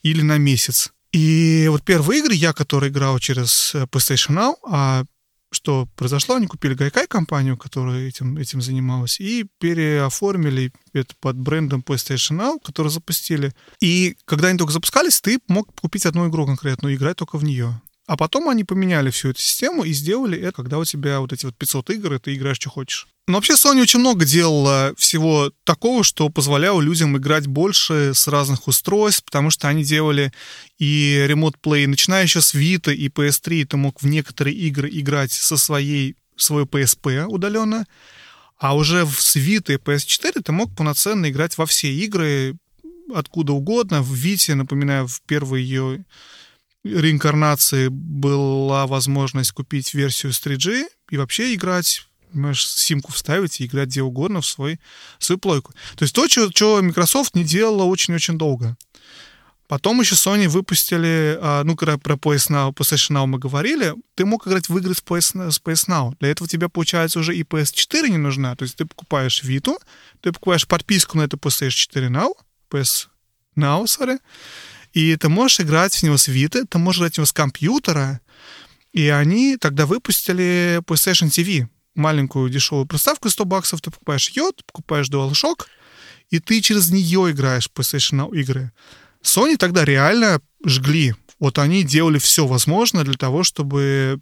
или 0.02 0.22
на 0.22 0.38
месяц. 0.38 0.92
И 1.12 1.66
вот 1.70 1.82
первые 1.84 2.20
игры 2.20 2.34
я, 2.34 2.52
который 2.52 2.90
играл 2.90 3.18
через 3.18 3.74
э, 3.74 3.84
PlayStation 3.84 4.36
Now, 4.36 4.54
а 4.64 5.04
что 5.50 5.88
произошло, 5.96 6.36
они 6.36 6.46
купили 6.46 6.74
Гайкай 6.74 7.06
компанию, 7.06 7.56
которая 7.56 8.06
этим, 8.06 8.36
этим 8.36 8.60
занималась, 8.60 9.20
и 9.20 9.46
переоформили 9.58 10.72
это 10.92 11.14
под 11.20 11.36
брендом 11.36 11.82
PlayStation 11.86 12.38
Now, 12.38 12.58
который 12.62 12.88
запустили. 12.88 13.52
И 13.80 14.16
когда 14.24 14.48
они 14.48 14.58
только 14.58 14.72
запускались, 14.72 15.20
ты 15.20 15.38
мог 15.48 15.74
купить 15.80 16.06
одну 16.06 16.28
игру 16.28 16.46
конкретную 16.46 16.94
и 16.94 16.96
играть 16.96 17.16
только 17.16 17.38
в 17.38 17.44
нее. 17.44 17.80
А 18.08 18.16
потом 18.16 18.48
они 18.48 18.64
поменяли 18.64 19.10
всю 19.10 19.28
эту 19.28 19.42
систему 19.42 19.84
и 19.84 19.92
сделали 19.92 20.38
это, 20.38 20.52
когда 20.52 20.78
у 20.78 20.84
тебя 20.86 21.20
вот 21.20 21.34
эти 21.34 21.44
вот 21.44 21.54
500 21.54 21.90
игр, 21.90 22.14
и 22.14 22.18
ты 22.18 22.34
играешь, 22.34 22.56
что 22.56 22.70
хочешь. 22.70 23.06
Но 23.26 23.34
вообще 23.34 23.52
Sony 23.52 23.82
очень 23.82 24.00
много 24.00 24.24
делала 24.24 24.94
всего 24.96 25.52
такого, 25.64 26.02
что 26.02 26.30
позволяло 26.30 26.80
людям 26.80 27.18
играть 27.18 27.46
больше 27.46 28.12
с 28.14 28.26
разных 28.26 28.66
устройств, 28.66 29.24
потому 29.26 29.50
что 29.50 29.68
они 29.68 29.84
делали 29.84 30.32
и 30.78 31.22
Remote 31.28 31.56
Play, 31.62 31.86
начиная 31.86 32.22
еще 32.22 32.40
с 32.40 32.54
Vita 32.54 32.94
и 32.94 33.08
PS3, 33.08 33.66
ты 33.66 33.76
мог 33.76 34.00
в 34.00 34.06
некоторые 34.06 34.56
игры 34.56 34.88
играть 34.90 35.32
со 35.32 35.58
своей, 35.58 36.16
свой 36.34 36.62
PSP 36.62 37.26
удаленно, 37.26 37.86
а 38.56 38.74
уже 38.74 39.06
с 39.06 39.36
Vita 39.36 39.74
и 39.74 39.76
PS4 39.76 40.40
ты 40.40 40.50
мог 40.50 40.74
полноценно 40.74 41.28
играть 41.28 41.58
во 41.58 41.66
все 41.66 41.92
игры 41.92 42.56
откуда 43.14 43.52
угодно. 43.52 44.00
В 44.00 44.14
Vita, 44.14 44.54
напоминаю, 44.54 45.06
в 45.06 45.20
первой 45.26 45.62
ее 45.62 46.06
реинкарнации 46.84 47.88
была 47.88 48.86
возможность 48.86 49.52
купить 49.52 49.94
версию 49.94 50.32
с 50.32 50.44
3G 50.44 50.86
и 51.10 51.16
вообще 51.16 51.54
играть 51.54 52.08
можешь 52.32 52.68
симку 52.68 53.12
вставить 53.12 53.60
и 53.60 53.66
играть 53.66 53.88
где 53.88 54.02
угодно 54.02 54.40
в 54.40 54.46
свой, 54.46 54.78
в 55.18 55.24
свою 55.24 55.38
плойку. 55.38 55.72
То 55.96 56.04
есть 56.04 56.14
то, 56.14 56.28
что, 56.28 56.82
Microsoft 56.82 57.34
не 57.34 57.44
делала 57.44 57.84
очень-очень 57.84 58.36
долго. 58.36 58.76
Потом 59.66 60.00
еще 60.00 60.14
Sony 60.14 60.48
выпустили, 60.48 61.38
а, 61.42 61.62
ну, 61.62 61.76
когда 61.76 61.98
про 61.98 62.14
PS 62.14 62.50
Now, 62.50 62.74
PlayStation 62.74 63.16
Now 63.16 63.26
мы 63.26 63.38
говорили, 63.38 63.94
ты 64.14 64.24
мог 64.24 64.46
играть 64.46 64.70
в 64.70 64.78
игры 64.78 64.94
с 64.94 65.02
PS, 65.02 65.50
с 65.50 65.60
PS 65.60 65.88
Now. 65.88 66.16
Для 66.20 66.30
этого 66.30 66.48
тебе, 66.48 66.70
получается, 66.70 67.18
уже 67.18 67.36
и 67.36 67.42
PS4 67.42 68.08
не 68.08 68.16
нужна. 68.16 68.56
То 68.56 68.62
есть 68.62 68.76
ты 68.76 68.86
покупаешь 68.86 69.42
Vita, 69.44 69.76
ты 70.22 70.32
покупаешь 70.32 70.66
подписку 70.66 71.18
на 71.18 71.22
эту 71.22 71.36
PlayStation 71.36 71.70
4 71.70 72.06
Now, 72.06 72.30
PS 72.70 73.08
Now, 73.56 73.84
sorry, 73.84 74.18
и 74.92 75.16
ты 75.16 75.28
можешь 75.28 75.60
играть 75.60 75.94
в 75.94 76.02
него 76.02 76.16
с 76.16 76.28
Vita, 76.28 76.64
ты 76.68 76.78
можешь 76.78 77.00
играть 77.00 77.14
в 77.14 77.18
него 77.18 77.26
с 77.26 77.32
компьютера, 77.32 78.20
и 78.92 79.08
они 79.08 79.56
тогда 79.56 79.86
выпустили 79.86 80.80
PlayStation 80.86 81.28
TV, 81.28 81.68
маленькую 81.94 82.48
дешевую 82.48 82.86
приставку 82.86 83.28
100 83.28 83.44
баксов, 83.44 83.80
ты 83.80 83.90
покупаешь 83.90 84.28
ее, 84.30 84.50
покупаешь 84.66 85.08
DualShock, 85.08 85.66
и 86.30 86.38
ты 86.38 86.60
через 86.60 86.90
нее 86.90 87.30
играешь 87.30 87.68
в 87.68 87.78
PlayStation 87.78 88.34
игры. 88.34 88.72
Sony 89.22 89.56
тогда 89.56 89.84
реально 89.84 90.40
жгли. 90.64 91.14
Вот 91.38 91.58
они 91.58 91.84
делали 91.84 92.18
все 92.18 92.46
возможное 92.46 93.04
для 93.04 93.14
того, 93.14 93.44
чтобы 93.44 94.20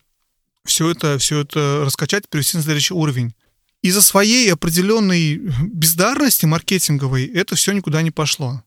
все 0.64 0.90
это, 0.90 1.18
все 1.18 1.40
это 1.40 1.82
раскачать, 1.84 2.28
перевести 2.28 2.56
на 2.56 2.62
следующий 2.62 2.94
уровень. 2.94 3.34
Из-за 3.82 4.02
своей 4.02 4.52
определенной 4.52 5.36
бездарности 5.36 6.47
маркетинговой 6.47 7.26
это 7.26 7.55
все 7.55 7.72
никуда 7.72 8.02
не 8.02 8.10
пошло. 8.10 8.62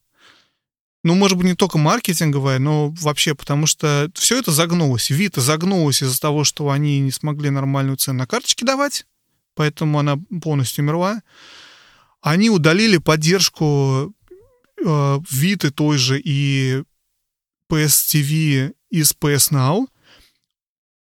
Ну, 1.04 1.16
может 1.16 1.38
быть, 1.38 1.48
не 1.48 1.56
только 1.56 1.78
маркетинговая, 1.78 2.60
но 2.60 2.90
вообще, 2.90 3.34
потому 3.34 3.68
что 3.68 4.12
все 4.16 4.38
это 4.38 4.52
загнулось. 4.52 5.10
Вита 5.10 5.40
загнулась 5.40 6.04
из-за 6.04 6.20
того, 6.20 6.44
что 6.44 6.70
они 6.70 7.00
не 7.00 7.12
смогли 7.12 7.50
нормальную 7.50 7.96
цену 7.96 8.20
на 8.20 8.28
карточки 8.28 8.66
давать, 8.66 9.06
поэтому 9.56 10.00
она 10.00 10.18
полностью 10.42 10.84
умерла. 10.84 11.22
Они 12.22 12.50
удалили 12.50 12.98
поддержку 12.98 14.14
э, 14.86 15.20
Виты 15.32 15.72
той 15.72 15.98
же 15.98 16.20
и 16.20 16.84
PS 17.72 18.14
TV 18.14 18.74
из 18.90 19.14
PS 19.14 19.52
Now. 19.52 19.88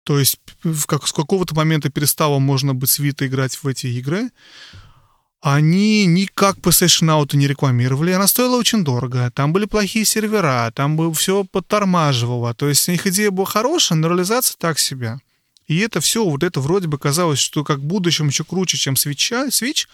То 0.05 0.19
есть 0.19 0.41
как, 0.87 1.07
с 1.07 1.13
какого-то 1.13 1.55
момента 1.55 1.91
перестало 1.91 2.39
можно 2.39 2.75
быть 2.75 2.91
с 2.91 2.99
Vita 2.99 3.27
играть 3.27 3.57
в 3.63 3.67
эти 3.67 3.87
игры. 3.89 4.31
Они 5.43 6.07
никак 6.07 6.59
PlayStation 6.59 7.09
Now 7.09 7.37
не 7.37 7.49
рекламировали, 7.49 8.13
она 8.13 8.29
стоила 8.29 8.57
очень 8.57 8.85
дорого, 8.85 9.29
там 9.35 9.53
были 9.53 9.65
плохие 9.65 10.05
сервера, 10.05 10.73
там 10.73 10.97
бы 10.97 11.13
все 11.13 11.43
подтормаживало. 11.43 12.55
То 12.55 12.69
есть 12.69 12.89
у 12.89 12.93
них 12.93 13.05
идея 13.09 13.33
была 13.33 13.47
хорошая, 13.47 13.99
но 13.99 14.07
реализация 14.07 14.57
так 14.57 14.79
себе. 14.79 15.19
И 15.67 15.79
это 15.79 16.01
все, 16.01 16.25
вот 16.25 16.45
это 16.45 16.61
вроде 16.61 16.87
бы 16.87 16.97
казалось, 16.97 17.41
что 17.41 17.65
как 17.65 17.79
в 17.79 17.85
будущем 17.85 18.29
еще 18.29 18.45
круче, 18.45 18.79
чем 18.79 18.95
Switch, 18.95 19.49
Switch 19.49 19.89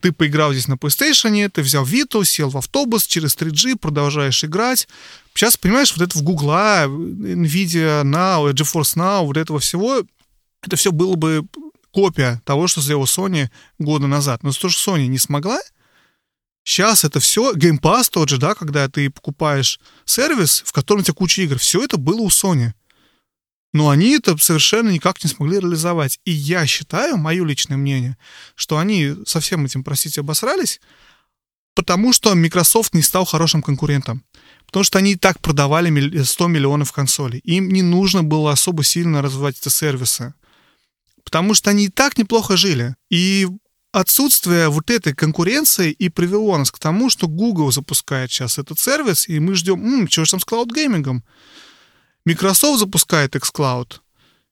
ты 0.00 0.12
поиграл 0.12 0.52
здесь 0.52 0.66
на 0.66 0.74
PlayStation, 0.74 1.50
ты 1.50 1.60
взял 1.60 1.84
Vita, 1.84 2.24
сел 2.24 2.48
в 2.48 2.56
автобус 2.56 3.06
через 3.06 3.36
3G, 3.36 3.76
продолжаешь 3.76 4.42
играть. 4.44 4.88
Сейчас, 5.34 5.58
понимаешь, 5.58 5.94
вот 5.94 6.08
это 6.08 6.18
в 6.18 6.22
Google, 6.22 6.52
NVIDIA 6.52 8.02
Now, 8.02 8.50
GeForce 8.50 8.96
Now, 8.96 9.26
вот 9.26 9.36
этого 9.36 9.58
всего, 9.58 10.02
это 10.62 10.76
все 10.76 10.90
было 10.90 11.16
бы 11.16 11.44
копия 11.92 12.40
того, 12.44 12.66
что 12.68 12.80
сделала 12.80 13.04
Sony 13.04 13.50
года 13.78 14.06
назад. 14.06 14.42
Но 14.42 14.52
то, 14.52 14.68
что 14.68 14.96
Sony 14.96 15.06
не 15.06 15.18
смогла, 15.18 15.60
сейчас 16.64 17.04
это 17.04 17.20
все, 17.20 17.52
Game 17.52 17.80
Pass 17.80 18.08
тот 18.10 18.28
же, 18.28 18.38
да, 18.38 18.54
когда 18.54 18.88
ты 18.88 19.10
покупаешь 19.10 19.80
сервис, 20.04 20.62
в 20.64 20.72
котором 20.72 21.00
у 21.00 21.04
тебя 21.04 21.14
куча 21.14 21.42
игр, 21.42 21.58
все 21.58 21.82
это 21.84 21.96
было 21.96 22.20
у 22.20 22.28
Sony. 22.28 22.72
Но 23.72 23.88
они 23.88 24.16
это 24.16 24.36
совершенно 24.36 24.90
никак 24.90 25.22
не 25.22 25.30
смогли 25.30 25.60
реализовать. 25.60 26.18
И 26.24 26.32
я 26.32 26.66
считаю, 26.66 27.16
мое 27.16 27.44
личное 27.44 27.76
мнение, 27.76 28.16
что 28.56 28.78
они 28.78 29.14
со 29.26 29.40
всем 29.40 29.64
этим, 29.64 29.84
простите, 29.84 30.22
обосрались, 30.22 30.80
потому 31.74 32.12
что 32.12 32.34
Microsoft 32.34 32.94
не 32.94 33.02
стал 33.02 33.24
хорошим 33.24 33.62
конкурентом. 33.62 34.24
Потому 34.66 34.84
что 34.84 34.98
они 34.98 35.12
и 35.12 35.16
так 35.16 35.40
продавали 35.40 36.22
100 36.22 36.46
миллионов 36.48 36.92
консолей. 36.92 37.40
Им 37.40 37.70
не 37.70 37.82
нужно 37.82 38.22
было 38.22 38.52
особо 38.52 38.84
сильно 38.84 39.22
развивать 39.22 39.58
эти 39.58 39.68
сервисы. 39.68 40.34
Потому 41.24 41.54
что 41.54 41.70
они 41.70 41.86
и 41.86 41.88
так 41.88 42.18
неплохо 42.18 42.56
жили. 42.56 42.94
И 43.10 43.46
отсутствие 43.92 44.68
вот 44.68 44.90
этой 44.90 45.14
конкуренции 45.14 45.90
и 45.90 46.08
привело 46.08 46.56
нас 46.56 46.70
к 46.70 46.78
тому, 46.78 47.10
что 47.10 47.28
Google 47.28 47.72
запускает 47.72 48.30
сейчас 48.30 48.58
этот 48.58 48.78
сервис, 48.78 49.28
и 49.28 49.40
мы 49.40 49.54
ждем, 49.54 49.84
м-м, 49.84 50.08
что 50.08 50.24
же 50.24 50.30
там 50.32 50.40
с 50.40 50.44
cloud 50.44 50.70
геймингом? 50.70 51.22
Microsoft 52.24 52.80
запускает 52.80 53.34
xCloud, 53.34 54.00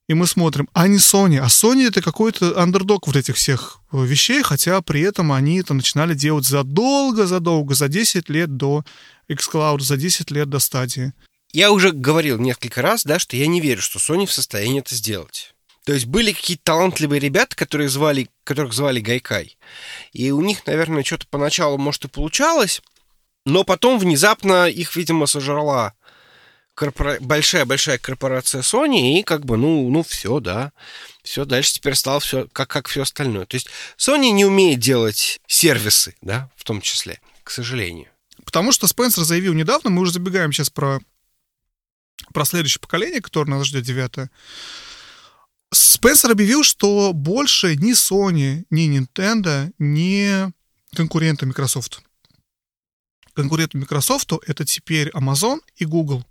и 0.09 0.15
мы 0.15 0.27
смотрим, 0.27 0.69
а 0.73 0.89
не 0.89 0.97
Sony. 0.97 1.39
А 1.39 1.47
Sony 1.47 1.87
это 1.87 2.01
какой-то 2.01 2.61
андердог 2.61 3.07
вот 3.07 3.17
этих 3.17 3.37
всех 3.37 3.81
э, 3.93 4.05
вещей, 4.05 4.43
хотя 4.43 4.81
при 4.81 5.03
этом 5.03 5.33
они 5.33 5.61
это 5.61 5.75
начинали 5.75 6.15
делать 6.15 6.47
задолго-задолго, 6.47 7.75
за 7.75 7.89
10 7.89 8.29
лет 8.31 8.57
до 8.57 8.85
xCloud, 9.29 9.81
за 9.81 9.97
10 9.97 10.31
лет 10.31 10.49
до 10.49 10.59
стадии. 10.59 11.13
Я 11.53 11.71
уже 11.73 11.93
говорил 11.93 12.39
несколько 12.39 12.83
раз, 12.83 13.05
да, 13.05 13.19
что 13.19 13.37
я 13.37 13.47
не 13.47 13.61
верю, 13.61 13.81
что 13.83 13.99
Sony 13.99 14.27
в 14.27 14.33
состоянии 14.33 14.81
это 14.81 14.95
сделать. 14.95 15.55
То 15.89 15.95
есть 15.95 16.05
были 16.05 16.33
какие-то 16.33 16.65
талантливые 16.65 17.19
ребята, 17.19 17.57
которые 17.57 17.89
звали, 17.89 18.29
которых 18.45 18.75
звали 18.75 19.01
Гайкай. 19.01 19.57
И 20.13 20.31
у 20.33 20.43
них, 20.43 20.67
наверное, 20.67 21.03
что-то 21.03 21.27
поначалу, 21.31 21.79
может, 21.79 22.05
и 22.05 22.09
получалось, 22.09 22.83
но 23.47 23.65
потом 23.65 23.99
внезапно 23.99 24.69
их, 24.69 24.95
видимо, 24.97 25.25
сожрала 25.25 25.95
большая-большая 26.77 27.97
корпорация 27.97 28.61
Sony, 28.61 29.19
и 29.19 29.23
как 29.23 29.47
бы, 29.47 29.57
ну, 29.57 29.89
ну 29.89 30.03
все, 30.03 30.41
да. 30.41 30.73
Все, 31.23 31.47
дальше 31.47 31.73
теперь 31.73 31.95
стало 31.95 32.21
все 32.21 32.47
как, 32.53 32.69
как 32.69 32.87
все 32.87 33.01
остальное. 33.01 33.47
То 33.47 33.55
есть 33.55 33.69
Sony 33.97 34.29
не 34.29 34.45
умеет 34.45 34.81
делать 34.81 35.41
сервисы, 35.47 36.17
да, 36.21 36.51
в 36.55 36.65
том 36.65 36.83
числе, 36.83 37.19
к 37.45 37.51
сожалению. 37.51 38.09
Потому 38.45 38.73
что 38.73 38.89
Спенсер 38.89 39.23
заявил 39.23 39.55
недавно, 39.55 39.89
мы 39.89 40.03
уже 40.03 40.13
забегаем 40.13 40.53
сейчас 40.53 40.69
про, 40.69 41.01
про 42.35 42.45
следующее 42.45 42.81
поколение, 42.83 43.23
которое 43.23 43.53
нас 43.53 43.67
ждет, 43.67 43.85
девятое, 43.85 44.31
Спенсер 45.71 46.31
объявил, 46.31 46.63
что 46.63 47.13
больше 47.13 47.77
ни 47.77 47.93
Sony, 47.93 48.65
ни 48.71 48.99
Nintendo 48.99 49.73
не 49.79 50.53
конкуренты 50.95 51.47
Microsoft. 51.47 52.01
Конкуренты 53.35 53.79
Microsoft 53.79 54.33
это 54.47 54.65
теперь 54.65 55.11
Amazon 55.11 55.61
и 55.77 55.85
Google. 55.85 56.25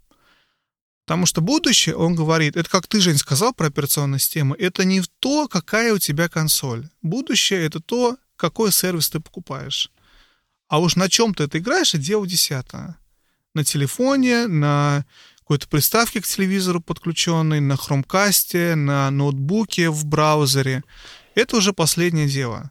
Потому 1.06 1.26
что 1.26 1.40
будущее, 1.40 1.96
он 1.96 2.16
говорит, 2.16 2.58
это 2.58 2.70
как 2.70 2.86
ты, 2.88 3.00
Жень, 3.00 3.18
сказал 3.18 3.54
про 3.54 3.68
операционные 3.68 4.20
системы, 4.20 4.58
это 4.60 4.84
не 4.84 5.02
то, 5.20 5.48
какая 5.48 5.94
у 5.94 6.00
тебя 6.00 6.28
консоль. 6.28 6.90
Будущее 7.02 7.66
это 7.66 7.80
то, 7.80 8.18
какой 8.36 8.74
сервис 8.74 9.10
ты 9.10 9.22
покупаешь. 9.22 9.90
А 10.68 10.80
уж 10.80 10.98
на 10.98 11.08
чем 11.08 11.34
ты 11.34 11.44
это 11.44 11.60
играешь, 11.60 11.94
это 11.94 12.04
дело 12.04 12.28
десятое. 12.28 12.98
На 13.54 13.64
телефоне, 13.64 14.48
на 14.48 15.06
какой-то 15.48 15.70
приставке 15.70 16.20
к 16.20 16.28
телевизору 16.28 16.82
подключенной, 16.82 17.62
на 17.62 17.78
хромкасте, 17.78 18.76
на 18.76 19.10
ноутбуке, 19.10 19.90
в 19.90 20.06
браузере. 20.06 20.84
Это 21.36 21.56
уже 21.56 21.72
последнее 21.72 22.28
дело. 22.28 22.70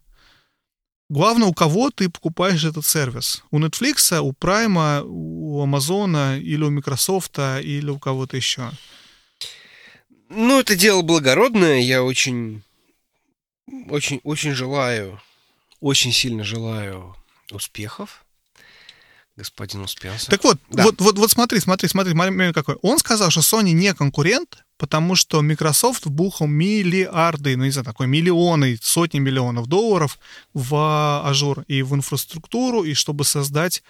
Главное, 1.08 1.48
у 1.48 1.54
кого 1.54 1.90
ты 1.90 2.10
покупаешь 2.10 2.64
этот 2.64 2.84
сервис. 2.84 3.42
У 3.50 3.58
Netflix, 3.60 4.20
у 4.20 4.32
Prime, 4.32 5.02
у 5.06 5.64
Amazon 5.64 6.38
или 6.38 6.64
у 6.64 6.70
Microsoft 6.70 7.38
или 7.38 7.88
у 7.88 7.98
кого-то 7.98 8.36
еще. 8.36 8.70
Ну, 10.28 10.60
это 10.60 10.76
дело 10.76 11.00
благородное. 11.00 11.78
Я 11.78 12.02
очень, 12.02 12.62
очень, 13.88 14.20
очень 14.22 14.52
желаю, 14.52 15.18
очень 15.80 16.12
сильно 16.12 16.44
желаю 16.44 17.16
успехов 17.50 18.25
господин 19.36 19.82
Успенсер. 19.82 20.30
Так 20.30 20.44
вот, 20.44 20.58
да. 20.70 20.84
вот, 20.84 21.00
вот, 21.00 21.18
вот 21.18 21.30
смотри, 21.30 21.60
смотри, 21.60 21.88
смотри, 21.88 22.14
момент 22.14 22.54
какой. 22.54 22.76
Он 22.82 22.98
сказал, 22.98 23.30
что 23.30 23.40
Sony 23.40 23.72
не 23.72 23.92
конкурент, 23.94 24.64
потому 24.78 25.14
что 25.14 25.42
Microsoft 25.42 26.06
вбухал 26.06 26.46
миллиарды, 26.46 27.56
ну 27.56 27.64
не 27.64 27.70
знаю, 27.70 27.84
такой 27.84 28.06
миллионы, 28.06 28.78
сотни 28.80 29.18
миллионов 29.18 29.66
долларов 29.66 30.18
в 30.54 31.22
Azure 31.24 31.62
и 31.68 31.82
в 31.82 31.94
инфраструктуру, 31.94 32.84
и 32.84 32.94
чтобы 32.94 33.24
создать 33.24 33.82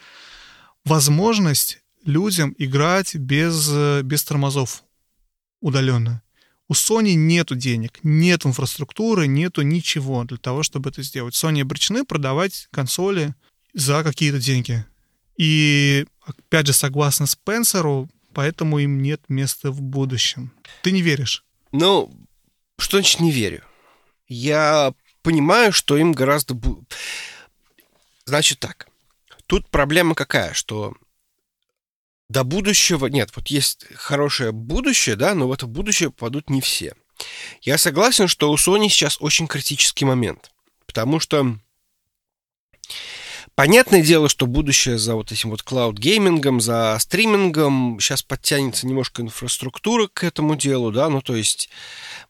возможность 0.85 1.81
людям 2.05 2.55
играть 2.59 3.15
без, 3.15 3.71
без 4.03 4.25
тормозов 4.25 4.85
удаленно. 5.61 6.23
У 6.69 6.73
Sony 6.73 7.15
нету 7.15 7.55
денег, 7.55 8.01
нет 8.03 8.45
инфраструктуры, 8.45 9.29
нету 9.29 9.63
ничего 9.63 10.25
для 10.25 10.37
того, 10.37 10.65
чтобы 10.65 10.91
это 10.91 11.03
сделать. 11.03 11.35
Sony 11.35 11.63
обречены 11.63 12.05
продавать 12.05 12.69
консоли 12.73 13.35
за 13.73 14.03
какие-то 14.03 14.41
деньги. 14.41 14.85
И, 15.37 16.07
опять 16.25 16.67
же, 16.67 16.73
согласно 16.73 17.27
Спенсеру, 17.27 18.09
поэтому 18.33 18.79
им 18.79 19.03
нет 19.03 19.23
места 19.29 19.71
в 19.71 19.81
будущем. 19.83 20.53
Ты 20.83 20.93
не 20.93 21.03
веришь? 21.03 21.45
Ну, 21.73 22.11
что 22.79 22.99
значит 22.99 23.21
не 23.21 23.31
верю? 23.31 23.65
Я 24.29 24.95
понимаю, 25.23 25.73
что 25.73 25.97
им 25.97 26.13
гораздо... 26.13 26.57
Значит 28.25 28.59
так, 28.59 28.89
тут 29.47 29.69
проблема 29.69 30.15
какая, 30.15 30.53
что 30.53 30.95
до 32.29 32.45
будущего... 32.45 33.07
Нет, 33.07 33.31
вот 33.37 33.49
есть 33.49 33.87
хорошее 33.95 34.53
будущее, 34.53 35.17
да, 35.17 35.35
но 35.35 35.49
в 35.49 35.53
это 35.53 35.67
будущее 35.67 36.11
попадут 36.11 36.51
не 36.51 36.61
все. 36.61 36.95
Я 37.63 37.79
согласен, 37.79 38.29
что 38.29 38.51
у 38.51 38.57
Sony 38.57 38.89
сейчас 38.89 39.19
очень 39.21 39.47
критический 39.47 40.05
момент, 40.05 40.51
потому 40.87 41.21
что 41.21 41.59
Понятное 43.57 44.03
дело, 44.03 44.29
что 44.29 44.47
будущее 44.47 44.99
за 44.99 45.15
вот 45.15 45.33
этим 45.33 45.49
вот 45.49 45.63
cloud 45.63 45.95
геймингом, 45.95 46.61
за 46.61 46.95
стримингом, 47.01 47.97
сейчас 48.01 48.23
подтянется 48.23 48.87
немножко 48.87 49.23
инфраструктура 49.23 50.09
к 50.13 50.25
этому 50.25 50.57
делу, 50.57 50.93
да, 50.93 51.09
ну 51.09 51.23
то 51.23 51.35
есть 51.35 51.71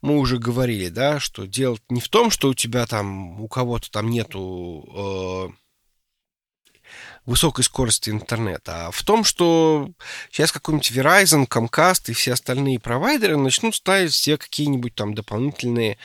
мы 0.01 0.19
уже 0.19 0.37
говорили, 0.37 0.87
да, 0.87 1.19
что 1.19 1.45
дело 1.45 1.77
не 1.89 1.99
в 1.99 2.07
том, 2.07 2.31
что 2.31 2.47
у 2.47 2.53
тебя 2.53 2.85
там, 2.85 3.41
у 3.41 3.49
кого-то 3.49 3.91
там 3.91 4.09
нету 4.09 5.51
э, 5.51 6.89
высокой 7.25 7.65
скорости 7.65 8.09
интернета, 8.09 8.87
а 8.87 8.91
в 8.91 9.03
том, 9.03 9.25
что 9.25 9.91
сейчас 10.31 10.53
какой-нибудь 10.53 10.91
Verizon, 10.91 11.45
Comcast 11.45 12.03
и 12.07 12.13
все 12.13 12.33
остальные 12.33 12.79
провайдеры 12.79 13.35
начнут 13.35 13.75
ставить 13.75 14.13
все 14.13 14.37
какие-нибудь 14.37 14.95
там 14.95 15.13
дополнительные 15.13 15.97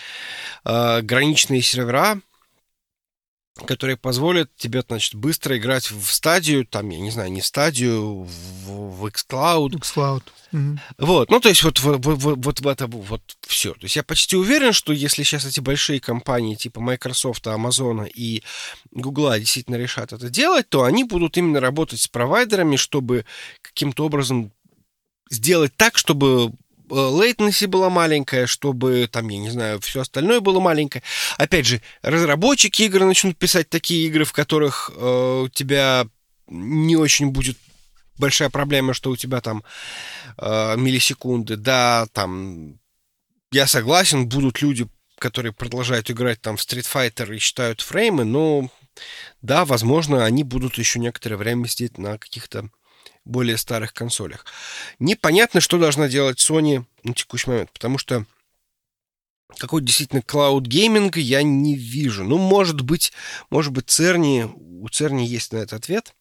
э, 0.64 1.00
граничные 1.02 1.62
сервера, 1.62 2.20
которые 3.66 3.96
позволят 3.96 4.50
тебе, 4.56 4.82
значит, 4.86 5.14
быстро 5.14 5.56
играть 5.58 5.90
в 5.90 6.10
стадию, 6.12 6.66
там, 6.66 6.88
я 6.88 6.98
не 6.98 7.10
знаю, 7.10 7.30
не 7.30 7.40
в 7.40 7.46
стадию, 7.46 8.24
в, 8.24 9.00
в 9.00 9.06
xCloud. 9.06 9.72
xCloud. 9.78 10.22
Угу. 10.52 10.78
Вот, 10.98 11.30
ну, 11.30 11.40
то 11.40 11.48
есть 11.48 11.62
вот, 11.62 11.80
вот, 11.80 12.04
вот, 12.04 12.38
вот 12.44 12.60
в 12.60 12.68
это 12.68 12.86
вот 12.86 13.22
все. 13.46 13.72
То 13.74 13.84
есть 13.84 13.96
я 13.96 14.02
почти 14.02 14.36
уверен, 14.36 14.72
что 14.72 14.92
если 14.92 15.22
сейчас 15.22 15.44
эти 15.44 15.60
большие 15.60 16.00
компании 16.00 16.54
типа 16.54 16.80
Microsoft, 16.80 17.46
Amazon 17.46 18.08
и 18.08 18.42
Google 18.90 19.38
действительно 19.38 19.76
решат 19.76 20.12
это 20.12 20.28
делать, 20.30 20.68
то 20.68 20.84
они 20.84 21.04
будут 21.04 21.36
именно 21.36 21.60
работать 21.60 22.00
с 22.00 22.08
провайдерами, 22.08 22.76
чтобы 22.76 23.24
каким-то 23.60 24.06
образом 24.06 24.52
сделать 25.30 25.72
так, 25.76 25.96
чтобы 25.96 26.52
latency 26.92 27.66
была 27.66 27.90
маленькая, 27.90 28.46
чтобы 28.46 29.08
там, 29.10 29.28
я 29.28 29.38
не 29.38 29.50
знаю, 29.50 29.80
все 29.80 30.02
остальное 30.02 30.40
было 30.40 30.60
маленькое. 30.60 31.02
Опять 31.38 31.66
же, 31.66 31.80
разработчики 32.02 32.82
игр 32.82 33.04
начнут 33.04 33.36
писать 33.36 33.68
такие 33.68 34.06
игры, 34.06 34.24
в 34.24 34.32
которых 34.32 34.90
э, 34.94 35.42
у 35.44 35.48
тебя 35.48 36.06
не 36.48 36.96
очень 36.96 37.30
будет 37.30 37.56
большая 38.18 38.50
проблема, 38.50 38.94
что 38.94 39.10
у 39.10 39.16
тебя 39.16 39.40
там 39.40 39.64
э, 40.38 40.76
миллисекунды, 40.76 41.56
да, 41.56 42.06
там 42.12 42.78
я 43.52 43.66
согласен, 43.66 44.28
будут 44.28 44.62
люди, 44.62 44.86
которые 45.18 45.52
продолжают 45.52 46.10
играть 46.10 46.40
там 46.40 46.56
в 46.56 46.60
Street 46.60 46.86
Fighter 46.90 47.34
и 47.34 47.38
считают 47.38 47.80
фреймы, 47.80 48.24
но 48.24 48.68
да, 49.40 49.64
возможно, 49.64 50.24
они 50.24 50.44
будут 50.44 50.78
еще 50.78 50.98
некоторое 50.98 51.36
время 51.36 51.66
сидеть 51.68 51.98
на 51.98 52.18
каких-то 52.18 52.70
более 53.24 53.56
старых 53.56 53.92
консолях. 53.92 54.44
Непонятно, 54.98 55.60
что 55.60 55.78
должна 55.78 56.08
делать 56.08 56.38
Sony 56.38 56.84
на 57.02 57.14
текущий 57.14 57.50
момент, 57.50 57.70
потому 57.72 57.98
что 57.98 58.24
какой 59.58 59.82
действительно 59.82 60.22
клауд 60.22 60.66
гейминг 60.66 61.16
я 61.16 61.42
не 61.42 61.76
вижу. 61.76 62.24
Ну, 62.24 62.38
может 62.38 62.80
быть, 62.80 63.12
может 63.50 63.72
быть, 63.72 63.90
Церни, 63.90 64.48
у 64.56 64.88
Церни 64.88 65.24
есть 65.24 65.52
на 65.52 65.58
это 65.58 65.76
ответ, 65.76 66.14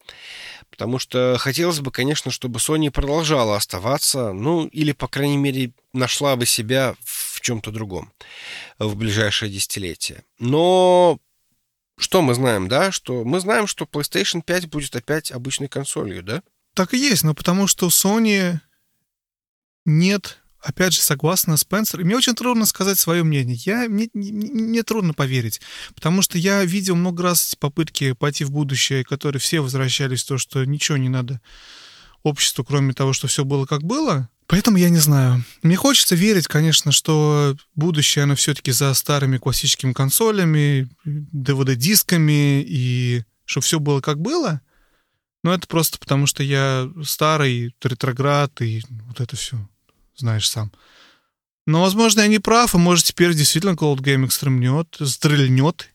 потому 0.70 1.00
что 1.00 1.38
хотелось 1.40 1.80
бы, 1.80 1.92
конечно, 1.92 2.32
чтобы 2.32 2.60
Sony 2.60 2.92
продолжала 2.92 3.56
оставаться, 3.56 4.34
ну, 4.34 4.68
или, 4.68 4.92
по 4.92 5.08
крайней 5.08 5.38
мере, 5.38 5.72
нашла 5.94 6.36
бы 6.36 6.46
себя 6.46 6.96
в 7.04 7.42
чем-то 7.42 7.72
другом 7.72 8.12
в 8.80 8.96
ближайшее 8.96 9.52
десятилетие. 9.52 10.24
Но 10.40 11.20
что 11.98 12.22
мы 12.22 12.34
знаем, 12.34 12.68
да? 12.68 12.92
Что 12.92 13.24
мы 13.24 13.40
знаем, 13.40 13.68
что 13.68 13.86
PlayStation 13.86 14.42
5 14.42 14.70
будет 14.70 14.96
опять 14.96 15.32
обычной 15.32 15.68
консолью, 15.68 16.24
да? 16.24 16.44
Так 16.74 16.94
и 16.94 16.98
есть, 16.98 17.24
но 17.24 17.34
потому 17.34 17.68
что 17.68 17.88
у 17.88 17.90
Sony 17.90 18.60
нет 19.86 20.42
опять 20.62 20.94
же, 20.94 21.02
согласно 21.02 21.58
Спенсер, 21.58 22.04
мне 22.04 22.16
очень 22.16 22.36
трудно 22.36 22.66
сказать 22.66 23.00
свое 23.00 23.24
мнение. 23.24 23.58
Я, 23.66 23.90
мне, 23.90 24.10
мне 24.14 24.84
трудно 24.84 25.14
поверить, 25.14 25.60
потому 25.96 26.22
что 26.22 26.38
я 26.38 26.64
видел 26.64 26.96
много 26.96 27.24
раз 27.24 27.48
эти 27.48 27.56
попытки 27.58 28.14
пойти 28.14 28.44
в 28.44 28.52
будущее, 28.52 29.04
которые 29.04 29.40
все 29.40 29.60
возвращались 29.60 30.24
в 30.24 30.28
то, 30.28 30.38
что 30.38 30.64
ничего 30.66 30.98
не 30.98 31.10
надо 31.10 31.42
обществу, 32.24 32.64
кроме 32.64 32.94
того, 32.94 33.14
что 33.14 33.28
все 33.28 33.44
было 33.44 33.66
как 33.66 33.84
было. 33.84 34.30
Поэтому 34.48 34.78
я 34.78 34.90
не 34.90 34.98
знаю. 34.98 35.44
Мне 35.64 35.78
хочется 35.78 36.14
верить, 36.14 36.48
конечно, 36.48 36.92
что 36.92 37.56
будущее, 37.76 38.24
оно 38.24 38.36
все-таки 38.36 38.72
за 38.72 38.94
старыми 38.94 39.38
классическими 39.38 39.94
консолями, 39.94 40.90
DVD-дисками, 41.06 42.62
и 42.68 43.24
что 43.46 43.62
все 43.62 43.80
было 43.80 44.02
как 44.02 44.20
было. 44.20 44.62
Но 45.44 45.54
это 45.54 45.68
просто 45.68 45.98
потому, 45.98 46.28
что 46.28 46.44
я 46.44 46.90
старый, 47.04 47.76
ретроград, 47.84 48.62
и 48.62 48.84
вот 49.08 49.20
это 49.20 49.36
все 49.36 49.58
знаешь 50.16 50.50
сам. 50.50 50.72
Но, 51.66 51.82
возможно, 51.82 52.22
я 52.22 52.28
не 52.28 52.40
прав, 52.40 52.76
и 52.76 52.78
может 52.78 53.06
теперь 53.06 53.34
действительно 53.34 53.76
Cloud 53.76 54.00
Gaming 54.00 54.30
стрельнет, 54.30 54.98
стрельнет 55.04 55.90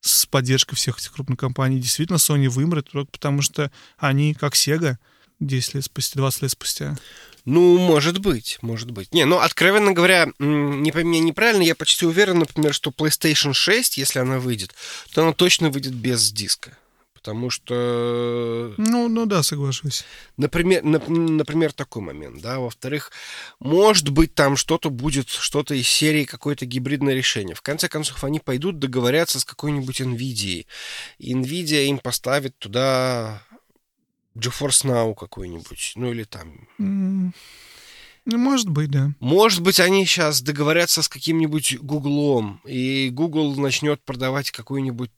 с 0.00 0.26
поддержкой 0.26 0.76
всех 0.76 0.98
этих 0.98 1.12
крупных 1.12 1.38
компаний. 1.38 1.78
Действительно, 1.78 2.16
Sony 2.16 2.48
вымрет, 2.48 2.90
только 2.90 3.10
потому 3.10 3.42
что 3.42 3.70
они, 3.98 4.34
как 4.34 4.54
Sega, 4.54 4.96
10 5.40 5.74
лет 5.74 5.84
спустя, 5.84 6.18
20 6.18 6.42
лет 6.42 6.50
спустя. 6.50 6.98
Ну, 7.44 7.78
может 7.78 8.18
быть, 8.18 8.58
может 8.60 8.90
быть. 8.90 9.12
Не, 9.14 9.24
ну, 9.24 9.38
откровенно 9.38 9.92
говоря, 9.92 10.28
не 10.38 10.92
пойми 10.92 11.10
меня 11.10 11.24
неправильно, 11.24 11.62
я 11.62 11.74
почти 11.74 12.06
уверен, 12.06 12.38
например, 12.38 12.74
что 12.74 12.90
PlayStation 12.90 13.54
6, 13.54 13.98
если 13.98 14.18
она 14.18 14.38
выйдет, 14.38 14.74
то 15.12 15.22
она 15.22 15.32
точно 15.32 15.70
выйдет 15.70 15.94
без 15.94 16.30
диска. 16.32 16.76
Потому 17.22 17.50
что... 17.50 18.74
Ну, 18.78 19.08
ну 19.08 19.26
да, 19.26 19.42
соглашусь. 19.42 20.04
Например, 20.38 20.82
например, 20.82 21.72
такой 21.74 22.00
момент, 22.00 22.40
да. 22.40 22.58
Во-вторых, 22.58 23.12
может 23.58 24.08
быть, 24.08 24.34
там 24.34 24.56
что-то 24.56 24.88
будет, 24.88 25.28
что-то 25.28 25.74
из 25.74 25.86
серии 25.86 26.24
какое-то 26.24 26.64
гибридное 26.64 27.14
решение. 27.14 27.54
В 27.54 27.60
конце 27.60 27.88
концов, 27.88 28.24
они 28.24 28.40
пойдут 28.40 28.78
договорятся 28.78 29.38
с 29.38 29.44
какой-нибудь 29.44 30.00
NVIDIA. 30.00 30.64
И 31.18 31.34
NVIDIA 31.34 31.84
им 31.88 31.98
поставит 31.98 32.56
туда 32.56 33.42
GeForce 34.34 34.86
Now 34.86 35.14
какой-нибудь. 35.14 35.92
Ну, 35.96 36.12
или 36.12 36.24
там... 36.24 36.68
Mm. 36.78 37.32
Ну, 38.24 38.38
может 38.38 38.68
быть, 38.70 38.90
да. 38.90 39.12
Может 39.20 39.60
быть, 39.60 39.80
они 39.80 40.06
сейчас 40.06 40.40
договорятся 40.40 41.02
с 41.02 41.08
каким-нибудь 41.08 41.78
Гуглом, 41.80 42.60
и 42.64 43.10
Google 43.10 43.56
начнет 43.56 44.02
продавать 44.04 44.50
какую-нибудь 44.50 45.10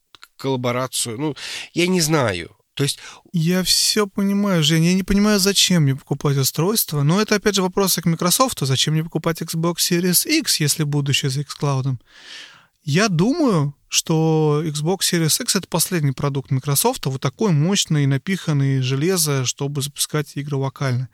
коллаборацию. 0.43 1.19
Ну, 1.19 1.35
я 1.75 1.87
не 1.87 2.01
знаю. 2.01 2.57
То 2.75 2.85
есть... 2.85 2.99
Я 3.33 3.63
все 3.63 4.07
понимаю, 4.07 4.63
Жень. 4.63 4.85
Я 4.85 4.95
не 4.95 5.03
понимаю, 5.03 5.39
зачем 5.39 5.85
мне 5.85 5.95
покупать 5.97 6.37
устройство. 6.37 7.03
Но 7.03 7.21
это, 7.21 7.37
опять 7.37 7.55
же, 7.55 7.63
вопрос 7.63 7.95
к 7.95 8.05
Microsoft. 8.05 8.59
Зачем 8.61 8.95
мне 8.95 9.05
покупать 9.05 9.43
Xbox 9.43 9.77
Series 9.77 10.29
X, 10.29 10.61
если 10.61 10.85
будущее 10.85 11.31
за 11.31 11.41
xCloud? 11.41 11.97
Я 12.85 13.09
думаю, 13.09 13.75
что 13.89 14.63
Xbox 14.65 15.01
Series 15.01 15.43
X— 15.43 15.57
это 15.57 15.69
последний 15.69 16.13
продукт 16.13 16.51
Microsoft, 16.51 17.07
вот 17.07 17.21
такой 17.21 17.53
мощный, 17.53 18.07
напиханный 18.07 18.81
железо, 18.81 19.45
чтобы 19.45 19.83
запускать 19.83 20.37
игры 20.37 20.57
локально. 20.57 21.09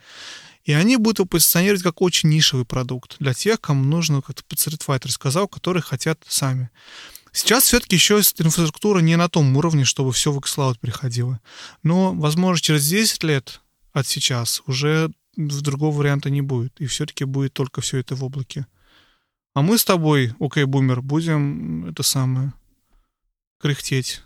И 0.64 0.72
они 0.72 0.96
будут 0.96 1.18
его 1.18 1.26
позиционировать 1.26 1.82
как 1.82 2.00
очень 2.02 2.28
нишевый 2.28 2.64
продукт 2.64 3.16
для 3.18 3.34
тех, 3.34 3.60
кому 3.60 3.84
нужно, 3.84 4.22
как 4.22 4.36
Street 4.36 4.84
Fighter 4.86 5.08
сказал, 5.08 5.48
которые 5.48 5.82
хотят 5.82 6.18
сами. 6.28 6.70
Сейчас 7.32 7.64
все-таки 7.64 7.96
еще 7.96 8.16
инфраструктура 8.16 9.00
не 9.00 9.16
на 9.16 9.28
том 9.28 9.56
уровне, 9.56 9.84
чтобы 9.84 10.12
все 10.12 10.32
в 10.32 10.38
xCloud 10.38 10.78
приходило. 10.80 11.40
Но, 11.82 12.12
возможно, 12.14 12.60
через 12.60 12.88
10 12.88 13.24
лет 13.24 13.60
от 13.92 14.06
сейчас 14.06 14.62
уже 14.66 15.10
другого 15.36 15.96
варианта 15.96 16.30
не 16.30 16.42
будет. 16.42 16.80
И 16.80 16.86
все-таки 16.86 17.24
будет 17.24 17.52
только 17.52 17.80
все 17.80 17.98
это 17.98 18.14
в 18.14 18.24
облаке. 18.24 18.66
А 19.54 19.62
мы 19.62 19.78
с 19.78 19.84
тобой, 19.84 20.34
окей, 20.40 20.64
бумер, 20.64 21.02
будем 21.02 21.86
это 21.86 22.02
самое 22.02 22.52
кряхтеть. 23.60 24.22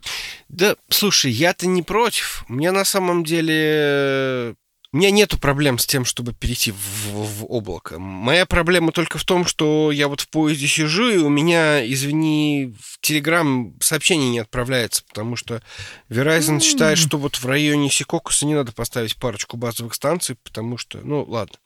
Да, 0.48 0.76
слушай, 0.88 1.30
я-то 1.30 1.66
не 1.66 1.82
против. 1.82 2.44
Мне 2.48 2.70
на 2.70 2.84
самом 2.84 3.24
деле 3.24 4.54
у 4.92 4.98
меня 4.98 5.10
нету 5.10 5.38
проблем 5.38 5.78
с 5.78 5.86
тем, 5.86 6.04
чтобы 6.04 6.34
перейти 6.34 6.70
в, 6.70 6.76
в, 6.76 7.24
в 7.38 7.44
облако. 7.46 7.98
Моя 7.98 8.44
проблема 8.44 8.92
только 8.92 9.16
в 9.16 9.24
том, 9.24 9.46
что 9.46 9.90
я 9.90 10.06
вот 10.06 10.20
в 10.20 10.28
поезде 10.28 10.66
сижу, 10.66 11.08
и 11.08 11.16
у 11.16 11.30
меня, 11.30 11.90
извини, 11.90 12.74
в 12.78 13.00
Телеграм 13.00 13.74
сообщение 13.80 14.28
не 14.28 14.40
отправляется, 14.40 15.02
потому 15.08 15.34
что 15.34 15.62
Verizon 16.10 16.58
mm. 16.58 16.60
считает, 16.60 16.98
что 16.98 17.16
вот 17.16 17.36
в 17.36 17.46
районе 17.46 17.90
Сикокуса 17.90 18.44
не 18.44 18.54
надо 18.54 18.72
поставить 18.72 19.16
парочку 19.16 19.56
базовых 19.56 19.94
станций, 19.94 20.36
потому 20.42 20.76
что, 20.76 20.98
ну, 20.98 21.24
ладно. 21.24 21.56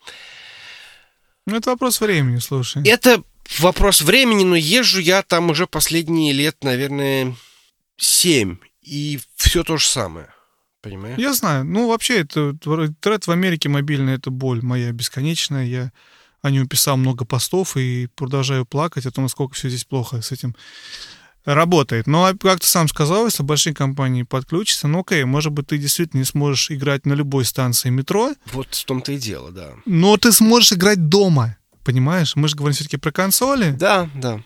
Ну, 1.48 1.56
это 1.56 1.70
вопрос 1.70 2.00
времени, 2.00 2.38
слушай. 2.38 2.86
Это 2.88 3.24
вопрос 3.58 4.02
времени, 4.02 4.44
но 4.44 4.54
езжу 4.54 5.00
я 5.00 5.22
там 5.22 5.50
уже 5.50 5.66
последние 5.66 6.32
лет, 6.32 6.62
наверное, 6.62 7.34
семь, 7.96 8.58
и 8.82 9.18
все 9.34 9.64
то 9.64 9.78
же 9.78 9.88
самое 9.88 10.28
понимаешь? 10.86 11.18
Я 11.18 11.32
знаю. 11.34 11.64
Ну, 11.64 11.88
вообще, 11.88 12.20
это 12.20 12.56
тред 13.00 13.26
в 13.26 13.30
Америке 13.30 13.68
мобильный— 13.68 14.14
это 14.16 14.30
боль 14.30 14.62
моя 14.62 14.92
бесконечная. 14.92 15.66
Я 15.66 15.92
о 16.42 16.50
нем 16.50 16.68
писал 16.68 16.96
много 16.96 17.24
постов 17.24 17.76
и 17.76 18.06
продолжаю 18.14 18.64
плакать 18.64 19.04
о 19.04 19.10
том, 19.10 19.24
насколько 19.24 19.54
все 19.54 19.68
здесь 19.68 19.84
плохо 19.84 20.22
с 20.22 20.30
этим 20.30 20.54
работает. 21.44 22.06
Но, 22.06 22.32
как 22.40 22.60
ты 22.60 22.66
сам 22.66 22.86
сказал, 22.86 23.24
если 23.24 23.42
большие 23.42 23.74
компании 23.74 24.22
подключатся, 24.22 24.86
ну 24.86 25.00
окей, 25.00 25.24
может 25.24 25.52
быть, 25.52 25.66
ты 25.66 25.78
действительно 25.78 26.20
не 26.20 26.24
сможешь 26.24 26.70
играть 26.70 27.04
на 27.04 27.14
любой 27.14 27.44
станции 27.44 27.90
метро. 27.90 28.34
Вот 28.52 28.72
в 28.72 28.84
том-то 28.84 29.12
и 29.12 29.18
дело, 29.18 29.50
да. 29.50 29.72
Но 29.86 30.16
ты 30.16 30.30
сможешь 30.30 30.72
играть 30.72 31.08
дома, 31.08 31.56
понимаешь? 31.84 32.36
Мы 32.36 32.46
же 32.46 32.54
говорим 32.54 32.74
все-таки 32.74 32.96
про 32.96 33.10
консоли. 33.10 33.72
Да, 33.72 34.08
да. 34.14 34.40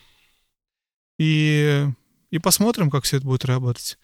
И, 1.18 1.86
и 2.30 2.38
посмотрим, 2.38 2.90
как 2.90 3.04
все 3.04 3.16
это 3.16 3.26
будет 3.26 3.44
работать. 3.44 3.98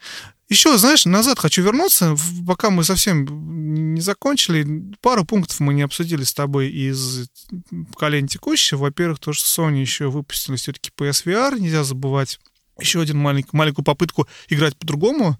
Еще, 0.48 0.76
знаешь, 0.78 1.06
назад 1.06 1.38
хочу 1.38 1.62
вернуться, 1.62 2.16
пока 2.46 2.70
мы 2.70 2.84
совсем 2.84 3.94
не 3.94 4.00
закончили. 4.00 4.92
Пару 5.00 5.24
пунктов 5.24 5.60
мы 5.60 5.74
не 5.74 5.82
обсудили 5.82 6.24
с 6.24 6.34
тобой 6.34 6.68
из 6.68 7.28
поколения 7.92 8.28
текущего. 8.28 8.80
Во-первых, 8.80 9.18
то, 9.18 9.32
что 9.32 9.62
Sony 9.62 9.80
еще 9.80 10.08
выпустила 10.08 10.56
все-таки 10.56 10.90
PSVR, 10.96 11.58
нельзя 11.58 11.84
забывать. 11.84 12.38
Еще 12.78 13.00
один 13.00 13.18
маленький, 13.18 13.50
маленькую 13.52 13.84
попытку 13.84 14.28
играть 14.48 14.76
по-другому, 14.76 15.38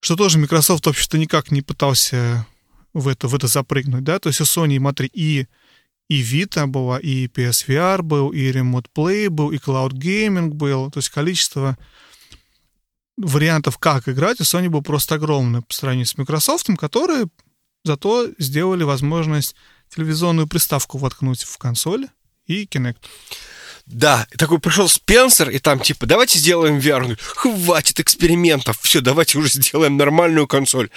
что 0.00 0.16
тоже 0.16 0.38
Microsoft, 0.38 0.86
вообще-то, 0.86 1.18
никак 1.18 1.50
не 1.50 1.62
пытался 1.62 2.46
в 2.92 3.08
это, 3.08 3.28
в 3.28 3.34
это 3.34 3.46
запрыгнуть, 3.46 4.04
да, 4.04 4.18
то 4.18 4.28
есть 4.28 4.40
у 4.40 4.44
Sony, 4.44 4.78
смотри, 4.78 5.10
и 5.12 5.46
и 6.08 6.22
Vita 6.22 6.66
была, 6.66 6.98
и 6.98 7.26
PSVR 7.26 8.02
был, 8.02 8.30
и 8.30 8.50
Remote 8.50 8.86
Play 8.94 9.28
был, 9.28 9.50
и 9.50 9.58
Cloud 9.58 9.92
Gaming 9.92 10.48
был, 10.48 10.90
то 10.90 10.98
есть 10.98 11.10
количество 11.10 11.76
вариантов, 13.16 13.78
как 13.78 14.08
играть, 14.08 14.40
у 14.40 14.44
Sony 14.44 14.68
было 14.68 14.80
просто 14.80 15.16
огромное 15.16 15.60
по 15.60 15.74
сравнению 15.74 16.06
с 16.06 16.16
Microsoft, 16.16 16.68
которые 16.78 17.26
зато 17.84 18.28
сделали 18.38 18.84
возможность 18.84 19.54
телевизионную 19.94 20.46
приставку 20.46 20.98
воткнуть 20.98 21.42
в 21.42 21.58
консоль 21.58 22.08
и 22.46 22.64
Kinect. 22.64 22.96
Да, 23.86 24.26
такой 24.36 24.58
пришел 24.58 24.88
Спенсер, 24.88 25.48
и 25.50 25.58
там 25.58 25.80
типа, 25.80 26.06
давайте 26.06 26.38
сделаем 26.38 26.78
VR. 26.78 27.18
Хватит 27.20 28.00
экспериментов, 28.00 28.78
все, 28.80 29.00
давайте 29.00 29.38
уже 29.38 29.48
сделаем 29.48 29.96
нормальную 29.96 30.46
консоль. 30.46 30.90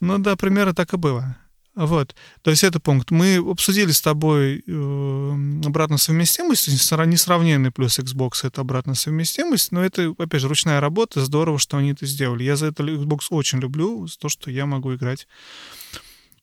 Ну 0.00 0.18
да, 0.18 0.36
примерно 0.36 0.74
так 0.74 0.92
и 0.92 0.98
было. 0.98 1.36
Вот. 1.76 2.14
То 2.40 2.50
есть 2.50 2.64
это 2.64 2.80
пункт. 2.80 3.10
Мы 3.10 3.36
обсудили 3.36 3.92
с 3.92 4.00
тобой 4.00 4.64
э, 4.66 5.30
обратную 5.66 5.98
совместимость, 5.98 6.68
несравненный 6.68 7.70
плюс 7.70 7.98
Xbox— 7.98 8.30
это 8.44 8.62
обратная 8.62 8.94
совместимость, 8.94 9.72
но 9.72 9.84
это, 9.84 10.14
опять 10.18 10.40
же, 10.40 10.48
ручная 10.48 10.80
работа, 10.80 11.22
здорово, 11.22 11.58
что 11.58 11.76
они 11.76 11.92
это 11.92 12.06
сделали. 12.06 12.44
Я 12.44 12.56
за 12.56 12.68
это 12.68 12.82
Xbox 12.82 13.26
очень 13.28 13.58
люблю, 13.58 14.06
за 14.06 14.16
то, 14.18 14.30
что 14.30 14.50
я 14.50 14.64
могу 14.64 14.94
играть 14.94 15.28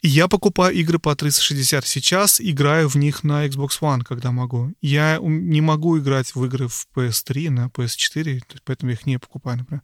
Я 0.04 0.28
покупаю 0.28 0.76
игры 0.76 1.00
по 1.00 1.16
360. 1.16 1.84
Сейчас 1.84 2.40
играю 2.40 2.88
в 2.88 2.96
них 2.96 3.24
на 3.24 3.48
Xbox 3.48 3.80
One, 3.82 4.04
когда 4.04 4.32
могу. 4.32 4.72
Я 4.82 5.18
не 5.20 5.62
могу 5.62 5.98
играть 5.98 6.36
в 6.36 6.46
игры 6.46 6.68
в 6.68 6.86
PS3, 6.96 7.50
на 7.50 7.68
PS4, 7.70 8.40
поэтому 8.66 8.92
я 8.92 8.98
их 8.98 9.08
не 9.08 9.18
покупаю, 9.18 9.58
например. 9.58 9.82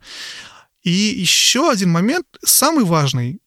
И 0.84 0.92
еще 0.92 1.72
один 1.72 1.90
момент, 1.90 2.28
самый 2.46 2.86
важный, 2.86 3.42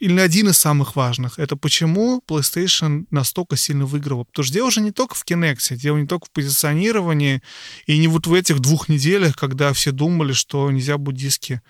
или 0.00 0.18
один 0.18 0.48
из 0.48 0.58
самых 0.58 0.96
важных, 0.96 1.38
это 1.38 1.56
почему 1.56 2.22
PlayStation 2.26 3.06
настолько 3.10 3.56
сильно 3.56 3.84
выиграла. 3.84 4.24
Потому 4.24 4.44
что 4.44 4.54
дело 4.54 4.68
уже 4.68 4.80
не 4.80 4.92
только 4.92 5.14
в 5.14 5.24
Kinect, 5.24 5.76
дело 5.76 5.98
не 5.98 6.06
только 6.06 6.26
в 6.26 6.30
позиционировании, 6.30 7.42
и 7.86 7.98
не 7.98 8.08
вот 8.08 8.26
в 8.26 8.32
этих 8.32 8.60
двух 8.60 8.88
неделях, 8.88 9.36
когда 9.36 9.72
все 9.74 9.92
думали, 9.92 10.32
что 10.32 10.70
нельзя 10.70 10.96
будет 10.96 11.18
диски 11.18 11.60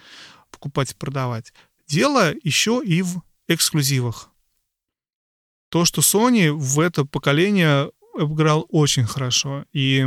покупать 0.53 0.93
и 0.93 0.95
продавать. 0.95 1.53
Дело 1.89 2.33
еще 2.45 2.81
и 2.85 3.03
в 3.03 3.23
эксклюзивах. 3.49 4.31
То, 5.69 5.85
что 5.85 6.01
Sony 6.01 6.53
в 6.53 6.79
это 6.79 7.05
поколение 7.05 7.91
обыграл 8.15 8.67
очень 8.69 9.07
хорошо. 9.07 9.65
И 9.73 10.07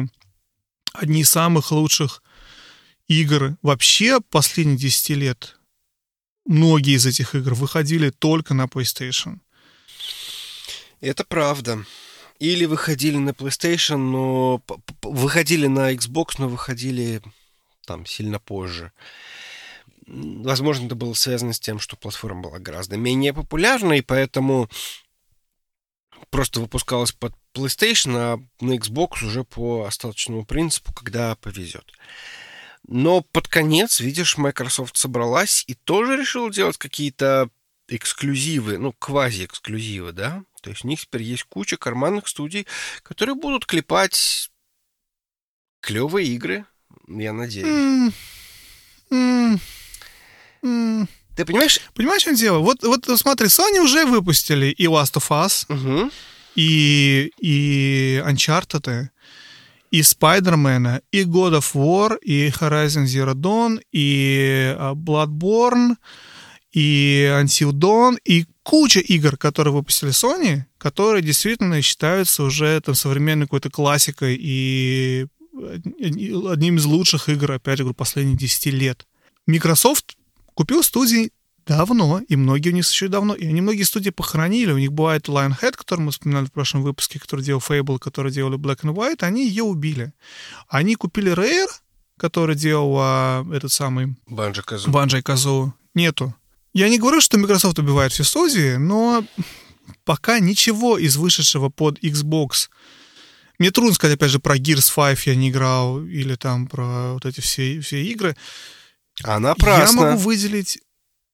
одни 0.93 1.21
из 1.21 1.29
самых 1.29 1.71
лучших 1.71 2.23
игр 3.07 3.57
вообще 3.61 4.21
последних 4.21 4.79
10 4.79 5.09
лет 5.09 5.57
многие 6.45 6.95
из 6.95 7.05
этих 7.05 7.35
игр 7.35 7.53
выходили 7.53 8.09
только 8.09 8.53
на 8.53 8.65
PlayStation. 8.65 9.39
Это 11.01 11.23
правда. 11.23 11.85
Или 12.39 12.65
выходили 12.65 13.17
на 13.17 13.29
PlayStation, 13.29 13.97
но 13.97 14.61
выходили 15.01 15.67
на 15.67 15.93
Xbox, 15.93 16.35
но 16.39 16.47
выходили 16.47 17.21
там 17.85 18.05
сильно 18.05 18.39
позже. 18.39 18.91
Возможно, 20.07 20.87
это 20.87 20.95
было 20.95 21.13
связано 21.13 21.53
с 21.53 21.59
тем, 21.59 21.79
что 21.79 21.95
платформа 21.95 22.41
была 22.41 22.59
гораздо 22.59 22.97
менее 22.97 23.33
популярна, 23.33 23.93
и 23.93 24.01
поэтому 24.01 24.69
просто 26.29 26.59
выпускалась 26.59 27.11
под 27.11 27.33
PlayStation, 27.53 28.15
а 28.15 28.39
на 28.59 28.75
Xbox 28.75 29.23
уже 29.23 29.43
по 29.43 29.85
остаточному 29.85 30.45
принципу, 30.45 30.93
когда 30.93 31.35
повезет. 31.35 31.91
Но 32.87 33.21
под 33.21 33.47
конец, 33.47 33.99
видишь, 33.99 34.37
Microsoft 34.37 34.97
собралась 34.97 35.63
и 35.67 35.73
тоже 35.73 36.17
решила 36.17 36.51
делать 36.51 36.77
какие-то 36.77 37.49
эксклюзивы, 37.87 38.77
ну, 38.77 38.93
квази-эксклюзивы, 38.93 40.11
да? 40.11 40.43
То 40.61 40.69
есть 40.69 40.85
у 40.85 40.87
них 40.87 41.01
теперь 41.01 41.23
есть 41.23 41.43
куча 41.43 41.77
карманных 41.77 42.27
студий, 42.27 42.67
которые 43.03 43.35
будут 43.35 43.65
клепать 43.65 44.49
клевые 45.81 46.27
игры, 46.29 46.65
я 47.07 47.33
надеюсь. 47.33 48.13
Mm. 49.11 49.59
Mm. 50.61 51.07
Ты 51.35 51.45
понимаешь? 51.45 51.79
Понимаешь, 51.93 52.21
что 52.21 52.35
дело? 52.35 52.59
Вот, 52.59 52.83
вот 52.83 53.05
смотри, 53.19 53.47
Sony 53.47 53.79
уже 53.79 54.05
выпустили 54.05 54.67
и 54.67 54.85
Last 54.85 55.15
of 55.15 55.29
Us, 55.29 55.65
угу. 55.67 56.11
и, 56.55 57.31
и 57.39 58.21
Uncharted, 58.25 59.09
и 59.93 60.01
Спайдермена, 60.01 61.01
и 61.11 61.23
God 61.23 61.59
of 61.59 61.75
War, 61.75 62.17
и 62.19 62.49
Horizon 62.49 63.05
Zero 63.05 63.35
Dawn, 63.35 63.79
и 63.91 64.75
а, 64.75 64.95
Bloodborne, 64.95 65.97
и 66.71 67.29
Until 67.31 67.71
Dawn, 67.73 68.17
и 68.25 68.47
куча 68.63 69.01
игр, 69.01 69.37
которые 69.37 69.71
выпустили 69.71 70.09
Sony, 70.09 70.63
которые 70.79 71.21
действительно 71.21 71.79
считаются 71.83 72.41
уже 72.41 72.81
там 72.81 72.95
современной 72.95 73.45
какой-то 73.45 73.69
классикой 73.69 74.35
и 74.41 75.27
одним 75.53 76.77
из 76.77 76.85
лучших 76.85 77.29
игр, 77.29 77.51
опять 77.51 77.77
же, 77.77 77.93
последних 77.93 78.37
10 78.37 78.65
лет. 78.73 79.05
Microsoft 79.45 80.17
купил 80.55 80.81
студии 80.81 81.29
Давно, 81.65 82.21
и 82.27 82.35
многие 82.35 82.69
у 82.69 82.73
них 82.73 82.89
еще 82.89 83.07
давно, 83.07 83.33
и 83.35 83.45
они 83.45 83.61
многие 83.61 83.83
студии 83.83 84.09
похоронили. 84.09 84.71
У 84.71 84.77
них 84.77 84.91
бывает 84.91 85.29
Lionhead, 85.29 85.77
который 85.77 86.01
мы 86.01 86.11
вспоминали 86.11 86.45
в 86.45 86.51
прошлом 86.51 86.83
выпуске, 86.83 87.19
который 87.19 87.43
делал 87.43 87.63
Fable, 87.65 87.99
который 87.99 88.31
делали 88.31 88.57
Black 88.57 88.81
and 88.81 88.93
White, 88.93 89.23
они 89.23 89.47
ее 89.47 89.63
убили. 89.63 90.13
Они 90.67 90.95
купили 90.95 91.31
Rare, 91.31 91.69
который 92.17 92.55
делал 92.55 92.95
а, 92.99 93.45
этот 93.53 93.71
самый... 93.71 94.15
Банджи 94.27 94.61
Казу. 94.61 94.91
Банджи 94.91 95.21
Казу. 95.21 95.73
Нету. 95.93 96.35
Я 96.73 96.89
не 96.89 96.99
говорю, 96.99 97.21
что 97.21 97.37
Microsoft 97.37 97.79
убивает 97.79 98.11
все 98.11 98.23
студии, 98.23 98.75
но 98.75 99.23
пока 100.03 100.39
ничего 100.39 100.97
из 100.97 101.15
вышедшего 101.15 101.69
под 101.69 101.99
Xbox 101.99 102.69
мне 103.59 103.71
трудно 103.71 103.93
сказать, 103.93 104.15
опять 104.15 104.31
же, 104.31 104.39
про 104.39 104.57
Gears 104.57 104.93
5 104.93 105.27
я 105.27 105.35
не 105.35 105.49
играл, 105.49 106.03
или 106.03 106.35
там 106.35 106.67
про 106.67 107.13
вот 107.13 107.25
эти 107.25 107.39
все, 107.39 107.79
все 107.81 108.03
игры. 108.03 108.35
Она 109.23 109.53
прасна. 109.55 110.01
Я 110.01 110.07
могу 110.09 110.17
выделить 110.17 110.79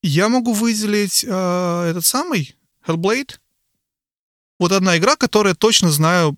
я 0.01 0.29
могу 0.29 0.53
выделить 0.53 1.23
э, 1.23 1.87
этот 1.89 2.05
самый 2.05 2.55
Hellblade. 2.85 3.39
Вот 4.59 4.71
одна 4.71 4.97
игра, 4.97 5.15
которая 5.15 5.55
точно 5.55 5.91
знаю 5.91 6.37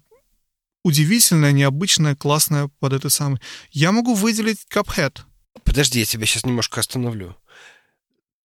удивительная, 0.83 1.51
необычная, 1.51 2.15
классная 2.15 2.69
под 2.79 2.93
этой 2.93 3.11
самой. 3.11 3.39
Я 3.71 3.91
могу 3.91 4.13
выделить 4.13 4.65
Cuphead. 4.69 5.21
Подожди, 5.63 5.99
я 5.99 6.05
тебя 6.05 6.25
сейчас 6.25 6.45
немножко 6.45 6.79
остановлю. 6.79 7.35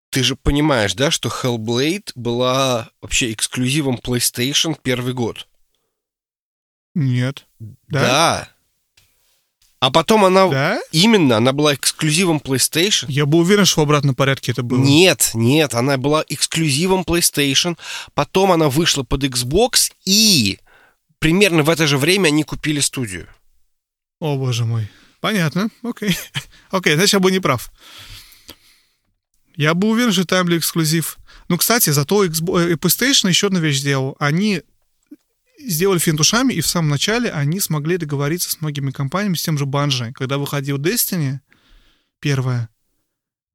Ты 0.10 0.24
же 0.24 0.36
понимаешь, 0.36 0.94
да, 0.94 1.12
что 1.12 1.30
Hellblade 1.30 2.12
была 2.16 2.90
вообще 3.02 3.32
эксклюзивом 3.34 3.96
PlayStation 3.96 4.78
первый 4.82 5.14
год? 5.14 5.48
Нет. 6.94 7.48
Да. 7.60 8.00
да. 8.00 8.55
А 9.86 9.92
потом 9.92 10.26
она... 10.26 10.48
Да? 10.48 10.80
Именно, 10.92 11.38
она 11.38 11.54
была 11.54 11.76
эксклюзивом 11.76 12.42
PlayStation. 12.44 13.06
Я 13.08 13.28
был 13.28 13.42
уверен, 13.42 13.66
что 13.66 13.82
в 13.82 13.84
обратном 13.84 14.16
порядке 14.16 14.52
это 14.52 14.64
было. 14.64 14.80
Нет, 14.80 15.30
нет, 15.36 15.76
она 15.76 15.98
была 15.98 16.26
эксклюзивом 16.28 17.02
PlayStation. 17.02 17.78
Потом 18.16 18.52
она 18.52 18.68
вышла 18.68 19.04
под 19.04 19.24
Xbox, 19.24 19.92
и 20.04 20.58
примерно 21.20 21.62
в 21.62 21.70
это 21.70 21.86
же 21.86 22.00
время 22.00 22.30
они 22.30 22.42
купили 22.42 22.80
студию. 22.80 23.28
О, 24.20 24.36
боже 24.38 24.66
мой. 24.66 24.90
Понятно, 25.20 25.70
окей. 25.84 26.18
Окей, 26.72 26.96
значит, 26.96 27.14
я 27.14 27.20
был 27.20 27.30
неправ. 27.30 27.72
Я 29.56 29.76
был 29.76 29.92
уверен, 29.92 30.12
что 30.12 30.24
Timely 30.24 30.58
эксклюзив. 30.58 31.20
Ну, 31.48 31.60
кстати, 31.60 31.92
зато 31.92 32.26
Xbox, 32.26 32.72
э, 32.72 32.74
PlayStation 32.74 33.30
еще 33.30 33.48
одну 33.48 33.60
вещь 33.60 33.78
сделал. 33.78 34.16
Они 34.18 34.64
сделали 35.60 36.00
финтушами, 36.00 36.54
и 36.54 36.62
в 36.62 36.68
самом 36.68 36.90
начале 36.90 37.32
они 37.32 37.60
смогли 37.60 37.98
договориться 37.98 38.50
с 38.50 38.62
многими 38.62 38.92
компаниями, 38.92 39.36
с 39.36 39.44
тем 39.44 39.58
же 39.58 39.66
Банжи. 39.66 40.12
Когда 40.14 40.38
выходил 40.38 40.78
Destiny, 40.78 41.40
первое, 42.20 42.70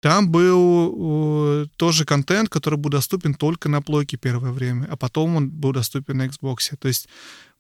там 0.01 0.31
был 0.31 1.63
э, 1.63 1.67
тоже 1.77 2.05
контент, 2.05 2.49
который 2.49 2.79
был 2.79 2.91
доступен 2.91 3.35
только 3.35 3.69
на 3.69 3.83
плойке 3.83 4.17
первое 4.17 4.53
время, 4.53 4.87
а 4.91 4.97
потом 4.97 5.37
он 5.37 5.51
был 5.51 5.73
доступен 5.73 6.17
на 6.17 6.27
Xbox. 6.27 6.75
То 6.79 6.89
есть 6.89 7.09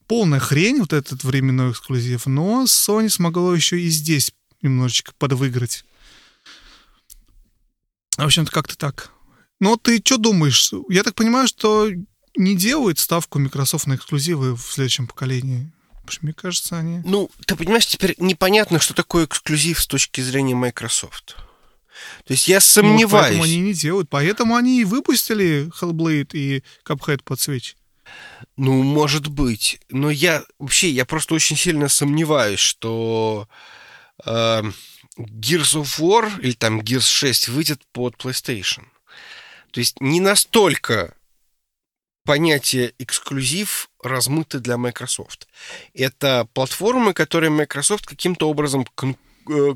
полная 0.07 0.41
хрень, 0.41 0.81
вот 0.81 0.93
этот 0.95 1.23
временной 1.23 1.73
эксклюзив, 1.73 2.27
но 2.27 2.65
Sony 2.65 3.11
смогло 3.11 3.55
еще 3.55 3.79
и 3.79 3.89
здесь 3.89 4.33
немножечко 4.63 5.13
подвыиграть. 5.19 5.85
В 8.17 8.25
общем-то, 8.25 8.51
как-то 8.51 8.77
так. 8.77 9.11
Но 9.61 9.77
ты 9.77 10.01
что 10.03 10.17
думаешь? 10.17 10.73
Я 10.89 11.03
так 11.03 11.15
понимаю, 11.15 11.47
что 11.47 11.91
не 12.37 12.57
делают 12.57 12.99
ставку 12.99 13.39
Microsoft 13.39 13.87
на 13.87 13.95
эксклюзивы 13.95 14.57
в 14.57 14.63
следующем 14.63 15.07
поколении. 15.07 15.71
Потому 15.93 16.13
что, 16.13 16.25
мне 16.25 16.33
кажется, 16.33 16.79
они... 16.79 17.01
Ну, 17.05 17.31
ты 17.47 17.57
понимаешь, 17.57 17.87
теперь 17.87 18.15
непонятно, 18.19 18.81
что 18.81 18.95
такое 18.95 19.27
эксклюзив 19.27 19.81
с 19.81 19.87
точки 19.87 20.21
зрения 20.21 20.55
Microsoft. 20.55 21.37
То 22.25 22.33
есть 22.33 22.49
я 22.49 22.61
сомневаюсь. 22.61 23.03
Ну, 23.03 23.11
поэтому 23.11 23.43
они 23.45 23.59
не 23.59 23.75
делают. 23.75 24.09
Поэтому 24.09 24.57
они 24.57 24.81
и 24.81 24.85
выпустили 24.85 25.71
Hellblade 25.81 26.31
и 26.33 26.65
Cuphead 26.85 27.23
под 27.23 27.39
Switch. 27.39 27.75
Ну, 28.57 28.83
может 28.83 29.29
быть. 29.29 29.81
Но 29.91 30.11
я 30.11 30.43
вообще, 30.59 30.91
я 30.91 31.05
просто 31.05 31.35
очень 31.35 31.57
сильно 31.57 31.89
сомневаюсь, 31.89 32.61
что 32.61 33.49
э, 34.25 34.63
Gears 35.19 35.81
of 35.81 35.99
War 35.99 36.41
или 36.41 36.53
там 36.53 36.81
Gears 36.81 37.07
6 37.07 37.49
выйдет 37.49 37.83
под 37.93 38.17
PlayStation. 38.17 38.85
То 39.71 39.81
есть 39.81 40.01
не 40.01 40.21
настолько 40.21 41.15
понятие 42.25 42.95
эксклюзив 42.99 43.89
размыто 44.03 44.61
для 44.61 44.77
Microsoft. 44.77 45.49
Это 45.95 46.47
платформы, 46.55 47.13
которые 47.15 47.51
Microsoft 47.51 48.07
каким-то 48.07 48.49
образом 48.49 48.87
кон- 48.95 49.17
э, 49.49 49.75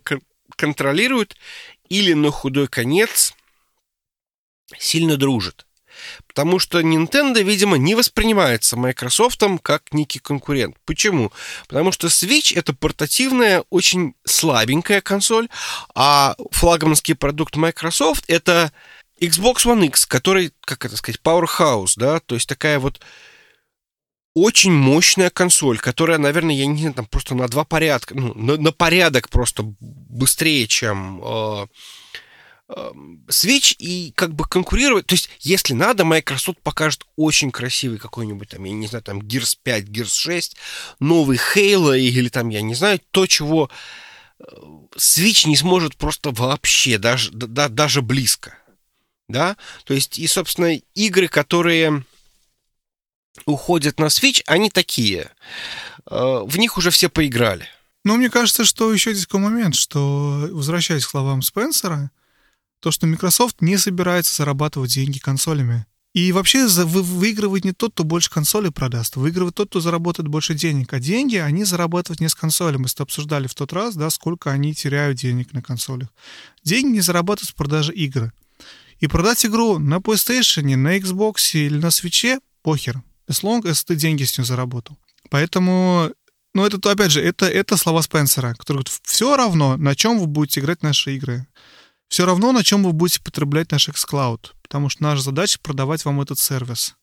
контролирует 0.56 1.36
или 1.88 2.12
на 2.12 2.30
худой 2.30 2.68
конец 2.68 3.34
сильно 4.78 5.16
дружит. 5.16 5.66
Потому 6.26 6.58
что 6.58 6.80
Nintendo, 6.80 7.42
видимо, 7.42 7.76
не 7.76 7.94
воспринимается 7.94 8.76
Microsoft 8.76 9.42
как 9.62 9.92
некий 9.92 10.18
конкурент. 10.18 10.76
Почему? 10.84 11.32
Потому 11.68 11.92
что 11.92 12.08
Switch 12.08 12.56
это 12.56 12.72
портативная, 12.72 13.64
очень 13.70 14.14
слабенькая 14.24 15.00
консоль, 15.00 15.48
а 15.94 16.34
флагманский 16.50 17.14
продукт 17.14 17.56
Microsoft 17.56 18.24
это 18.28 18.72
Xbox 19.26 19.64
One 19.64 19.86
X, 19.86 20.06
который, 20.06 20.52
как 20.60 20.84
это 20.84 20.96
сказать, 20.96 21.20
powerhouse, 21.22 21.94
да, 21.96 22.20
то 22.20 22.34
есть 22.34 22.48
такая 22.48 22.78
вот 22.78 23.00
очень 24.34 24.72
мощная 24.72 25.30
консоль, 25.30 25.78
которая, 25.78 26.18
наверное, 26.18 26.54
я 26.54 26.66
не 26.66 26.80
знаю, 26.80 26.94
там 26.94 27.06
просто 27.06 27.34
на 27.34 27.46
два 27.48 27.64
порядка, 27.64 28.14
ну, 28.16 28.34
на, 28.34 28.56
на 28.56 28.72
порядок 28.72 29.28
просто 29.28 29.62
быстрее, 29.80 30.66
чем 30.66 31.22
э, 31.22 31.66
Switch 33.28 33.74
и 33.78 34.12
как 34.16 34.34
бы 34.34 34.44
конкурировать. 34.44 35.06
То 35.06 35.14
есть, 35.14 35.30
если 35.40 35.74
надо, 35.74 36.04
Microsoft 36.04 36.60
покажет 36.62 37.06
очень 37.16 37.52
красивый 37.52 37.98
какой-нибудь 37.98 38.48
там, 38.48 38.64
я 38.64 38.72
не 38.72 38.86
знаю, 38.86 39.02
там 39.02 39.20
Gears 39.20 39.56
5, 39.62 39.84
Gears 39.84 40.14
6, 40.14 40.56
новый 40.98 41.38
Halo 41.38 41.96
или 41.98 42.28
там, 42.28 42.48
я 42.48 42.62
не 42.62 42.74
знаю, 42.74 43.00
то, 43.12 43.26
чего 43.26 43.70
э, 44.40 44.44
Switch 44.96 45.46
не 45.46 45.56
сможет 45.56 45.96
просто 45.96 46.32
вообще, 46.32 46.98
даже, 46.98 47.30
да, 47.32 47.68
даже 47.68 48.02
близко. 48.02 48.58
Да? 49.28 49.56
То 49.84 49.94
есть, 49.94 50.18
и, 50.18 50.26
собственно, 50.26 50.74
игры, 50.94 51.28
которые 51.28 52.04
уходят 53.46 53.98
на 53.98 54.06
Switch, 54.06 54.42
они 54.46 54.70
такие. 54.70 55.30
Э, 56.10 56.42
в 56.44 56.56
них 56.58 56.76
уже 56.76 56.90
все 56.90 57.08
поиграли. 57.08 57.66
Но 58.04 58.16
мне 58.16 58.28
кажется, 58.28 58.64
что 58.64 58.92
еще 58.92 59.12
здесь 59.12 59.26
такой 59.26 59.40
момент, 59.40 59.74
что, 59.74 60.48
возвращаясь 60.52 61.06
к 61.06 61.10
словам 61.10 61.42
Спенсера, 61.42 62.10
то, 62.80 62.90
что 62.90 63.06
Microsoft 63.06 63.62
не 63.62 63.78
собирается 63.78 64.34
зарабатывать 64.34 64.92
деньги 64.92 65.18
консолями. 65.18 65.86
И 66.12 66.30
вообще 66.30 66.66
выигрывает 66.68 67.64
не 67.64 67.72
тот, 67.72 67.92
кто 67.92 68.04
больше 68.04 68.30
консолей 68.30 68.70
продаст, 68.70 69.16
выигрывает 69.16 69.56
тот, 69.56 69.70
кто 69.70 69.80
заработает 69.80 70.28
больше 70.28 70.54
денег. 70.54 70.92
А 70.92 71.00
деньги 71.00 71.36
они 71.36 71.64
зарабатывают 71.64 72.20
не 72.20 72.28
с 72.28 72.36
консоли. 72.36 72.76
Мы 72.76 72.86
это 72.86 73.02
обсуждали 73.02 73.48
в 73.48 73.54
тот 73.54 73.72
раз, 73.72 73.96
да, 73.96 74.10
сколько 74.10 74.52
они 74.52 74.74
теряют 74.74 75.18
денег 75.18 75.52
на 75.52 75.62
консолях. 75.62 76.08
Деньги 76.62 76.92
не 76.92 77.00
зарабатывают 77.00 77.50
с 77.50 77.52
продажи 77.52 77.92
игры. 77.92 78.32
И 79.00 79.06
продать 79.06 79.44
игру 79.46 79.78
на 79.78 79.96
PlayStation, 79.96 80.76
на 80.76 80.98
Xbox 80.98 81.52
или 81.52 81.78
на 81.78 81.86
Switch 81.86 82.40
похер. 82.62 83.02
As 83.28 83.42
long 83.42 83.62
as 83.62 83.84
ты 83.84 83.96
деньги 83.96 84.24
с 84.24 84.36
нее 84.38 84.44
заработал. 84.44 84.98
Поэтому, 85.30 86.10
ну, 86.54 86.64
это, 86.66 86.90
опять 86.90 87.10
же, 87.10 87.20
это, 87.20 87.46
это 87.46 87.76
слова 87.76 88.02
Спенсера, 88.02 88.54
который 88.54 88.78
говорит, 88.78 89.00
все 89.02 89.36
равно, 89.36 89.76
на 89.76 89.94
чем 89.94 90.18
вы 90.18 90.26
будете 90.26 90.60
играть 90.60 90.82
наши 90.82 91.16
игры 91.16 91.46
все 92.14 92.26
равно, 92.26 92.52
на 92.52 92.62
чем 92.62 92.84
вы 92.84 92.92
будете 92.92 93.20
потреблять 93.20 93.72
наш 93.72 93.88
xCloud, 93.88 94.52
потому 94.62 94.88
что 94.88 95.02
наша 95.02 95.22
задача 95.22 95.58
продавать 95.60 96.04
вам 96.04 96.20
этот 96.20 96.38
сервис. 96.38 96.94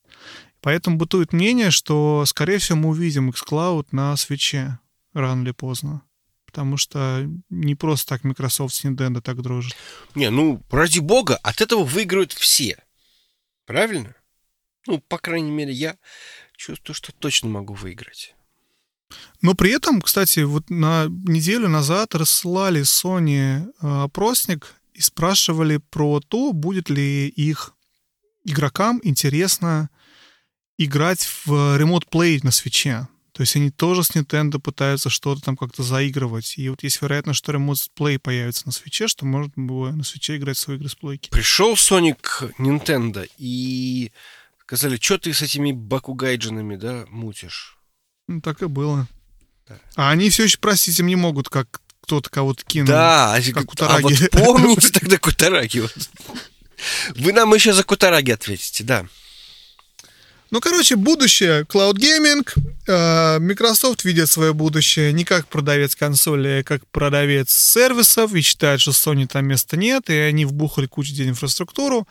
Поэтому 0.62 0.98
бытует 0.98 1.34
мнение, 1.34 1.72
что, 1.72 2.24
скорее 2.26 2.60
всего, 2.60 2.78
мы 2.78 2.90
увидим 2.90 3.30
xCloud 3.30 3.88
на 3.92 4.16
свече 4.16 4.80
рано 5.14 5.44
или 5.44 5.52
поздно. 5.52 6.04
Потому 6.52 6.78
что 6.78 7.28
не 7.50 7.76
просто 7.76 8.10
так 8.10 8.24
Microsoft 8.24 8.76
с 8.76 8.84
Nintendo 8.84 9.22
так 9.22 9.42
дружит. 9.42 9.76
Не, 10.16 10.30
ну, 10.30 10.62
ради 10.70 11.00
бога, 11.00 11.38
от 11.38 11.62
этого 11.62 11.84
выиграют 11.84 12.34
все. 12.34 12.78
Правильно? 13.66 14.16
Ну, 14.86 15.00
по 15.00 15.18
крайней 15.18 15.52
мере, 15.52 15.72
я 15.72 15.98
чувствую, 16.58 16.96
что 16.96 17.14
точно 17.14 17.50
могу 17.50 17.74
выиграть. 17.74 18.36
Но 19.42 19.56
при 19.56 19.72
этом, 19.72 20.02
кстати, 20.02 20.42
вот 20.42 20.70
на 20.70 21.06
неделю 21.08 21.68
назад 21.68 22.16
рассылали 22.16 22.82
Sony 22.82 23.66
э, 23.66 24.04
опросник, 24.04 24.76
и 24.94 25.02
спрашивали 25.02 25.78
про 25.78 26.20
то, 26.20 26.54
будет 26.54 26.90
ли 26.90 27.28
их 27.28 27.74
игрокам 28.44 29.00
интересно 29.04 29.90
играть 30.78 31.26
в 31.26 31.78
Remote 31.80 32.10
Play 32.12 32.40
на 32.44 32.52
свече. 32.52 33.08
То 33.42 33.44
есть 33.44 33.56
они 33.56 33.72
тоже 33.72 34.04
с 34.04 34.12
Nintendo 34.12 34.60
пытаются 34.60 35.10
что-то 35.10 35.42
там 35.42 35.58
как-то 35.58 35.82
заигрывать. 35.82 36.60
И 36.60 36.70
вот 36.70 36.84
есть 36.84 37.02
вероятность, 37.02 37.40
что 37.40 37.52
Remote 37.52 37.88
Play 37.98 38.20
появится 38.20 38.68
на 38.68 38.72
свече, 38.72 39.08
что 39.08 39.26
можно 39.26 39.52
было 39.56 39.90
на 39.90 40.04
свече 40.04 40.38
играть 40.38 40.58
в 40.58 40.60
свои 40.60 40.78
игры 40.78 40.90
с 40.90 40.94
плойки. 40.94 41.32
Пришел 41.32 41.74
Sonic 41.74 42.54
Nintendo 42.60 43.28
и 43.40 44.12
сказали, 44.60 45.00
что 45.02 45.18
ты 45.18 45.34
с 45.34 45.42
этими 45.42 45.72
бакугайджинами, 45.72 46.76
да, 46.76 47.06
мутишь? 47.10 47.80
Ну, 48.28 48.42
так 48.42 48.62
и 48.62 48.68
было. 48.68 49.08
Да. 49.68 49.80
А 49.96 50.12
они 50.12 50.30
все 50.30 50.44
еще, 50.44 50.60
простите, 50.60 51.02
не 51.02 51.16
могут, 51.16 51.50
как 51.50 51.82
кто-то 52.02 52.30
кого-то 52.30 52.64
кинул. 52.64 52.90
Да, 52.90 53.40
как 53.56 53.66
Кутараги. 53.66 54.04
А 54.04 54.08
вот 54.08 54.30
помните 54.30 54.90
тогда 54.94 55.18
Кутараги? 55.18 55.82
Вы 57.16 57.34
нам 57.34 57.52
еще 57.56 57.74
за 57.74 57.84
Кутараги 57.84 58.30
ответите, 58.30 58.84
да. 58.84 59.08
Ну, 60.52 60.60
короче, 60.60 60.98
будущее 60.98 61.64
Cloud 61.64 61.94
Gaming. 61.94 62.46
Э, 62.86 63.40
Microsoft 63.40 64.04
видит 64.04 64.30
свое 64.30 64.54
будущее 64.54 65.14
не 65.14 65.24
как 65.24 65.48
продавец 65.48 65.96
консоли, 65.96 66.60
а 66.60 66.64
как 66.64 66.86
продавец 66.88 67.50
сервисов 67.52 68.34
и 68.34 68.42
считает, 68.42 68.82
что 68.82 68.92
Sony 68.92 69.28
там 69.28 69.46
места 69.46 69.78
нет, 69.78 70.10
и 70.10 70.14
они 70.14 70.44
вбухали 70.44 70.88
кучу 70.88 71.14
денег 71.14 71.30
в 71.30 71.32
инфраструктуру. 71.36 72.06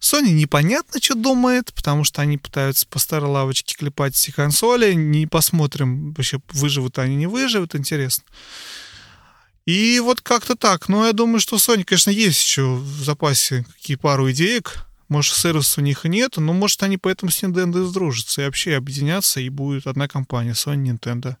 Sony 0.00 0.30
непонятно, 0.30 1.00
что 1.00 1.14
думает, 1.14 1.72
потому 1.72 2.02
что 2.02 2.20
они 2.20 2.36
пытаются 2.36 2.84
по 2.88 2.98
старой 2.98 3.30
лавочке 3.30 3.76
клепать 3.76 4.16
все 4.16 4.32
консоли. 4.32 4.94
Не 4.94 5.28
посмотрим, 5.28 6.12
вообще 6.14 6.40
выживут 6.52 6.98
они, 6.98 7.14
не 7.14 7.28
выживут, 7.28 7.76
интересно. 7.76 8.24
И 9.66 10.00
вот 10.00 10.20
как-то 10.20 10.56
так. 10.56 10.88
Но 10.88 11.06
я 11.06 11.12
думаю, 11.12 11.38
что 11.38 11.56
Sony, 11.56 11.84
конечно, 11.84 12.10
есть 12.10 12.42
еще 12.42 12.74
в 12.74 13.04
запасе 13.04 13.64
какие 13.76 13.96
пару 13.96 14.32
идеек. 14.32 14.84
Может, 15.14 15.36
сервиса 15.36 15.80
у 15.80 15.84
них 15.84 16.02
нет, 16.02 16.38
но 16.38 16.52
может 16.52 16.82
они 16.82 16.98
поэтому 16.98 17.30
с 17.30 17.40
Nintendo 17.40 17.84
и 17.84 17.86
сдружатся 17.86 18.42
и 18.42 18.44
вообще 18.46 18.74
объединятся, 18.74 19.38
и 19.38 19.48
будет 19.48 19.86
одна 19.86 20.08
компания, 20.08 20.54
Sony, 20.54 20.90
Nintendo. 20.90 21.36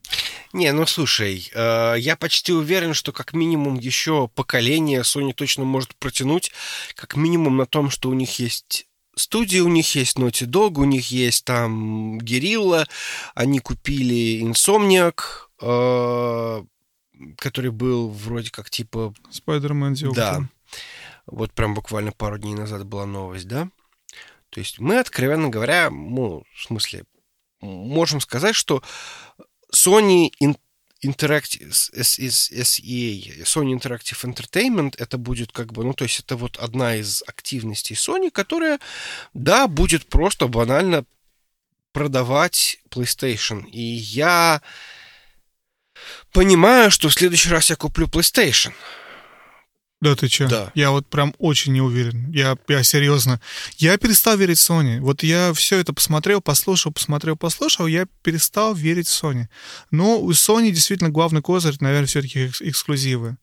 Не, 0.52 0.70
ну 0.70 0.86
слушай, 0.86 1.50
э, 1.52 1.96
я 1.98 2.14
почти 2.14 2.52
уверен, 2.52 2.94
что 2.94 3.10
как 3.10 3.32
минимум 3.32 3.76
еще 3.80 4.28
поколение 4.36 5.00
Sony 5.00 5.34
точно 5.34 5.64
может 5.64 5.96
протянуть, 5.96 6.52
как 6.94 7.16
минимум 7.16 7.56
на 7.56 7.66
том, 7.66 7.90
что 7.90 8.10
у 8.10 8.14
них 8.14 8.38
есть 8.38 8.86
студии 9.16 9.58
у 9.58 9.68
них 9.68 9.92
есть 9.96 10.18
Naughty 10.18 10.46
Dog, 10.46 10.78
у 10.78 10.84
них 10.84 11.10
есть 11.10 11.44
там 11.44 12.18
Guerrilla, 12.20 12.86
они 13.34 13.58
купили 13.58 14.40
Insomniac, 14.44 15.18
э, 15.60 16.64
который 17.38 17.72
был 17.72 18.08
вроде 18.08 18.52
как 18.52 18.70
типа... 18.70 19.12
Спайдермен 19.32 19.96
Да. 20.14 20.48
Вот 21.26 21.52
прям 21.52 21.74
буквально 21.74 22.12
пару 22.12 22.38
дней 22.38 22.54
назад 22.54 22.86
была 22.86 23.06
новость, 23.06 23.48
да? 23.48 23.68
То 24.50 24.60
есть 24.60 24.78
мы, 24.78 24.98
откровенно 24.98 25.48
говоря, 25.48 25.90
ну, 25.90 26.44
в 26.54 26.62
смысле, 26.62 27.04
можем 27.60 28.20
сказать, 28.20 28.54
что 28.54 28.82
Sony 29.72 30.30
Interactive, 31.02 31.70
SEA, 31.70 33.42
Sony 33.42 33.76
Interactive 33.76 34.24
Entertainment, 34.24 34.94
это 34.98 35.18
будет 35.18 35.52
как 35.52 35.72
бы, 35.72 35.84
ну, 35.84 35.92
то 35.92 36.04
есть 36.04 36.20
это 36.20 36.36
вот 36.36 36.56
одна 36.58 36.96
из 36.96 37.22
активностей 37.26 37.96
Sony, 37.96 38.30
которая, 38.30 38.78
да, 39.32 39.66
будет 39.66 40.06
просто 40.06 40.46
банально 40.46 41.04
продавать 41.92 42.78
PlayStation. 42.90 43.68
И 43.70 43.80
я 43.80 44.62
понимаю, 46.32 46.90
что 46.90 47.08
в 47.08 47.14
следующий 47.14 47.50
раз 47.50 47.70
я 47.70 47.76
куплю 47.76 48.06
PlayStation. 48.06 48.72
Да 50.00 50.14
ты 50.14 50.28
че? 50.28 50.48
Да. 50.48 50.70
Я 50.74 50.90
вот 50.90 51.06
прям 51.06 51.34
очень 51.38 51.72
не 51.72 51.80
уверен. 51.80 52.30
Я, 52.30 52.58
я 52.68 52.82
серьезно. 52.82 53.40
Я 53.78 53.96
перестал 53.96 54.36
верить 54.36 54.58
Sony. 54.58 55.00
Вот 55.00 55.22
я 55.22 55.52
все 55.54 55.78
это 55.78 55.92
посмотрел, 55.92 56.40
послушал, 56.40 56.92
посмотрел, 56.92 57.36
послушал, 57.36 57.86
я 57.86 58.06
перестал 58.22 58.74
верить 58.74 59.08
в 59.08 59.24
Sony. 59.24 59.46
Но 59.90 60.20
у 60.20 60.30
Sony 60.32 60.70
действительно 60.70 61.10
главный 61.10 61.40
козырь, 61.40 61.76
наверное, 61.80 62.06
все-таки 62.06 62.50
эксклюзивы. 62.60 63.38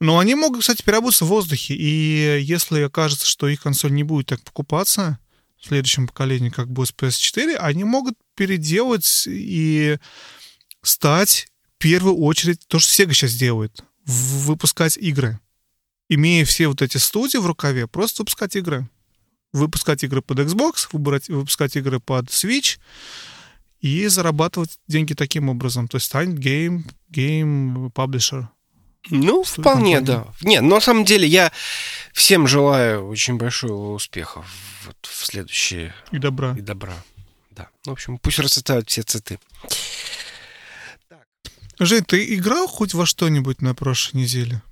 Но 0.00 0.18
они 0.18 0.34
могут, 0.34 0.60
кстати, 0.60 0.82
переобуться 0.82 1.24
в 1.24 1.28
воздухе. 1.28 1.74
И 1.74 2.40
если 2.42 2.82
окажется, 2.82 3.26
что 3.26 3.48
их 3.48 3.62
консоль 3.62 3.92
не 3.92 4.04
будет 4.04 4.26
так 4.26 4.42
покупаться 4.42 5.18
в 5.60 5.66
следующем 5.66 6.06
поколении, 6.06 6.50
как 6.50 6.70
будет 6.70 6.88
с 6.88 6.94
PS4, 6.94 7.56
они 7.56 7.84
могут 7.84 8.14
переделать 8.36 9.24
и 9.26 9.98
стать 10.82 11.48
первую 11.84 12.16
очередь 12.16 12.66
то, 12.66 12.78
что 12.78 13.02
Sega 13.02 13.12
сейчас 13.12 13.34
делает, 13.34 13.84
выпускать 14.06 14.96
игры. 14.96 15.38
Имея 16.08 16.44
все 16.44 16.68
вот 16.68 16.82
эти 16.82 16.98
студии 16.98 17.38
в 17.38 17.46
рукаве, 17.46 17.86
просто 17.86 18.22
выпускать 18.22 18.56
игры. 18.56 18.88
Выпускать 19.52 20.04
игры 20.04 20.20
под 20.20 20.40
Xbox, 20.40 20.88
выбрать, 20.92 21.28
выпускать 21.28 21.76
игры 21.76 22.00
под 22.00 22.26
Switch 22.26 22.78
и 23.80 24.06
зарабатывать 24.08 24.78
деньги 24.88 25.14
таким 25.14 25.48
образом. 25.48 25.88
То 25.88 25.96
есть 25.96 26.06
станет 26.06 26.38
game, 26.38 26.82
game 27.10 27.92
publisher. 27.92 28.48
Ну, 29.10 29.42
вполне, 29.42 29.96
компания. 29.96 30.24
да. 30.40 30.48
Нет, 30.48 30.62
но 30.62 30.76
на 30.76 30.80
самом 30.80 31.04
деле 31.04 31.28
я 31.28 31.52
всем 32.12 32.46
желаю 32.46 33.06
очень 33.06 33.36
большого 33.36 33.92
успеха 33.94 34.44
вот 34.86 34.96
в 35.02 35.26
следующие... 35.26 35.94
И 36.10 36.18
добра. 36.18 36.54
И 36.56 36.60
добра, 36.60 36.94
да. 37.50 37.68
В 37.84 37.90
общем, 37.90 38.18
пусть 38.18 38.38
расцветают 38.38 38.88
все 38.88 39.02
цветы. 39.02 39.38
Жень, 41.78 42.04
ты 42.04 42.34
играл 42.34 42.66
хоть 42.66 42.94
во 42.94 43.04
что-нибудь 43.04 43.60
на 43.60 43.74
прошлой 43.74 44.22
неделе? 44.22 44.62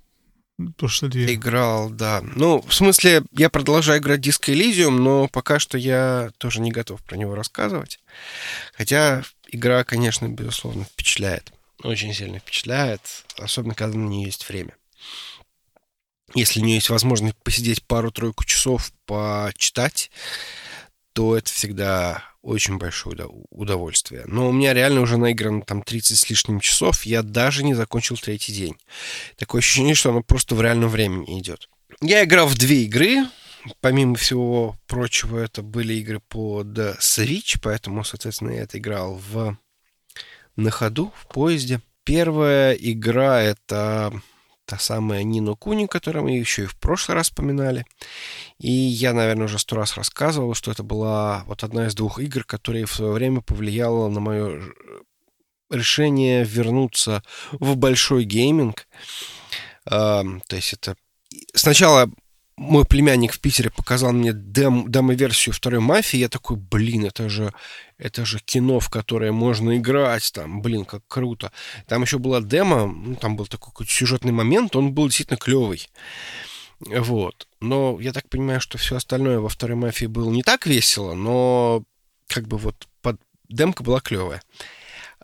Прошлой 0.76 1.09
две. 1.10 1.34
Играл, 1.34 1.90
да. 1.90 2.22
Ну, 2.22 2.60
в 2.62 2.74
смысле, 2.74 3.22
я 3.32 3.51
продолжаю 3.51 4.01
играть 4.01 4.20
Disco 4.20 4.52
Elysium, 4.52 4.90
но 4.90 5.28
пока 5.28 5.59
что 5.59 5.78
я 5.78 6.30
тоже 6.39 6.60
не 6.60 6.70
готов 6.70 7.02
про 7.02 7.16
него 7.16 7.34
рассказывать. 7.34 8.01
Хотя 8.74 9.22
игра, 9.48 9.84
конечно, 9.84 10.28
безусловно, 10.28 10.84
впечатляет. 10.84 11.52
Очень 11.82 12.14
сильно 12.14 12.39
впечатляет, 12.39 13.24
особенно 13.39 13.74
когда 13.74 13.98
на 13.98 14.09
нее 14.09 14.26
есть 14.26 14.48
время. 14.48 14.74
Если 16.34 16.60
у 16.60 16.64
нее 16.64 16.76
есть 16.76 16.90
возможность 16.90 17.36
посидеть 17.43 17.82
пару-тройку 17.82 18.44
часов, 18.44 18.93
почитать, 19.05 20.10
то 21.12 21.36
это 21.36 21.51
всегда 21.51 22.31
очень 22.43 22.78
большое 22.78 23.28
удовольствие. 23.51 24.24
Но 24.27 24.48
у 24.48 24.52
меня 24.52 24.74
реально 24.74 25.01
уже 25.01 25.16
наиграно 25.16 25.62
там 25.62 25.82
30 25.82 26.19
с 26.19 26.28
лишним 26.28 26.60
часов, 26.60 27.05
я 27.05 27.23
даже 27.23 27.64
не 27.64 27.74
закончил 27.74 28.16
третий 28.16 28.52
день. 28.52 28.77
Такое 29.36 29.60
ощущение, 29.60 29.94
что 29.94 30.10
оно 30.10 30.23
просто 30.23 30.55
в 30.55 30.60
реальном 30.60 30.90
времени 30.90 31.40
идет. 31.40 31.69
Я 32.01 32.24
играл 32.24 32.47
в 32.47 32.59
две 32.59 32.85
игры. 32.85 33.27
Помимо 33.81 34.16
всего 34.16 34.77
прочего, 34.89 35.39
это 35.39 35.62
были 35.62 35.94
игры 35.94 36.19
по 36.19 36.62
The 36.62 36.98
Switch, 36.98 37.60
поэтому, 37.62 38.02
соответственно, 38.02 38.51
я 38.51 38.62
это 38.62 38.78
играл 38.78 39.20
в 39.31 39.56
на 40.56 40.70
ходу, 40.70 41.12
в 41.16 41.27
поезде. 41.32 41.81
Первая 42.05 42.73
игра— 42.73 43.40
это 43.43 44.12
та 44.72 44.78
самая 44.78 45.22
Нину 45.22 45.54
Куни, 45.54 45.86
которую 45.86 46.24
мы 46.24 46.30
еще 46.30 46.62
и 46.62 46.66
в 46.66 46.74
прошлый 46.76 47.14
раз 47.14 47.26
вспоминали. 47.26 47.84
И 48.58 48.70
я, 48.70 49.12
наверное, 49.12 49.44
уже 49.44 49.58
сто 49.58 49.76
раз 49.76 49.98
рассказывал, 49.98 50.54
что 50.54 50.70
это 50.70 50.82
была 50.82 51.44
вот 51.46 51.62
одна 51.62 51.88
из 51.88 51.94
двух 51.94 52.18
игр, 52.18 52.42
которые 52.44 52.86
в 52.86 52.94
свое 52.94 53.12
время 53.12 53.42
повлияла 53.42 54.08
на 54.08 54.20
мое 54.20 54.62
решение 55.68 56.44
вернуться 56.44 57.22
в 57.52 57.76
большой 57.76 58.24
гейминг. 58.24 58.88
То 59.84 60.40
есть 60.50 60.72
это 60.72 60.96
сначала 61.52 62.10
мой 62.56 62.84
племянник 62.84 63.32
в 63.32 63.40
Питере 63.40 63.70
показал 63.70 64.12
мне 64.12 64.32
дем, 64.32 64.90
демо-версию 64.90 65.54
второй 65.54 65.80
мафии, 65.80 66.18
я 66.18 66.28
такой, 66.28 66.56
блин, 66.56 67.06
это 67.06 67.28
же, 67.28 67.52
это 67.98 68.24
же 68.24 68.40
кино, 68.40 68.78
в 68.78 68.90
которое 68.90 69.32
можно 69.32 69.76
играть, 69.76 70.30
там, 70.32 70.60
блин, 70.60 70.84
как 70.84 71.02
круто. 71.08 71.50
Там 71.86 72.02
еще 72.02 72.18
была 72.18 72.40
демо, 72.40 72.86
ну, 72.86 73.16
там 73.16 73.36
был 73.36 73.46
такой 73.46 73.72
какой-то 73.72 73.92
сюжетный 73.92 74.32
момент, 74.32 74.76
он 74.76 74.92
был 74.92 75.06
действительно 75.06 75.38
клевый. 75.38 75.88
Вот. 76.80 77.46
Но 77.60 77.98
я 78.00 78.12
так 78.12 78.28
понимаю, 78.28 78.60
что 78.60 78.76
все 78.76 78.96
остальное 78.96 79.38
во 79.38 79.48
второй 79.48 79.76
мафии 79.76 80.06
было 80.06 80.30
не 80.30 80.42
так 80.42 80.66
весело, 80.66 81.14
но 81.14 81.84
как 82.26 82.48
бы 82.48 82.58
вот 82.58 82.88
под... 83.00 83.20
демка 83.48 83.82
была 83.82 84.00
клевая. 84.00 84.42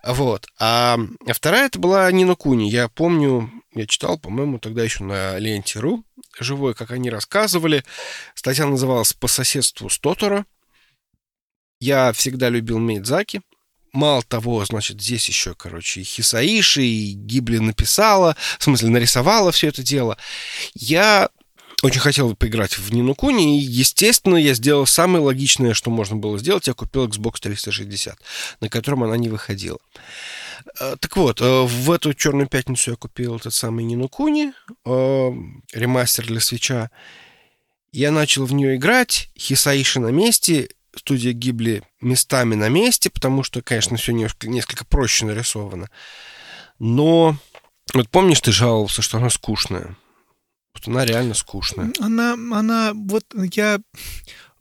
Вот. 0.04 0.46
А 0.58 0.98
вторая 1.32 1.66
это 1.66 1.78
была 1.78 2.10
Нина 2.12 2.36
Куни. 2.36 2.70
Я 2.70 2.88
помню, 2.88 3.50
я 3.74 3.86
читал, 3.86 4.18
по-моему, 4.18 4.58
тогда 4.58 4.84
еще 4.84 5.02
на 5.02 5.38
ленте.ру 5.38 6.04
живой, 6.44 6.74
как 6.74 6.90
они 6.90 7.10
рассказывали. 7.10 7.84
Статья 8.34 8.66
называлась 8.66 9.12
«По 9.12 9.28
соседству 9.28 9.88
с 9.88 9.98
Тоторо». 9.98 10.46
Я 11.80 12.12
всегда 12.12 12.48
любил 12.48 12.78
Мейдзаки. 12.78 13.40
Мало 13.92 14.22
того, 14.22 14.64
значит, 14.64 15.00
здесь 15.00 15.28
еще, 15.28 15.54
короче, 15.54 16.00
и 16.00 16.04
Хисаиши, 16.04 16.82
и 16.84 17.12
Гибли 17.12 17.58
написала, 17.58 18.36
в 18.58 18.64
смысле, 18.64 18.90
нарисовала 18.90 19.50
все 19.50 19.68
это 19.68 19.82
дело. 19.82 20.18
Я 20.74 21.30
очень 21.82 22.00
хотел 22.00 22.34
поиграть 22.34 22.76
в 22.76 22.92
Нину 22.92 23.14
Куни, 23.14 23.60
и, 23.60 23.62
естественно, 23.62 24.36
я 24.36 24.54
сделал 24.54 24.84
самое 24.84 25.22
логичное, 25.22 25.74
что 25.74 25.90
можно 25.90 26.16
было 26.16 26.38
сделать. 26.38 26.66
Я 26.66 26.74
купил 26.74 27.06
Xbox 27.06 27.40
360, 27.40 28.18
на 28.60 28.68
котором 28.68 29.04
она 29.04 29.16
не 29.16 29.28
выходила. 29.28 29.78
Э, 30.80 30.96
так 30.98 31.16
вот, 31.16 31.40
э, 31.40 31.62
в 31.62 31.90
эту 31.90 32.14
черную 32.14 32.48
пятницу 32.48 32.90
я 32.90 32.96
купил 32.96 33.36
этот 33.36 33.54
самый 33.54 33.84
Нину 33.84 34.08
Куни, 34.08 34.52
э, 34.84 35.30
ремастер 35.72 36.26
для 36.26 36.40
свеча. 36.40 36.90
Я 37.92 38.10
начал 38.10 38.44
в 38.44 38.52
нее 38.52 38.76
играть, 38.76 39.30
Хисаиши 39.38 40.00
на 40.00 40.08
месте, 40.08 40.68
студия 40.94 41.32
Гибли 41.32 41.82
местами 42.00 42.54
на 42.54 42.68
месте, 42.68 43.10
потому 43.10 43.42
что, 43.42 43.62
конечно, 43.62 43.96
все 43.96 44.12
несколько 44.12 44.84
проще 44.84 45.24
нарисовано. 45.24 45.88
Но 46.78 47.36
вот 47.94 48.08
помнишь, 48.10 48.40
ты 48.40 48.52
жаловался, 48.52 49.02
что 49.02 49.18
она 49.18 49.30
скучная? 49.30 49.96
Вот 50.74 50.86
она 50.86 51.04
реально 51.04 51.34
скучная. 51.34 51.92
Она, 51.98 52.34
она, 52.34 52.92
вот 52.94 53.24
я 53.52 53.80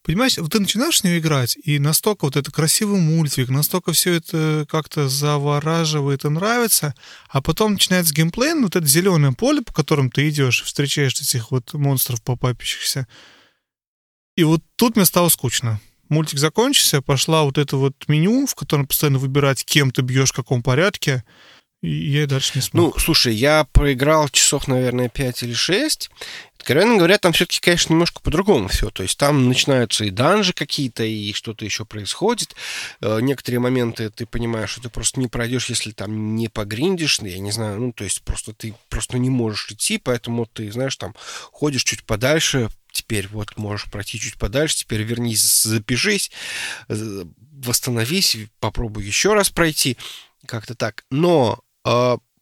Понимаешь, 0.07 0.37
вот 0.37 0.53
ты 0.53 0.61
начинаешь 0.61 1.01
в 1.01 1.03
нее 1.03 1.19
играть, 1.19 1.57
и 1.61 1.79
настолько 1.79 2.23
вот 2.23 2.37
это 2.37 2.49
красивый 2.49 3.01
мультик, 3.01 3.49
настолько 3.49 3.91
все 3.91 4.13
это 4.13 4.65
как-то 4.69 5.09
завораживает 5.09 6.23
и 6.23 6.29
нравится, 6.29 6.95
а 7.27 7.41
потом 7.41 7.73
начинается 7.73 8.13
геймплей, 8.13 8.53
ну, 8.53 8.63
вот 8.63 8.77
это 8.77 8.87
зеленое 8.87 9.33
поле, 9.33 9.61
по 9.61 9.73
которому 9.73 10.09
ты 10.09 10.29
идешь, 10.29 10.63
встречаешь 10.63 11.11
этих 11.11 11.51
вот 11.51 11.73
монстров 11.73 12.23
попапящихся. 12.23 13.05
И 14.37 14.45
вот 14.45 14.61
тут 14.77 14.95
мне 14.95 15.03
стало 15.03 15.27
скучно. 15.27 15.81
Мультик 16.07 16.39
закончился, 16.39 17.01
пошла 17.01 17.43
вот 17.43 17.57
это 17.57 17.75
вот 17.75 17.93
меню, 18.07 18.47
в 18.47 18.55
котором 18.55 18.87
постоянно 18.87 19.19
выбирать, 19.19 19.65
кем 19.65 19.91
ты 19.91 20.03
бьешь, 20.03 20.29
в 20.29 20.35
каком 20.35 20.63
порядке. 20.63 21.25
И 21.87 22.25
дальше 22.25 22.51
не 22.55 22.61
смог. 22.61 22.95
Ну, 22.95 22.99
слушай, 22.99 23.33
я 23.33 23.63
проиграл 23.63 24.27
часов, 24.27 24.67
наверное, 24.67 25.07
5 25.07 25.43
или 25.43 25.53
6. 25.53 26.09
Откровенно 26.57 26.97
говоря, 26.97 27.17
там 27.17 27.31
все-таки, 27.31 27.61
конечно, 27.61 27.93
немножко 27.93 28.19
по-другому 28.19 28.67
все. 28.67 28.89
То 28.89 29.03
есть 29.03 29.17
там 29.17 29.47
начинаются 29.47 30.03
и 30.03 30.09
данжи 30.09 30.51
какие-то, 30.51 31.03
и 31.05 31.31
что-то 31.31 31.63
еще 31.63 31.85
происходит. 31.85 32.55
Э, 32.99 33.19
некоторые 33.21 33.61
моменты 33.61 34.09
ты 34.09 34.25
понимаешь, 34.25 34.71
что 34.71 34.81
ты 34.81 34.89
просто 34.89 35.21
не 35.21 35.29
пройдешь, 35.29 35.69
если 35.69 35.91
там 35.91 36.35
не 36.35 36.49
погриндишь, 36.49 37.19
я 37.21 37.39
не 37.39 37.51
знаю, 37.51 37.79
ну, 37.79 37.93
то 37.93 38.03
есть 38.03 38.21
просто 38.23 38.51
ты 38.51 38.73
просто 38.89 39.17
не 39.17 39.29
можешь 39.29 39.71
идти, 39.71 39.97
поэтому 39.97 40.45
ты, 40.45 40.69
знаешь, 40.69 40.97
там 40.97 41.15
ходишь 41.53 41.85
чуть 41.85 42.03
подальше, 42.03 42.69
теперь 42.91 43.29
вот 43.29 43.55
можешь 43.55 43.89
пройти 43.89 44.19
чуть 44.19 44.37
подальше, 44.37 44.75
теперь 44.75 45.03
вернись, 45.03 45.63
запишись, 45.63 46.31
восстановись, 46.89 48.35
попробуй 48.59 49.05
еще 49.05 49.33
раз 49.33 49.49
пройти, 49.49 49.95
как-то 50.45 50.75
так. 50.75 51.05
Но 51.09 51.63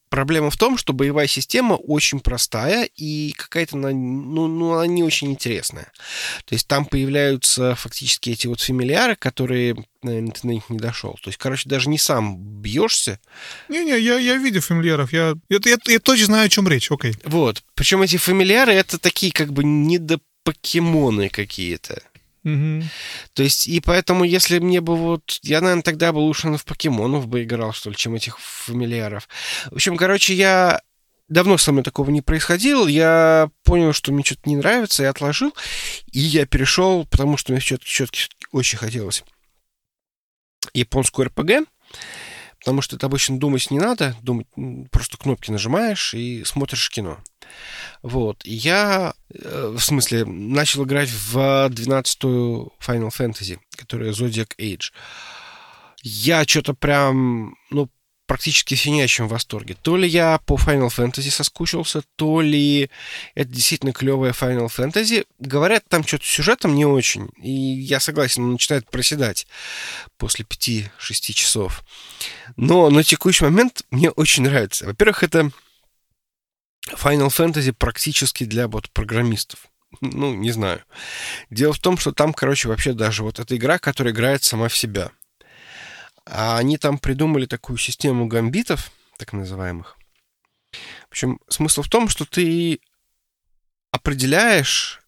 Проблема 0.09 0.49
в 0.49 0.55
том, 0.55 0.77
что 0.77 0.93
боевая 0.93 1.27
система 1.27 1.73
очень 1.73 2.21
простая 2.21 2.87
и 2.95 3.33
какая-то, 3.35 3.75
ну, 3.75 4.47
ну, 4.47 4.73
она 4.73 4.87
не 4.87 5.03
очень 5.03 5.31
интересная. 5.31 5.91
То 6.45 6.53
есть 6.53 6.67
там 6.67 6.85
появляются 6.85 7.75
фактически 7.75 8.29
эти 8.29 8.47
вот 8.47 8.61
фамильяры, 8.61 9.17
которые, 9.17 9.75
наверное, 10.03 10.31
ты 10.31 10.47
на 10.47 10.51
них 10.51 10.69
не 10.69 10.77
дошел. 10.77 11.19
То 11.21 11.27
есть, 11.29 11.37
короче, 11.37 11.67
даже 11.67 11.89
не 11.89 11.97
сам 11.97 12.37
бьешься. 12.37 13.19
Не-не, 13.67 13.99
я, 13.99 14.17
я 14.17 14.37
видел 14.37 14.61
фамильяров, 14.61 15.11
я, 15.11 15.33
я, 15.49 15.59
я, 15.65 15.77
я 15.85 15.99
точно 15.99 16.25
знаю, 16.27 16.45
о 16.45 16.49
чем 16.49 16.67
речь, 16.69 16.89
окей. 16.89 17.15
Вот. 17.25 17.61
Причем 17.73 18.01
эти 18.01 18.15
фамильяры 18.15 18.71
это 18.71 18.97
такие 18.97 19.33
как 19.33 19.51
бы 19.51 19.65
недопокемоны 19.65 21.27
какие-то. 21.27 22.01
То 23.33 23.43
есть, 23.43 23.67
и 23.67 23.79
поэтому, 23.79 24.23
если 24.23 24.59
мне 24.59 24.79
бы 24.79 24.95
вот... 24.95 25.39
Я, 25.41 25.61
наверное, 25.61 25.81
тогда 25.81 26.13
бы 26.13 26.19
лучше 26.19 26.47
в 26.55 26.63
покемонов 26.63 27.27
бы 27.27 27.43
играл, 27.43 27.73
что 27.73 27.89
ли, 27.89 27.95
чем 27.95 28.13
этих 28.13 28.39
фамильяров. 28.39 29.27
В 29.71 29.75
общем, 29.75 29.97
короче, 29.97 30.33
я... 30.33 30.81
Давно 31.27 31.57
со 31.57 31.71
мной 31.71 31.83
такого 31.83 32.11
не 32.11 32.21
происходило. 32.21 32.87
Я 32.87 33.49
понял, 33.63 33.93
что 33.93 34.11
мне 34.11 34.23
что-то 34.23 34.47
не 34.47 34.57
нравится, 34.57 35.01
и 35.01 35.07
отложил. 35.07 35.55
И 36.11 36.19
я 36.19 36.45
перешел, 36.45 37.07
потому 37.07 37.35
что 37.35 37.51
мне 37.51 37.59
все-таки 37.59 38.27
очень 38.51 38.77
хотелось 38.77 39.23
японскую 40.73 41.27
РПГ. 41.27 41.67
Потому 42.59 42.81
что 42.81 42.95
это 42.95 43.07
обычно 43.07 43.39
думать 43.39 43.69
не 43.71 43.79
надо, 43.79 44.15
думать, 44.21 44.47
просто 44.91 45.17
кнопки 45.17 45.51
нажимаешь 45.51 46.13
и 46.13 46.43
смотришь 46.43 46.89
кино. 46.89 47.19
Вот. 48.01 48.41
Я, 48.45 49.13
э, 49.33 49.73
в 49.75 49.81
смысле, 49.81 50.25
начал 50.25 50.83
играть 50.85 51.09
в 51.09 51.37
12-ю 51.69 52.73
Final 52.85 53.09
Fantasy, 53.09 53.59
которая 53.75 54.11
Zodiac 54.11 54.51
Age. 54.59 54.91
Я 56.03 56.43
что-то 56.43 56.73
прям, 56.73 57.55
ну, 57.71 57.89
практически 58.25 58.75
в 58.75 58.79
щенячьем 58.79 59.27
восторге. 59.27 59.75
То 59.81 59.97
ли 59.97 60.07
я 60.07 60.39
по 60.45 60.55
Final 60.55 60.89
Fantasy 60.89 61.29
соскучился, 61.29 62.03
то 62.15 62.41
ли 62.41 62.89
это 63.35 63.49
действительно 63.49 63.93
клевая 63.93 64.33
Final 64.33 64.67
Fantasy. 64.67 65.25
Говорят, 65.39 65.83
там 65.87 66.05
что-то 66.05 66.25
сюжетом 66.25 66.75
не 66.75 66.85
очень. 66.85 67.29
И 67.41 67.51
я 67.51 67.99
согласен, 67.99 68.43
он 68.43 68.53
начинает 68.53 68.89
проседать 68.89 69.47
после 70.17 70.45
5-6 70.45 70.89
часов. 71.33 71.83
Но 72.55 72.89
на 72.89 73.03
текущий 73.03 73.43
момент 73.45 73.83
мне 73.91 74.09
очень 74.09 74.43
нравится. 74.43 74.85
Во-первых, 74.85 75.23
это 75.23 75.51
Final 76.93 77.27
Fantasy 77.27 77.73
практически 77.73 78.43
для 78.43 78.67
вот 78.67 78.89
программистов. 78.91 79.67
Ну, 80.01 80.33
не 80.33 80.51
знаю. 80.51 80.83
Дело 81.49 81.73
в 81.73 81.79
том, 81.79 81.97
что 81.97 82.11
там, 82.11 82.33
короче, 82.33 82.67
вообще 82.67 82.93
даже 82.93 83.23
вот 83.23 83.39
эта 83.39 83.55
игра, 83.55 83.79
которая 83.79 84.13
играет 84.13 84.43
сама 84.43 84.67
в 84.67 84.77
себя. 84.77 85.11
А 86.25 86.57
они 86.57 86.77
там 86.77 86.97
придумали 86.97 87.45
такую 87.45 87.77
систему 87.77 88.27
гамбитов, 88.27 88.91
так 89.17 89.33
называемых. 89.33 89.97
Общем, 91.09 91.39
смысл 91.47 91.81
в 91.81 91.89
том, 91.89 92.09
что 92.09 92.25
ты 92.25 92.79
определяешь, 93.91 95.01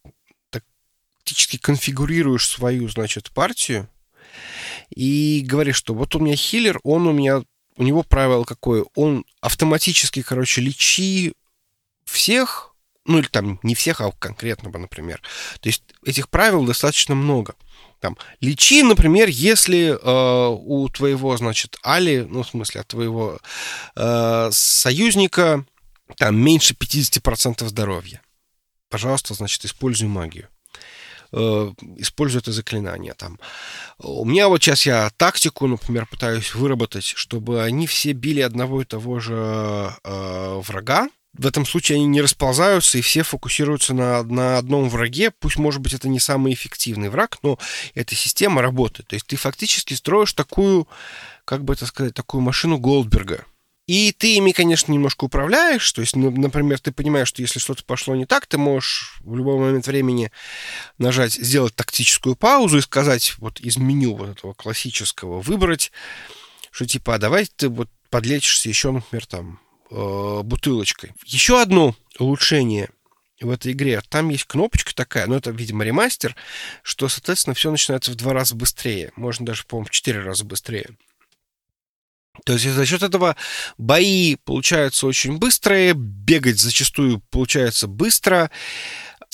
тактически 0.52 1.58
конфигурируешь 1.58 2.48
свою, 2.48 2.88
значит, 2.88 3.32
партию 3.32 3.90
и 4.90 5.44
говоришь, 5.46 5.76
что 5.76 5.94
вот 5.94 6.16
у 6.16 6.20
меня 6.20 6.36
хиллер, 6.36 6.80
он 6.84 7.08
у 7.08 7.12
меня, 7.12 7.44
у 7.76 7.84
него 7.84 8.04
правило 8.04 8.46
какое, 8.46 8.86
он 8.96 9.26
автоматически, 9.42 10.22
короче, 10.22 10.62
лечи 10.62 11.34
всех, 12.08 12.76
ну 13.06 13.20
или 13.20 13.28
там 13.28 13.60
не 13.64 13.76
всех, 13.76 14.02
а 14.02 14.12
конкретного, 14.12 14.78
например. 14.78 15.22
То 15.60 15.70
есть 15.70 15.84
этих 16.06 16.30
правил 16.30 16.66
достаточно 16.66 17.16
много. 17.16 17.56
Там, 18.00 18.18
лечи, 18.42 18.84
например, 18.84 19.28
если 19.28 19.90
э, 19.90 20.58
у 20.60 20.88
твоего, 20.90 21.36
значит, 21.38 21.78
Али, 21.82 22.28
ну, 22.30 22.44
в 22.44 22.50
смысле, 22.50 22.82
от 22.82 22.88
твоего 22.88 23.40
э, 23.96 24.50
союзника 24.52 25.66
там 26.18 26.40
меньше 26.40 26.76
50% 26.76 27.68
здоровья. 27.68 28.22
Пожалуйста, 28.90 29.34
значит, 29.34 29.66
используй 29.66 30.08
магию. 30.08 30.48
Э, 31.32 31.74
используй 31.98 32.42
это 32.42 32.52
заклинание 32.52 33.14
там. 33.14 33.40
У 34.00 34.26
меня 34.26 34.48
вот 34.48 34.62
сейчас 34.62 34.86
я 34.86 35.10
тактику, 35.18 35.68
например, 35.68 36.06
пытаюсь 36.06 36.54
выработать, 36.56 37.06
чтобы 37.06 37.64
они 37.64 37.88
все 37.88 38.14
били 38.14 38.42
одного 38.42 38.82
и 38.82 38.86
того 38.86 39.20
же 39.20 39.92
э, 40.04 40.62
врага, 40.64 41.10
в 41.38 41.46
этом 41.46 41.66
случае 41.66 41.98
они 41.98 42.06
не 42.06 42.22
расползаются, 42.22 42.98
и 42.98 43.02
все 43.02 43.24
фокусируются 43.24 43.94
на, 43.94 44.24
на 44.24 44.58
одном 44.58 44.90
враге. 44.90 45.32
Пусть, 45.32 45.58
может 45.58 45.82
быть, 45.82 45.94
это 45.94 46.10
не 46.10 46.20
самый 46.20 46.54
эффективный 46.54 47.10
враг, 47.10 47.38
но 47.44 47.60
эта 47.94 48.16
система 48.16 48.62
работает. 48.62 49.08
То 49.10 49.16
есть 49.16 49.28
ты 49.28 49.36
фактически 49.36 49.94
строишь 49.94 50.34
такую, 50.34 50.88
как 51.46 51.64
бы 51.64 51.74
это 51.74 51.86
сказать, 51.86 52.14
такую 52.14 52.42
машину 52.42 52.78
Голдберга. 52.78 53.46
И 53.88 54.12
ты 54.12 54.36
ими, 54.36 54.52
конечно, 54.52 54.92
немножко 54.92 55.26
управляешь. 55.26 55.90
То 55.94 56.02
есть, 56.02 56.16
например, 56.16 56.78
ты 56.80 56.92
понимаешь, 56.92 57.30
что 57.30 57.42
если 57.42 57.60
что-то 57.60 57.86
пошло 57.86 58.16
не 58.16 58.26
так, 58.26 58.46
ты 58.46 58.58
можешь 58.58 59.20
в 59.22 59.36
любой 59.36 59.58
момент 59.58 59.88
времени 59.88 60.30
нажать, 60.98 61.34
сделать 61.34 61.74
тактическую 61.74 62.36
паузу 62.36 62.80
и 62.80 62.82
сказать 62.82 63.36
вот 63.38 63.62
из 63.62 63.78
меню 63.78 64.16
вот 64.16 64.30
этого 64.30 64.54
классического 64.54 65.40
выбрать, 65.40 65.94
что 66.70 66.86
типа, 66.86 67.16
а 67.16 67.18
давай 67.18 67.46
ты 67.46 67.70
вот 67.70 67.90
подлечишься 68.10 68.68
еще, 68.68 68.92
например, 68.92 69.26
там 69.26 69.62
э, 69.90 70.42
бутылочкой. 70.44 71.14
Еще 71.26 71.62
одно 71.62 71.96
улучшение 72.20 72.90
в 73.40 73.50
этой 73.50 73.74
игре. 73.74 74.02
Там 74.10 74.30
есть 74.30 74.46
кнопочка 74.46 74.96
такая, 74.96 75.28
ну 75.28 75.36
это, 75.36 75.52
видимо, 75.52 75.84
ремастер, 75.84 76.36
что, 76.82 77.08
соответственно, 77.08 77.54
все 77.54 77.70
начинается 77.72 78.12
в 78.12 78.16
два 78.16 78.34
раза 78.34 78.56
быстрее. 78.56 79.12
Можно 79.16 79.46
даже, 79.46 79.64
по-моему, 79.66 79.88
в 79.88 79.92
четыре 79.92 80.22
раза 80.22 80.44
быстрее. 80.44 80.90
То 82.46 82.54
есть 82.54 82.66
за 82.66 82.86
счет 82.86 83.04
этого 83.04 83.36
бои 83.78 84.36
получаются 84.36 85.08
очень 85.08 85.38
быстрые, 85.38 85.94
бегать 85.94 86.60
зачастую 86.60 87.22
получается 87.32 87.88
быстро. 87.88 88.52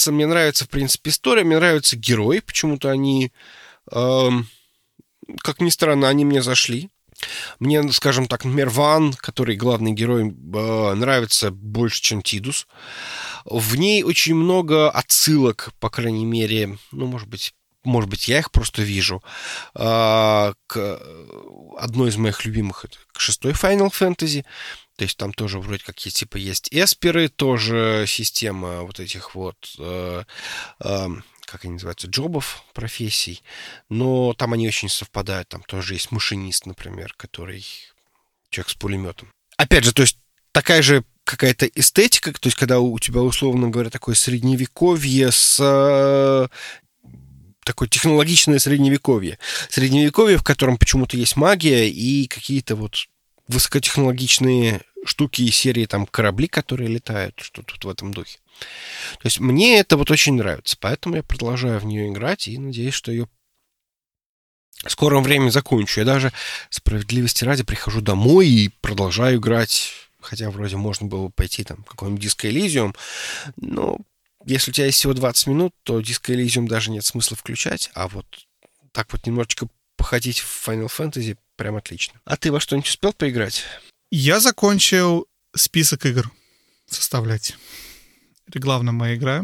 Мне 0.08 0.26
нравится, 0.26 0.66
в 0.66 0.70
принципе, 0.70 1.10
история, 1.12 1.44
мне 1.44 1.58
нравятся 1.58 1.96
герои, 1.98 2.40
почему-то 2.40 2.90
они, 2.90 3.32
э, 3.92 4.30
как 5.40 5.62
ни 5.62 5.70
странно, 5.70 6.10
они 6.10 6.26
мне 6.26 6.42
зашли. 6.42 6.90
Мне, 7.60 7.92
скажем 7.92 8.28
так, 8.28 8.46
например, 8.46 8.70
Ван, 8.70 9.14
который 9.14 9.56
главный 9.56 9.92
герой, 9.92 10.30
э, 10.30 10.94
нравится 10.96 11.52
больше, 11.52 12.02
чем 12.02 12.22
Тидус. 12.22 12.68
В 13.46 13.76
ней 13.76 14.04
очень 14.04 14.36
много 14.36 14.90
отсылок, 14.90 15.72
по 15.80 15.90
крайней 15.90 16.26
мере, 16.26 16.78
ну, 16.92 17.08
может 17.08 17.28
быть, 17.28 17.54
может 17.84 18.10
быть, 18.10 18.28
я 18.30 18.40
их 18.40 18.52
просто 18.52 18.82
вижу, 18.82 19.22
э, 19.76 20.54
к 20.68 21.02
одной 21.78 22.10
из 22.10 22.18
моих 22.18 22.46
любимых, 22.46 22.86
это 22.86 22.98
к 23.12 23.20
шестой 23.20 23.52
Final 23.52 23.92
Fantasy. 23.92 24.46
То 24.96 25.04
есть 25.04 25.18
там 25.18 25.34
тоже 25.34 25.60
вроде 25.60 25.84
как 25.84 25.96
типа 25.96 26.38
есть 26.38 26.70
эсперы, 26.72 27.28
тоже 27.28 28.06
система 28.08 28.84
вот 28.84 29.00
этих 29.00 29.34
вот 29.34 29.58
э, 29.80 30.24
э, 30.80 31.08
как 31.46 31.66
они 31.66 31.74
называются, 31.74 32.08
джобов, 32.08 32.64
профессий, 32.74 33.42
но 33.90 34.34
там 34.34 34.54
они 34.54 34.68
очень 34.68 34.90
совпадают. 34.90 35.50
Там 35.50 35.64
тоже 35.64 35.94
есть 35.94 36.12
машинист, 36.12 36.66
например, 36.66 37.14
который 37.18 37.66
человек 38.50 38.70
с 38.70 38.76
пулеметом. 38.76 39.32
Опять 39.58 39.84
же, 39.84 39.94
то 39.94 40.02
есть 40.02 40.18
такая 40.52 40.82
же 40.82 41.04
какая-то 41.24 41.66
эстетика, 41.68 42.32
то 42.34 42.48
есть 42.48 42.58
когда 42.58 42.80
у 42.80 42.98
тебя, 43.00 43.22
условно 43.22 43.70
говоря, 43.70 43.90
такое 43.90 44.16
средневековье 44.16 45.32
с 45.32 45.58
э, 45.60 46.48
такое 47.64 47.88
технологичное 47.88 48.60
средневековье. 48.60 49.40
Средневековье, 49.70 50.38
в 50.38 50.44
котором 50.44 50.78
почему-то 50.78 51.18
есть 51.18 51.36
магия 51.36 51.90
и 51.90 52.28
какие-то 52.28 52.76
вот 52.76 53.08
высокотехнологичные 53.48 54.82
штуки 55.06 55.42
и 55.42 55.52
серии 55.52 55.86
там 55.86 56.06
корабли, 56.06 56.48
которые 56.48 56.90
летают, 56.90 57.40
что 57.42 57.62
тут 57.62 57.84
в 57.84 57.90
этом 57.90 58.14
духе. 58.14 58.40
То 59.20 59.26
есть 59.26 59.40
мне 59.40 59.80
это 59.80 59.98
вот 59.98 60.12
очень 60.12 60.34
нравится, 60.34 60.78
поэтому 60.80 61.16
я 61.16 61.24
продолжаю 61.24 61.80
в 61.80 61.86
нее 61.86 62.10
играть 62.10 62.48
и 62.48 62.58
надеюсь, 62.58 62.94
что 62.94 63.12
ее 63.12 63.28
в 64.84 64.90
скором 64.90 65.24
времени 65.24 65.50
закончу. 65.50 66.02
Я 66.02 66.06
даже 66.06 66.34
справедливости 66.70 67.44
ради 67.44 67.64
прихожу 67.64 68.02
домой 68.02 68.48
и 68.48 68.70
продолжаю 68.82 69.38
играть, 69.38 69.92
хотя 70.20 70.50
вроде 70.50 70.76
можно 70.78 71.08
было 71.08 71.30
пойти 71.30 71.64
там 71.64 71.84
в 71.84 71.86
какой-нибудь 71.86 72.22
диско 72.22 72.50
Elysium, 72.50 72.96
но 73.56 73.98
если 74.46 74.72
у 74.72 74.74
тебя 74.74 74.88
есть 74.88 74.98
всего 74.98 75.14
20 75.14 75.48
минут, 75.48 75.74
то 75.84 76.02
диско 76.02 76.34
Elysium 76.34 76.68
даже 76.68 76.92
нет 76.92 77.06
смысла 77.06 77.38
включать, 77.38 77.92
а 77.94 78.08
вот 78.08 78.26
так 78.92 79.12
вот 79.14 79.26
немножечко 79.26 79.68
походить 79.96 80.40
в 80.40 80.68
Final 80.68 80.88
Fantasy 80.88 81.38
прям 81.56 81.76
отлично. 81.76 82.20
А 82.26 82.36
ты 82.36 82.52
во 82.52 82.60
что-нибудь 82.60 82.90
успел 82.90 83.14
поиграть? 83.14 83.64
Я 84.12 84.40
закончил 84.40 85.28
список 85.56 86.06
игр 86.06 86.30
составлять. 86.88 87.56
Это 88.48 88.60
главная 88.60 88.94
моя 88.94 89.16
игра. 89.16 89.44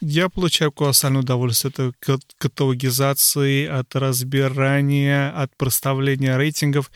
Я 0.00 0.28
получаю 0.28 0.72
колоссальное 0.72 1.22
удовольствие 1.22 1.92
от 2.06 2.22
каталогизации, 2.38 3.66
от 3.66 3.94
разбирания, 3.94 5.30
от 5.30 5.56
проставления 5.56 6.36
рейтингов. 6.36 6.90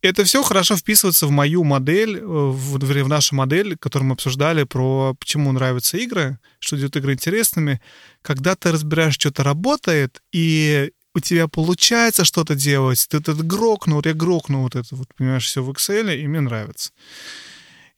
Это 0.00 0.24
все 0.24 0.42
хорошо 0.42 0.76
вписывается 0.76 1.26
в 1.26 1.30
мою 1.30 1.64
модель, 1.64 2.20
в, 2.22 2.78
в 2.78 3.08
нашу 3.08 3.34
модель, 3.34 3.76
которую 3.76 4.08
мы 4.08 4.12
обсуждали, 4.14 4.64
про 4.64 5.14
почему 5.18 5.50
нравятся 5.52 5.96
игры, 5.98 6.38
что 6.58 6.76
делают 6.76 6.96
игры 6.96 7.14
интересными. 7.14 7.80
Когда 8.22 8.54
ты 8.54 8.70
разбираешь, 8.70 9.14
что-то 9.14 9.42
работает, 9.42 10.22
и 10.32 10.92
у 11.14 11.20
тебя 11.20 11.48
получается 11.48 12.24
что-то 12.24 12.54
делать, 12.54 13.06
ты 13.08 13.18
этот 13.18 13.46
грокнул, 13.46 14.02
я 14.04 14.14
грокнул 14.14 14.62
вот 14.62 14.76
это, 14.76 14.94
вот, 14.94 15.08
понимаешь, 15.14 15.46
все 15.46 15.62
в 15.62 15.70
Excel, 15.70 16.14
и 16.14 16.26
мне 16.26 16.40
нравится 16.40 16.90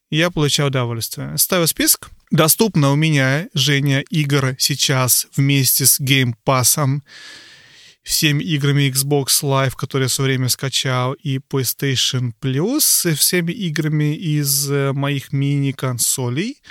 я 0.09 0.29
получаю 0.29 0.69
удовольствие. 0.69 1.37
Ставлю 1.37 1.67
список. 1.67 2.09
Доступно 2.31 2.91
у 2.91 2.95
меня, 2.95 3.47
Женя, 3.53 4.01
игр 4.09 4.55
сейчас 4.59 5.27
вместе 5.35 5.85
с 5.85 5.99
Game 5.99 6.33
Pass, 6.45 7.01
всеми 8.03 8.43
играми 8.43 8.89
Xbox 8.89 9.43
Live, 9.43 9.75
которые 9.75 10.05
я 10.05 10.09
все 10.09 10.23
время 10.23 10.49
скачал, 10.49 11.13
и 11.13 11.37
PlayStation 11.37 12.31
Plus, 12.41 13.11
и 13.11 13.15
всеми 13.15 13.51
играми 13.51 14.15
из 14.15 14.69
э, 14.69 14.93
моих 14.93 15.33
мини-консолей, 15.33 16.61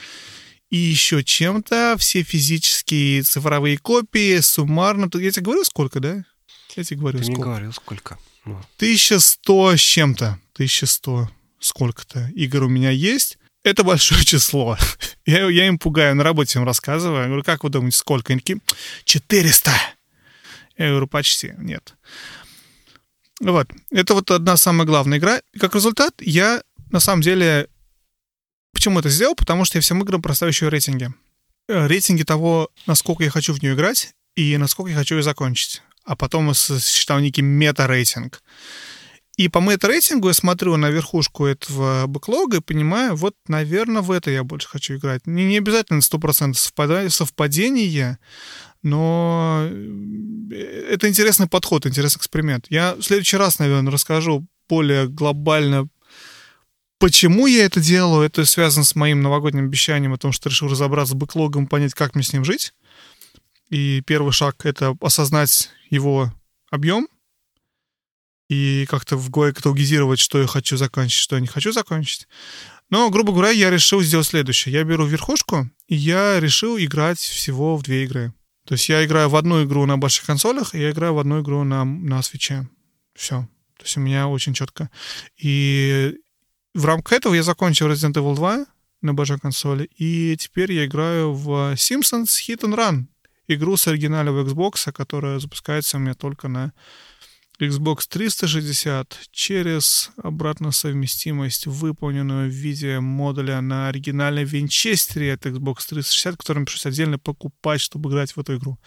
и 0.71 0.77
еще 0.77 1.23
чем-то, 1.23 1.97
все 1.99 2.23
физические 2.23 3.23
цифровые 3.23 3.79
копии, 3.79 4.41
суммарно. 4.41 5.09
Я 5.15 5.31
тебе 5.31 5.45
говорил, 5.45 5.65
сколько, 5.65 6.01
да? 6.01 6.25
Я 6.75 6.85
тебе 6.85 7.01
говорил, 7.01 7.21
Ты 7.21 7.27
сколько. 7.27 7.39
не 7.39 7.45
говорил, 7.45 7.73
сколько. 7.73 8.19
Ну. 8.45 8.57
1100 8.77 9.77
с 9.77 9.81
чем-то. 9.81 10.39
1100 10.55 11.31
сколько-то 11.59 12.31
игр 12.35 12.65
у 12.65 12.69
меня 12.69 12.91
есть. 12.91 13.39
Это 13.65 13.83
большое 13.83 14.25
число. 14.25 14.79
Я, 15.25 15.49
я 15.49 15.67
им 15.67 15.79
пугаю, 15.79 16.15
на 16.15 16.25
работе 16.25 16.59
им 16.59 16.65
рассказываю. 16.65 17.23
Я 17.23 17.27
говорю, 17.27 17.43
как 17.43 17.65
вы 17.65 17.71
думаете, 17.71 17.99
сколько? 17.99 18.33
Они 18.33 18.41
такие, 18.41 18.61
400. 19.05 19.71
Я 20.79 20.91
говорю, 20.91 21.07
почти, 21.07 21.55
нет. 21.59 21.95
Вот. 23.41 23.69
Это 23.91 24.15
вот 24.15 24.31
одна 24.31 24.57
самая 24.57 24.87
главная 24.87 25.19
игра. 25.19 25.41
И 25.53 25.59
как 25.59 25.75
результат, 25.75 26.15
я 26.21 26.63
на 26.91 27.01
самом 27.01 27.23
деле... 27.23 27.69
Почему 28.73 29.01
это 29.01 29.09
сделал? 29.09 29.35
Потому 29.35 29.65
что 29.65 29.79
я 29.79 29.83
всем 29.83 30.03
играм 30.03 30.21
проставил 30.21 30.51
еще 30.51 30.69
рейтинги. 30.69 31.11
Э, 31.69 31.87
рейтинги 31.87 32.23
того, 32.25 32.69
насколько 32.87 33.25
я 33.25 33.31
хочу 33.31 33.55
в 33.55 33.63
нее 33.63 33.75
играть 33.75 34.15
и 34.35 34.57
насколько 34.59 34.91
я 34.91 34.97
хочу 34.97 35.17
ее 35.17 35.23
закончить. 35.23 35.83
А 36.05 36.15
потом 36.15 36.53
сосчитал 36.55 37.19
некий 37.19 37.43
мета-рейтинг. 37.43 38.43
И 39.37 39.49
по 39.49 39.59
мета-рейтингу 39.59 40.29
я 40.29 40.35
смотрю 40.35 40.77
на 40.77 40.89
верхушку 40.89 41.45
этого 41.45 42.07
бэклога 42.07 42.59
и 42.59 42.61
понимаю, 42.61 43.17
вот, 43.17 43.35
наверное, 43.49 44.01
в 44.01 44.11
это 44.11 44.31
я 44.31 44.45
больше 44.45 44.67
хочу 44.67 44.97
играть. 44.97 45.27
Не, 45.27 45.45
не 45.45 45.59
обязательно 45.59 45.99
100% 45.99 46.55
совпадение, 46.55 47.11
совпадение, 47.11 48.19
но 48.83 49.69
э, 49.71 50.89
это 50.91 51.09
интересный 51.09 51.49
подход, 51.49 51.85
интересный 51.85 52.19
эксперимент. 52.19 52.67
Я 52.71 52.95
в 52.95 53.03
следующий 53.03 53.37
раз, 53.37 53.59
наверное, 53.59 53.93
расскажу 53.93 54.47
более 54.71 55.07
глобально, 55.07 55.89
почему 56.99 57.47
я 57.47 57.67
это 57.67 57.79
делаю. 57.81 58.25
Это 58.25 58.47
связано 58.47 58.85
с 58.85 58.95
моим 58.95 59.21
новогодним 59.21 59.67
обещанием 59.67 60.15
о 60.15 60.19
том, 60.19 60.33
что 60.33 60.49
решил 60.49 60.69
разобраться 60.69 61.13
с 61.13 61.17
бэклогом, 61.17 61.67
понять, 61.67 61.93
как 61.93 62.15
мне 62.15 62.25
с 62.25 62.33
ним 62.33 62.45
жить. 62.45 62.73
И 63.69 64.03
первый 64.07 64.33
шаг— 64.33 64.57
это 64.65 64.97
осознать 65.01 65.69
его 65.91 66.33
объем, 66.71 67.09
и 68.49 68.87
как-то 68.89 69.17
в 69.17 69.31
голове 69.31 69.53
каталогизировать, 69.53 70.19
что 70.19 70.41
я 70.41 70.47
хочу 70.47 70.77
закончить, 70.77 71.19
что 71.19 71.37
я 71.37 71.41
не 71.41 71.47
хочу 71.47 71.73
закончить. 71.73 72.29
Но, 72.89 73.11
грубо 73.11 73.33
говоря, 73.33 73.51
я 73.51 73.71
решил 73.71 74.01
сделать 74.03 74.29
следующее. 74.29 74.73
Я 74.73 74.85
беру 74.85 75.05
верхушку, 75.07 75.69
и 75.89 75.97
я 75.97 76.39
решил 76.39 76.79
играть 76.79 77.19
всего 77.19 77.77
в 77.77 77.83
две 77.83 78.05
игры. 78.05 78.33
То 78.65 78.75
есть 78.75 78.89
я 78.89 79.05
играю 79.05 79.29
в 79.29 79.37
одну 79.37 79.65
игру 79.65 79.87
на 79.87 79.99
больших 79.99 80.27
консолях, 80.27 80.75
и 80.75 80.81
я 80.81 80.91
играю 80.91 81.15
в 81.15 81.19
одну 81.19 81.41
игру 81.41 81.65
на, 81.65 81.85
на 81.85 82.23
свече. 82.23 82.69
Все. 83.15 83.49
То 83.77 83.85
есть 83.85 83.97
у 83.97 84.01
меня 84.01 84.29
очень 84.29 84.55
четко. 84.55 84.91
И 85.37 86.17
в 86.75 86.85
рамках 86.85 87.13
этого 87.13 87.35
я 87.35 87.43
закончил 87.43 87.89
Resident 87.89 88.15
Evil 88.15 88.35
2 88.35 88.67
на 89.03 89.15
большой 89.15 89.39
консоли, 89.39 89.89
и 89.97 90.37
теперь 90.37 90.73
я 90.73 90.87
играю 90.87 91.33
в 91.33 91.75
Simpsons 91.75 92.27
Hit 92.49 92.61
and 92.61 92.75
Run, 92.75 93.05
игру 93.49 93.77
с 93.77 93.87
оригинального 93.87 94.45
Xbox, 94.45 94.93
которая 94.93 95.39
запускается 95.39 95.97
у 95.97 96.01
меня 96.01 96.15
только 96.15 96.49
на 96.49 96.73
Xbox 97.61 98.07
360 98.09 99.29
через 99.31 100.11
обратную 100.23 100.73
совместимость, 100.73 101.67
выполненную 101.67 102.51
в 102.51 102.53
виде 102.53 103.01
модуля 103.01 103.61
на 103.61 103.89
оригинальной 103.89 104.45
винчестере 104.45 105.33
от 105.33 105.47
Xbox 105.47 105.87
360, 105.89 106.37
который 106.37 106.65
пришлось 106.65 106.87
отдельно 106.87 107.19
покупать, 107.19 107.81
чтобы 107.81 108.11
играть 108.11 108.33
в 108.37 108.41
эту 108.41 108.57
игру. 108.57 108.79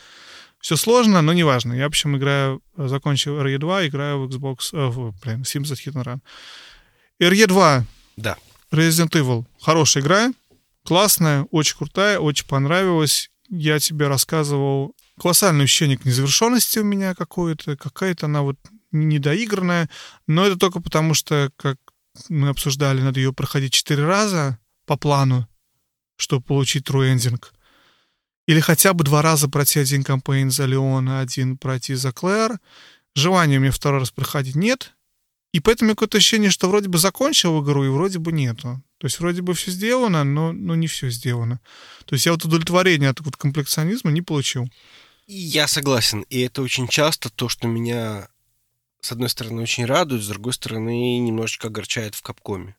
Все 0.60 0.76
сложно, 0.76 1.22
но 1.22 1.34
неважно. 1.34 1.74
Я, 1.74 1.86
в 1.86 1.88
общем, 1.88 2.18
играю, 2.18 2.62
закончил 2.76 3.40
RE2, 3.42 3.88
играю 3.88 4.20
в 4.20 4.30
Xbox, 4.30 4.70
э, 4.74 5.12
блин, 5.24 5.42
Sims 5.42 5.72
Hit 5.74 5.94
and 5.94 6.04
Run. 6.04 6.20
RE2. 7.22 7.84
Да. 8.18 8.38
Resident 8.72 9.12
Evil. 9.12 9.46
Хорошая 9.62 10.04
игра, 10.04 10.32
классная, 10.84 11.44
очень 11.52 11.78
крутая, 11.78 12.20
очень 12.20 12.46
понравилась. 12.46 13.32
Я 13.50 13.80
тебе 13.80 14.08
рассказывал 14.08 14.96
колоссальное 15.20 15.66
ощущение 15.66 15.98
к 15.98 16.06
незавершенности 16.06 16.80
у 16.80 16.84
меня 16.84 17.14
какое-то, 17.14 17.78
какая-то 17.78 18.26
она 18.26 18.42
вот 18.42 18.58
недоигранная, 18.92 19.90
но 20.28 20.46
это 20.46 20.58
только 20.58 20.82
потому, 20.82 21.14
что, 21.14 21.52
как 21.58 21.78
мы 22.28 22.50
обсуждали, 22.50 23.02
надо 23.02 23.20
ее 23.20 23.34
проходить 23.34 23.74
четыре 23.74 24.06
раза 24.06 24.58
по 24.86 24.98
плану, 24.98 25.48
чтобы 26.18 26.44
получить 26.44 26.88
true 26.88 27.14
ending. 27.14 27.42
Или 28.48 28.62
хотя 28.62 28.94
бы 28.94 29.04
два 29.04 29.22
раза 29.22 29.48
пройти 29.48 29.80
один 29.80 30.04
кампейн 30.04 30.50
за 30.50 30.66
Леона, 30.66 31.20
один 31.20 31.58
пройти 31.58 31.94
за 31.94 32.12
Клэр. 32.12 32.60
Желания 33.14 33.58
у 33.58 33.62
меня 33.62 33.72
второй 33.72 34.00
раз 34.00 34.10
проходить 34.10 34.56
нет. 34.56 34.96
И 35.52 35.60
поэтому 35.60 35.92
какое-то 35.92 36.18
ощущение, 36.18 36.50
что 36.50 36.68
вроде 36.68 36.90
бы 36.90 36.98
закончил 36.98 37.64
игру, 37.64 37.84
и 37.86 37.90
вроде 37.90 38.20
бы 38.20 38.32
нету. 38.32 38.82
То 38.98 39.06
есть 39.06 39.20
вроде 39.20 39.42
бы 39.42 39.54
все 39.54 39.72
сделано, 39.72 40.24
но, 40.24 40.52
но 40.52 40.76
не 40.76 40.88
все 40.88 41.10
сделано. 41.10 41.60
То 42.06 42.16
есть 42.16 42.26
я 42.26 42.32
вот 42.32 42.44
удовлетворение 42.44 43.10
от 43.10 43.20
вот 43.22 43.38
комплекционизма 43.38 44.12
не 44.12 44.22
получил. 44.22 44.68
Я 45.32 45.68
согласен. 45.68 46.26
И 46.32 46.42
это 46.42 46.64
очень 46.64 46.88
часто 46.88 47.30
то, 47.30 47.50
что 47.50 47.68
меня, 47.68 48.30
с 49.00 49.12
одной 49.12 49.30
стороны, 49.30 49.62
очень 49.62 49.86
радует, 49.86 50.24
с 50.24 50.28
другой 50.28 50.54
стороны, 50.54 51.20
немножечко 51.20 51.68
огорчает 51.68 52.16
в 52.16 52.24
Капкоме. 52.24 52.76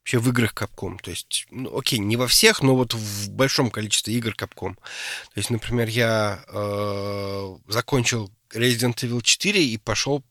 Вообще 0.00 0.18
в 0.18 0.28
играх 0.28 0.52
Капком. 0.52 0.98
То 0.98 1.10
есть, 1.10 1.46
ну, 1.50 1.74
окей, 1.74 1.98
не 1.98 2.18
во 2.18 2.26
всех, 2.26 2.60
но 2.60 2.76
вот 2.76 2.92
в 2.92 3.30
большом 3.30 3.70
количестве 3.70 4.12
игр 4.16 4.34
Капком. 4.34 4.74
То 4.74 5.36
есть, 5.36 5.48
например, 5.48 5.88
я 5.88 6.44
э, 6.46 7.56
закончил 7.68 8.30
Resident 8.52 8.96
Evil 8.96 9.22
4 9.22 9.64
и 9.64 9.78
пошел 9.78 10.22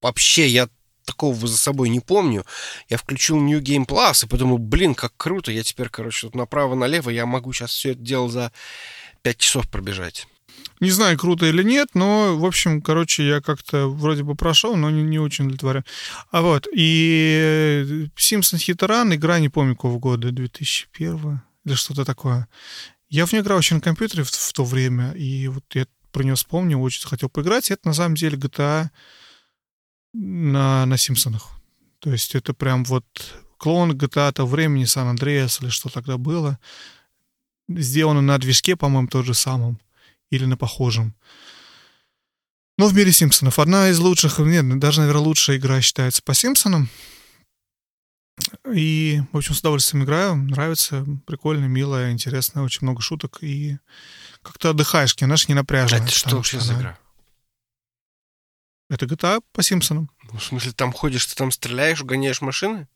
вообще, 0.00 0.48
я 0.48 0.70
такого 1.04 1.46
за 1.46 1.58
собой 1.58 1.90
не 1.90 2.00
помню. 2.00 2.46
Я 2.88 2.96
включил 2.96 3.38
New 3.38 3.60
Game 3.60 3.84
Plus 3.84 4.24
и 4.24 4.28
подумал, 4.28 4.56
блин, 4.56 4.94
как 4.94 5.14
круто, 5.18 5.52
я 5.52 5.62
теперь, 5.62 5.90
короче, 5.90 6.28
тут 6.28 6.36
направо-налево, 6.36 7.10
я 7.10 7.26
могу 7.26 7.52
сейчас 7.52 7.72
все 7.72 7.90
это 7.90 8.00
дело 8.00 8.30
за 8.30 8.50
5 9.20 9.36
часов 9.36 9.68
пробежать. 9.68 10.26
Не 10.80 10.90
знаю, 10.90 11.18
круто 11.18 11.44
или 11.44 11.62
нет, 11.62 11.90
но, 11.94 12.38
в 12.38 12.44
общем, 12.44 12.80
короче, 12.80 13.26
я 13.26 13.40
как-то 13.42 13.86
вроде 13.86 14.22
бы 14.22 14.34
прошел, 14.34 14.76
но 14.76 14.88
не, 14.90 15.02
не 15.02 15.18
очень 15.18 15.44
удовлетворен. 15.44 15.84
А 16.30 16.40
вот, 16.40 16.66
и 16.74 18.08
Simpsons 18.16 18.66
Hit 18.66 18.78
Run, 18.78 19.14
игра, 19.14 19.38
не 19.40 19.50
помню 19.50 19.76
какого 19.76 19.98
года, 19.98 20.32
2001 20.32 21.42
или 21.66 21.74
что-то 21.74 22.06
такое. 22.06 22.48
Я 23.10 23.26
в 23.26 23.32
нее 23.32 23.42
играл 23.42 23.58
очень 23.58 23.76
на 23.76 23.82
компьютере 23.82 24.24
в, 24.24 24.30
в 24.30 24.52
то 24.54 24.64
время, 24.64 25.12
и 25.12 25.48
вот 25.48 25.64
я 25.74 25.86
про 26.12 26.22
нее 26.22 26.34
вспомнил, 26.34 26.82
очень 26.82 27.06
хотел 27.06 27.28
поиграть. 27.28 27.70
Это 27.70 27.86
на 27.86 27.94
самом 27.94 28.14
деле 28.14 28.38
GTA 28.38 28.88
на, 30.14 30.86
на 30.86 30.96
Симпсонах. 30.96 31.50
То 31.98 32.10
есть 32.10 32.34
это 32.34 32.54
прям 32.54 32.84
вот 32.84 33.04
клон 33.58 33.92
GTA 33.92 34.32
того 34.32 34.48
времени, 34.48 34.84
Сан-Андреас 34.84 35.60
или 35.60 35.68
что 35.68 35.90
тогда 35.90 36.16
было. 36.16 36.58
Сделано 37.68 38.22
на 38.22 38.38
движке, 38.38 38.76
по-моему, 38.76 39.08
тот 39.08 39.26
же 39.26 39.34
самом. 39.34 39.78
Или 40.30 40.44
на 40.44 40.56
похожем. 40.56 41.14
Но 42.78 42.86
в 42.86 42.94
мире 42.94 43.12
Симпсонов. 43.12 43.58
Одна 43.58 43.90
из 43.90 43.98
лучших, 43.98 44.38
нет, 44.38 44.78
даже, 44.78 45.00
наверное, 45.00 45.22
лучшая 45.22 45.58
игра 45.58 45.80
считается 45.80 46.22
по 46.22 46.32
Симпсонам. 46.34 46.88
И, 48.72 49.20
в 49.32 49.36
общем, 49.36 49.54
с 49.54 49.60
удовольствием 49.60 50.04
играю. 50.04 50.36
Нравится. 50.36 51.04
Прикольно, 51.26 51.66
мило, 51.66 52.10
интересно. 52.10 52.62
Очень 52.62 52.80
много 52.82 53.02
шуток. 53.02 53.38
И 53.42 53.78
как-то 54.42 54.70
отдыхаешь, 54.70 55.14
знаешь, 55.18 55.48
не 55.48 55.54
напряжно. 55.54 55.96
Это 55.96 56.10
что 56.10 56.36
вообще 56.36 56.58
за 56.58 56.74
игра? 56.74 56.98
Это 58.88 59.06
GTA 59.06 59.42
по 59.52 59.62
Симпсонам. 59.62 60.10
Ну, 60.32 60.38
в 60.38 60.42
смысле, 60.42 60.72
там 60.72 60.92
ходишь, 60.92 61.26
ты 61.26 61.34
там 61.34 61.50
стреляешь, 61.50 62.02
гоняешь 62.02 62.40
машины? 62.40 62.88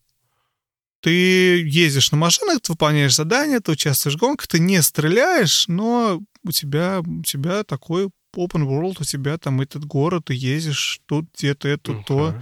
Ты 1.05 1.61
ездишь 1.67 2.11
на 2.11 2.17
машинах, 2.17 2.61
ты 2.61 2.71
выполняешь 2.71 3.13
задания, 3.13 3.59
ты 3.59 3.73
участвуешь 3.73 4.15
в 4.15 4.19
гонках, 4.19 4.47
ты 4.47 4.57
не 4.57 4.81
стреляешь, 4.81 5.67
но 5.67 6.19
у 6.43 6.51
тебя, 6.51 7.01
у 7.05 7.21
тебя 7.21 7.63
такой 7.63 8.05
open 8.35 8.63
world, 8.63 8.95
у 8.99 9.03
тебя 9.03 9.37
там 9.37 9.61
этот 9.61 9.85
город, 9.85 10.23
ты 10.25 10.33
ездишь, 10.33 11.01
тут 11.05 11.27
где-то 11.37 11.67
это, 11.67 11.91
uh-huh. 11.91 12.03
то, 12.07 12.41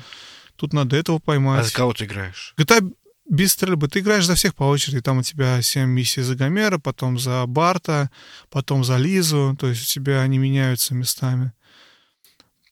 тут 0.55 0.71
надо 0.71 0.95
этого 0.95 1.19
поймать. 1.19 1.59
А 1.59 1.63
за 1.65 1.73
кого 1.73 1.91
ты 1.91 2.05
играешь? 2.05 2.53
GTA 2.57 2.89
без 3.29 3.51
стрельбы. 3.51 3.89
Ты 3.89 3.99
играешь 3.99 4.25
за 4.25 4.35
всех 4.35 4.55
по 4.55 4.63
очереди. 4.63 5.01
Там 5.01 5.17
у 5.17 5.23
тебя 5.23 5.61
7 5.61 5.89
миссий 5.89 6.21
за 6.21 6.35
Гомера, 6.35 6.77
потом 6.77 7.19
за 7.19 7.45
Барта, 7.45 8.11
потом 8.49 8.85
за 8.85 8.95
Лизу. 8.95 9.57
То 9.59 9.67
есть 9.67 9.81
у 9.81 9.85
тебя 9.85 10.21
они 10.21 10.37
меняются 10.37 10.95
местами. 10.95 11.51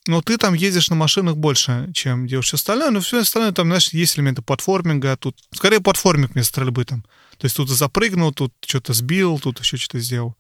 Но 0.07 0.22
ты 0.22 0.38
там 0.38 0.56
ездишь 0.56 0.90
на 0.90 0.95
машинах 0.95 1.38
больше, 1.38 1.90
чем 1.94 2.26
делаешь 2.26 2.48
все 2.48 2.56
остальное, 2.56 2.90
но 2.90 3.02
все 3.02 3.19
остальное 3.19 3.52
там, 3.52 3.68
знаешь, 3.68 3.90
есть 3.90 4.18
элементы 4.18 4.41
платформинга, 4.41 5.15
тут 5.15 5.38
скорее 5.52 5.80
платформинг 5.80 6.32
вместо 6.32 6.53
стрельбы 6.53 6.86
там. 6.86 7.03
То 7.38 7.45
есть 7.45 7.56
тут 7.56 7.69
запрыгнул, 7.69 8.34
тут 8.34 8.53
что-то 8.65 8.94
сбил, 8.94 9.40
тут 9.40 9.60
еще 9.60 9.78
что-то 9.78 9.99
сделал. 9.99 10.36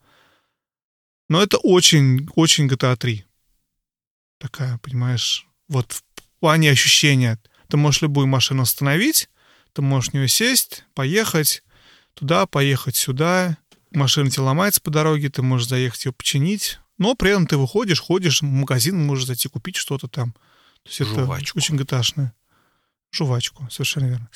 Но 1.29 1.41
это 1.41 1.57
очень, 1.57 2.27
очень 2.35 2.67
GTA 2.67 2.97
3. 2.97 3.23
Такая, 4.39 4.77
понимаешь, 4.79 5.47
вот 5.69 5.91
в 5.93 6.03
плане 6.39 6.71
ощущения. 6.71 7.39
Ты 7.69 7.77
можешь 7.77 8.01
любую 8.01 8.27
машину 8.27 8.63
остановить, 8.63 9.29
ты 9.73 9.81
можешь 9.81 10.09
в 10.09 10.13
нее 10.13 10.27
сесть, 10.27 10.83
поехать 10.93 11.63
туда, 12.15 12.45
поехать 12.47 12.95
сюда. 12.95 13.57
Машина 13.91 14.29
тебе 14.29 14.43
ломается 14.43 14.81
по 14.81 14.89
дороге, 14.89 15.29
ты 15.29 15.41
можешь 15.41 15.67
заехать 15.67 16.05
ее 16.05 16.11
починить, 16.11 16.79
но 16.97 17.15
при 17.15 17.31
этом 17.31 17.47
ты 17.47 17.57
выходишь, 17.57 17.99
ходишь 17.99 18.41
в 18.41 18.45
магазин, 18.45 19.05
можешь 19.05 19.25
зайти 19.25 19.49
купить 19.49 19.75
что-то 19.75 20.07
там. 20.07 20.33
То 20.83 20.89
есть 20.89 20.99
Жувачку. 20.99 21.57
это 21.57 21.57
очень 21.57 21.75
гташное. 21.77 22.33
Жувачку, 23.11 23.67
совершенно 23.69 24.05
верно. 24.05 24.29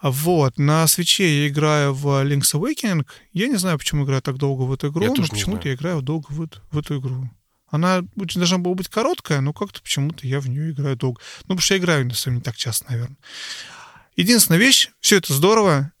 Вот, 0.00 0.58
на 0.58 0.86
свече 0.86 1.42
я 1.42 1.48
играю 1.48 1.92
в 1.92 2.06
Link's 2.24 2.54
Awakening. 2.54 3.06
Я 3.32 3.48
не 3.48 3.56
знаю, 3.56 3.78
почему 3.78 4.04
играю 4.04 4.22
так 4.22 4.36
долго 4.36 4.62
в 4.62 4.72
эту 4.72 4.88
игру, 4.88 5.02
я 5.02 5.08
но 5.08 5.26
почему-то 5.26 5.68
я 5.68 5.74
играю 5.74 6.02
долго 6.02 6.26
в, 6.30 6.48
в 6.70 6.78
эту 6.78 7.00
игру. 7.00 7.28
Она 7.70 8.02
очень 8.16 8.40
должна 8.40 8.58
была 8.58 8.74
быть 8.74 8.88
короткая, 8.88 9.40
но 9.40 9.52
как-то 9.52 9.82
почему-то 9.82 10.26
я 10.26 10.40
в 10.40 10.48
нее 10.48 10.70
играю 10.70 10.96
долго. 10.96 11.20
Ну, 11.42 11.42
потому 11.42 11.60
что 11.60 11.74
я 11.74 11.80
играю 11.80 12.06
на 12.06 12.14
самом 12.14 12.36
не 12.36 12.42
так 12.42 12.56
часто, 12.56 12.90
наверное. 12.90 13.18
Единственная 14.16 14.58
вещь, 14.58 14.90
все 15.00 15.16
это 15.16 15.34
здорово, 15.34 15.92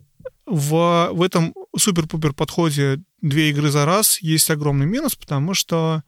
в, 0.48 1.10
в 1.12 1.22
этом 1.22 1.54
супер-пупер 1.76 2.32
подходе 2.32 3.00
две 3.20 3.50
игры 3.50 3.70
за 3.70 3.84
раз 3.84 4.20
есть 4.20 4.50
огромный 4.50 4.86
минус, 4.86 5.14
потому 5.14 5.54
что 5.54 6.02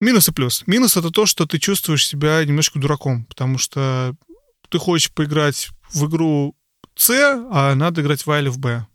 минус 0.00 0.28
и 0.28 0.32
плюс. 0.32 0.64
Минус 0.66 0.96
это 0.96 1.10
то, 1.10 1.26
что 1.26 1.46
ты 1.46 1.58
чувствуешь 1.58 2.06
себя 2.06 2.44
немножко 2.44 2.78
дураком, 2.78 3.24
потому 3.24 3.58
что 3.58 4.14
ты 4.68 4.78
хочешь 4.78 5.12
поиграть 5.12 5.68
в 5.92 6.06
игру 6.06 6.54
С, 6.94 7.10
а 7.50 7.74
надо 7.74 8.02
играть 8.02 8.26
в 8.26 8.30
А 8.30 8.38
или 8.38 8.48
в 8.48 8.58
Б. 8.58 8.86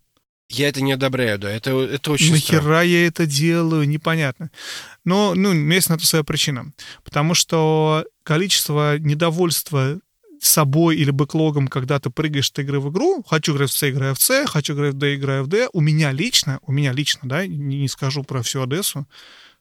Я 0.49 0.67
это 0.69 0.81
не 0.81 0.91
одобряю, 0.91 1.39
да, 1.39 1.49
это, 1.49 1.71
это 1.81 2.11
очень 2.11 2.33
Нахера 2.33 2.61
странно. 2.61 2.81
я 2.81 3.07
это 3.07 3.25
делаю, 3.25 3.87
непонятно. 3.87 4.51
Но, 5.03 5.33
ну, 5.35 5.53
есть 5.71 5.89
на 5.89 5.95
это 5.95 6.05
своя 6.05 6.23
причина. 6.23 6.71
Потому 7.03 7.33
что 7.33 8.05
количество 8.23 8.99
недовольства 8.99 9.99
собой 10.45 10.97
или 10.97 11.11
бэклогом, 11.11 11.67
когда 11.67 11.99
ты 11.99 12.09
прыгаешь 12.09 12.49
от 12.49 12.59
игры 12.59 12.79
в 12.79 12.91
игру, 12.91 13.23
хочу 13.27 13.53
играть 13.55 13.69
в 13.69 13.77
C, 13.77 13.89
играю 13.89 14.15
в 14.15 14.21
C, 14.21 14.45
хочу 14.45 14.73
играть 14.73 14.93
в 14.93 14.97
D, 14.97 15.15
играю 15.15 15.43
в 15.43 15.47
D, 15.47 15.69
у 15.73 15.81
меня 15.81 16.11
лично, 16.11 16.59
у 16.63 16.71
меня 16.71 16.91
лично, 16.91 17.21
да, 17.23 17.47
не, 17.47 17.79
не 17.79 17.87
скажу 17.87 18.23
про 18.23 18.41
всю 18.41 18.61
Одессу, 18.61 19.07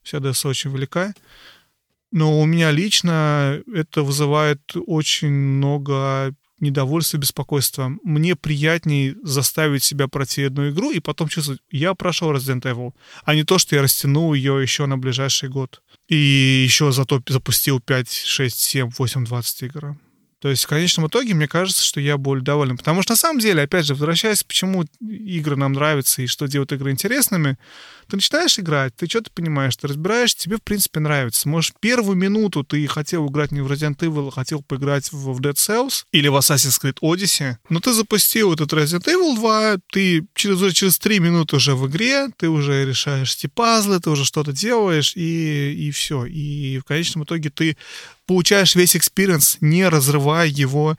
вся 0.02 0.18
Одесса 0.18 0.48
очень 0.48 0.72
велика, 0.72 1.14
но 2.10 2.40
у 2.40 2.46
меня 2.46 2.70
лично 2.72 3.62
это 3.72 4.02
вызывает 4.02 4.60
очень 4.86 5.30
много 5.30 6.34
недовольства, 6.62 7.18
беспокойства. 7.18 7.92
Мне 8.04 8.36
приятнее 8.36 9.16
заставить 9.22 9.82
себя 9.82 10.08
пройти 10.08 10.44
одну 10.44 10.70
игру 10.70 10.90
и 10.90 11.00
потом 11.00 11.28
чувствовать, 11.28 11.60
я 11.70 11.94
прошел 11.94 12.32
Resident 12.32 12.62
Evil, 12.62 12.92
а 13.24 13.34
не 13.34 13.44
то, 13.44 13.58
что 13.58 13.76
я 13.76 13.82
растянул 13.82 14.32
ее 14.32 14.60
еще 14.62 14.86
на 14.86 14.96
ближайший 14.96 15.48
год. 15.48 15.82
И 16.08 16.16
еще 16.64 16.92
зато 16.92 17.22
запустил 17.28 17.80
5, 17.80 18.12
6, 18.12 18.58
7, 18.58 18.90
8, 18.98 19.24
20 19.24 19.62
игр. 19.62 19.96
То 20.42 20.48
есть 20.48 20.64
в 20.64 20.66
конечном 20.66 21.06
итоге 21.06 21.34
мне 21.34 21.46
кажется, 21.46 21.84
что 21.84 22.00
я 22.00 22.18
более 22.18 22.42
доволен. 22.42 22.76
Потому 22.76 23.00
что 23.02 23.12
на 23.12 23.16
самом 23.16 23.38
деле, 23.38 23.62
опять 23.62 23.86
же, 23.86 23.94
возвращаясь, 23.94 24.42
почему 24.42 24.84
игры 25.00 25.54
нам 25.54 25.72
нравятся 25.72 26.20
и 26.20 26.26
что 26.26 26.48
делают 26.48 26.72
игры 26.72 26.90
интересными, 26.90 27.58
ты 28.08 28.16
начинаешь 28.16 28.58
играть, 28.58 28.94
ты 28.96 29.06
что-то 29.06 29.30
понимаешь, 29.32 29.76
ты 29.76 29.88
разбираешь, 29.88 30.34
тебе, 30.34 30.56
в 30.56 30.62
принципе, 30.62 31.00
нравится. 31.00 31.48
Может, 31.48 31.74
первую 31.80 32.16
минуту 32.16 32.64
ты 32.64 32.86
хотел 32.86 33.28
играть 33.28 33.52
не 33.52 33.60
в 33.60 33.70
Resident 33.70 33.98
Evil, 33.98 34.28
а 34.28 34.30
хотел 34.30 34.62
поиграть 34.62 35.12
в 35.12 35.40
Dead 35.40 35.54
Cells 35.54 36.04
или 36.12 36.28
в 36.28 36.36
Assassin's 36.36 36.80
Creed 36.82 36.98
Odyssey, 37.02 37.56
но 37.68 37.80
ты 37.80 37.92
запустил 37.92 38.52
этот 38.52 38.72
Resident 38.72 39.04
Evil 39.04 39.36
2, 39.36 39.76
ты 39.92 40.26
через, 40.34 40.74
через 40.74 40.98
3 40.98 41.20
минуты 41.20 41.56
уже 41.56 41.74
в 41.74 41.88
игре, 41.88 42.28
ты 42.36 42.48
уже 42.48 42.84
решаешь 42.84 43.34
эти 43.34 43.46
пазлы, 43.46 44.00
ты 44.00 44.10
уже 44.10 44.24
что-то 44.24 44.52
делаешь, 44.52 45.12
и, 45.16 45.88
и 45.88 45.90
все. 45.90 46.24
И 46.24 46.78
в 46.78 46.84
конечном 46.84 47.24
итоге 47.24 47.50
ты 47.50 47.76
получаешь 48.26 48.74
весь 48.74 48.96
experience, 48.96 49.58
не 49.60 49.88
разрывая 49.88 50.46
его 50.48 50.96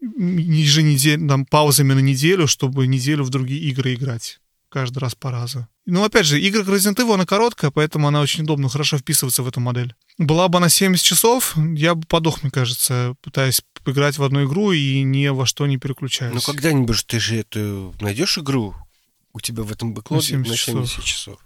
еженедельно, 0.00 1.28
там, 1.28 1.46
паузами 1.46 1.94
на 1.94 2.00
неделю, 2.00 2.46
чтобы 2.46 2.86
неделю 2.86 3.24
в 3.24 3.30
другие 3.30 3.60
игры 3.70 3.94
играть. 3.94 4.40
Каждый 4.68 4.98
раз 4.98 5.14
по 5.14 5.30
разу. 5.30 5.66
Ну, 5.86 6.02
опять 6.02 6.24
же, 6.24 6.40
игра 6.40 6.62
Resident 6.62 6.96
Evil, 6.96 7.14
она 7.14 7.26
короткая, 7.26 7.70
поэтому 7.70 8.08
она 8.08 8.20
очень 8.20 8.44
удобно, 8.44 8.68
хорошо 8.68 8.96
вписывается 8.96 9.42
в 9.42 9.48
эту 9.48 9.60
модель. 9.60 9.94
Была 10.16 10.48
бы 10.48 10.58
она 10.58 10.68
70 10.68 11.04
часов, 11.04 11.54
я 11.74 11.94
бы 11.94 12.06
подох, 12.06 12.42
мне 12.42 12.50
кажется, 12.50 13.16
пытаясь 13.20 13.62
играть 13.84 14.16
в 14.16 14.22
одну 14.22 14.44
игру 14.44 14.72
и 14.72 15.02
ни 15.02 15.26
во 15.28 15.44
что 15.44 15.66
не 15.66 15.76
переключаясь. 15.76 16.34
Ну, 16.34 16.40
когда-нибудь 16.40 17.06
ты 17.06 17.20
же 17.20 17.36
эту 17.36 17.94
найдешь 18.00 18.38
игру 18.38 18.74
у 19.34 19.40
тебя 19.40 19.62
в 19.62 19.72
этом 19.72 19.92
бэклоге 19.92 20.38
На 20.38 20.44
70 20.44 20.74
на 20.74 20.86
70 20.86 21.04
часов. 21.04 21.38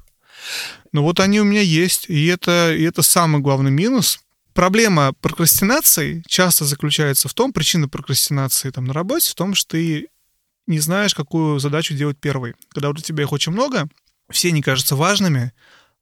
Ну 0.92 1.02
вот 1.02 1.18
они 1.18 1.40
у 1.40 1.44
меня 1.44 1.62
есть, 1.62 2.08
и 2.08 2.26
это, 2.26 2.72
и 2.74 2.82
это 2.82 3.02
самый 3.02 3.40
главный 3.40 3.70
минус. 3.70 4.20
Проблема 4.54 5.12
прокрастинации 5.14 6.22
часто 6.26 6.64
заключается 6.64 7.28
в 7.28 7.34
том, 7.34 7.52
причина 7.52 7.88
прокрастинации 7.88 8.70
там 8.70 8.84
на 8.84 8.92
работе 8.92 9.30
в 9.30 9.34
том, 9.34 9.54
что 9.54 9.70
ты 9.70 10.08
не 10.66 10.80
знаешь, 10.80 11.14
какую 11.14 11.58
задачу 11.58 11.94
делать 11.94 12.18
первой. 12.18 12.54
Когда 12.70 12.88
вот 12.88 12.98
у 12.98 13.02
тебя 13.02 13.24
их 13.24 13.32
очень 13.32 13.52
много, 13.52 13.88
все 14.30 14.52
не 14.52 14.62
кажутся 14.62 14.96
важными, 14.96 15.52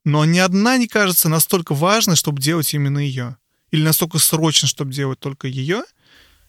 но 0.04 0.24
ни 0.24 0.38
одна 0.38 0.78
не 0.78 0.86
кажется 0.86 1.28
настолько 1.28 1.74
важной, 1.74 2.16
чтобы 2.16 2.40
делать 2.40 2.72
именно 2.74 2.98
ее. 2.98 3.36
Или 3.70 3.82
настолько 3.82 4.18
срочно, 4.18 4.68
чтобы 4.68 4.92
делать 4.92 5.18
только 5.18 5.48
ее. 5.48 5.82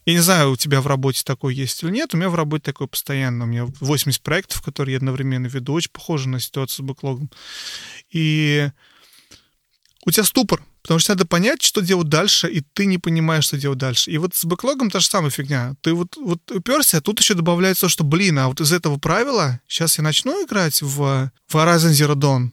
Я 0.06 0.14
не 0.14 0.20
знаю, 0.20 0.52
у 0.52 0.56
тебя 0.56 0.80
в 0.80 0.86
работе 0.86 1.22
такое 1.24 1.52
есть 1.52 1.82
или 1.82 1.90
нет. 1.90 2.14
У 2.14 2.16
меня 2.16 2.30
в 2.30 2.34
работе 2.34 2.62
такое 2.62 2.88
постоянно. 2.88 3.44
У 3.44 3.48
меня 3.48 3.66
80 3.80 4.22
проектов, 4.22 4.62
которые 4.62 4.92
я 4.92 4.98
одновременно 4.98 5.46
веду. 5.46 5.74
Очень 5.74 5.90
похоже 5.90 6.28
на 6.28 6.40
ситуацию 6.40 6.84
с 6.84 6.88
бэклогом. 6.88 7.30
И 8.10 8.70
у 10.06 10.10
тебя 10.10 10.24
ступор, 10.24 10.62
потому 10.82 10.98
что 10.98 11.12
надо 11.12 11.26
понять, 11.26 11.62
что 11.62 11.80
делать 11.80 12.08
дальше, 12.08 12.50
и 12.50 12.60
ты 12.60 12.86
не 12.86 12.98
понимаешь, 12.98 13.44
что 13.44 13.58
делать 13.58 13.78
дальше. 13.78 14.10
И 14.10 14.18
вот 14.18 14.34
с 14.34 14.44
бэклогом 14.44 14.90
та 14.90 15.00
же 15.00 15.06
самая 15.06 15.30
фигня. 15.30 15.74
Ты 15.80 15.92
вот, 15.94 16.16
вот 16.16 16.50
уперся, 16.50 16.98
а 16.98 17.00
тут 17.00 17.20
еще 17.20 17.34
добавляется 17.34 17.82
то, 17.82 17.88
что, 17.88 18.04
блин, 18.04 18.38
а 18.38 18.48
вот 18.48 18.60
из 18.60 18.72
этого 18.72 18.98
правила 18.98 19.60
сейчас 19.66 19.98
я 19.98 20.04
начну 20.04 20.44
играть 20.44 20.82
в, 20.82 21.30
в 21.48 21.54
Horizon 21.54 21.90
Zero 21.90 22.14
Dawn, 22.14 22.50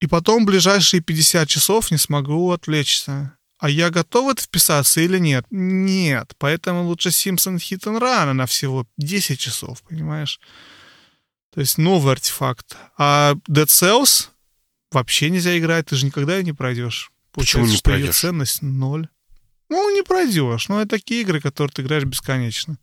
и 0.00 0.06
потом 0.06 0.46
ближайшие 0.46 1.00
50 1.00 1.48
часов 1.48 1.90
не 1.90 1.98
смогу 1.98 2.52
отвлечься. 2.52 3.34
А 3.58 3.68
я 3.68 3.90
готов 3.90 4.30
это 4.30 4.42
вписаться 4.42 5.00
или 5.00 5.18
нет? 5.18 5.44
Нет. 5.50 6.32
Поэтому 6.38 6.84
лучше 6.84 7.08
Simpson 7.08 7.56
Hit 7.56 7.80
and 7.84 8.00
Run 8.00 8.32
на 8.32 8.46
всего 8.46 8.86
10 8.98 9.38
часов, 9.38 9.82
понимаешь? 9.82 10.38
То 11.52 11.60
есть 11.60 11.76
новый 11.76 12.12
артефакт. 12.12 12.76
А 12.96 13.34
Dead 13.48 13.66
Cells 13.66 14.28
вообще 14.92 15.28
нельзя 15.30 15.58
играть, 15.58 15.86
ты 15.86 15.96
же 15.96 16.06
никогда 16.06 16.36
ее 16.36 16.44
не 16.44 16.52
пройдешь. 16.52 17.10
Почему 17.38 17.66
не 17.66 17.76
что 17.76 17.90
ее 17.90 17.98
пройдешь? 17.98 18.20
ценность 18.20 18.62
ноль. 18.62 19.08
Ну, 19.68 19.94
не 19.94 20.02
пройдешь. 20.02 20.68
Ну, 20.68 20.78
это 20.78 20.90
такие 20.90 21.22
игры, 21.22 21.40
которые 21.40 21.72
ты 21.72 21.82
играешь 21.82 22.04
бесконечно. 22.04 22.78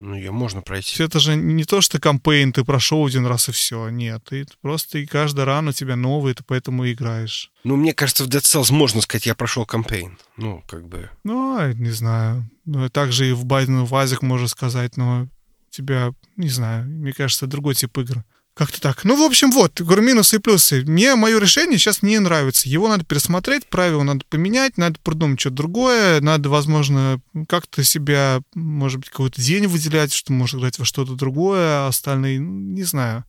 Ну, 0.00 0.14
ее 0.14 0.30
можно 0.30 0.60
пройти. 0.60 1.02
Это 1.02 1.20
же 1.20 1.36
не 1.36 1.64
то, 1.64 1.80
что 1.80 1.98
кампейн 1.98 2.52
ты 2.52 2.64
прошел 2.64 3.06
один 3.06 3.24
раз 3.24 3.48
и 3.48 3.52
все. 3.52 3.88
Нет, 3.88 4.24
ты 4.24 4.46
просто 4.60 4.98
и 4.98 5.06
каждый 5.06 5.44
ран 5.44 5.68
у 5.68 5.72
тебя 5.72 5.96
новый, 5.96 6.34
ты 6.34 6.44
поэтому 6.44 6.84
и 6.84 6.92
играешь. 6.92 7.50
Ну, 7.64 7.76
мне 7.76 7.94
кажется, 7.94 8.24
в 8.24 8.28
Dead 8.28 8.42
Cells 8.42 8.72
можно 8.72 9.00
сказать, 9.00 9.24
я 9.24 9.34
прошел 9.34 9.64
кампейн. 9.64 10.18
Ну, 10.36 10.62
как 10.68 10.86
бы... 10.86 11.10
Ну, 11.24 11.56
а, 11.56 11.72
не 11.72 11.90
знаю. 11.90 12.48
Ну, 12.66 12.88
также 12.90 13.30
и 13.30 13.32
в 13.32 13.46
Байден 13.46 13.84
Вазик 13.84 14.20
можно 14.20 14.48
сказать, 14.48 14.98
но 14.98 15.28
тебя, 15.70 16.12
не 16.36 16.48
знаю, 16.48 16.86
мне 16.86 17.12
кажется, 17.12 17.46
другой 17.46 17.74
тип 17.74 17.96
игр. 17.98 18.22
Как-то 18.56 18.80
так. 18.80 19.04
Ну, 19.04 19.16
в 19.16 19.22
общем, 19.22 19.50
вот, 19.50 19.82
говорю, 19.82 20.00
минусы 20.00 20.36
и 20.36 20.38
плюсы. 20.38 20.82
Мне 20.86 21.14
мое 21.14 21.38
решение 21.38 21.76
сейчас 21.76 22.00
не 22.00 22.18
нравится. 22.18 22.70
Его 22.70 22.88
надо 22.88 23.04
пересмотреть, 23.04 23.66
правила 23.66 24.02
надо 24.02 24.24
поменять, 24.30 24.78
надо 24.78 24.98
придумать 25.04 25.38
что-то 25.38 25.56
другое, 25.56 26.22
надо, 26.22 26.48
возможно, 26.48 27.20
как-то 27.50 27.84
себя, 27.84 28.40
может 28.54 29.00
быть, 29.00 29.10
какой-то 29.10 29.42
день 29.42 29.66
выделять, 29.66 30.14
что 30.14 30.32
может 30.32 30.58
играть 30.58 30.78
во 30.78 30.86
что-то 30.86 31.16
другое, 31.16 31.80
а 31.84 31.88
остальные, 31.88 32.40
ну, 32.40 32.50
не 32.72 32.84
знаю. 32.84 33.26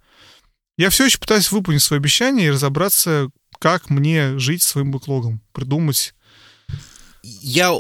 Я 0.78 0.90
все 0.90 1.04
еще 1.04 1.18
пытаюсь 1.18 1.52
выполнить 1.52 1.84
свои 1.84 2.00
обещания 2.00 2.46
и 2.46 2.52
разобраться, 2.52 3.30
как 3.60 3.90
мне 3.90 4.40
жить 4.40 4.64
своим 4.64 4.92
бэклогом, 4.92 5.42
придумать. 5.52 6.14
Я 7.22 7.74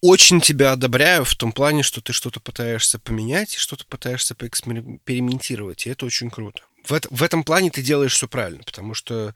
очень 0.00 0.40
тебя 0.40 0.72
одобряю 0.72 1.26
в 1.26 1.36
том 1.36 1.52
плане, 1.52 1.82
что 1.82 2.00
ты 2.00 2.14
что-то 2.14 2.40
пытаешься 2.40 2.98
поменять, 2.98 3.52
что-то 3.52 3.84
пытаешься 3.84 4.34
поэкспериментировать, 4.34 5.86
и 5.86 5.90
это 5.90 6.06
очень 6.06 6.30
круто. 6.30 6.62
В, 6.84 6.92
это- 6.92 7.08
в 7.10 7.22
этом 7.22 7.44
плане 7.44 7.70
ты 7.70 7.82
делаешь 7.82 8.14
все 8.14 8.26
правильно, 8.26 8.62
потому 8.64 8.94
что 8.94 9.34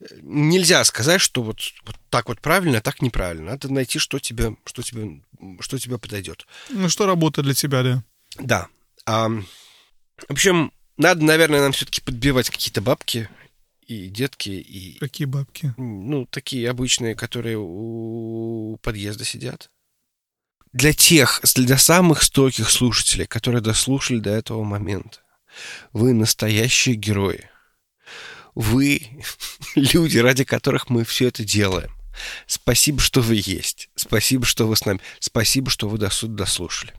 э, 0.00 0.04
нельзя 0.22 0.82
сказать, 0.84 1.20
что 1.20 1.42
вот, 1.42 1.60
вот 1.84 1.96
так 2.10 2.28
вот 2.28 2.40
правильно, 2.40 2.78
а 2.78 2.80
так 2.82 3.02
неправильно. 3.02 3.52
Надо 3.52 3.72
найти, 3.72 3.98
что 3.98 4.18
тебе, 4.18 4.56
что 4.64 4.82
тебе, 4.82 5.20
что 5.60 5.78
тебе 5.78 5.98
подойдет. 5.98 6.46
Ну, 6.70 6.88
что 6.88 7.06
работает 7.06 7.46
для 7.46 7.54
тебя, 7.54 7.82
да? 7.82 8.04
Да. 8.38 8.68
А, 9.06 9.28
в 9.28 10.30
общем, 10.30 10.72
надо, 10.96 11.24
наверное, 11.24 11.60
нам 11.60 11.72
все-таки 11.72 12.00
подбивать 12.00 12.48
какие-то 12.50 12.80
бабки 12.80 13.28
и 13.86 14.08
детки, 14.08 14.50
и 14.50 14.98
Какие 14.98 15.26
бабки? 15.26 15.74
ну, 15.76 16.26
такие 16.26 16.70
обычные, 16.70 17.14
которые 17.16 17.58
у 17.58 18.78
подъезда 18.82 19.24
сидят. 19.24 19.68
Для 20.72 20.92
тех, 20.92 21.40
для 21.54 21.78
самых 21.78 22.22
стойких 22.22 22.70
слушателей, 22.70 23.26
которые 23.26 23.60
дослушали 23.60 24.18
до 24.20 24.30
этого 24.30 24.64
момента, 24.64 25.20
вы 25.92 26.12
настоящие 26.12 26.94
герои. 26.94 27.48
Вы 28.54 29.02
люди, 29.74 30.18
ради 30.18 30.44
которых 30.44 30.88
мы 30.90 31.04
все 31.04 31.28
это 31.28 31.44
делаем. 31.44 31.90
Спасибо, 32.46 33.00
что 33.00 33.20
вы 33.20 33.40
есть. 33.44 33.88
Спасибо, 33.96 34.44
что 34.44 34.66
вы 34.66 34.76
с 34.76 34.84
нами. 34.84 35.00
Спасибо, 35.18 35.70
что 35.70 35.88
вы 35.88 35.98
до 35.98 36.10
сюда 36.10 36.44
дослушали. 36.44 36.92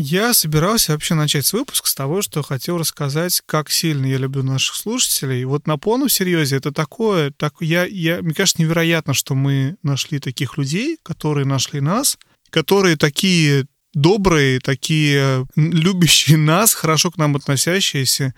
Я 0.00 0.32
собирался 0.32 0.92
вообще 0.92 1.14
начать 1.14 1.44
с 1.44 1.52
выпуск 1.52 1.88
с 1.88 1.94
того, 1.94 2.22
что 2.22 2.42
хотел 2.44 2.78
рассказать, 2.78 3.42
как 3.44 3.68
сильно 3.68 4.06
я 4.06 4.16
люблю 4.16 4.44
наших 4.44 4.76
слушателей. 4.76 5.42
Вот 5.44 5.66
на 5.66 5.76
полном 5.76 6.08
серьезе 6.08 6.56
это 6.56 6.70
такое, 6.70 7.32
так, 7.32 7.54
я, 7.58 7.84
я, 7.84 8.22
мне 8.22 8.32
кажется, 8.32 8.62
невероятно, 8.62 9.12
что 9.12 9.34
мы 9.34 9.76
нашли 9.82 10.20
таких 10.20 10.56
людей, 10.56 10.98
которые 11.02 11.46
нашли 11.46 11.80
нас, 11.80 12.16
которые 12.50 12.96
такие 12.96 13.66
добрые, 13.94 14.60
такие 14.60 15.46
любящие 15.56 16.36
нас, 16.36 16.74
хорошо 16.74 17.10
к 17.10 17.16
нам 17.16 17.36
относящиеся. 17.36 18.34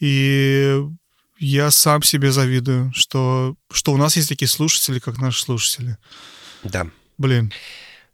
И 0.00 0.80
я 1.38 1.70
сам 1.70 2.02
себе 2.02 2.32
завидую, 2.32 2.92
что, 2.94 3.56
что 3.70 3.92
у 3.92 3.96
нас 3.96 4.16
есть 4.16 4.28
такие 4.28 4.48
слушатели, 4.48 4.98
как 4.98 5.18
наши 5.18 5.42
слушатели. 5.42 5.96
Да. 6.64 6.88
Блин, 7.16 7.52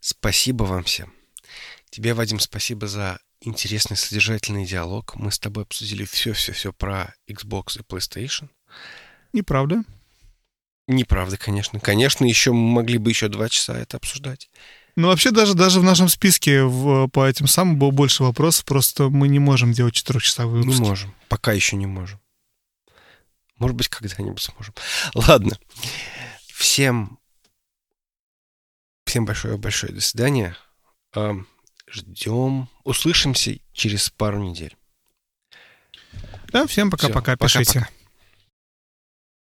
Спасибо 0.06 0.64
вам 0.64 0.84
всем. 0.84 1.14
Тебе, 1.88 2.12
Вадим, 2.12 2.38
спасибо 2.38 2.86
за 2.86 3.18
интересный 3.40 3.96
содержательный 3.96 4.66
диалог. 4.66 5.16
Мы 5.16 5.32
с 5.32 5.38
тобой 5.38 5.62
обсудили 5.64 6.04
все-все-все 6.04 6.74
про 6.74 7.14
Xbox 7.26 7.78
и 7.78 7.82
PlayStation. 7.82 8.50
неправда. 9.32 9.82
Неправда, 10.88 11.38
конечно. 11.38 11.80
Конечно, 11.80 12.26
еще 12.26 12.52
мы 12.52 12.70
могли 12.70 12.98
бы 12.98 13.08
еще 13.12 13.28
два 13.28 13.48
часа 13.48 13.78
это 13.78 13.96
обсуждать. 13.96 14.50
Ну, 14.96 15.08
вообще, 15.08 15.32
даже, 15.32 15.54
даже 15.54 15.80
в 15.80 15.84
нашем 15.84 16.08
списке 16.08 16.62
в, 16.62 17.08
по 17.08 17.26
этим 17.26 17.48
самым 17.48 17.78
было 17.78 17.90
больше 17.90 18.22
вопросов, 18.22 18.64
просто 18.64 19.08
мы 19.08 19.26
не 19.28 19.40
можем 19.40 19.72
делать 19.72 19.94
четырехчасовые 19.94 20.60
Не 20.62 20.68
выпуски. 20.68 20.88
можем. 20.88 21.14
Пока 21.28 21.52
еще 21.52 21.76
не 21.76 21.86
можем. 21.86 22.20
Может 23.58 23.76
быть, 23.76 23.88
когда-нибудь 23.88 24.40
сможем. 24.40 24.74
Ладно. 25.14 25.58
Всем, 26.46 27.18
всем 29.04 29.24
большое-большое 29.24 29.92
до 29.92 30.00
свидания. 30.00 30.56
Ам, 31.12 31.46
Ждем. 31.90 32.68
Услышимся 32.84 33.58
через 33.72 34.10
пару 34.10 34.38
недель. 34.42 34.76
Да, 36.52 36.66
всем 36.66 36.90
пока-пока, 36.90 37.36
пишите. 37.36 37.80
пока-пока. 37.80 38.03